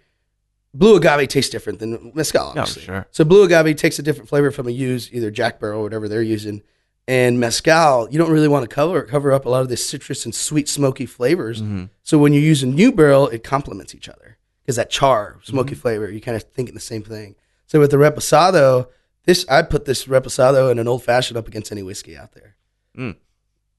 blue 0.74 0.95
agave 0.95 1.28
tastes 1.28 1.51
different 1.51 1.80
than 1.80 2.11
mezcal. 2.15 2.47
Obviously. 2.49 2.84
sure. 2.84 3.07
So 3.11 3.26
blue 3.26 3.43
agave 3.43 3.76
takes 3.76 3.99
a 3.99 4.03
different 4.03 4.30
flavor 4.30 4.51
from 4.51 4.67
a 4.67 4.72
used 4.72 5.13
either 5.13 5.32
Jack 5.32 5.59
Barrel 5.59 5.82
or 5.82 5.84
whatever 5.84 6.07
they're 6.07 6.22
using. 6.22 6.61
And 7.07 7.39
mezcal, 7.39 8.07
you 8.11 8.20
don't 8.20 8.30
really 8.32 8.47
want 8.47 8.70
to 8.70 8.74
cover 8.74 9.01
cover 9.01 9.32
up 9.34 9.45
a 9.45 9.49
lot 9.49 9.63
of 9.63 9.70
the 9.70 9.78
citrus 9.78 10.26
and 10.26 10.34
sweet 10.34 10.70
smoky 10.70 11.07
flavors. 11.07 11.61
Mm-hmm. 11.61 11.86
So 12.03 12.20
when 12.20 12.34
you 12.34 12.39
use 12.39 12.61
a 12.61 12.67
new 12.67 12.91
barrel, 12.91 13.28
it 13.30 13.43
complements 13.43 13.95
each 13.95 14.07
other 14.07 14.38
because 14.61 14.76
that 14.76 14.91
char, 14.91 15.39
smoky 15.43 15.72
Mm-hmm. 15.72 15.82
flavor, 15.82 16.11
you 16.11 16.22
kind 16.22 16.38
of 16.38 16.43
thinking 16.43 16.76
the 16.76 16.80
same 16.80 17.01
thing. 17.01 17.36
So 17.65 17.80
with 17.80 17.91
the 17.91 17.97
reposado, 17.97 18.88
this 19.26 19.45
I 19.49 19.63
put 19.63 19.86
this 19.86 20.05
reposado 20.05 20.72
in 20.72 20.78
an 20.78 20.88
old 20.88 21.03
fashioned 21.03 21.38
up 21.38 21.47
against 21.47 21.72
any 21.72 21.82
whiskey 21.82 22.15
out 22.15 22.34
there. 22.34 22.55
Mm. 22.97 23.15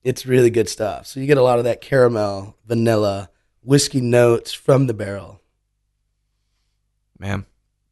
It's 0.02 0.24
really 0.26 0.50
good 0.50 0.68
stuff. 0.68 1.06
So 1.06 1.20
you 1.20 1.26
get 1.26 1.36
a 1.38 1.42
lot 1.42 1.58
of 1.58 1.64
that 1.64 1.80
caramel, 1.80 2.56
vanilla, 2.66 3.30
whiskey 3.62 4.00
notes 4.00 4.52
from 4.52 4.86
the 4.86 4.94
barrel. 4.94 5.40
man, 7.18 7.44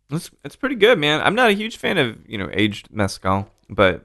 that's 0.09 0.31
that's 0.43 0.57
pretty 0.57 0.75
good, 0.75 0.99
man. 0.99 1.21
I'm 1.21 1.35
not 1.35 1.51
a 1.51 1.53
huge 1.53 1.77
fan 1.77 1.99
of 1.99 2.17
you 2.27 2.39
know 2.39 2.49
aged 2.53 2.89
mezcal, 2.91 3.51
but 3.69 4.05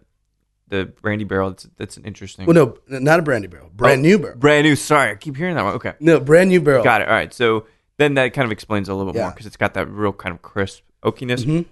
the 0.67 0.85
brandy 0.85 1.23
barrel 1.23 1.49
that's 1.51 1.67
that's 1.77 1.97
an 1.97 2.03
interesting. 2.05 2.45
Well, 2.45 2.55
no, 2.87 2.99
not 2.99 3.19
a 3.19 3.21
brandy 3.21 3.47
barrel, 3.47 3.69
brand 3.73 3.99
Oh. 3.99 4.01
new 4.01 4.19
barrel. 4.19 4.37
brand 4.37 4.65
new. 4.65 4.75
Sorry, 4.75 5.11
I 5.11 5.15
keep 5.15 5.37
hearing 5.37 5.55
that 5.55 5.63
one. 5.63 5.75
Okay, 5.75 5.93
No, 5.99 6.19
brand 6.19 6.49
new 6.49 6.59
barrel. 6.61 6.83
got 6.83 7.01
it. 7.01 7.07
All 7.07 7.13
right, 7.13 7.33
so 7.33 7.65
then 7.97 8.15
that 8.15 8.33
kind 8.33 8.45
of 8.45 8.51
explains 8.51 8.89
a 8.89 8.93
little 8.93 9.13
bit 9.13 9.19
more 9.21 9.31
because 9.31 9.45
it's 9.45 9.55
got 9.57 9.73
that 9.75 9.87
real 9.87 10.11
kind 10.13 10.35
of 10.35 10.41
crisp 10.41 10.83
oakiness. 11.03 11.45
Mhm. 11.45 11.65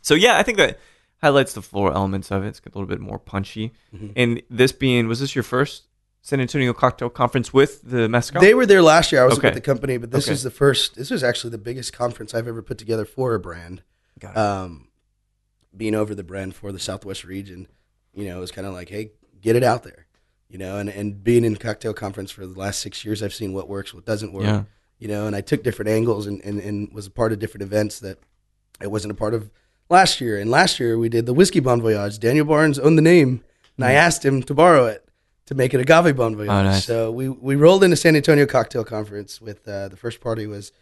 So 0.00 0.14
yeah, 0.14 0.38
I 0.38 0.42
think 0.42 0.56
that 0.58 0.78
highlights 1.18 1.52
the 1.52 1.62
floral 1.62 1.94
elements 1.96 2.30
of 2.30 2.44
it. 2.44 2.48
It's 2.48 2.60
a 2.60 2.68
little 2.68 2.86
bit 2.86 3.00
more 3.00 3.18
punchy. 3.18 3.72
Mm-hmm. 3.94 4.08
And 4.16 4.42
this 4.50 4.72
being, 4.72 5.08
was 5.08 5.20
this 5.20 5.34
your 5.34 5.42
first 5.42 5.84
San 6.22 6.40
Antonio 6.40 6.72
cocktail 6.72 7.10
conference 7.10 7.52
with 7.52 7.82
the 7.82 8.08
mezcal? 8.08 8.40
They 8.40 8.54
were 8.54 8.66
there 8.66 8.82
last 8.82 9.12
year. 9.12 9.22
I 9.22 9.24
was 9.26 9.38
Okay. 9.38 9.48
with 9.48 9.54
the 9.54 9.60
company, 9.60 9.96
but 9.96 10.10
this 10.10 10.26
Okay. 10.26 10.32
is 10.32 10.42
the 10.42 10.50
first. 10.50 10.94
This 10.96 11.10
was 11.10 11.22
actually 11.24 11.50
the 11.50 11.58
biggest 11.58 11.92
conference 11.92 12.34
I've 12.34 12.48
ever 12.48 12.62
put 12.62 12.78
together 12.78 13.04
for 13.04 13.34
a 13.34 13.40
brand. 13.40 13.82
Um, 14.34 14.88
being 15.76 15.94
over 15.94 16.14
the 16.14 16.24
brand 16.24 16.54
for 16.54 16.72
the 16.72 16.78
Southwest 16.78 17.24
region, 17.24 17.68
you 18.14 18.24
know, 18.24 18.38
it 18.38 18.40
was 18.40 18.50
kind 18.50 18.66
of 18.66 18.72
like, 18.74 18.88
hey, 18.88 19.12
get 19.40 19.54
it 19.54 19.62
out 19.62 19.84
there, 19.84 20.06
you 20.48 20.58
know. 20.58 20.76
And 20.78 20.88
and 20.88 21.22
being 21.22 21.44
in 21.44 21.54
cocktail 21.56 21.94
conference 21.94 22.30
for 22.32 22.44
the 22.46 22.58
last 22.58 22.80
six 22.80 23.04
years, 23.04 23.22
I've 23.22 23.34
seen 23.34 23.52
what 23.52 23.68
works, 23.68 23.94
what 23.94 24.04
doesn't 24.04 24.32
work, 24.32 24.44
Yeah. 24.44 24.64
you 24.98 25.06
know. 25.08 25.26
And 25.26 25.36
I 25.36 25.40
took 25.40 25.62
different 25.62 25.88
angles 25.88 26.26
and, 26.26 26.40
and 26.44 26.58
and 26.60 26.92
was 26.92 27.06
a 27.06 27.10
part 27.10 27.32
of 27.32 27.38
different 27.38 27.62
events 27.62 28.00
that 28.00 28.18
I 28.80 28.86
wasn't 28.88 29.12
a 29.12 29.14
part 29.14 29.34
of 29.34 29.50
last 29.88 30.20
year. 30.20 30.38
And 30.38 30.50
last 30.50 30.80
year 30.80 30.98
we 30.98 31.08
did 31.08 31.26
the 31.26 31.34
whiskey 31.34 31.60
bon 31.60 31.80
voyage. 31.80 32.18
Daniel 32.18 32.44
Barnes 32.44 32.78
owned 32.78 32.98
the 32.98 33.02
name, 33.02 33.42
and 33.76 33.84
I 33.84 33.92
asked 33.92 34.24
him 34.24 34.42
to 34.44 34.54
borrow 34.54 34.86
it 34.86 35.04
to 35.46 35.54
make 35.54 35.72
it 35.74 35.80
agave 35.80 36.16
bon 36.16 36.36
voyage. 36.36 36.50
Mm. 36.50 36.60
Oh, 36.60 36.62
nice. 36.64 36.84
So 36.84 37.10
we 37.10 37.28
we 37.28 37.56
rolled 37.56 37.84
into 37.84 37.96
San 37.96 38.16
Antonio 38.16 38.46
Cocktail 38.46 38.84
Conference 38.84 39.40
with 39.40 39.66
uh, 39.66 39.88
the 39.88 39.96
first 39.96 40.20
party 40.20 40.46
was 40.46 40.72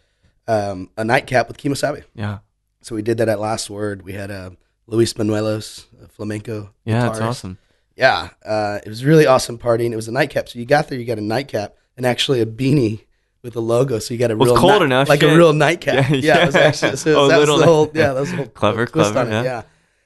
um, 0.47 0.89
a 0.97 1.03
nightcap 1.03 1.47
with 1.47 1.57
Kimo 1.57 1.75
Sabe. 1.75 2.03
yeah. 2.13 2.39
So 2.81 2.95
we 2.95 3.01
did 3.01 3.17
that 3.17 3.27
at 3.27 3.39
Last 3.39 3.69
Word. 3.69 4.03
We 4.03 4.13
had 4.13 4.31
uh, 4.31 4.51
Luis 4.85 5.13
Manuelos, 5.13 5.85
a 6.01 6.07
flamenco. 6.07 6.73
Yeah, 6.85 7.01
that's 7.01 7.19
awesome. 7.19 7.57
Yeah, 7.97 8.29
uh, 8.45 8.79
it 8.85 8.87
was 8.87 9.03
really 9.03 9.25
awesome 9.25 9.57
party, 9.57 9.85
and 9.85 9.93
it 9.93 9.97
was 9.97 10.07
a 10.07 10.11
nightcap. 10.11 10.47
So 10.47 10.59
you 10.59 10.65
got 10.65 10.87
there, 10.87 10.99
you 10.99 11.03
got 11.05 11.17
a 11.17 11.21
nightcap, 11.21 11.75
and 11.97 12.05
actually 12.05 12.39
a 12.39 12.45
beanie 12.45 13.01
with 13.47 13.55
a 13.55 13.59
logo. 13.61 13.97
So 13.99 14.13
you 14.13 14.19
got 14.19 14.29
a 14.31 14.35
real 14.35 14.55
cold 14.55 14.73
night- 14.73 14.81
enough, 14.83 15.09
like 15.09 15.21
shit. 15.21 15.33
a 15.33 15.35
real 15.35 15.53
nightcap. 15.65 16.09
Yeah, 16.11 16.15
Yeah, 16.15 16.43
it 16.43 16.45
was 16.47 16.55
actually 16.55 16.95
so 16.97 17.15
Oh, 17.21 17.27
that 17.29 17.39
was 17.39 17.49
little 17.49 17.57
the 17.59 17.65
whole 17.65 17.91
yeah, 17.95 18.13
that 18.13 18.19
was 18.19 18.29
the 18.29 18.37
whole 18.37 18.45
Clever, 18.61 18.85
twist 18.85 19.11
clever, 19.13 19.19
on 19.19 19.27
it. 19.27 19.31
yeah. 19.31 19.43
Yeah. 19.43 19.61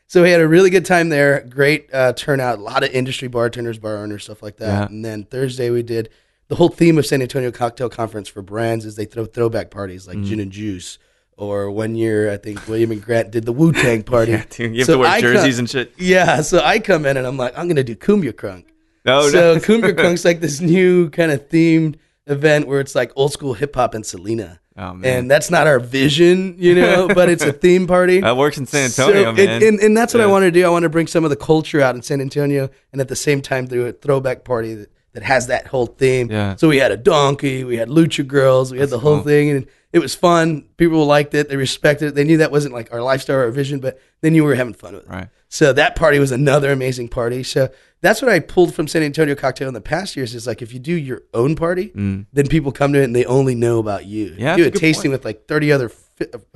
So 0.07 0.21
we 0.23 0.29
had 0.31 0.41
a 0.41 0.47
really 0.47 0.69
good 0.69 0.85
time 0.85 1.09
there. 1.09 1.41
Great 1.49 1.89
uh, 1.93 2.13
turnout. 2.13 2.59
A 2.59 2.61
lot 2.61 2.83
of 2.83 2.89
industry 2.91 3.27
bartenders, 3.27 3.79
bar 3.79 3.97
owners, 3.97 4.23
stuff 4.25 4.43
like 4.43 4.57
that. 4.57 4.67
Yeah. 4.67 4.85
And 4.87 5.03
then 5.05 5.23
Thursday 5.23 5.69
we 5.69 5.83
did 5.83 6.09
the 6.49 6.55
whole 6.55 6.67
theme 6.69 6.97
of 6.97 7.05
San 7.05 7.21
Antonio 7.21 7.49
Cocktail 7.51 7.89
Conference 7.89 8.27
for 8.27 8.41
brands 8.41 8.83
is 8.85 8.95
they 8.95 9.05
throw 9.05 9.25
throwback 9.25 9.71
parties 9.71 10.05
Mm. 10.05 10.07
like 10.15 10.23
gin 10.23 10.39
and 10.39 10.51
juice. 10.51 10.97
Or 11.37 11.71
one 11.71 11.95
year, 11.95 12.29
I 12.31 12.37
think 12.37 12.67
William 12.67 12.91
and 12.91 13.01
Grant 13.03 13.31
did 13.31 13.45
the 13.45 13.51
Wu 13.53 13.71
Tang 13.71 14.03
party. 14.03 14.33
Yeah, 14.33 14.43
dude, 14.49 14.73
you 14.73 14.79
have 14.81 14.85
So 14.85 14.93
to 14.93 14.99
wear 14.99 15.09
I 15.09 15.21
jerseys 15.21 15.55
come- 15.55 15.59
and 15.61 15.69
shit. 15.69 15.93
Yeah, 15.97 16.41
so 16.41 16.59
I 16.63 16.77
come 16.77 17.05
in 17.07 17.17
and 17.17 17.25
I'm 17.25 17.37
like, 17.37 17.57
I'm 17.57 17.67
gonna 17.67 17.83
do 17.83 17.95
Cumbia 17.95 18.31
Crunk. 18.33 18.65
No, 19.05 19.27
so 19.29 19.53
no. 19.55 19.59
Cumbia 19.59 19.93
Crunk's 19.95 20.23
like 20.23 20.39
this 20.41 20.59
new 20.61 21.09
kind 21.09 21.31
of 21.31 21.49
themed 21.49 21.95
event 22.31 22.67
where 22.67 22.79
it's 22.79 22.95
like 22.95 23.11
old 23.15 23.31
school 23.33 23.53
hip 23.53 23.75
hop 23.75 23.93
and 23.93 24.05
Selena. 24.05 24.59
Oh. 24.77 24.99
And 25.03 25.29
that's 25.29 25.51
not 25.51 25.67
our 25.67 25.79
vision, 25.79 26.55
you 26.57 26.73
know, 26.73 27.07
but 27.13 27.29
it's 27.29 27.43
a 27.43 27.51
theme 27.51 27.87
party. 27.87 28.21
that 28.21 28.37
works 28.37 28.57
in 28.57 28.65
San 28.65 28.85
Antonio, 28.85 29.23
So 29.25 29.33
man. 29.33 29.61
and, 29.63 29.79
and 29.79 29.97
that's 29.97 30.13
what 30.13 30.21
I 30.21 30.25
Yeah. 30.25 30.31
want 30.31 30.43
to 30.43 30.51
do. 30.51 30.65
I 30.65 30.69
want 30.69 30.83
to 30.83 30.89
bring 30.89 31.07
some 31.07 31.23
of 31.23 31.29
the 31.29 31.35
culture 31.35 31.81
out 31.81 31.93
in 31.95 32.01
San 32.01 32.21
Antonio 32.21 32.69
and 32.91 33.01
at 33.01 33.07
the 33.09 33.15
same 33.15 33.41
time 33.41 33.65
do 33.67 33.85
a 33.85 33.91
throwback 33.91 34.43
party 34.45 34.75
that, 34.75 34.89
that 35.13 35.23
has 35.23 35.47
that 35.47 35.67
whole 35.67 35.87
theme. 35.87 36.31
Yeah. 36.31 36.55
So 36.55 36.69
we 36.69 36.77
had 36.77 36.91
a 36.91 36.97
donkey, 36.97 37.65
we 37.65 37.75
had 37.75 37.89
lucha 37.89 38.25
girls, 38.25 38.71
we 38.71 38.79
had 38.79 38.89
the 38.89 38.99
whole 38.99 39.15
cool. 39.17 39.25
thing, 39.25 39.49
and 39.49 39.67
it 39.91 39.99
was 39.99 40.15
fun. 40.15 40.63
People 40.77 41.05
liked 41.05 41.33
it, 41.35 41.49
they 41.49 41.57
respected 41.57 42.07
it. 42.09 42.15
They 42.15 42.23
knew 42.23 42.37
that 42.37 42.49
wasn't 42.49 42.73
like 42.73 42.93
our 42.93 43.01
lifestyle 43.03 43.35
or 43.35 43.43
our 43.43 43.51
vision, 43.51 43.81
but 43.81 43.99
they 44.21 44.29
knew 44.29 44.43
we 44.43 44.49
were 44.49 44.55
having 44.55 44.73
fun 44.73 44.93
with 44.93 45.03
it. 45.03 45.09
Right. 45.09 45.27
So 45.49 45.73
that 45.73 45.97
party 45.97 46.17
was 46.17 46.31
another 46.31 46.71
amazing 46.71 47.09
party. 47.09 47.43
So 47.43 47.69
that's 48.01 48.21
what 48.21 48.31
I 48.31 48.39
pulled 48.39 48.73
from 48.73 48.87
San 48.87 49.03
Antonio 49.03 49.35
Cocktail 49.35 49.67
in 49.67 49.73
the 49.73 49.81
past 49.81 50.15
years. 50.15 50.33
Is 50.35 50.47
like 50.47 50.61
if 50.61 50.73
you 50.73 50.79
do 50.79 50.93
your 50.93 51.21
own 51.33 51.55
party, 51.55 51.91
then 51.95 52.47
people 52.49 52.71
come 52.71 52.93
to 52.93 52.99
it 53.01 53.05
and 53.05 53.15
they 53.15 53.25
only 53.25 53.55
know 53.55 53.79
about 53.79 54.05
you. 54.05 54.31
Mm. 54.31 54.39
Yeah, 54.39 54.55
you 54.57 54.63
do 54.63 54.69
a 54.69 54.71
a 54.71 54.71
tasting 54.71 55.11
point. 55.11 55.19
with 55.19 55.25
like 55.25 55.47
thirty 55.47 55.71
other, 55.71 55.91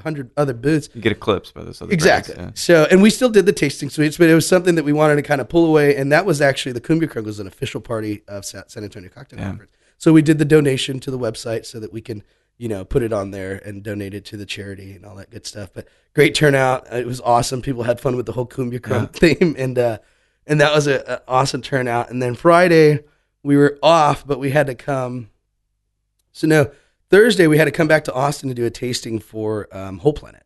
hundred 0.02 0.32
other 0.38 0.54
booths. 0.54 0.90
You 0.94 1.02
get 1.02 1.12
eclipsed 1.12 1.54
by 1.54 1.64
this 1.64 1.82
other 1.82 1.92
Exactly. 1.94 2.36
brands, 2.36 2.60
So, 2.62 2.88
and 2.90 3.02
we 3.02 3.10
still 3.10 3.30
did 3.30 3.46
the 3.46 3.54
tasting 3.54 3.90
suites, 3.90 4.18
but 4.18 4.30
it 4.30 4.36
was 4.36 4.48
something 4.48 4.76
that 4.76 4.84
we 4.86 4.94
wanted 4.94 5.16
to 5.16 5.22
kind 5.22 5.42
of 5.42 5.50
pull 5.50 5.66
away, 5.66 5.96
and 5.96 6.12
that 6.12 6.26
was 6.26 6.42
actually 6.42 6.72
the 6.74 6.82
Cumbia 6.82 7.08
Crunk 7.10 7.26
was 7.26 7.40
an 7.40 7.48
official 7.48 7.82
party 7.82 8.24
of 8.28 8.46
San 8.46 8.64
Antonio 8.78 9.10
Cocktail 9.10 9.40
Yeah. 9.40 9.48
Conference. 9.48 9.72
So 9.98 10.12
we 10.14 10.22
did 10.22 10.40
the 10.40 10.46
donation 10.46 11.00
to 11.02 11.12
the 11.12 11.18
website 11.20 11.66
so 11.66 11.80
that 11.80 11.94
we 11.94 12.02
can, 12.02 12.22
you 12.58 12.68
know, 12.68 12.84
put 12.84 13.02
it 13.02 13.14
on 13.14 13.32
there 13.32 13.62
and 13.66 13.82
donate 13.82 14.14
it 14.14 14.26
to 14.26 14.38
the 14.38 14.46
charity 14.46 14.92
and 14.94 15.06
all 15.06 15.16
that 15.16 15.30
good 15.32 15.46
stuff. 15.46 15.70
But 15.74 15.88
great 16.14 16.36
turnout. 16.36 16.92
It 16.92 17.06
was 17.08 17.22
awesome. 17.22 17.62
People 17.62 17.84
had 17.84 18.00
fun 18.02 18.16
with 18.18 18.26
the 18.26 18.34
whole 18.34 18.46
Cumbia 18.48 18.80
Crunk 18.80 19.14
theme, 19.40 19.56
and 19.58 19.80
uh, 19.80 19.98
and 20.48 20.60
that 20.62 20.74
was 20.74 20.88
a, 20.88 21.04
a 21.08 21.22
awesome 21.32 21.62
turnout. 21.62 22.10
And 22.10 22.22
then 22.22 22.36
Friday 22.36 23.00
we 23.44 23.58
were 23.58 23.78
off, 23.84 24.26
but 24.26 24.40
we 24.40 24.52
had 24.52 24.68
to 24.68 24.76
come. 24.76 25.30
So 26.32 26.48
no, 26.48 26.72
Thursday 27.10 27.48
we 27.48 27.58
had 27.58 27.66
to 27.66 27.72
come 27.72 27.88
back 27.88 28.04
to 28.06 28.14
Austin 28.14 28.50
to 28.50 28.56
do 28.56 28.66
a 28.66 28.70
tasting 28.70 29.20
for 29.20 29.68
um, 29.72 30.00
Whole 30.00 30.14
Planet, 30.14 30.44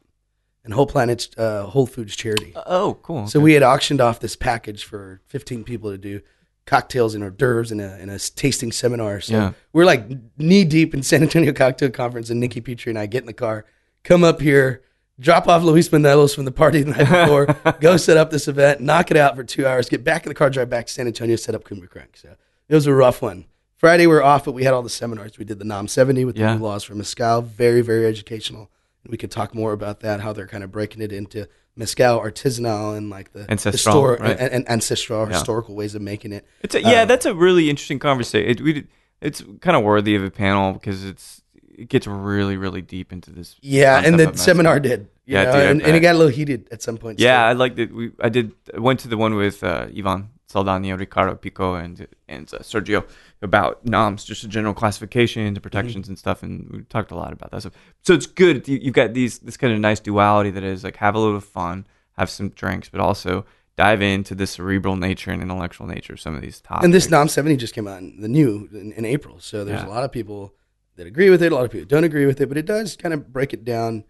and 0.64 0.74
Whole 0.74 0.86
Planet's 0.86 1.30
uh, 1.38 1.64
Whole 1.64 1.86
Foods 1.88 2.16
charity. 2.16 2.54
Oh, 2.66 2.97
cool. 3.02 3.28
So 3.28 3.39
Okay. 3.39 3.43
we 3.43 3.54
had 3.54 3.64
auctioned 3.64 4.02
off 4.02 4.20
this 4.20 4.36
package 4.36 4.84
for 4.84 5.22
15 5.28 5.64
people 5.64 5.91
to 5.91 5.97
do 5.97 6.22
cocktails 6.66 7.16
and 7.16 7.24
hors 7.24 7.32
d'oeuvres 7.32 7.72
in 7.72 7.80
a, 7.80 7.97
in 7.97 8.10
a 8.10 8.20
tasting 8.20 8.72
seminar. 8.72 9.20
So 9.22 9.34
Yeah. 9.34 9.52
we're 9.74 9.86
like 9.86 10.06
knee 10.38 10.64
deep 10.66 10.93
in 10.93 11.02
San 11.02 11.24
Antonio 11.24 11.52
Cocktail 11.54 11.89
Conference, 11.89 12.30
and 12.30 12.39
Nikki 12.39 12.62
Petrie 12.62 12.91
and 12.91 13.00
I 13.00 13.08
get 13.08 13.22
in 13.24 13.28
the 13.28 13.34
car, 13.34 13.66
come 14.04 14.24
up 14.24 14.39
here, 14.41 14.84
drop 15.20 15.47
off 15.47 15.63
Luis 15.63 15.89
Manelos 15.89 16.34
from 16.34 16.45
the 16.45 16.51
party 16.51 16.82
the 16.84 16.91
night 16.91 17.09
before, 17.28 17.74
go 17.80 17.97
set 17.97 18.17
up 18.17 18.32
this 18.32 18.47
event, 18.47 18.82
knock 18.82 19.11
it 19.11 19.17
out 19.17 19.36
for 19.36 19.43
two 19.43 19.65
hours, 19.67 19.89
get 19.89 20.03
back 20.03 20.24
in 20.26 20.30
the 20.30 20.36
car, 20.36 20.49
drive 20.49 20.70
back 20.70 20.88
to 20.88 20.93
San 20.93 21.07
Antonio, 21.07 21.36
set 21.36 21.55
up 21.55 21.63
Cumbia 21.63 21.89
Crunk. 21.89 22.15
So 22.15 22.36
it 22.67 22.76
was 22.76 22.88
a 22.88 22.93
rough 22.93 23.22
one. 23.22 23.45
Friday 23.76 24.07
we 24.07 24.13
are 24.15 24.24
off, 24.24 24.45
but 24.45 24.51
we 24.53 24.63
had 24.63 24.74
all 24.74 24.82
the 24.82 24.89
seminars. 24.89 25.38
We 25.38 25.45
did 25.45 25.59
the 25.59 25.65
NOM 25.65 25.88
70 25.88 26.26
with 26.26 26.38
Yeah. 26.38 26.53
the 26.53 26.59
new 26.59 26.63
laws 26.65 26.84
for 26.84 26.95
Mescal, 26.95 27.41
very, 27.41 27.82
very 27.82 28.05
educational. 28.05 28.70
We 29.07 29.17
could 29.17 29.32
talk 29.32 29.55
more 29.55 29.72
about 29.72 30.01
that, 30.01 30.20
how 30.20 30.34
they're 30.34 30.47
kind 30.47 30.63
of 30.63 30.72
breaking 30.72 31.01
it 31.01 31.11
into 31.13 31.47
Mescal 31.78 32.20
artisanal 32.20 32.97
and 32.97 33.09
like 33.09 33.32
the 33.32 33.49
Ancestral, 33.49 33.95
histor- 34.03 34.20
right. 34.20 34.38
and, 34.38 34.51
and 34.51 34.70
ancestral 34.70 35.26
Yeah. 35.28 35.34
historical 35.38 35.76
ways 35.76 35.95
of 35.95 36.01
making 36.01 36.34
it. 36.34 36.45
It's 36.61 36.76
a, 36.76 36.82
yeah, 36.82 37.03
Um, 37.03 37.07
that's 37.07 37.26
a 37.26 37.34
really 37.34 37.70
interesting 37.70 37.99
conversation. 37.99 38.49
It, 38.49 38.61
we 38.61 38.88
it's 39.22 39.41
kind 39.61 39.76
of 39.78 39.84
worthy 39.84 40.15
of 40.15 40.24
a 40.24 40.32
panel 40.32 40.74
because 40.74 41.05
it's 41.05 41.41
it 41.82 41.89
gets 41.89 42.07
really 42.07 42.57
really 42.57 42.82
deep 42.82 43.11
into 43.11 43.32
this. 43.32 43.55
Yeah, 43.61 44.01
and 44.05 44.19
the 44.19 44.36
seminar 44.38 44.80
did. 44.80 44.99
you 45.25 45.36
Yeah, 45.36 45.43
know, 45.45 45.51
dude, 45.53 45.69
and, 45.71 45.82
and 45.82 45.95
it 45.95 45.99
got 46.01 46.15
a 46.15 46.17
little 46.17 46.32
heated 46.39 46.67
at 46.71 46.82
some 46.82 46.97
point. 46.97 47.19
Yeah, 47.19 47.45
I 47.45 47.53
liked 47.53 47.77
it. 47.80 47.93
We 47.93 48.11
I 48.21 48.30
did 48.30 48.51
I 48.75 48.80
went 48.80 48.99
to 49.01 49.07
the 49.07 49.17
one 49.17 49.36
with 49.36 49.63
uh, 49.63 49.88
Ivan 49.97 50.30
Saldana, 50.47 50.97
Ricardo 50.97 51.36
Pico, 51.36 51.75
and 51.75 52.07
and 52.27 52.51
uh, 52.53 52.59
Sergio 52.59 53.03
about 53.41 53.86
noms, 53.86 54.23
just 54.25 54.43
a 54.43 54.47
general 54.47 54.73
classification, 54.73 55.53
the 55.53 55.61
protections 55.61 56.05
Mm-hmm. 56.05 56.11
and 56.11 56.19
stuff, 56.19 56.43
and 56.43 56.69
we 56.71 56.82
talked 56.95 57.11
a 57.11 57.15
lot 57.15 57.32
about 57.34 57.51
that. 57.51 57.61
So 57.63 57.71
so 58.01 58.13
it's 58.13 58.25
good. 58.27 58.67
You, 58.67 58.77
you've 58.84 58.95
got 59.01 59.13
these 59.13 59.39
this 59.39 59.57
kind 59.57 59.73
of 59.73 59.80
nice 59.80 59.99
duality 59.99 60.51
that 60.51 60.63
is 60.63 60.84
like 60.84 60.97
have 60.97 61.15
a 61.15 61.19
little 61.19 61.39
fun, 61.39 61.86
have 62.17 62.30
some 62.30 62.49
drinks, 62.49 62.89
but 62.89 62.99
also 63.01 63.45
dive 63.77 64.01
into 64.01 64.36
the 64.36 64.45
cerebral 64.45 64.97
nature 64.97 65.32
and 65.32 65.41
intellectual 65.41 65.88
nature 65.88 66.11
of 66.13 66.19
some 66.19 66.36
of 66.36 66.41
these 66.41 66.59
topics. 66.59 66.84
and 66.84 66.93
this 66.93 67.09
NOM 67.09 67.30
70 67.30 67.55
just 67.55 67.73
came 67.73 67.88
out, 67.88 67.99
in 68.01 68.19
the 68.19 68.27
new 68.27 68.67
in, 68.73 68.91
in 68.91 69.05
April. 69.05 69.39
So 69.39 69.63
there's 69.63 69.82
Yeah. 69.84 69.88
a 69.88 69.95
lot 69.95 70.03
of 70.03 70.11
people 70.11 70.53
that 71.00 71.08
agree 71.08 71.30
with 71.30 71.41
it, 71.41 71.52
a 71.52 71.56
lot 71.56 71.64
of 71.66 71.72
people 71.72 71.88
don't 71.88 72.04
agree 72.04 72.26
with 72.26 72.41
it, 72.41 72.47
but 72.47 72.58
it 72.58 72.66
does 72.66 72.97
kind 72.97 73.14
of 73.14 73.32
break 73.32 73.54
it 73.54 73.64
down 73.64 74.04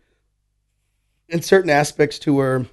in 1.30 1.42
certain 1.42 1.70
aspects 1.70 2.18
to 2.20 2.34
where 2.34 2.66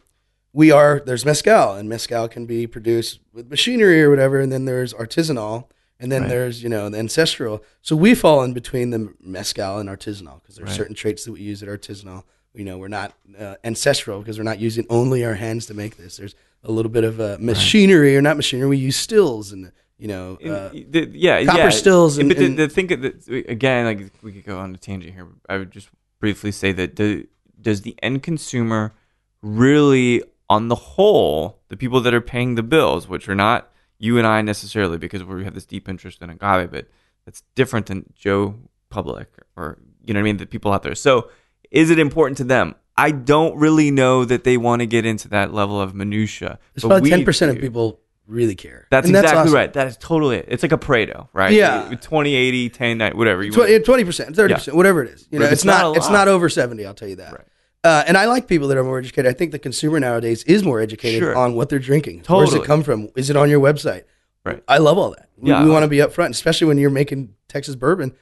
we 0.55 0.71
are 0.71 1.03
there's 1.05 1.27
mezcal 1.27 1.75
and 1.75 1.87
mezcal 1.87 2.27
can 2.27 2.47
be 2.47 2.67
produced 2.67 3.21
with 3.35 3.51
machinery 3.51 4.03
or 4.03 4.09
whatever 4.09 4.41
and 4.41 4.51
then 4.51 4.65
there's 4.65 4.95
artisanal 4.95 5.67
and 6.01 6.11
then 6.11 6.23
Right. 6.23 6.29
there's 6.29 6.63
you 6.63 6.71
know 6.71 6.89
the 6.89 6.99
ancestral. 6.99 7.63
So 7.83 7.95
we 7.95 8.15
fall 8.15 8.43
in 8.43 8.55
between 8.55 8.89
the 8.91 9.13
mezcal 9.21 9.79
and 9.79 9.89
artisanal 9.89 10.41
because 10.41 10.57
there's 10.57 10.69
Right. 10.71 10.77
certain 10.77 10.95
traits 10.95 11.25
that 11.27 11.33
we 11.33 11.41
use 11.43 11.63
at 11.63 11.69
artisanal. 11.69 12.25
You 12.55 12.65
know 12.65 12.79
we're 12.79 12.89
not 12.89 13.13
uh, 13.39 13.57
ancestral 13.65 14.21
because 14.21 14.39
we're 14.39 14.45
not 14.45 14.59
using 14.59 14.87
only 14.89 15.27
our 15.27 15.35
hands 15.35 15.67
to 15.67 15.75
make 15.75 15.99
this. 15.99 16.17
There's 16.17 16.35
a 16.65 16.73
little 16.73 16.91
bit 16.91 17.05
of 17.05 17.21
uh, 17.21 17.37
machinery 17.39 18.17
or 18.17 18.23
not 18.23 18.37
machinery 18.39 18.67
we 18.69 18.79
use 18.79 18.97
stills 18.97 19.53
and 19.53 19.73
you 19.99 20.09
know 20.09 20.37
In- 20.41 20.53
uh, 20.53 20.71
the- 20.73 21.11
yeah, 21.13 21.45
copper 21.45 21.59
yeah. 21.59 21.71
stills 21.71 22.19
and- 22.19 22.29
but 22.29 22.39
the, 22.39 22.49
the 22.55 22.69
thing 22.69 22.87
that 22.89 23.29
again, 23.49 23.85
like 23.87 24.11
we 24.23 24.33
could 24.33 24.45
go 24.45 24.59
on 24.59 24.75
a 24.75 24.79
tangent 24.79 25.15
here. 25.15 25.27
I 25.49 25.57
would 25.59 25.71
just 25.71 25.89
briefly 26.21 26.53
say 26.53 26.73
that 26.73 26.97
the, 26.97 27.27
does 27.61 27.83
the 27.83 27.95
end 28.03 28.23
consumer 28.23 28.95
really, 29.43 30.23
on 30.49 30.69
the 30.69 30.75
whole, 30.75 31.61
the 31.69 31.77
people 31.77 32.01
that 32.01 32.15
are 32.15 32.21
paying 32.21 32.55
the 32.55 32.63
bills, 32.63 33.09
which 33.09 33.29
are 33.29 33.35
not 33.35 33.71
you 33.99 34.19
and 34.19 34.27
I 34.27 34.43
necessarily, 34.43 34.99
because 34.99 35.25
we 35.25 35.45
have 35.45 35.55
this 35.55 35.67
deep 35.67 35.89
interest 35.89 36.23
in 36.23 36.31
agave, 36.31 36.71
but 36.71 36.87
that's 37.25 37.43
different 37.55 37.87
than 37.87 38.13
Joe 38.15 38.55
Public 38.91 39.29
or 39.57 39.79
you 40.05 40.15
know 40.15 40.21
what 40.21 40.23
I 40.23 40.25
mean, 40.25 40.37
the 40.37 40.47
people 40.47 40.73
out 40.73 40.83
there. 40.85 40.95
So, 40.95 41.31
is 41.71 41.91
it 41.91 41.99
important 41.99 42.39
to 42.39 42.45
them? 42.45 42.77
I 42.97 43.11
don't 43.11 43.57
really 43.57 43.91
know 43.91 44.25
that 44.25 44.45
they 44.45 44.57
want 44.57 44.81
to 44.81 44.87
get 44.87 45.05
into 45.05 45.29
that 45.29 45.53
level 45.53 45.81
of 45.81 45.95
minutia. 45.95 46.59
but 46.75 46.83
probably 46.89 47.11
we 47.11 47.25
10% 47.25 47.51
of 47.51 47.59
people 47.59 48.01
really 48.27 48.55
care 48.55 48.87
That's 48.91 49.07
And 49.07 49.17
exactly 49.17 49.41
awesome. 49.43 49.55
right. 49.55 49.73
That 49.73 49.87
is 49.87 49.97
totally 49.97 50.39
it. 50.39 50.47
It's 50.49 50.63
like 50.63 50.73
a 50.73 50.79
Pareto, 50.79 51.29
right? 51.33 51.53
Yeah. 51.53 51.95
20, 52.01 52.35
80, 52.35 52.69
10, 52.71 52.99
9, 52.99 53.17
whatever. 53.17 53.43
You 53.45 53.53
Twenty 53.81 54.05
percent, 54.05 54.35
thirty 54.35 54.55
percent, 54.55 54.77
whatever 54.77 55.03
it 55.05 55.11
is. 55.11 55.29
You 55.31 55.39
know, 55.39 55.45
But 55.47 55.53
it's, 55.53 55.61
it's 55.63 55.65
not 55.65 55.83
not, 55.83 55.95
a 55.95 55.97
it's 55.99 56.07
lot. 56.07 56.13
not 56.13 56.29
over 56.29 56.49
seventy. 56.49 56.85
I'll 56.85 56.95
tell 56.95 57.09
you 57.09 57.17
that. 57.17 57.33
Right. 57.33 57.45
Uh, 57.85 58.03
and 58.09 58.17
I 58.17 58.25
like 58.27 58.49
people 58.49 58.67
that 58.69 58.77
are 58.77 58.83
more 58.83 58.99
educated. 58.99 59.31
I 59.31 59.33
think 59.33 59.53
the 59.53 59.61
consumer 59.61 60.01
nowadays 60.01 60.43
is 60.45 60.65
more 60.65 60.81
educated 60.81 61.21
Sure. 61.21 61.37
on 61.37 61.55
what 61.55 61.69
they're 61.69 61.79
drinking. 61.79 62.25
Where 62.27 62.41
does 62.45 62.53
it 62.55 62.59
Totally. 62.59 62.67
come 62.67 62.83
from? 62.83 63.09
Is 63.17 63.31
it 63.31 63.37
on 63.37 63.49
your 63.49 63.61
website? 63.61 64.05
Right. 64.45 64.63
I 64.67 64.79
love 64.79 64.99
all 64.99 65.11
that. 65.11 65.29
We, 65.37 65.51
Yeah. 65.51 65.63
we 65.65 65.71
want 65.71 65.85
to 65.85 65.89
be 65.89 65.99
upfront, 65.99 66.31
especially 66.31 66.67
when 66.67 66.79
you're 66.79 66.91
making 66.91 67.35
Texas 67.49 67.77
bourbon. 67.77 68.13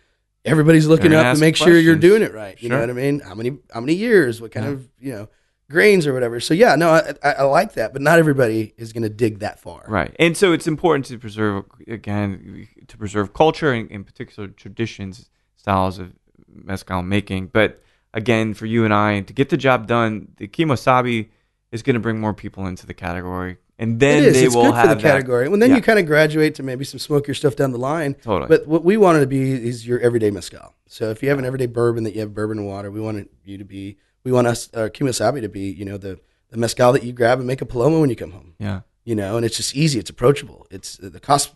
Everybody's 0.45 0.87
looking 0.87 1.13
gonna 1.13 1.19
up 1.19 1.23
to 1.25 1.29
ask 1.29 1.41
make 1.41 1.57
sure 1.57 1.69
you're 1.79 1.95
questions. 1.95 2.01
doing 2.03 2.23
it 2.23 2.35
right. 2.35 2.63
You 2.63 2.69
know 2.69 2.75
Sure. 2.77 2.81
what 2.89 2.91
I 2.91 2.93
mean? 2.93 3.21
How 3.21 3.35
many 3.35 3.59
how 3.73 3.81
many 3.81 3.95
years? 3.95 4.43
What 4.43 4.51
kind 4.53 4.67
Yeah. 4.67 4.73
of 4.73 4.89
you 5.01 5.13
know 5.15 5.29
grains 5.75 6.07
or 6.07 6.15
whatever? 6.15 6.41
So 6.41 6.55
yeah, 6.55 6.75
no, 6.77 6.89
I, 6.91 7.13
I, 7.23 7.33
I 7.33 7.43
like 7.43 7.75
that, 7.75 7.93
but 7.93 8.01
not 8.01 8.19
everybody 8.19 8.73
is 8.79 8.93
going 8.95 9.03
to 9.03 9.11
dig 9.11 9.41
that 9.41 9.61
far. 9.61 9.85
Right. 9.87 10.15
And 10.19 10.35
so 10.35 10.53
it's 10.55 10.67
important 10.67 11.05
to 11.07 11.19
preserve, 11.19 11.65
again, 11.87 12.67
to 12.89 12.97
preserve 12.97 13.35
culture 13.35 13.73
and 13.73 13.91
in 13.91 14.05
particular 14.05 14.49
traditions, 14.49 15.29
styles 15.57 15.99
of 15.99 16.13
mezcal 16.49 17.03
making. 17.03 17.49
But 17.49 17.83
again, 18.15 18.55
for 18.55 18.65
you 18.65 18.85
and 18.87 18.95
I, 18.95 19.21
to 19.21 19.33
get 19.35 19.51
the 19.51 19.57
job 19.59 19.87
done, 19.87 20.29
the 20.39 20.47
Kimo 20.49 20.77
Sabe 20.77 21.27
is 21.73 21.83
going 21.83 21.95
to 21.95 22.01
bring 22.01 22.21
more 22.21 22.33
people 22.33 22.67
into 22.67 22.87
the 22.87 22.95
category. 22.95 23.59
And 23.77 23.99
then 23.99 24.23
it 24.23 24.27
is. 24.29 24.35
they 24.35 24.45
It's 24.47 24.55
will 24.55 24.67
good 24.67 24.75
have 24.75 24.89
for 24.91 24.95
the 24.95 25.03
that- 25.03 25.03
category. 25.03 25.49
Well, 25.49 25.59
then 25.59 25.71
Yeah. 25.71 25.77
you 25.77 25.83
kind 25.83 25.99
of 25.99 26.07
graduate 26.07 26.55
to 26.55 26.63
maybe 26.63 26.85
some 26.85 27.01
smokier 27.01 27.35
stuff 27.35 27.57
down 27.57 27.73
the 27.73 27.79
line. 27.79 28.15
Totally. 28.15 28.47
But 28.47 28.69
what 28.69 28.85
we 28.85 28.97
wanted 28.97 29.19
to 29.21 29.27
be 29.27 29.51
is 29.51 29.85
your 29.85 29.99
everyday 29.99 30.31
mezcal. 30.31 30.75
So 30.87 31.11
if 31.11 31.25
you 31.25 31.29
have 31.31 31.41
an 31.41 31.45
everyday 31.45 31.67
bourbon 31.67 32.05
that 32.05 32.15
you 32.15 32.21
have 32.21 32.33
bourbon 32.33 32.59
and 32.59 32.69
water, 32.69 32.89
we 32.93 33.01
want 33.01 33.29
you 33.45 33.59
to 33.59 33.65
be. 33.65 33.99
We 34.25 34.33
want 34.33 34.47
us, 34.47 34.69
uh, 34.75 34.89
Kimo 34.93 35.11
Sabe, 35.13 35.41
to 35.43 35.49
be. 35.49 35.71
You 35.71 35.85
know 35.85 35.97
the 35.99 36.19
the 36.51 36.57
mezcal 36.57 36.93
that 36.93 37.03
you 37.03 37.13
grab 37.13 37.39
and 37.39 37.47
make 37.47 37.61
a 37.61 37.67
paloma 37.67 38.01
when 38.01 38.11
you 38.11 38.17
come 38.17 38.33
home. 38.33 38.55
yeah. 38.59 38.81
You 39.05 39.15
know, 39.15 39.37
and 39.37 39.45
it's 39.45 39.57
just 39.59 39.77
easy. 39.77 39.99
It's 39.99 40.09
approachable. 40.09 40.67
It's 40.71 40.97
the 40.97 41.21
cost 41.21 41.53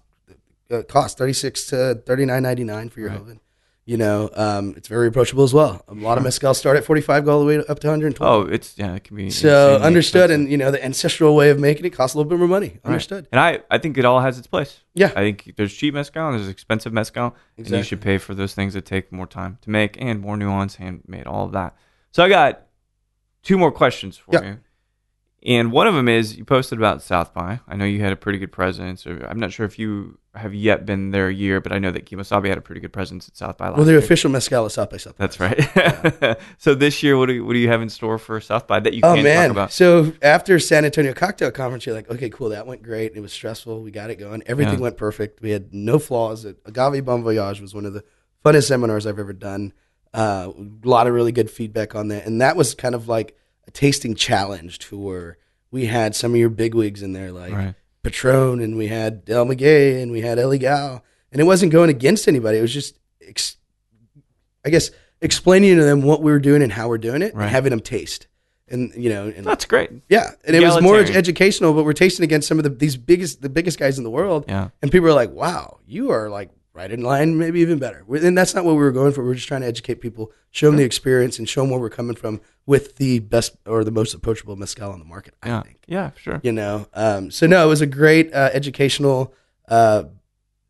uh, 0.70 0.82
cost 0.82 1.16
thirty 1.16 1.32
six 1.32 1.66
to 1.68 1.94
thirty 2.04 2.26
nine 2.26 2.42
ninety 2.42 2.64
nine 2.64 2.90
for 2.90 3.00
your 3.00 3.08
Right. 3.10 3.20
oven. 3.20 3.40
You 3.86 3.96
know, 3.96 4.28
um, 4.34 4.74
it's 4.76 4.86
very 4.86 5.06
approachable 5.08 5.44
as 5.44 5.54
well. 5.54 5.82
A 5.88 5.94
lot 5.94 6.18
of 6.18 6.24
mezcal 6.24 6.52
start 6.52 6.76
at 6.76 6.84
forty 6.84 7.00
five, 7.00 7.24
go 7.24 7.32
all 7.32 7.40
the 7.40 7.46
way 7.46 7.64
up 7.66 7.78
to 7.80 7.88
hundred 7.88 8.08
and 8.08 8.16
twenty. 8.16 8.30
Oh, 8.30 8.42
it's, 8.42 8.76
yeah, 8.76 8.94
it 8.96 9.04
can 9.04 9.16
be. 9.16 9.30
so 9.30 9.78
understood, 9.78 10.24
expensive. 10.24 10.40
and 10.42 10.50
you 10.50 10.58
know 10.58 10.70
the 10.70 10.84
ancestral 10.84 11.34
way 11.34 11.48
of 11.48 11.58
making 11.58 11.86
it 11.86 11.94
costs 11.94 12.14
a 12.14 12.18
little 12.18 12.28
bit 12.28 12.38
more 12.38 12.48
money. 12.48 12.72
Right. 12.84 12.84
Understood. 12.84 13.28
And 13.32 13.40
I, 13.40 13.60
I 13.70 13.78
think 13.78 13.96
it 13.96 14.04
all 14.04 14.20
has 14.20 14.36
its 14.36 14.46
place. 14.46 14.82
Yeah. 14.92 15.06
I 15.16 15.20
think 15.20 15.54
there's 15.56 15.72
cheap 15.72 15.94
mezcal 15.94 16.28
and 16.28 16.38
there's 16.38 16.48
expensive 16.50 16.92
mezcal, 16.92 17.34
and 17.56 17.66
you 17.70 17.82
should 17.82 18.02
pay 18.02 18.18
for 18.18 18.34
those 18.34 18.52
things 18.52 18.74
that 18.74 18.84
take 18.84 19.10
more 19.10 19.26
time 19.26 19.56
to 19.62 19.70
make 19.70 19.96
and 19.98 20.20
more 20.20 20.36
nuance, 20.36 20.74
handmade, 20.74 21.26
all 21.26 21.46
of 21.46 21.52
that. 21.52 21.74
So 22.12 22.22
I 22.24 22.28
got 22.28 22.62
two 23.42 23.58
more 23.58 23.70
questions 23.72 24.16
for 24.16 24.32
Yeah. 24.34 24.44
you. 24.44 24.58
And 25.46 25.70
one 25.70 25.86
of 25.86 25.94
them 25.94 26.08
is 26.08 26.36
you 26.36 26.44
posted 26.44 26.78
about 26.78 27.00
South 27.00 27.32
by. 27.32 27.60
I 27.68 27.76
know 27.76 27.84
you 27.84 28.00
had 28.00 28.12
a 28.12 28.16
pretty 28.16 28.40
good 28.40 28.50
presence. 28.50 29.06
Or 29.06 29.24
I'm 29.24 29.38
not 29.38 29.52
sure 29.52 29.64
if 29.64 29.78
you 29.78 30.18
have 30.34 30.52
yet 30.52 30.84
been 30.84 31.10
there 31.12 31.28
a 31.28 31.32
year, 31.32 31.60
but 31.60 31.70
I 31.70 31.78
know 31.78 31.92
that 31.92 32.06
Kimo 32.06 32.24
Sabe 32.24 32.48
had 32.48 32.58
a 32.58 32.60
pretty 32.60 32.80
good 32.80 32.92
presence 32.92 33.28
at 33.28 33.36
South 33.36 33.56
by 33.56 33.68
last 33.68 33.76
Well, 33.76 33.86
the 33.86 33.92
year. 33.92 34.00
official 34.00 34.30
mezcal 34.32 34.66
is 34.66 34.72
South 34.74 34.90
by 34.90 34.96
South. 34.96 35.14
That's 35.16 35.38
right. 35.38 36.36
so 36.58 36.74
this 36.74 37.04
year, 37.04 37.16
what 37.16 37.26
do 37.26 37.34
you, 37.34 37.44
what 37.44 37.52
do 37.52 37.60
you 37.60 37.68
have 37.68 37.80
in 37.80 37.88
store 37.88 38.18
for 38.18 38.40
South 38.40 38.66
by 38.66 38.80
that 38.80 38.94
you 38.94 39.00
Oh 39.04 39.14
can 39.14 39.22
man! 39.22 39.42
talk 39.48 39.50
about? 39.52 39.72
So 39.72 40.12
after 40.22 40.58
San 40.58 40.84
Antonio 40.84 41.12
Cocktail 41.14 41.52
Conference, 41.52 41.86
you're 41.86 41.94
like, 41.94 42.10
okay, 42.10 42.30
cool, 42.30 42.48
that 42.48 42.66
went 42.66 42.82
great. 42.82 43.12
It 43.14 43.20
was 43.20 43.32
stressful. 43.32 43.80
We 43.82 43.92
got 43.92 44.10
it 44.10 44.16
going. 44.16 44.42
Everything 44.46 44.74
Yeah. 44.74 44.80
went 44.80 44.96
perfect. 44.96 45.40
We 45.40 45.50
had 45.50 45.72
no 45.72 46.00
flaws. 46.00 46.44
Agave 46.44 47.04
Bon 47.04 47.22
Voyage 47.22 47.60
was 47.60 47.74
one 47.76 47.86
of 47.86 47.92
the 47.94 48.02
funnest 48.44 48.64
seminars 48.66 49.06
I've 49.06 49.20
ever 49.20 49.32
done. 49.32 49.72
Uh, 50.14 50.52
a 50.56 50.88
lot 50.88 51.06
of 51.06 51.12
really 51.14 51.32
good 51.32 51.50
feedback 51.50 51.94
on 51.94 52.08
that, 52.08 52.26
and 52.26 52.40
that 52.40 52.56
was 52.56 52.74
kind 52.74 52.94
of 52.94 53.08
like 53.08 53.36
a 53.66 53.70
tasting 53.70 54.14
challenge 54.14 54.78
to 54.78 54.96
where 54.98 55.36
we 55.70 55.86
had 55.86 56.14
some 56.16 56.32
of 56.32 56.38
your 56.38 56.48
bigwigs 56.48 57.02
in 57.02 57.12
there, 57.12 57.30
like 57.30 57.52
Right. 57.52 57.74
Patron, 58.02 58.60
and 58.60 58.76
we 58.78 58.86
had 58.86 59.24
Del 59.26 59.44
Maguey, 59.44 60.00
and 60.02 60.10
we 60.10 60.22
had 60.22 60.38
Ilegal, 60.38 61.02
and 61.30 61.40
it 61.40 61.44
wasn't 61.44 61.72
going 61.72 61.90
against 61.90 62.26
anybody. 62.26 62.56
It 62.58 62.62
was 62.62 62.72
just, 62.72 62.98
ex- 63.20 63.56
I 64.64 64.70
guess, 64.70 64.90
explaining 65.20 65.76
to 65.76 65.82
them 65.84 66.00
what 66.02 66.22
we 66.22 66.32
were 66.32 66.38
doing 66.38 66.62
and 66.62 66.72
how 66.72 66.88
we're 66.88 66.96
doing 66.98 67.20
it, 67.22 67.34
Right. 67.34 67.42
and 67.44 67.50
having 67.50 67.70
them 67.70 67.80
taste. 67.80 68.26
And 68.70 68.92
you 68.94 69.08
know, 69.10 69.26
and 69.34 69.44
That's 69.46 69.64
great. 69.64 69.90
yeah, 70.10 70.30
and 70.44 70.54
it 70.54 70.60
was 70.62 70.80
more 70.82 70.98
educational. 71.00 71.72
But 71.72 71.84
we're 71.84 71.94
tasting 71.94 72.24
against 72.24 72.46
some 72.48 72.58
of 72.58 72.64
the 72.64 72.70
these 72.70 72.96
biggest, 72.98 73.40
the 73.40 73.48
biggest 73.48 73.78
guys 73.78 73.96
in 73.98 74.04
the 74.04 74.10
world, 74.10 74.44
Yeah. 74.46 74.68
and 74.82 74.90
people 74.92 75.08
are 75.08 75.14
like, 75.14 75.32
"Wow, 75.32 75.78
you 75.86 76.10
are 76.10 76.28
like 76.28 76.50
right 76.78 76.90
in 76.90 77.02
line, 77.02 77.36
maybe 77.36 77.60
even 77.60 77.78
better." 77.78 78.04
And 78.08 78.36
that's 78.38 78.54
not 78.54 78.64
what 78.64 78.72
we 78.72 78.82
were 78.82 78.92
going 79.00 79.12
for. 79.12 79.22
We 79.24 79.30
are 79.32 79.34
just 79.34 79.48
trying 79.48 79.60
to 79.62 79.66
educate 79.66 79.96
people, 80.00 80.32
show 80.50 80.66
them 80.68 80.76
the 80.76 80.84
experience, 80.84 81.38
and 81.38 81.48
show 81.48 81.60
them 81.62 81.70
where 81.70 81.80
we're 81.80 81.90
coming 81.90 82.16
from 82.16 82.40
with 82.64 82.96
the 82.96 83.18
best 83.18 83.56
or 83.66 83.84
the 83.84 83.90
most 83.90 84.14
approachable 84.14 84.56
mezcal 84.56 84.90
on 84.92 84.98
the 84.98 85.04
market. 85.04 85.34
I 85.42 85.48
Yeah. 85.48 85.62
think 85.62 85.78
Yeah, 85.86 86.10
sure. 86.24 86.40
you 86.42 86.52
know. 86.52 86.86
Um, 86.94 87.30
so 87.30 87.46
no, 87.46 87.64
it 87.66 87.68
was 87.68 87.80
a 87.80 87.86
great 87.86 88.32
uh, 88.32 88.50
educational 88.52 89.34
uh, 89.68 90.04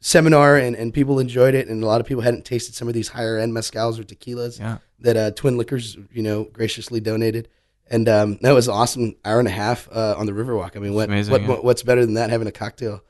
seminar, 0.00 0.56
and, 0.56 0.76
and 0.76 0.92
people 0.94 1.18
enjoyed 1.18 1.54
it, 1.54 1.68
and 1.68 1.82
a 1.82 1.86
lot 1.86 2.00
of 2.00 2.06
people 2.06 2.22
hadn't 2.22 2.44
tasted 2.44 2.74
some 2.74 2.88
of 2.88 2.94
these 2.94 3.08
higher 3.08 3.36
end 3.38 3.52
mezcals 3.52 3.98
or 3.98 4.04
tequilas 4.04 4.58
Yeah. 4.58 4.78
that 5.00 5.16
uh, 5.16 5.30
Twin 5.32 5.56
Liquors, 5.58 5.96
you 6.12 6.22
know, 6.22 6.44
graciously 6.44 7.00
donated. 7.00 7.48
And 7.90 8.06
um, 8.08 8.38
that 8.42 8.52
was 8.52 8.68
an 8.68 8.74
awesome 8.74 9.16
hour 9.24 9.38
and 9.38 9.48
a 9.48 9.52
half 9.52 9.88
uh, 9.90 10.14
on 10.18 10.26
the 10.26 10.32
Riverwalk. 10.32 10.76
I 10.76 10.78
mean, 10.78 10.92
what, 10.92 11.08
amazing, 11.08 11.32
what, 11.32 11.40
yeah. 11.42 11.48
what 11.48 11.64
what's 11.64 11.82
better 11.82 12.04
than 12.04 12.14
that? 12.14 12.28
Having 12.28 12.48
a 12.48 12.52
cocktail, 12.52 13.02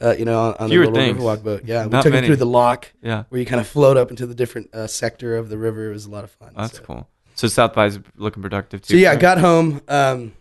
uh, 0.00 0.14
you 0.18 0.24
know, 0.24 0.40
on, 0.40 0.54
on 0.54 0.70
the 0.70 0.78
little 0.78 0.94
things. 0.94 1.18
Riverwalk 1.18 1.42
boat. 1.42 1.62
Yeah, 1.64 1.84
we 1.84 1.90
Not 1.90 2.02
took 2.02 2.12
many. 2.12 2.26
it 2.26 2.28
through 2.28 2.36
the 2.36 2.46
lock 2.46 2.92
Yeah. 3.02 3.24
where 3.28 3.38
you 3.40 3.46
kind 3.46 3.60
of 3.60 3.66
float 3.66 3.96
up 3.96 4.10
into 4.10 4.26
the 4.26 4.34
different 4.34 4.74
uh, 4.74 4.86
sector 4.86 5.36
of 5.36 5.48
the 5.48 5.58
river. 5.58 5.90
It 5.90 5.92
was 5.92 6.06
a 6.06 6.10
lot 6.10 6.24
of 6.24 6.30
fun. 6.30 6.52
That's 6.56 6.78
so. 6.78 6.82
cool. 6.84 7.08
So 7.34 7.48
South 7.48 7.72
by 7.74 7.86
is 7.86 7.98
looking 8.16 8.42
productive 8.42 8.82
too. 8.82 8.94
So 8.94 8.98
yeah, 8.98 9.12
I 9.12 9.16
got 9.16 9.38
home, 9.38 9.80
um, 9.88 10.32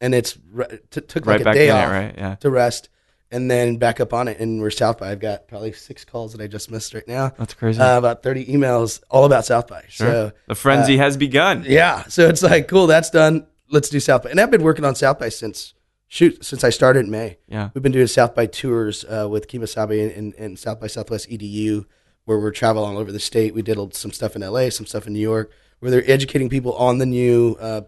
and 0.00 0.14
it's 0.14 0.36
re- 0.50 0.66
t- 0.90 1.00
took 1.00 1.26
like 1.26 1.44
right 1.44 1.54
a 1.54 1.58
day 1.58 1.70
off 1.70 1.88
it, 1.88 1.92
right? 1.92 2.14
Yeah. 2.16 2.34
to 2.36 2.50
rest, 2.50 2.88
and 3.30 3.50
then 3.50 3.78
back 3.78 3.98
up 4.00 4.12
on 4.12 4.28
it. 4.28 4.38
And 4.38 4.60
we're 4.60 4.70
South 4.70 4.98
by. 4.98 5.10
I've 5.10 5.20
got 5.20 5.48
probably 5.48 5.72
six 5.72 6.04
calls 6.04 6.32
that 6.32 6.42
I 6.42 6.48
just 6.48 6.70
missed 6.70 6.92
right 6.92 7.06
now. 7.08 7.32
That's 7.38 7.54
crazy. 7.54 7.80
Uh, 7.80 7.96
about 7.98 8.22
thirty 8.22 8.44
emails, 8.46 9.00
all 9.10 9.24
about 9.24 9.46
South 9.46 9.68
by. 9.68 9.84
sure. 9.88 10.06
So 10.06 10.32
the 10.48 10.54
frenzy 10.54 10.96
has 10.98 11.16
begun. 11.16 11.64
yeah, 11.66 12.04
so 12.08 12.28
it's 12.28 12.42
like 12.42 12.68
cool. 12.68 12.86
That's 12.86 13.10
done. 13.10 13.46
Let's 13.70 13.88
do 13.88 13.98
South 14.00 14.24
by, 14.24 14.30
and 14.30 14.38
I've 14.40 14.50
been 14.50 14.62
working 14.64 14.84
on 14.84 14.94
South 14.94 15.18
by 15.18 15.30
since 15.30 15.72
shoot 16.12 16.44
since 16.44 16.62
I 16.62 16.68
started 16.68 17.06
in 17.06 17.10
May. 17.10 17.38
Yeah. 17.48 17.70
We've 17.72 17.82
been 17.82 17.90
doing 17.90 18.06
South 18.06 18.34
by 18.34 18.44
tours 18.44 19.02
uh, 19.06 19.26
with 19.30 19.48
Kimo 19.48 19.64
Sabe 19.64 19.92
and, 19.92 20.12
and, 20.12 20.34
and 20.34 20.58
South 20.58 20.78
by 20.78 20.86
Southwest 20.86 21.30
EDU, 21.30 21.86
where 22.26 22.38
we're 22.38 22.50
traveling 22.50 22.90
all 22.90 22.98
over 22.98 23.10
the 23.10 23.18
state. 23.18 23.54
We 23.54 23.62
did 23.62 23.78
some 23.94 24.12
stuff 24.12 24.36
in 24.36 24.42
LA, 24.42 24.68
some 24.68 24.84
stuff 24.84 25.06
in 25.06 25.14
New 25.14 25.20
York, 25.20 25.50
where 25.80 25.90
they're 25.90 26.08
educating 26.08 26.50
people 26.50 26.74
on 26.74 26.98
the 26.98 27.06
new 27.06 27.56
uh, 27.58 27.82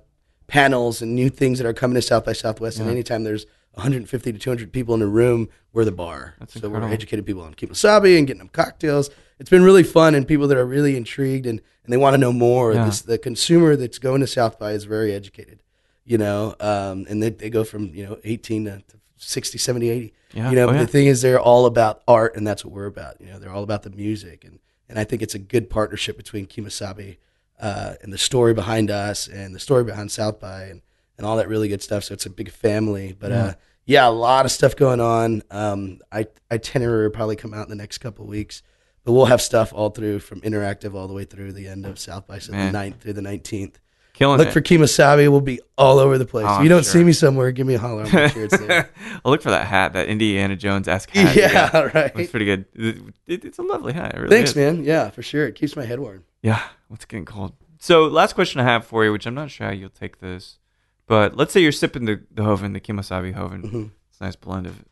panels 0.47 1.03
and 1.03 1.14
new 1.14 1.29
things 1.29 1.59
that 1.59 1.66
are 1.66 1.75
coming 1.75 1.97
to 1.97 2.03
South 2.03 2.25
by 2.25 2.33
Southwest. 2.33 2.79
And 2.79 2.89
anytime 2.89 3.25
there's 3.25 3.45
150 3.72 4.33
to 4.33 4.39
200 4.39 4.72
people 4.72 4.95
in 4.95 5.03
a 5.03 5.07
room, 5.07 5.51
we're 5.75 5.85
the 5.85 5.93
bar. 5.93 6.35
That's 6.39 6.55
so 6.55 6.61
incredible. 6.61 6.89
we're 6.89 6.95
educating 6.95 7.27
people 7.27 7.43
on 7.43 7.53
Kimo 7.53 7.75
Sabe 7.75 8.16
and 8.16 8.27
getting 8.27 8.39
them 8.39 8.49
cocktails. 8.49 9.11
It's 9.39 9.51
been 9.51 9.64
really 9.64 9.83
fun, 9.83 10.14
and 10.14 10.27
people 10.27 10.49
that 10.49 10.57
are 10.57 10.64
really 10.64 10.97
intrigued 10.97 11.45
and, 11.45 11.61
and 11.85 11.93
they 11.93 11.99
want 11.99 12.14
to 12.14 12.18
know 12.18 12.33
more. 12.33 12.72
Yeah. 12.72 12.87
This, 12.87 13.03
the 13.03 13.18
consumer 13.18 13.77
that's 13.77 13.99
going 13.99 14.22
to 14.22 14.27
South 14.27 14.59
by 14.59 14.72
is 14.72 14.85
very 14.85 15.12
educated 15.12 15.61
you 16.05 16.19
know, 16.19 16.55
um, 16.61 17.07
and 17.09 17.23
they, 17.23 17.31
they 17.31 17.51
go 17.51 17.65
from, 17.65 17.95
you 17.95 18.05
know, 18.07 18.19
18 18.25 18.65
to, 18.67 18.71
to 18.89 18.97
60, 19.17 19.59
70, 19.59 19.89
80. 19.89 20.15
Yeah. 20.33 20.51
You 20.51 20.57
know, 20.57 20.65
Oh, 20.65 20.67
but 20.69 20.73
yeah. 20.75 20.81
the 20.83 20.87
thing 20.89 21.07
is, 21.07 21.23
they're 21.23 21.41
all 21.41 21.67
about 21.67 22.03
art, 22.09 22.37
and 22.37 22.47
that's 22.47 22.65
what 22.65 22.75
we're 22.75 22.87
about. 22.87 23.21
You 23.21 23.29
know, 23.29 23.39
they're 23.39 23.53
all 23.53 23.63
about 23.63 23.83
the 23.85 23.91
music. 23.91 24.45
And, 24.45 24.59
and 24.89 24.99
I 24.99 25.05
think 25.05 25.23
it's 25.23 25.35
a 25.35 25.39
good 25.39 25.71
partnership 25.71 26.17
between 26.17 26.47
Kimo 26.47 26.69
Sabe 26.69 27.17
uh, 27.61 27.95
and 28.03 28.13
the 28.13 28.19
story 28.19 28.53
behind 28.55 28.91
us 28.91 29.29
and 29.29 29.55
the 29.55 29.61
story 29.61 29.85
behind 29.85 30.11
South 30.11 30.41
by 30.41 30.65
and, 30.65 30.83
and 31.17 31.27
all 31.27 31.37
that 31.37 31.49
really 31.49 31.69
good 31.69 31.83
stuff. 31.83 32.05
So 32.05 32.15
it's 32.15 32.27
a 32.27 32.31
big 32.31 32.51
family. 32.51 33.17
But 33.19 33.33
uh, 33.33 33.55
yeah, 33.87 34.09
a 34.09 34.11
lot 34.11 34.45
of 34.45 34.51
stuff 34.53 34.75
going 34.77 35.01
on. 35.01 35.43
Um, 35.51 36.01
I, 36.11 36.27
itinerary 36.51 37.07
will 37.07 37.15
probably 37.15 37.37
come 37.37 37.55
out 37.55 37.63
in 37.65 37.71
the 37.71 37.77
next 37.77 37.99
couple 37.99 38.25
of 38.25 38.29
weeks. 38.29 38.63
But 39.05 39.13
we'll 39.13 39.27
have 39.27 39.43
stuff 39.43 39.73
all 39.75 39.91
through 39.91 40.21
from 40.21 40.41
interactive 40.41 40.95
all 40.95 41.07
the 41.07 41.13
way 41.15 41.25
through 41.25 41.53
the 41.53 41.69
end 41.69 41.85
of 41.87 41.99
South 41.99 42.27
by, 42.27 42.39
so 42.39 42.53
the 42.53 42.59
Man. 42.59 42.73
9th 42.73 43.01
through 43.01 43.13
the 43.13 43.21
19th. 43.21 43.75
Killing 44.15 44.39
Look 44.39 44.49
it. 44.49 44.53
for 44.53 44.61
Kimo 44.61 44.87
Sabe. 44.87 45.29
We'll 45.29 45.41
be 45.41 45.61
all 45.77 45.99
over 45.99 46.17
the 46.19 46.25
place. 46.25 46.47
Oh, 46.49 46.53
if 46.53 46.59
I'm 46.59 46.62
you 46.62 46.69
don't 46.69 46.85
sure. 46.85 46.93
see 46.93 47.05
me 47.05 47.12
somewhere, 47.12 47.51
give 47.53 47.67
me 47.67 47.75
a 47.75 47.79
holler. 47.81 48.05
I'm 48.05 48.31
sure 48.31 48.45
it's 48.45 48.57
there. 48.59 48.89
I'll 49.25 49.31
look 49.33 49.43
for 49.43 49.51
that 49.51 49.67
hat, 49.67 49.93
that 49.95 50.07
Indiana 50.09 50.55
Jones 50.57 50.87
esque 50.89 51.11
hat. 51.11 51.35
yeah, 51.35 51.71
got. 51.73 51.93
right. 51.95 52.12
It's 52.15 52.31
pretty 52.31 52.47
good. 52.47 52.65
It- 52.75 53.03
it- 53.27 53.45
it's 53.45 53.59
a 53.59 53.62
lovely 53.62 53.93
hat. 53.93 54.15
Really 54.17 54.29
Thanks, 54.29 54.51
is. 54.51 54.57
man. 54.57 54.85
Yeah, 54.85 55.11
for 55.11 55.23
sure. 55.23 55.47
It 55.49 55.57
keeps 55.57 55.75
my 55.77 55.85
head 55.85 55.99
warm. 55.99 56.25
Yeah, 56.43 56.62
it's 56.93 57.05
getting 57.05 57.25
cold. 57.25 57.55
So, 57.81 58.05
last 58.07 58.35
question 58.35 58.61
I 58.61 58.65
have 58.65 58.87
for 58.87 59.05
you, 59.05 59.11
which 59.12 59.27
I'm 59.27 59.35
not 59.35 59.51
sure 59.51 59.67
how 59.67 59.73
you'll 59.73 59.91
take 59.91 60.21
this, 60.21 60.59
but 61.07 61.37
let's 61.37 61.53
say 61.53 61.61
you're 61.61 61.73
sipping 61.73 62.05
the, 62.05 62.21
the 62.31 62.43
Joven, 62.45 62.73
the 62.73 62.81
Kimasabi 62.81 63.35
Joven. 63.35 63.62
Mhm. 63.62 63.91
It's 64.11 64.21
a 64.21 64.25
nice 64.25 64.37
blend 64.37 64.67
of 64.69 64.85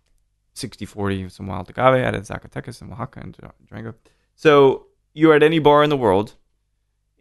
60 0.54 0.84
40 0.84 1.24
with 1.24 1.32
some 1.32 1.46
wild 1.46 1.70
agave 1.70 2.04
out 2.04 2.14
of 2.16 2.24
Zacatecas 2.24 2.82
and 2.82 2.92
Oaxaca 2.92 3.20
and 3.20 3.38
Durango. 3.68 3.94
So, 4.34 4.86
you're 5.14 5.34
at 5.34 5.42
any 5.44 5.60
bar 5.60 5.84
in 5.84 5.90
the 5.90 5.96
world 5.96 6.34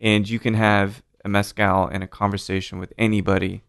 and 0.01 0.27
you 0.27 0.39
can 0.39 0.55
have 0.55 1.03
a 1.23 1.29
mezcal 1.29 1.87
and 1.87 2.03
a 2.03 2.07
conversation 2.07 2.79
with 2.79 2.93
anybody, 2.97 3.63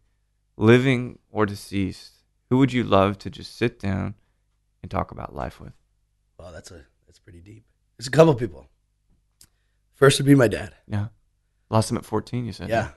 living 0.56 1.18
or 1.30 1.46
deceased. 1.46 2.12
Who 2.50 2.58
would 2.58 2.72
you 2.72 2.84
love 2.84 3.18
to 3.18 3.30
just 3.30 3.56
sit 3.56 3.78
down 3.78 4.14
and 4.82 4.90
talk 4.90 5.10
about 5.10 5.34
life 5.34 5.60
with? 5.60 5.72
Wow, 6.38 6.50
that's 6.50 6.70
a 6.70 6.84
that's 7.06 7.18
pretty 7.18 7.40
deep. 7.40 7.64
It's 7.98 8.08
a 8.08 8.10
couple 8.10 8.34
people. 8.34 8.66
First 9.94 10.18
would 10.18 10.26
be 10.26 10.34
my 10.34 10.48
dad. 10.48 10.74
Yeah. 10.86 11.08
Lost 11.70 11.90
him 11.90 11.96
at 11.96 12.04
14, 12.04 12.44
you 12.44 12.52
said. 12.52 12.68
Yeah. 12.68 12.90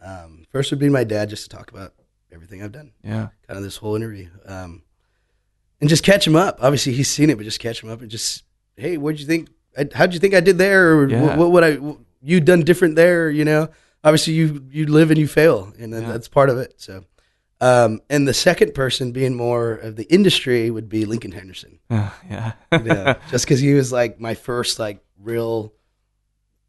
Um, 0.00 0.44
first 0.50 0.70
would 0.70 0.78
be 0.78 0.88
my 0.88 1.04
dad, 1.04 1.28
just 1.28 1.50
to 1.50 1.56
talk 1.56 1.70
about 1.70 1.94
everything 2.32 2.62
I've 2.62 2.72
done, 2.72 2.92
Yeah. 3.02 3.28
kind 3.46 3.56
of 3.58 3.62
this 3.62 3.76
whole 3.78 3.96
interview, 3.96 4.28
um, 4.46 4.82
and 5.80 5.88
just 5.90 6.04
catch 6.04 6.26
him 6.26 6.36
up. 6.36 6.58
Obviously, 6.62 6.92
he's 6.92 7.08
seen 7.10 7.30
it, 7.30 7.36
but 7.36 7.44
just 7.44 7.58
catch 7.60 7.82
him 7.82 7.90
up 7.90 8.00
and 8.00 8.10
just, 8.10 8.44
hey, 8.76 8.96
what'd 8.96 9.18
you 9.20 9.26
think? 9.26 9.48
I- 9.76 9.88
How'd 9.92 10.14
you 10.14 10.20
think 10.20 10.34
I 10.34 10.40
did 10.40 10.58
there? 10.58 10.94
Or 10.98 11.08
Yeah. 11.08 11.22
what, 11.22 11.38
what 11.38 11.52
would 11.52 11.64
I 11.64 11.74
what 11.76 11.98
you 12.22 12.40
done 12.40 12.62
different 12.62 12.96
there? 12.96 13.30
You 13.30 13.44
know, 13.44 13.68
obviously 14.04 14.34
you 14.34 14.64
you 14.70 14.86
live 14.86 15.10
and 15.10 15.18
you 15.18 15.26
fail, 15.28 15.72
and 15.78 15.92
Yeah. 15.92 16.00
that's 16.00 16.28
part 16.28 16.50
of 16.50 16.58
it. 16.58 16.74
So, 16.76 17.04
um, 17.60 18.00
and 18.10 18.26
the 18.28 18.34
second 18.34 18.74
person 18.74 19.12
being 19.12 19.34
more 19.36 19.72
of 19.72 19.96
the 19.96 20.04
industry 20.04 20.70
would 20.70 20.88
be 20.88 21.04
Lincoln 21.04 21.32
Henderson. 21.32 21.78
yeah. 21.90 22.52
You 22.72 22.78
know, 22.80 23.14
just 23.30 23.44
because 23.44 23.60
he 23.60 23.74
was 23.74 23.92
like 23.92 24.20
my 24.20 24.34
first 24.34 24.78
like 24.78 25.00
real, 25.20 25.72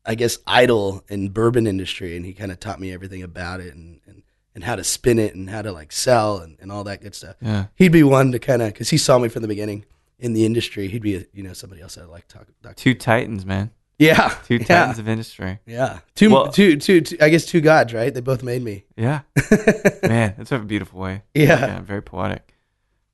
I 0.05 0.15
guess, 0.15 0.37
idol 0.47 1.03
in 1.09 1.29
bourbon 1.29 1.67
industry, 1.67 2.15
and 2.17 2.25
he 2.25 2.33
kind 2.33 2.51
of 2.51 2.59
taught 2.59 2.79
me 2.79 2.91
everything 2.93 3.21
about 3.23 3.59
it 3.61 3.73
and, 3.75 3.99
and 4.07 4.23
and 4.55 4.63
how 4.63 4.75
to 4.75 4.83
spin 4.83 5.19
it 5.19 5.35
and 5.35 5.47
how 5.49 5.61
to 5.61 5.71
like 5.71 5.91
sell 5.91 6.39
and, 6.39 6.57
and 6.59 6.71
all 6.71 6.83
that 6.83 7.01
good 7.01 7.13
stuff. 7.13 7.35
yeah. 7.41 7.67
He'd 7.75 7.91
be 7.91 8.01
one 8.03 8.31
to 8.31 8.39
kind 8.39 8.61
of 8.63 8.73
because 8.73 8.89
he 8.89 8.97
saw 8.97 9.19
me 9.19 9.29
from 9.29 9.43
the 9.43 9.47
beginning 9.47 9.85
in 10.17 10.33
the 10.33 10.43
industry. 10.45 10.87
He'd 10.87 11.03
be 11.03 11.25
you 11.33 11.43
know 11.43 11.53
somebody 11.53 11.81
else 11.81 11.97
I'd 11.97 12.05
like 12.07 12.27
to 12.29 12.37
talk. 12.39 12.47
talk 12.63 12.75
to. 12.75 12.83
Two 12.83 12.93
titans, 12.95 13.45
man. 13.45 13.69
Yeah, 13.99 14.29
Two 14.45 14.59
yeah, 14.69 14.91
of 14.91 15.07
industry. 15.09 15.59
yeah. 15.65 15.99
Two, 16.15 16.29
Well- 16.31 16.51
two, 16.51 16.77
two, 16.77 17.01
two. 17.01 17.17
I 17.19 17.27
guess 17.29 17.45
two 17.45 17.59
gods, 17.61 17.93
right? 17.93 18.13
They 18.13 18.21
both 18.21 18.41
made 18.43 18.63
me. 18.63 18.85
Yeah. 18.95 19.21
Man, 20.03 20.35
that's 20.37 20.51
a 20.53 20.59
beautiful 20.59 21.01
way. 21.01 21.23
Yeah. 21.33 21.81
very 21.81 22.01
poetic. 22.01 22.53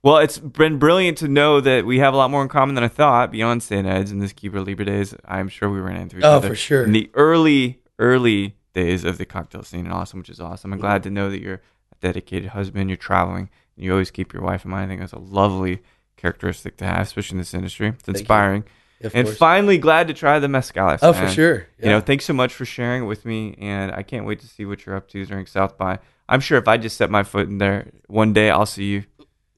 Well, 0.04 0.18
it's 0.20 0.38
been 0.38 0.78
brilliant 0.78 1.18
to 1.18 1.28
know 1.28 1.60
that 1.62 1.88
we 1.88 1.98
have 1.98 2.14
a 2.14 2.18
lot 2.18 2.30
more 2.30 2.44
in 2.44 2.50
common 2.50 2.76
than 2.76 2.84
I 2.84 2.88
thought 2.88 3.32
beyond 3.32 3.64
St. 3.64 3.88
Ed's 3.88 4.12
and 4.12 4.22
this 4.22 4.32
Cuba 4.34 4.60
Libre 4.60 4.86
days. 4.86 5.16
I'm 5.26 5.50
sure 5.50 5.68
we 5.72 5.80
ran 5.80 5.98
into 6.00 6.20
each 6.20 6.24
Oh, 6.24 6.34
other. 6.34 6.50
for 6.50 6.56
sure. 6.56 6.84
In 6.84 6.92
the 6.92 7.10
early, 7.16 7.80
early 7.98 8.56
days 8.76 9.04
of 9.04 9.18
the 9.18 9.26
cocktail 9.26 9.64
scene 9.64 9.88
in 9.88 9.92
Austin, 9.92 10.20
which 10.20 10.30
is 10.30 10.40
awesome. 10.40 10.72
I'm 10.72 10.80
glad 10.80 11.02
to 11.04 11.10
know 11.10 11.32
that 11.32 11.42
you're 11.42 11.56
a 11.56 11.96
dedicated 12.02 12.50
husband, 12.50 12.92
you're 12.92 12.98
traveling, 12.98 13.50
and 13.76 13.84
you 13.86 13.92
always 13.92 14.12
keep 14.12 14.32
your 14.34 14.44
wife 14.44 14.64
in 14.66 14.70
mind. 14.70 14.86
I 14.86 14.88
think 14.90 15.00
that's 15.02 15.14
a 15.14 15.18
lovely 15.18 15.82
characteristic 16.18 16.78
to 16.78 16.86
have, 16.86 17.08
especially 17.08 17.36
in 17.38 17.40
this 17.40 17.56
industry. 17.56 17.88
It's 17.88 18.08
you. 18.08 18.14
inspiring. 18.14 18.64
Of 19.02 19.14
And 19.16 19.28
course. 19.28 19.38
finally, 19.38 19.78
glad 19.78 20.08
to 20.08 20.14
try 20.14 20.40
the 20.40 20.48
mezcal. 20.48 20.98
oh, 21.02 21.14
for 21.14 21.24
man. 21.24 21.34
sure. 21.34 21.68
You 21.80 21.90
know, 21.90 22.00
thanks 22.00 22.26
so 22.26 22.34
much 22.34 22.54
for 22.54 22.66
sharing 22.66 23.04
it 23.04 23.06
with 23.06 23.26
me, 23.26 23.56
and 23.60 23.92
I 23.92 24.04
can't 24.04 24.26
wait 24.26 24.40
to 24.40 24.48
see 24.48 24.66
what 24.66 24.86
you're 24.86 24.96
up 24.96 25.08
to 25.10 25.26
during 25.26 25.46
South 25.46 25.78
by. 25.78 26.00
I'm 26.30 26.40
sure 26.40 26.58
if 26.58 26.68
I 26.68 26.78
just 26.78 26.98
set 26.98 27.10
my 27.12 27.24
foot 27.24 27.48
in 27.48 27.58
there 27.60 27.92
one 28.08 28.34
day, 28.34 28.50
I'll 28.50 28.66
see 28.66 28.86
you. 28.86 29.04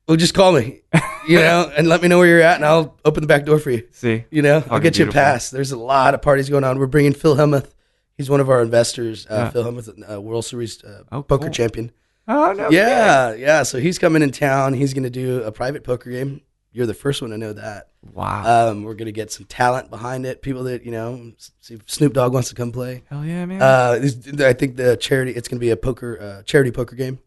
well, 0.08 0.18
just 0.18 0.34
call 0.34 0.52
me, 0.54 0.82
you 1.28 1.38
know, 1.38 1.72
and 1.78 1.88
let 1.88 2.02
me 2.02 2.08
know 2.08 2.18
where 2.18 2.28
you're 2.28 2.42
at, 2.42 2.56
and 2.56 2.66
I'll 2.66 2.98
open 3.06 3.22
the 3.22 3.28
back 3.28 3.46
door 3.46 3.60
for 3.60 3.72
you. 3.72 3.88
See, 3.92 4.26
You 4.32 4.42
know, 4.42 4.64
I'll 4.70 4.80
get 4.80 4.98
you 4.98 5.08
a 5.08 5.12
pass. 5.12 5.50
There's 5.52 5.72
a 5.72 5.78
lot 5.78 6.14
of 6.14 6.22
parties 6.22 6.50
going 6.50 6.64
on. 6.64 6.80
We're 6.80 6.88
bringing 6.88 7.14
Phil 7.14 7.36
Hellmuth. 7.36 7.74
He's 8.18 8.30
one 8.30 8.40
of 8.40 8.50
our 8.50 8.62
investors. 8.64 9.28
Uh, 9.30 9.34
Yeah. 9.36 9.50
Phil 9.52 9.64
Hellmuth, 9.64 10.12
uh, 10.12 10.20
World 10.20 10.44
Series 10.46 10.84
uh, 10.84 11.04
Oh, 11.12 11.22
poker 11.22 11.46
cool. 11.46 11.54
champion. 11.54 11.92
oh 12.28 12.52
no, 12.52 12.70
yeah, 12.72 13.34
yeah. 13.36 13.64
So 13.64 13.78
he's 13.80 14.00
coming 14.00 14.22
in 14.24 14.32
town. 14.32 14.74
He's 14.74 14.94
going 14.94 15.04
to 15.04 15.10
do 15.10 15.44
a 15.44 15.52
private 15.52 15.84
poker 15.84 16.10
game. 16.10 16.42
You're 16.78 16.86
the 16.86 16.94
first 16.94 17.22
one 17.24 17.32
to 17.32 17.38
know 17.40 17.54
that. 17.54 17.88
wow, 18.14 18.70
Um, 18.70 18.84
we're 18.84 18.94
going 18.94 19.08
to 19.08 19.12
get 19.12 19.32
some 19.32 19.46
talent 19.46 19.90
behind 19.90 20.28
it. 20.28 20.44
People 20.44 20.64
that 20.66 20.86
you 20.86 20.92
know, 20.92 21.32
see 21.60 21.74
if 21.74 21.82
Snoop 21.90 22.14
Dogg 22.14 22.34
wants 22.34 22.50
to 22.50 22.56
come 22.56 22.72
play. 22.72 23.04
hell 23.10 23.26
yeah, 23.26 23.46
man. 23.48 23.62
Uh, 23.62 23.98
this- 24.00 24.40
I 24.42 24.54
think 24.54 24.76
the 24.78 24.96
charity. 24.96 25.32
It's 25.32 25.48
going 25.48 25.58
to 25.58 25.66
be 25.66 25.72
a 25.72 25.76
poker 25.78 26.20
uh, 26.22 26.44
charity 26.44 26.70
poker 26.72 26.96
game. 26.96 27.18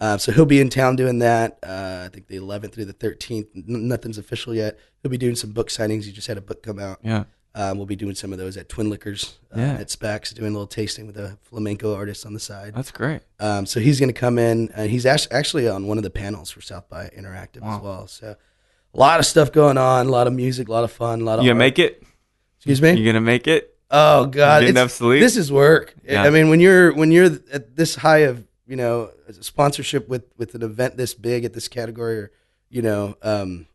Uh, 0.00 0.18
so 0.18 0.32
he'll 0.32 0.44
be 0.46 0.60
in 0.60 0.68
town 0.70 0.96
doing 0.96 1.18
that. 1.20 1.58
Uh, 1.62 2.02
I 2.06 2.08
think 2.12 2.26
the 2.26 2.36
11th 2.36 2.72
through 2.72 2.86
the 2.86 2.94
13th. 2.94 3.46
N- 3.56 3.88
nothing's 3.88 4.18
official 4.18 4.54
yet. 4.54 4.78
He'll 5.02 5.10
be 5.10 5.18
doing 5.18 5.34
some 5.36 5.52
book 5.52 5.68
signings. 5.68 6.04
He 6.04 6.12
just 6.12 6.26
had 6.28 6.36
a 6.38 6.42
book 6.42 6.62
come 6.62 6.78
out. 6.78 6.98
yeah, 7.02 7.24
Um, 7.54 7.76
we'll 7.78 7.86
be 7.86 7.96
doing 7.96 8.14
some 8.14 8.32
of 8.32 8.38
those 8.38 8.56
at 8.56 8.68
Twin 8.70 8.88
Liquors 8.88 9.38
uh, 9.54 9.60
Yeah. 9.60 9.72
at 9.74 9.90
Specs, 9.90 10.32
doing 10.32 10.48
a 10.48 10.52
little 10.52 10.66
tasting 10.66 11.06
with 11.06 11.18
a 11.18 11.36
flamenco 11.42 11.94
artist 11.94 12.24
on 12.24 12.32
the 12.34 12.40
side. 12.40 12.74
that's 12.74 12.90
great. 12.90 13.20
Um, 13.40 13.66
so 13.66 13.78
he's 13.80 13.98
going 14.00 14.08
to 14.12 14.18
come 14.18 14.38
in, 14.38 14.70
and 14.74 14.90
he's 14.90 15.04
act- 15.04 15.28
actually 15.30 15.68
on 15.68 15.86
one 15.86 15.98
of 15.98 16.04
the 16.04 16.10
panels 16.10 16.50
for 16.50 16.60
South 16.62 16.88
by 16.88 17.08
Interactive 17.08 17.60
Wow. 17.60 17.76
as 17.76 17.82
well. 17.82 18.06
So 18.08 18.36
a 18.94 18.98
lot 18.98 19.20
of 19.20 19.26
stuff 19.26 19.52
going 19.52 19.78
on, 19.78 20.06
a 20.06 20.10
lot 20.10 20.26
of 20.26 20.32
music, 20.32 20.68
a 20.68 20.72
lot 20.72 20.84
of 20.84 20.92
fun, 20.92 21.20
a 21.20 21.24
lot 21.24 21.38
of. 21.38 21.44
You 21.44 21.50
gonna 21.50 21.58
art. 21.58 21.66
make 21.66 21.78
it? 21.78 22.02
Excuse 22.58 22.82
me. 22.82 22.92
You 22.94 23.04
gonna 23.04 23.20
make 23.20 23.46
it? 23.46 23.76
Oh 23.90 24.26
God, 24.26 24.60
getting 24.60 24.76
enough 24.76 24.90
sleep? 24.90 25.20
This 25.20 25.36
is 25.36 25.50
work. 25.50 25.94
Yeah. 26.04 26.22
I 26.22 26.30
mean, 26.30 26.48
when 26.48 26.60
you're 26.60 26.94
when 26.94 27.10
you're 27.10 27.30
at 27.52 27.76
this 27.76 27.96
high 27.96 28.18
of 28.18 28.46
you 28.66 28.76
know 28.76 29.10
sponsorship 29.40 30.08
with 30.08 30.24
with 30.36 30.54
an 30.54 30.62
event 30.62 30.96
this 30.96 31.14
big 31.14 31.44
at 31.44 31.52
this 31.52 31.68
category 31.68 32.18
or 32.18 32.32
you 32.68 32.82
know 32.82 33.16
um, 33.22 33.66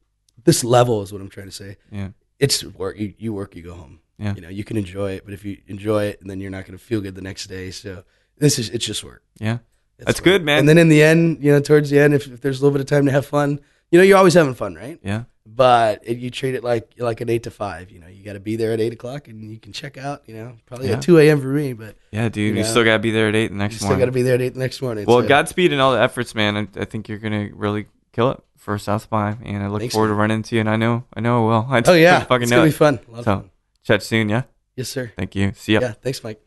this 0.46 0.64
level 0.64 1.02
is 1.02 1.12
what 1.12 1.22
I'm 1.22 1.30
trying 1.30 1.48
to 1.48 1.52
say. 1.52 1.78
Yeah. 1.92 2.10
It's 2.40 2.64
work. 2.64 2.98
You, 2.98 3.14
you 3.18 3.34
work, 3.34 3.56
you 3.56 3.64
go 3.64 3.74
home. 3.74 4.00
Yeah. 4.18 4.36
You 4.36 4.42
know, 4.42 4.50
you 4.50 4.64
can 4.64 4.78
enjoy 4.78 5.14
it, 5.14 5.26
but 5.26 5.34
if 5.34 5.44
you 5.44 5.58
enjoy 5.68 6.06
it, 6.06 6.20
then 6.22 6.40
you're 6.40 6.52
not 6.52 6.66
going 6.66 6.78
to 6.78 6.84
feel 6.84 7.02
good 7.02 7.16
the 7.16 7.22
next 7.22 7.48
day. 7.48 7.72
So 7.72 8.04
this 8.38 8.58
is 8.60 8.70
it's 8.70 8.86
just 8.86 9.04
work. 9.04 9.24
Yeah. 9.40 9.60
It's 9.98 10.06
That's 10.06 10.20
work. 10.20 10.26
good, 10.26 10.44
man. 10.44 10.60
And 10.60 10.70
then 10.70 10.78
in 10.78 10.90
the 10.90 11.02
end, 11.02 11.44
you 11.44 11.52
know, 11.52 11.60
towards 11.60 11.90
the 11.90 12.00
end, 12.00 12.14
if, 12.14 12.28
if 12.28 12.42
there's 12.42 12.60
a 12.60 12.64
little 12.64 12.78
bit 12.78 12.82
of 12.82 12.88
time 12.88 13.06
to 13.06 13.12
have 13.12 13.26
fun, 13.26 13.60
you 13.96 14.00
know, 14.00 14.04
you're 14.04 14.18
always 14.18 14.34
having 14.34 14.54
fun, 14.54 14.76
right? 14.76 15.00
Yeah. 15.04 15.24
but 15.48 16.02
it, 16.04 16.18
you 16.18 16.30
treat 16.32 16.56
it 16.56 16.64
like 16.64 16.92
like 16.98 17.22
an 17.22 17.30
eight 17.30 17.44
to 17.44 17.52
five. 17.52 17.92
You 17.92 18.00
know, 18.00 18.08
you 18.08 18.24
got 18.24 18.34
to 18.34 18.40
be 18.40 18.56
there 18.56 18.74
at 18.74 18.82
eight 18.82 18.92
o'clock, 18.94 19.28
and 19.28 19.50
you 19.52 19.60
can 19.60 19.72
check 19.74 19.98
out. 19.98 20.24
You 20.28 20.36
know, 20.36 20.58
probably 20.66 20.88
Yeah. 20.90 20.96
at 20.96 21.02
two 21.02 21.18
a.m. 21.20 21.40
for 21.40 21.48
me, 21.48 21.74
but 21.74 21.96
Yeah, 22.12 22.28
dude. 22.30 22.56
You, 22.56 22.62
know, 22.64 22.68
still 22.68 22.84
gotta 22.84 23.00
be 23.00 23.12
there 23.12 23.30
at 23.30 23.36
eight 23.36 23.48
the 23.48 23.54
you 23.54 23.60
next 23.60 23.76
still 23.78 23.88
morning. 23.90 24.00
got 24.02 24.06
to 24.08 24.12
be 24.12 24.22
there 24.24 24.36
at 24.36 24.42
eight 24.42 24.54
the 24.56 24.60
next 24.60 24.82
morning. 24.82 25.06
Well, 25.06 25.22
so- 25.22 25.28
Godspeed 25.28 25.72
and 25.72 25.82
all 25.82 25.94
the 25.94 26.02
efforts, 26.02 26.36
man. 26.36 26.58
I, 26.58 26.68
I 26.82 26.86
think 26.86 27.08
you're 27.08 27.20
gonna 27.20 27.50
really 27.54 27.86
kill 28.12 28.32
it 28.32 28.40
for 28.58 28.78
South 28.80 29.10
by, 29.10 29.38
and 29.44 29.64
I 29.64 29.68
look 29.68 29.82
Thanks, 29.82 29.94
forward 29.94 30.08
man. 30.10 30.16
to 30.18 30.20
running 30.22 30.38
into 30.38 30.56
you. 30.56 30.62
And 30.62 30.70
I 30.70 30.76
know, 30.78 31.04
I 31.14 31.20
know 31.22 31.46
I 31.46 31.48
will. 31.50 31.68
I 31.78 31.82
Oh 31.86 31.94
yeah, 31.94 32.24
fucking 32.24 32.44
it's 32.44 32.52
know 32.52 32.58
gonna 32.58 32.68
it. 32.68 32.72
be 32.72 32.76
fun. 32.78 33.00
Of 33.14 33.18
So, 33.18 33.24
fun. 33.24 33.50
chat 33.84 34.04
soon. 34.04 34.30
Yeah. 34.30 34.44
Yes, 34.76 34.90
sir. 34.90 35.12
Thank 35.16 35.36
you. 35.36 35.54
See 35.56 35.74
ya. 35.74 35.80
Yeah, 35.82 35.92
thanks, 35.94 36.22
Mike. 36.24 36.42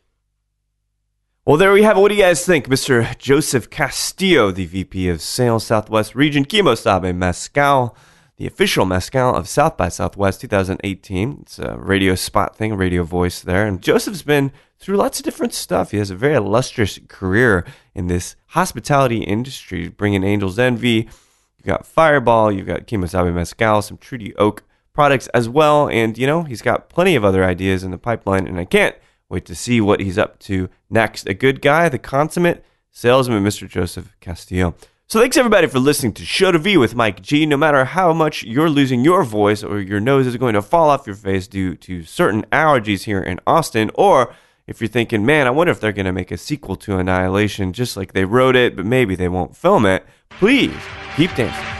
Well, 1.49 1.57
there 1.57 1.73
we 1.73 1.83
have 1.83 1.97
it. 1.97 2.01
What 2.01 2.11
do 2.11 2.15
you 2.15 2.21
guys 2.21 2.45
think? 2.45 2.69
Mr. 2.69 3.17
Joseph 3.17 3.71
Castillo, 3.71 4.51
the 4.51 4.67
VP 4.67 5.09
of 5.09 5.23
Sales 5.23 5.65
Southwest 5.65 6.15
Region, 6.15 6.45
Kimo 6.45 6.75
Sabe 6.75 7.15
Mescal, 7.15 7.97
the 8.37 8.47
official 8.47 8.85
Mescal 8.85 9.35
of 9.35 9.49
South 9.49 9.79
by 9.79 9.89
Southwest 9.89 10.43
2018. 10.43 11.39
It's 11.41 11.59
a 11.59 11.79
radio 11.79 12.17
spot 12.17 12.55
thing, 12.55 12.75
radio 12.75 13.03
voice 13.03 13.41
there. 13.41 13.67
And 13.67 13.81
Joseph's 13.81 14.21
been 14.21 14.53
through 14.79 14.99
lots 14.99 15.21
of 15.21 15.25
different 15.25 15.55
stuff. 15.55 15.93
He 15.93 15.97
has 15.97 16.11
a 16.11 16.15
very 16.15 16.35
illustrious 16.35 17.01
career 17.09 17.65
in 17.95 18.09
this 18.09 18.37
hospitality 18.49 19.25
industry, 19.25 19.89
bringing 19.89 20.25
Angels 20.25 20.59
Envy. 20.59 21.09
You've 21.57 21.67
got 21.67 21.87
Fireball, 21.87 22.53
you've 22.53 22.67
got 22.67 22.87
Kimo 22.87 23.07
Sabe 23.07 23.33
Mescal, 23.33 23.81
some 23.81 23.97
Treaty 23.97 24.37
Oak 24.37 24.65
products 24.93 25.29
as 25.29 25.49
well. 25.49 25.89
And, 25.89 26.19
you 26.19 26.27
know, 26.27 26.43
he's 26.43 26.61
got 26.61 26.91
plenty 26.91 27.15
of 27.15 27.25
other 27.25 27.43
ideas 27.43 27.85
in 27.85 27.91
the 27.91 27.97
pipeline. 27.97 28.47
And 28.47 28.61
I 28.61 28.67
can't 28.67 28.95
wait 29.29 29.45
to 29.47 29.55
see 29.55 29.81
what 29.81 30.01
he's 30.01 30.19
up 30.19 30.39
to 30.41 30.69
next. 30.91 31.27
A 31.29 31.35
good 31.35 31.61
guy, 31.61 31.89
the 31.89 31.99
consummate 31.99 32.65
salesman, 32.91 33.45
Mr. 33.45 33.69
Joseph 33.69 34.15
Castillo. 34.21 34.75
So 35.07 35.21
thanks 35.21 35.39
everybody 35.39 35.67
for 35.69 35.79
listening 35.79 36.13
to 36.15 36.25
Show 36.25 36.53
to 36.53 36.59
V 36.59 36.77
with 36.77 36.95
Mike 36.95 37.23
G. 37.23 37.47
No 37.47 37.57
matter 37.57 37.87
how 37.87 38.13
much 38.13 38.43
you're 38.43 38.69
losing 38.69 39.05
your 39.05 39.25
voice 39.25 39.63
or 39.63 39.81
your 39.81 40.01
nose 40.01 40.27
is 40.27 40.37
going 40.37 40.55
to 40.55 40.61
fall 40.61 40.91
off 40.91 41.07
your 41.07 41.17
face 41.17 41.49
due 41.49 41.75
to 41.77 42.03
certain 42.03 42.43
allergies 42.53 43.05
here 43.05 43.23
in 43.23 43.41
Austin, 43.47 43.91
or 43.95 44.35
if 44.67 44.83
you're 44.83 44.89
thinking, 44.89 45.25
man, 45.25 45.47
I 45.47 45.51
wonder 45.51 45.71
if 45.71 45.81
they're 45.81 45.93
going 45.93 46.05
to 46.05 46.13
make 46.13 46.31
a 46.31 46.37
sequel 46.37 46.77
to 46.77 46.99
Annihilation 46.99 47.73
just 47.73 47.97
like 47.97 48.13
they 48.13 48.27
wrote 48.27 48.55
it, 48.55 48.77
but 48.77 48.85
maybe 48.85 49.17
they 49.17 49.29
won't 49.29 49.57
film 49.57 49.87
it, 49.87 50.05
please 50.29 50.77
keep 51.17 51.35
dancing. 51.35 51.78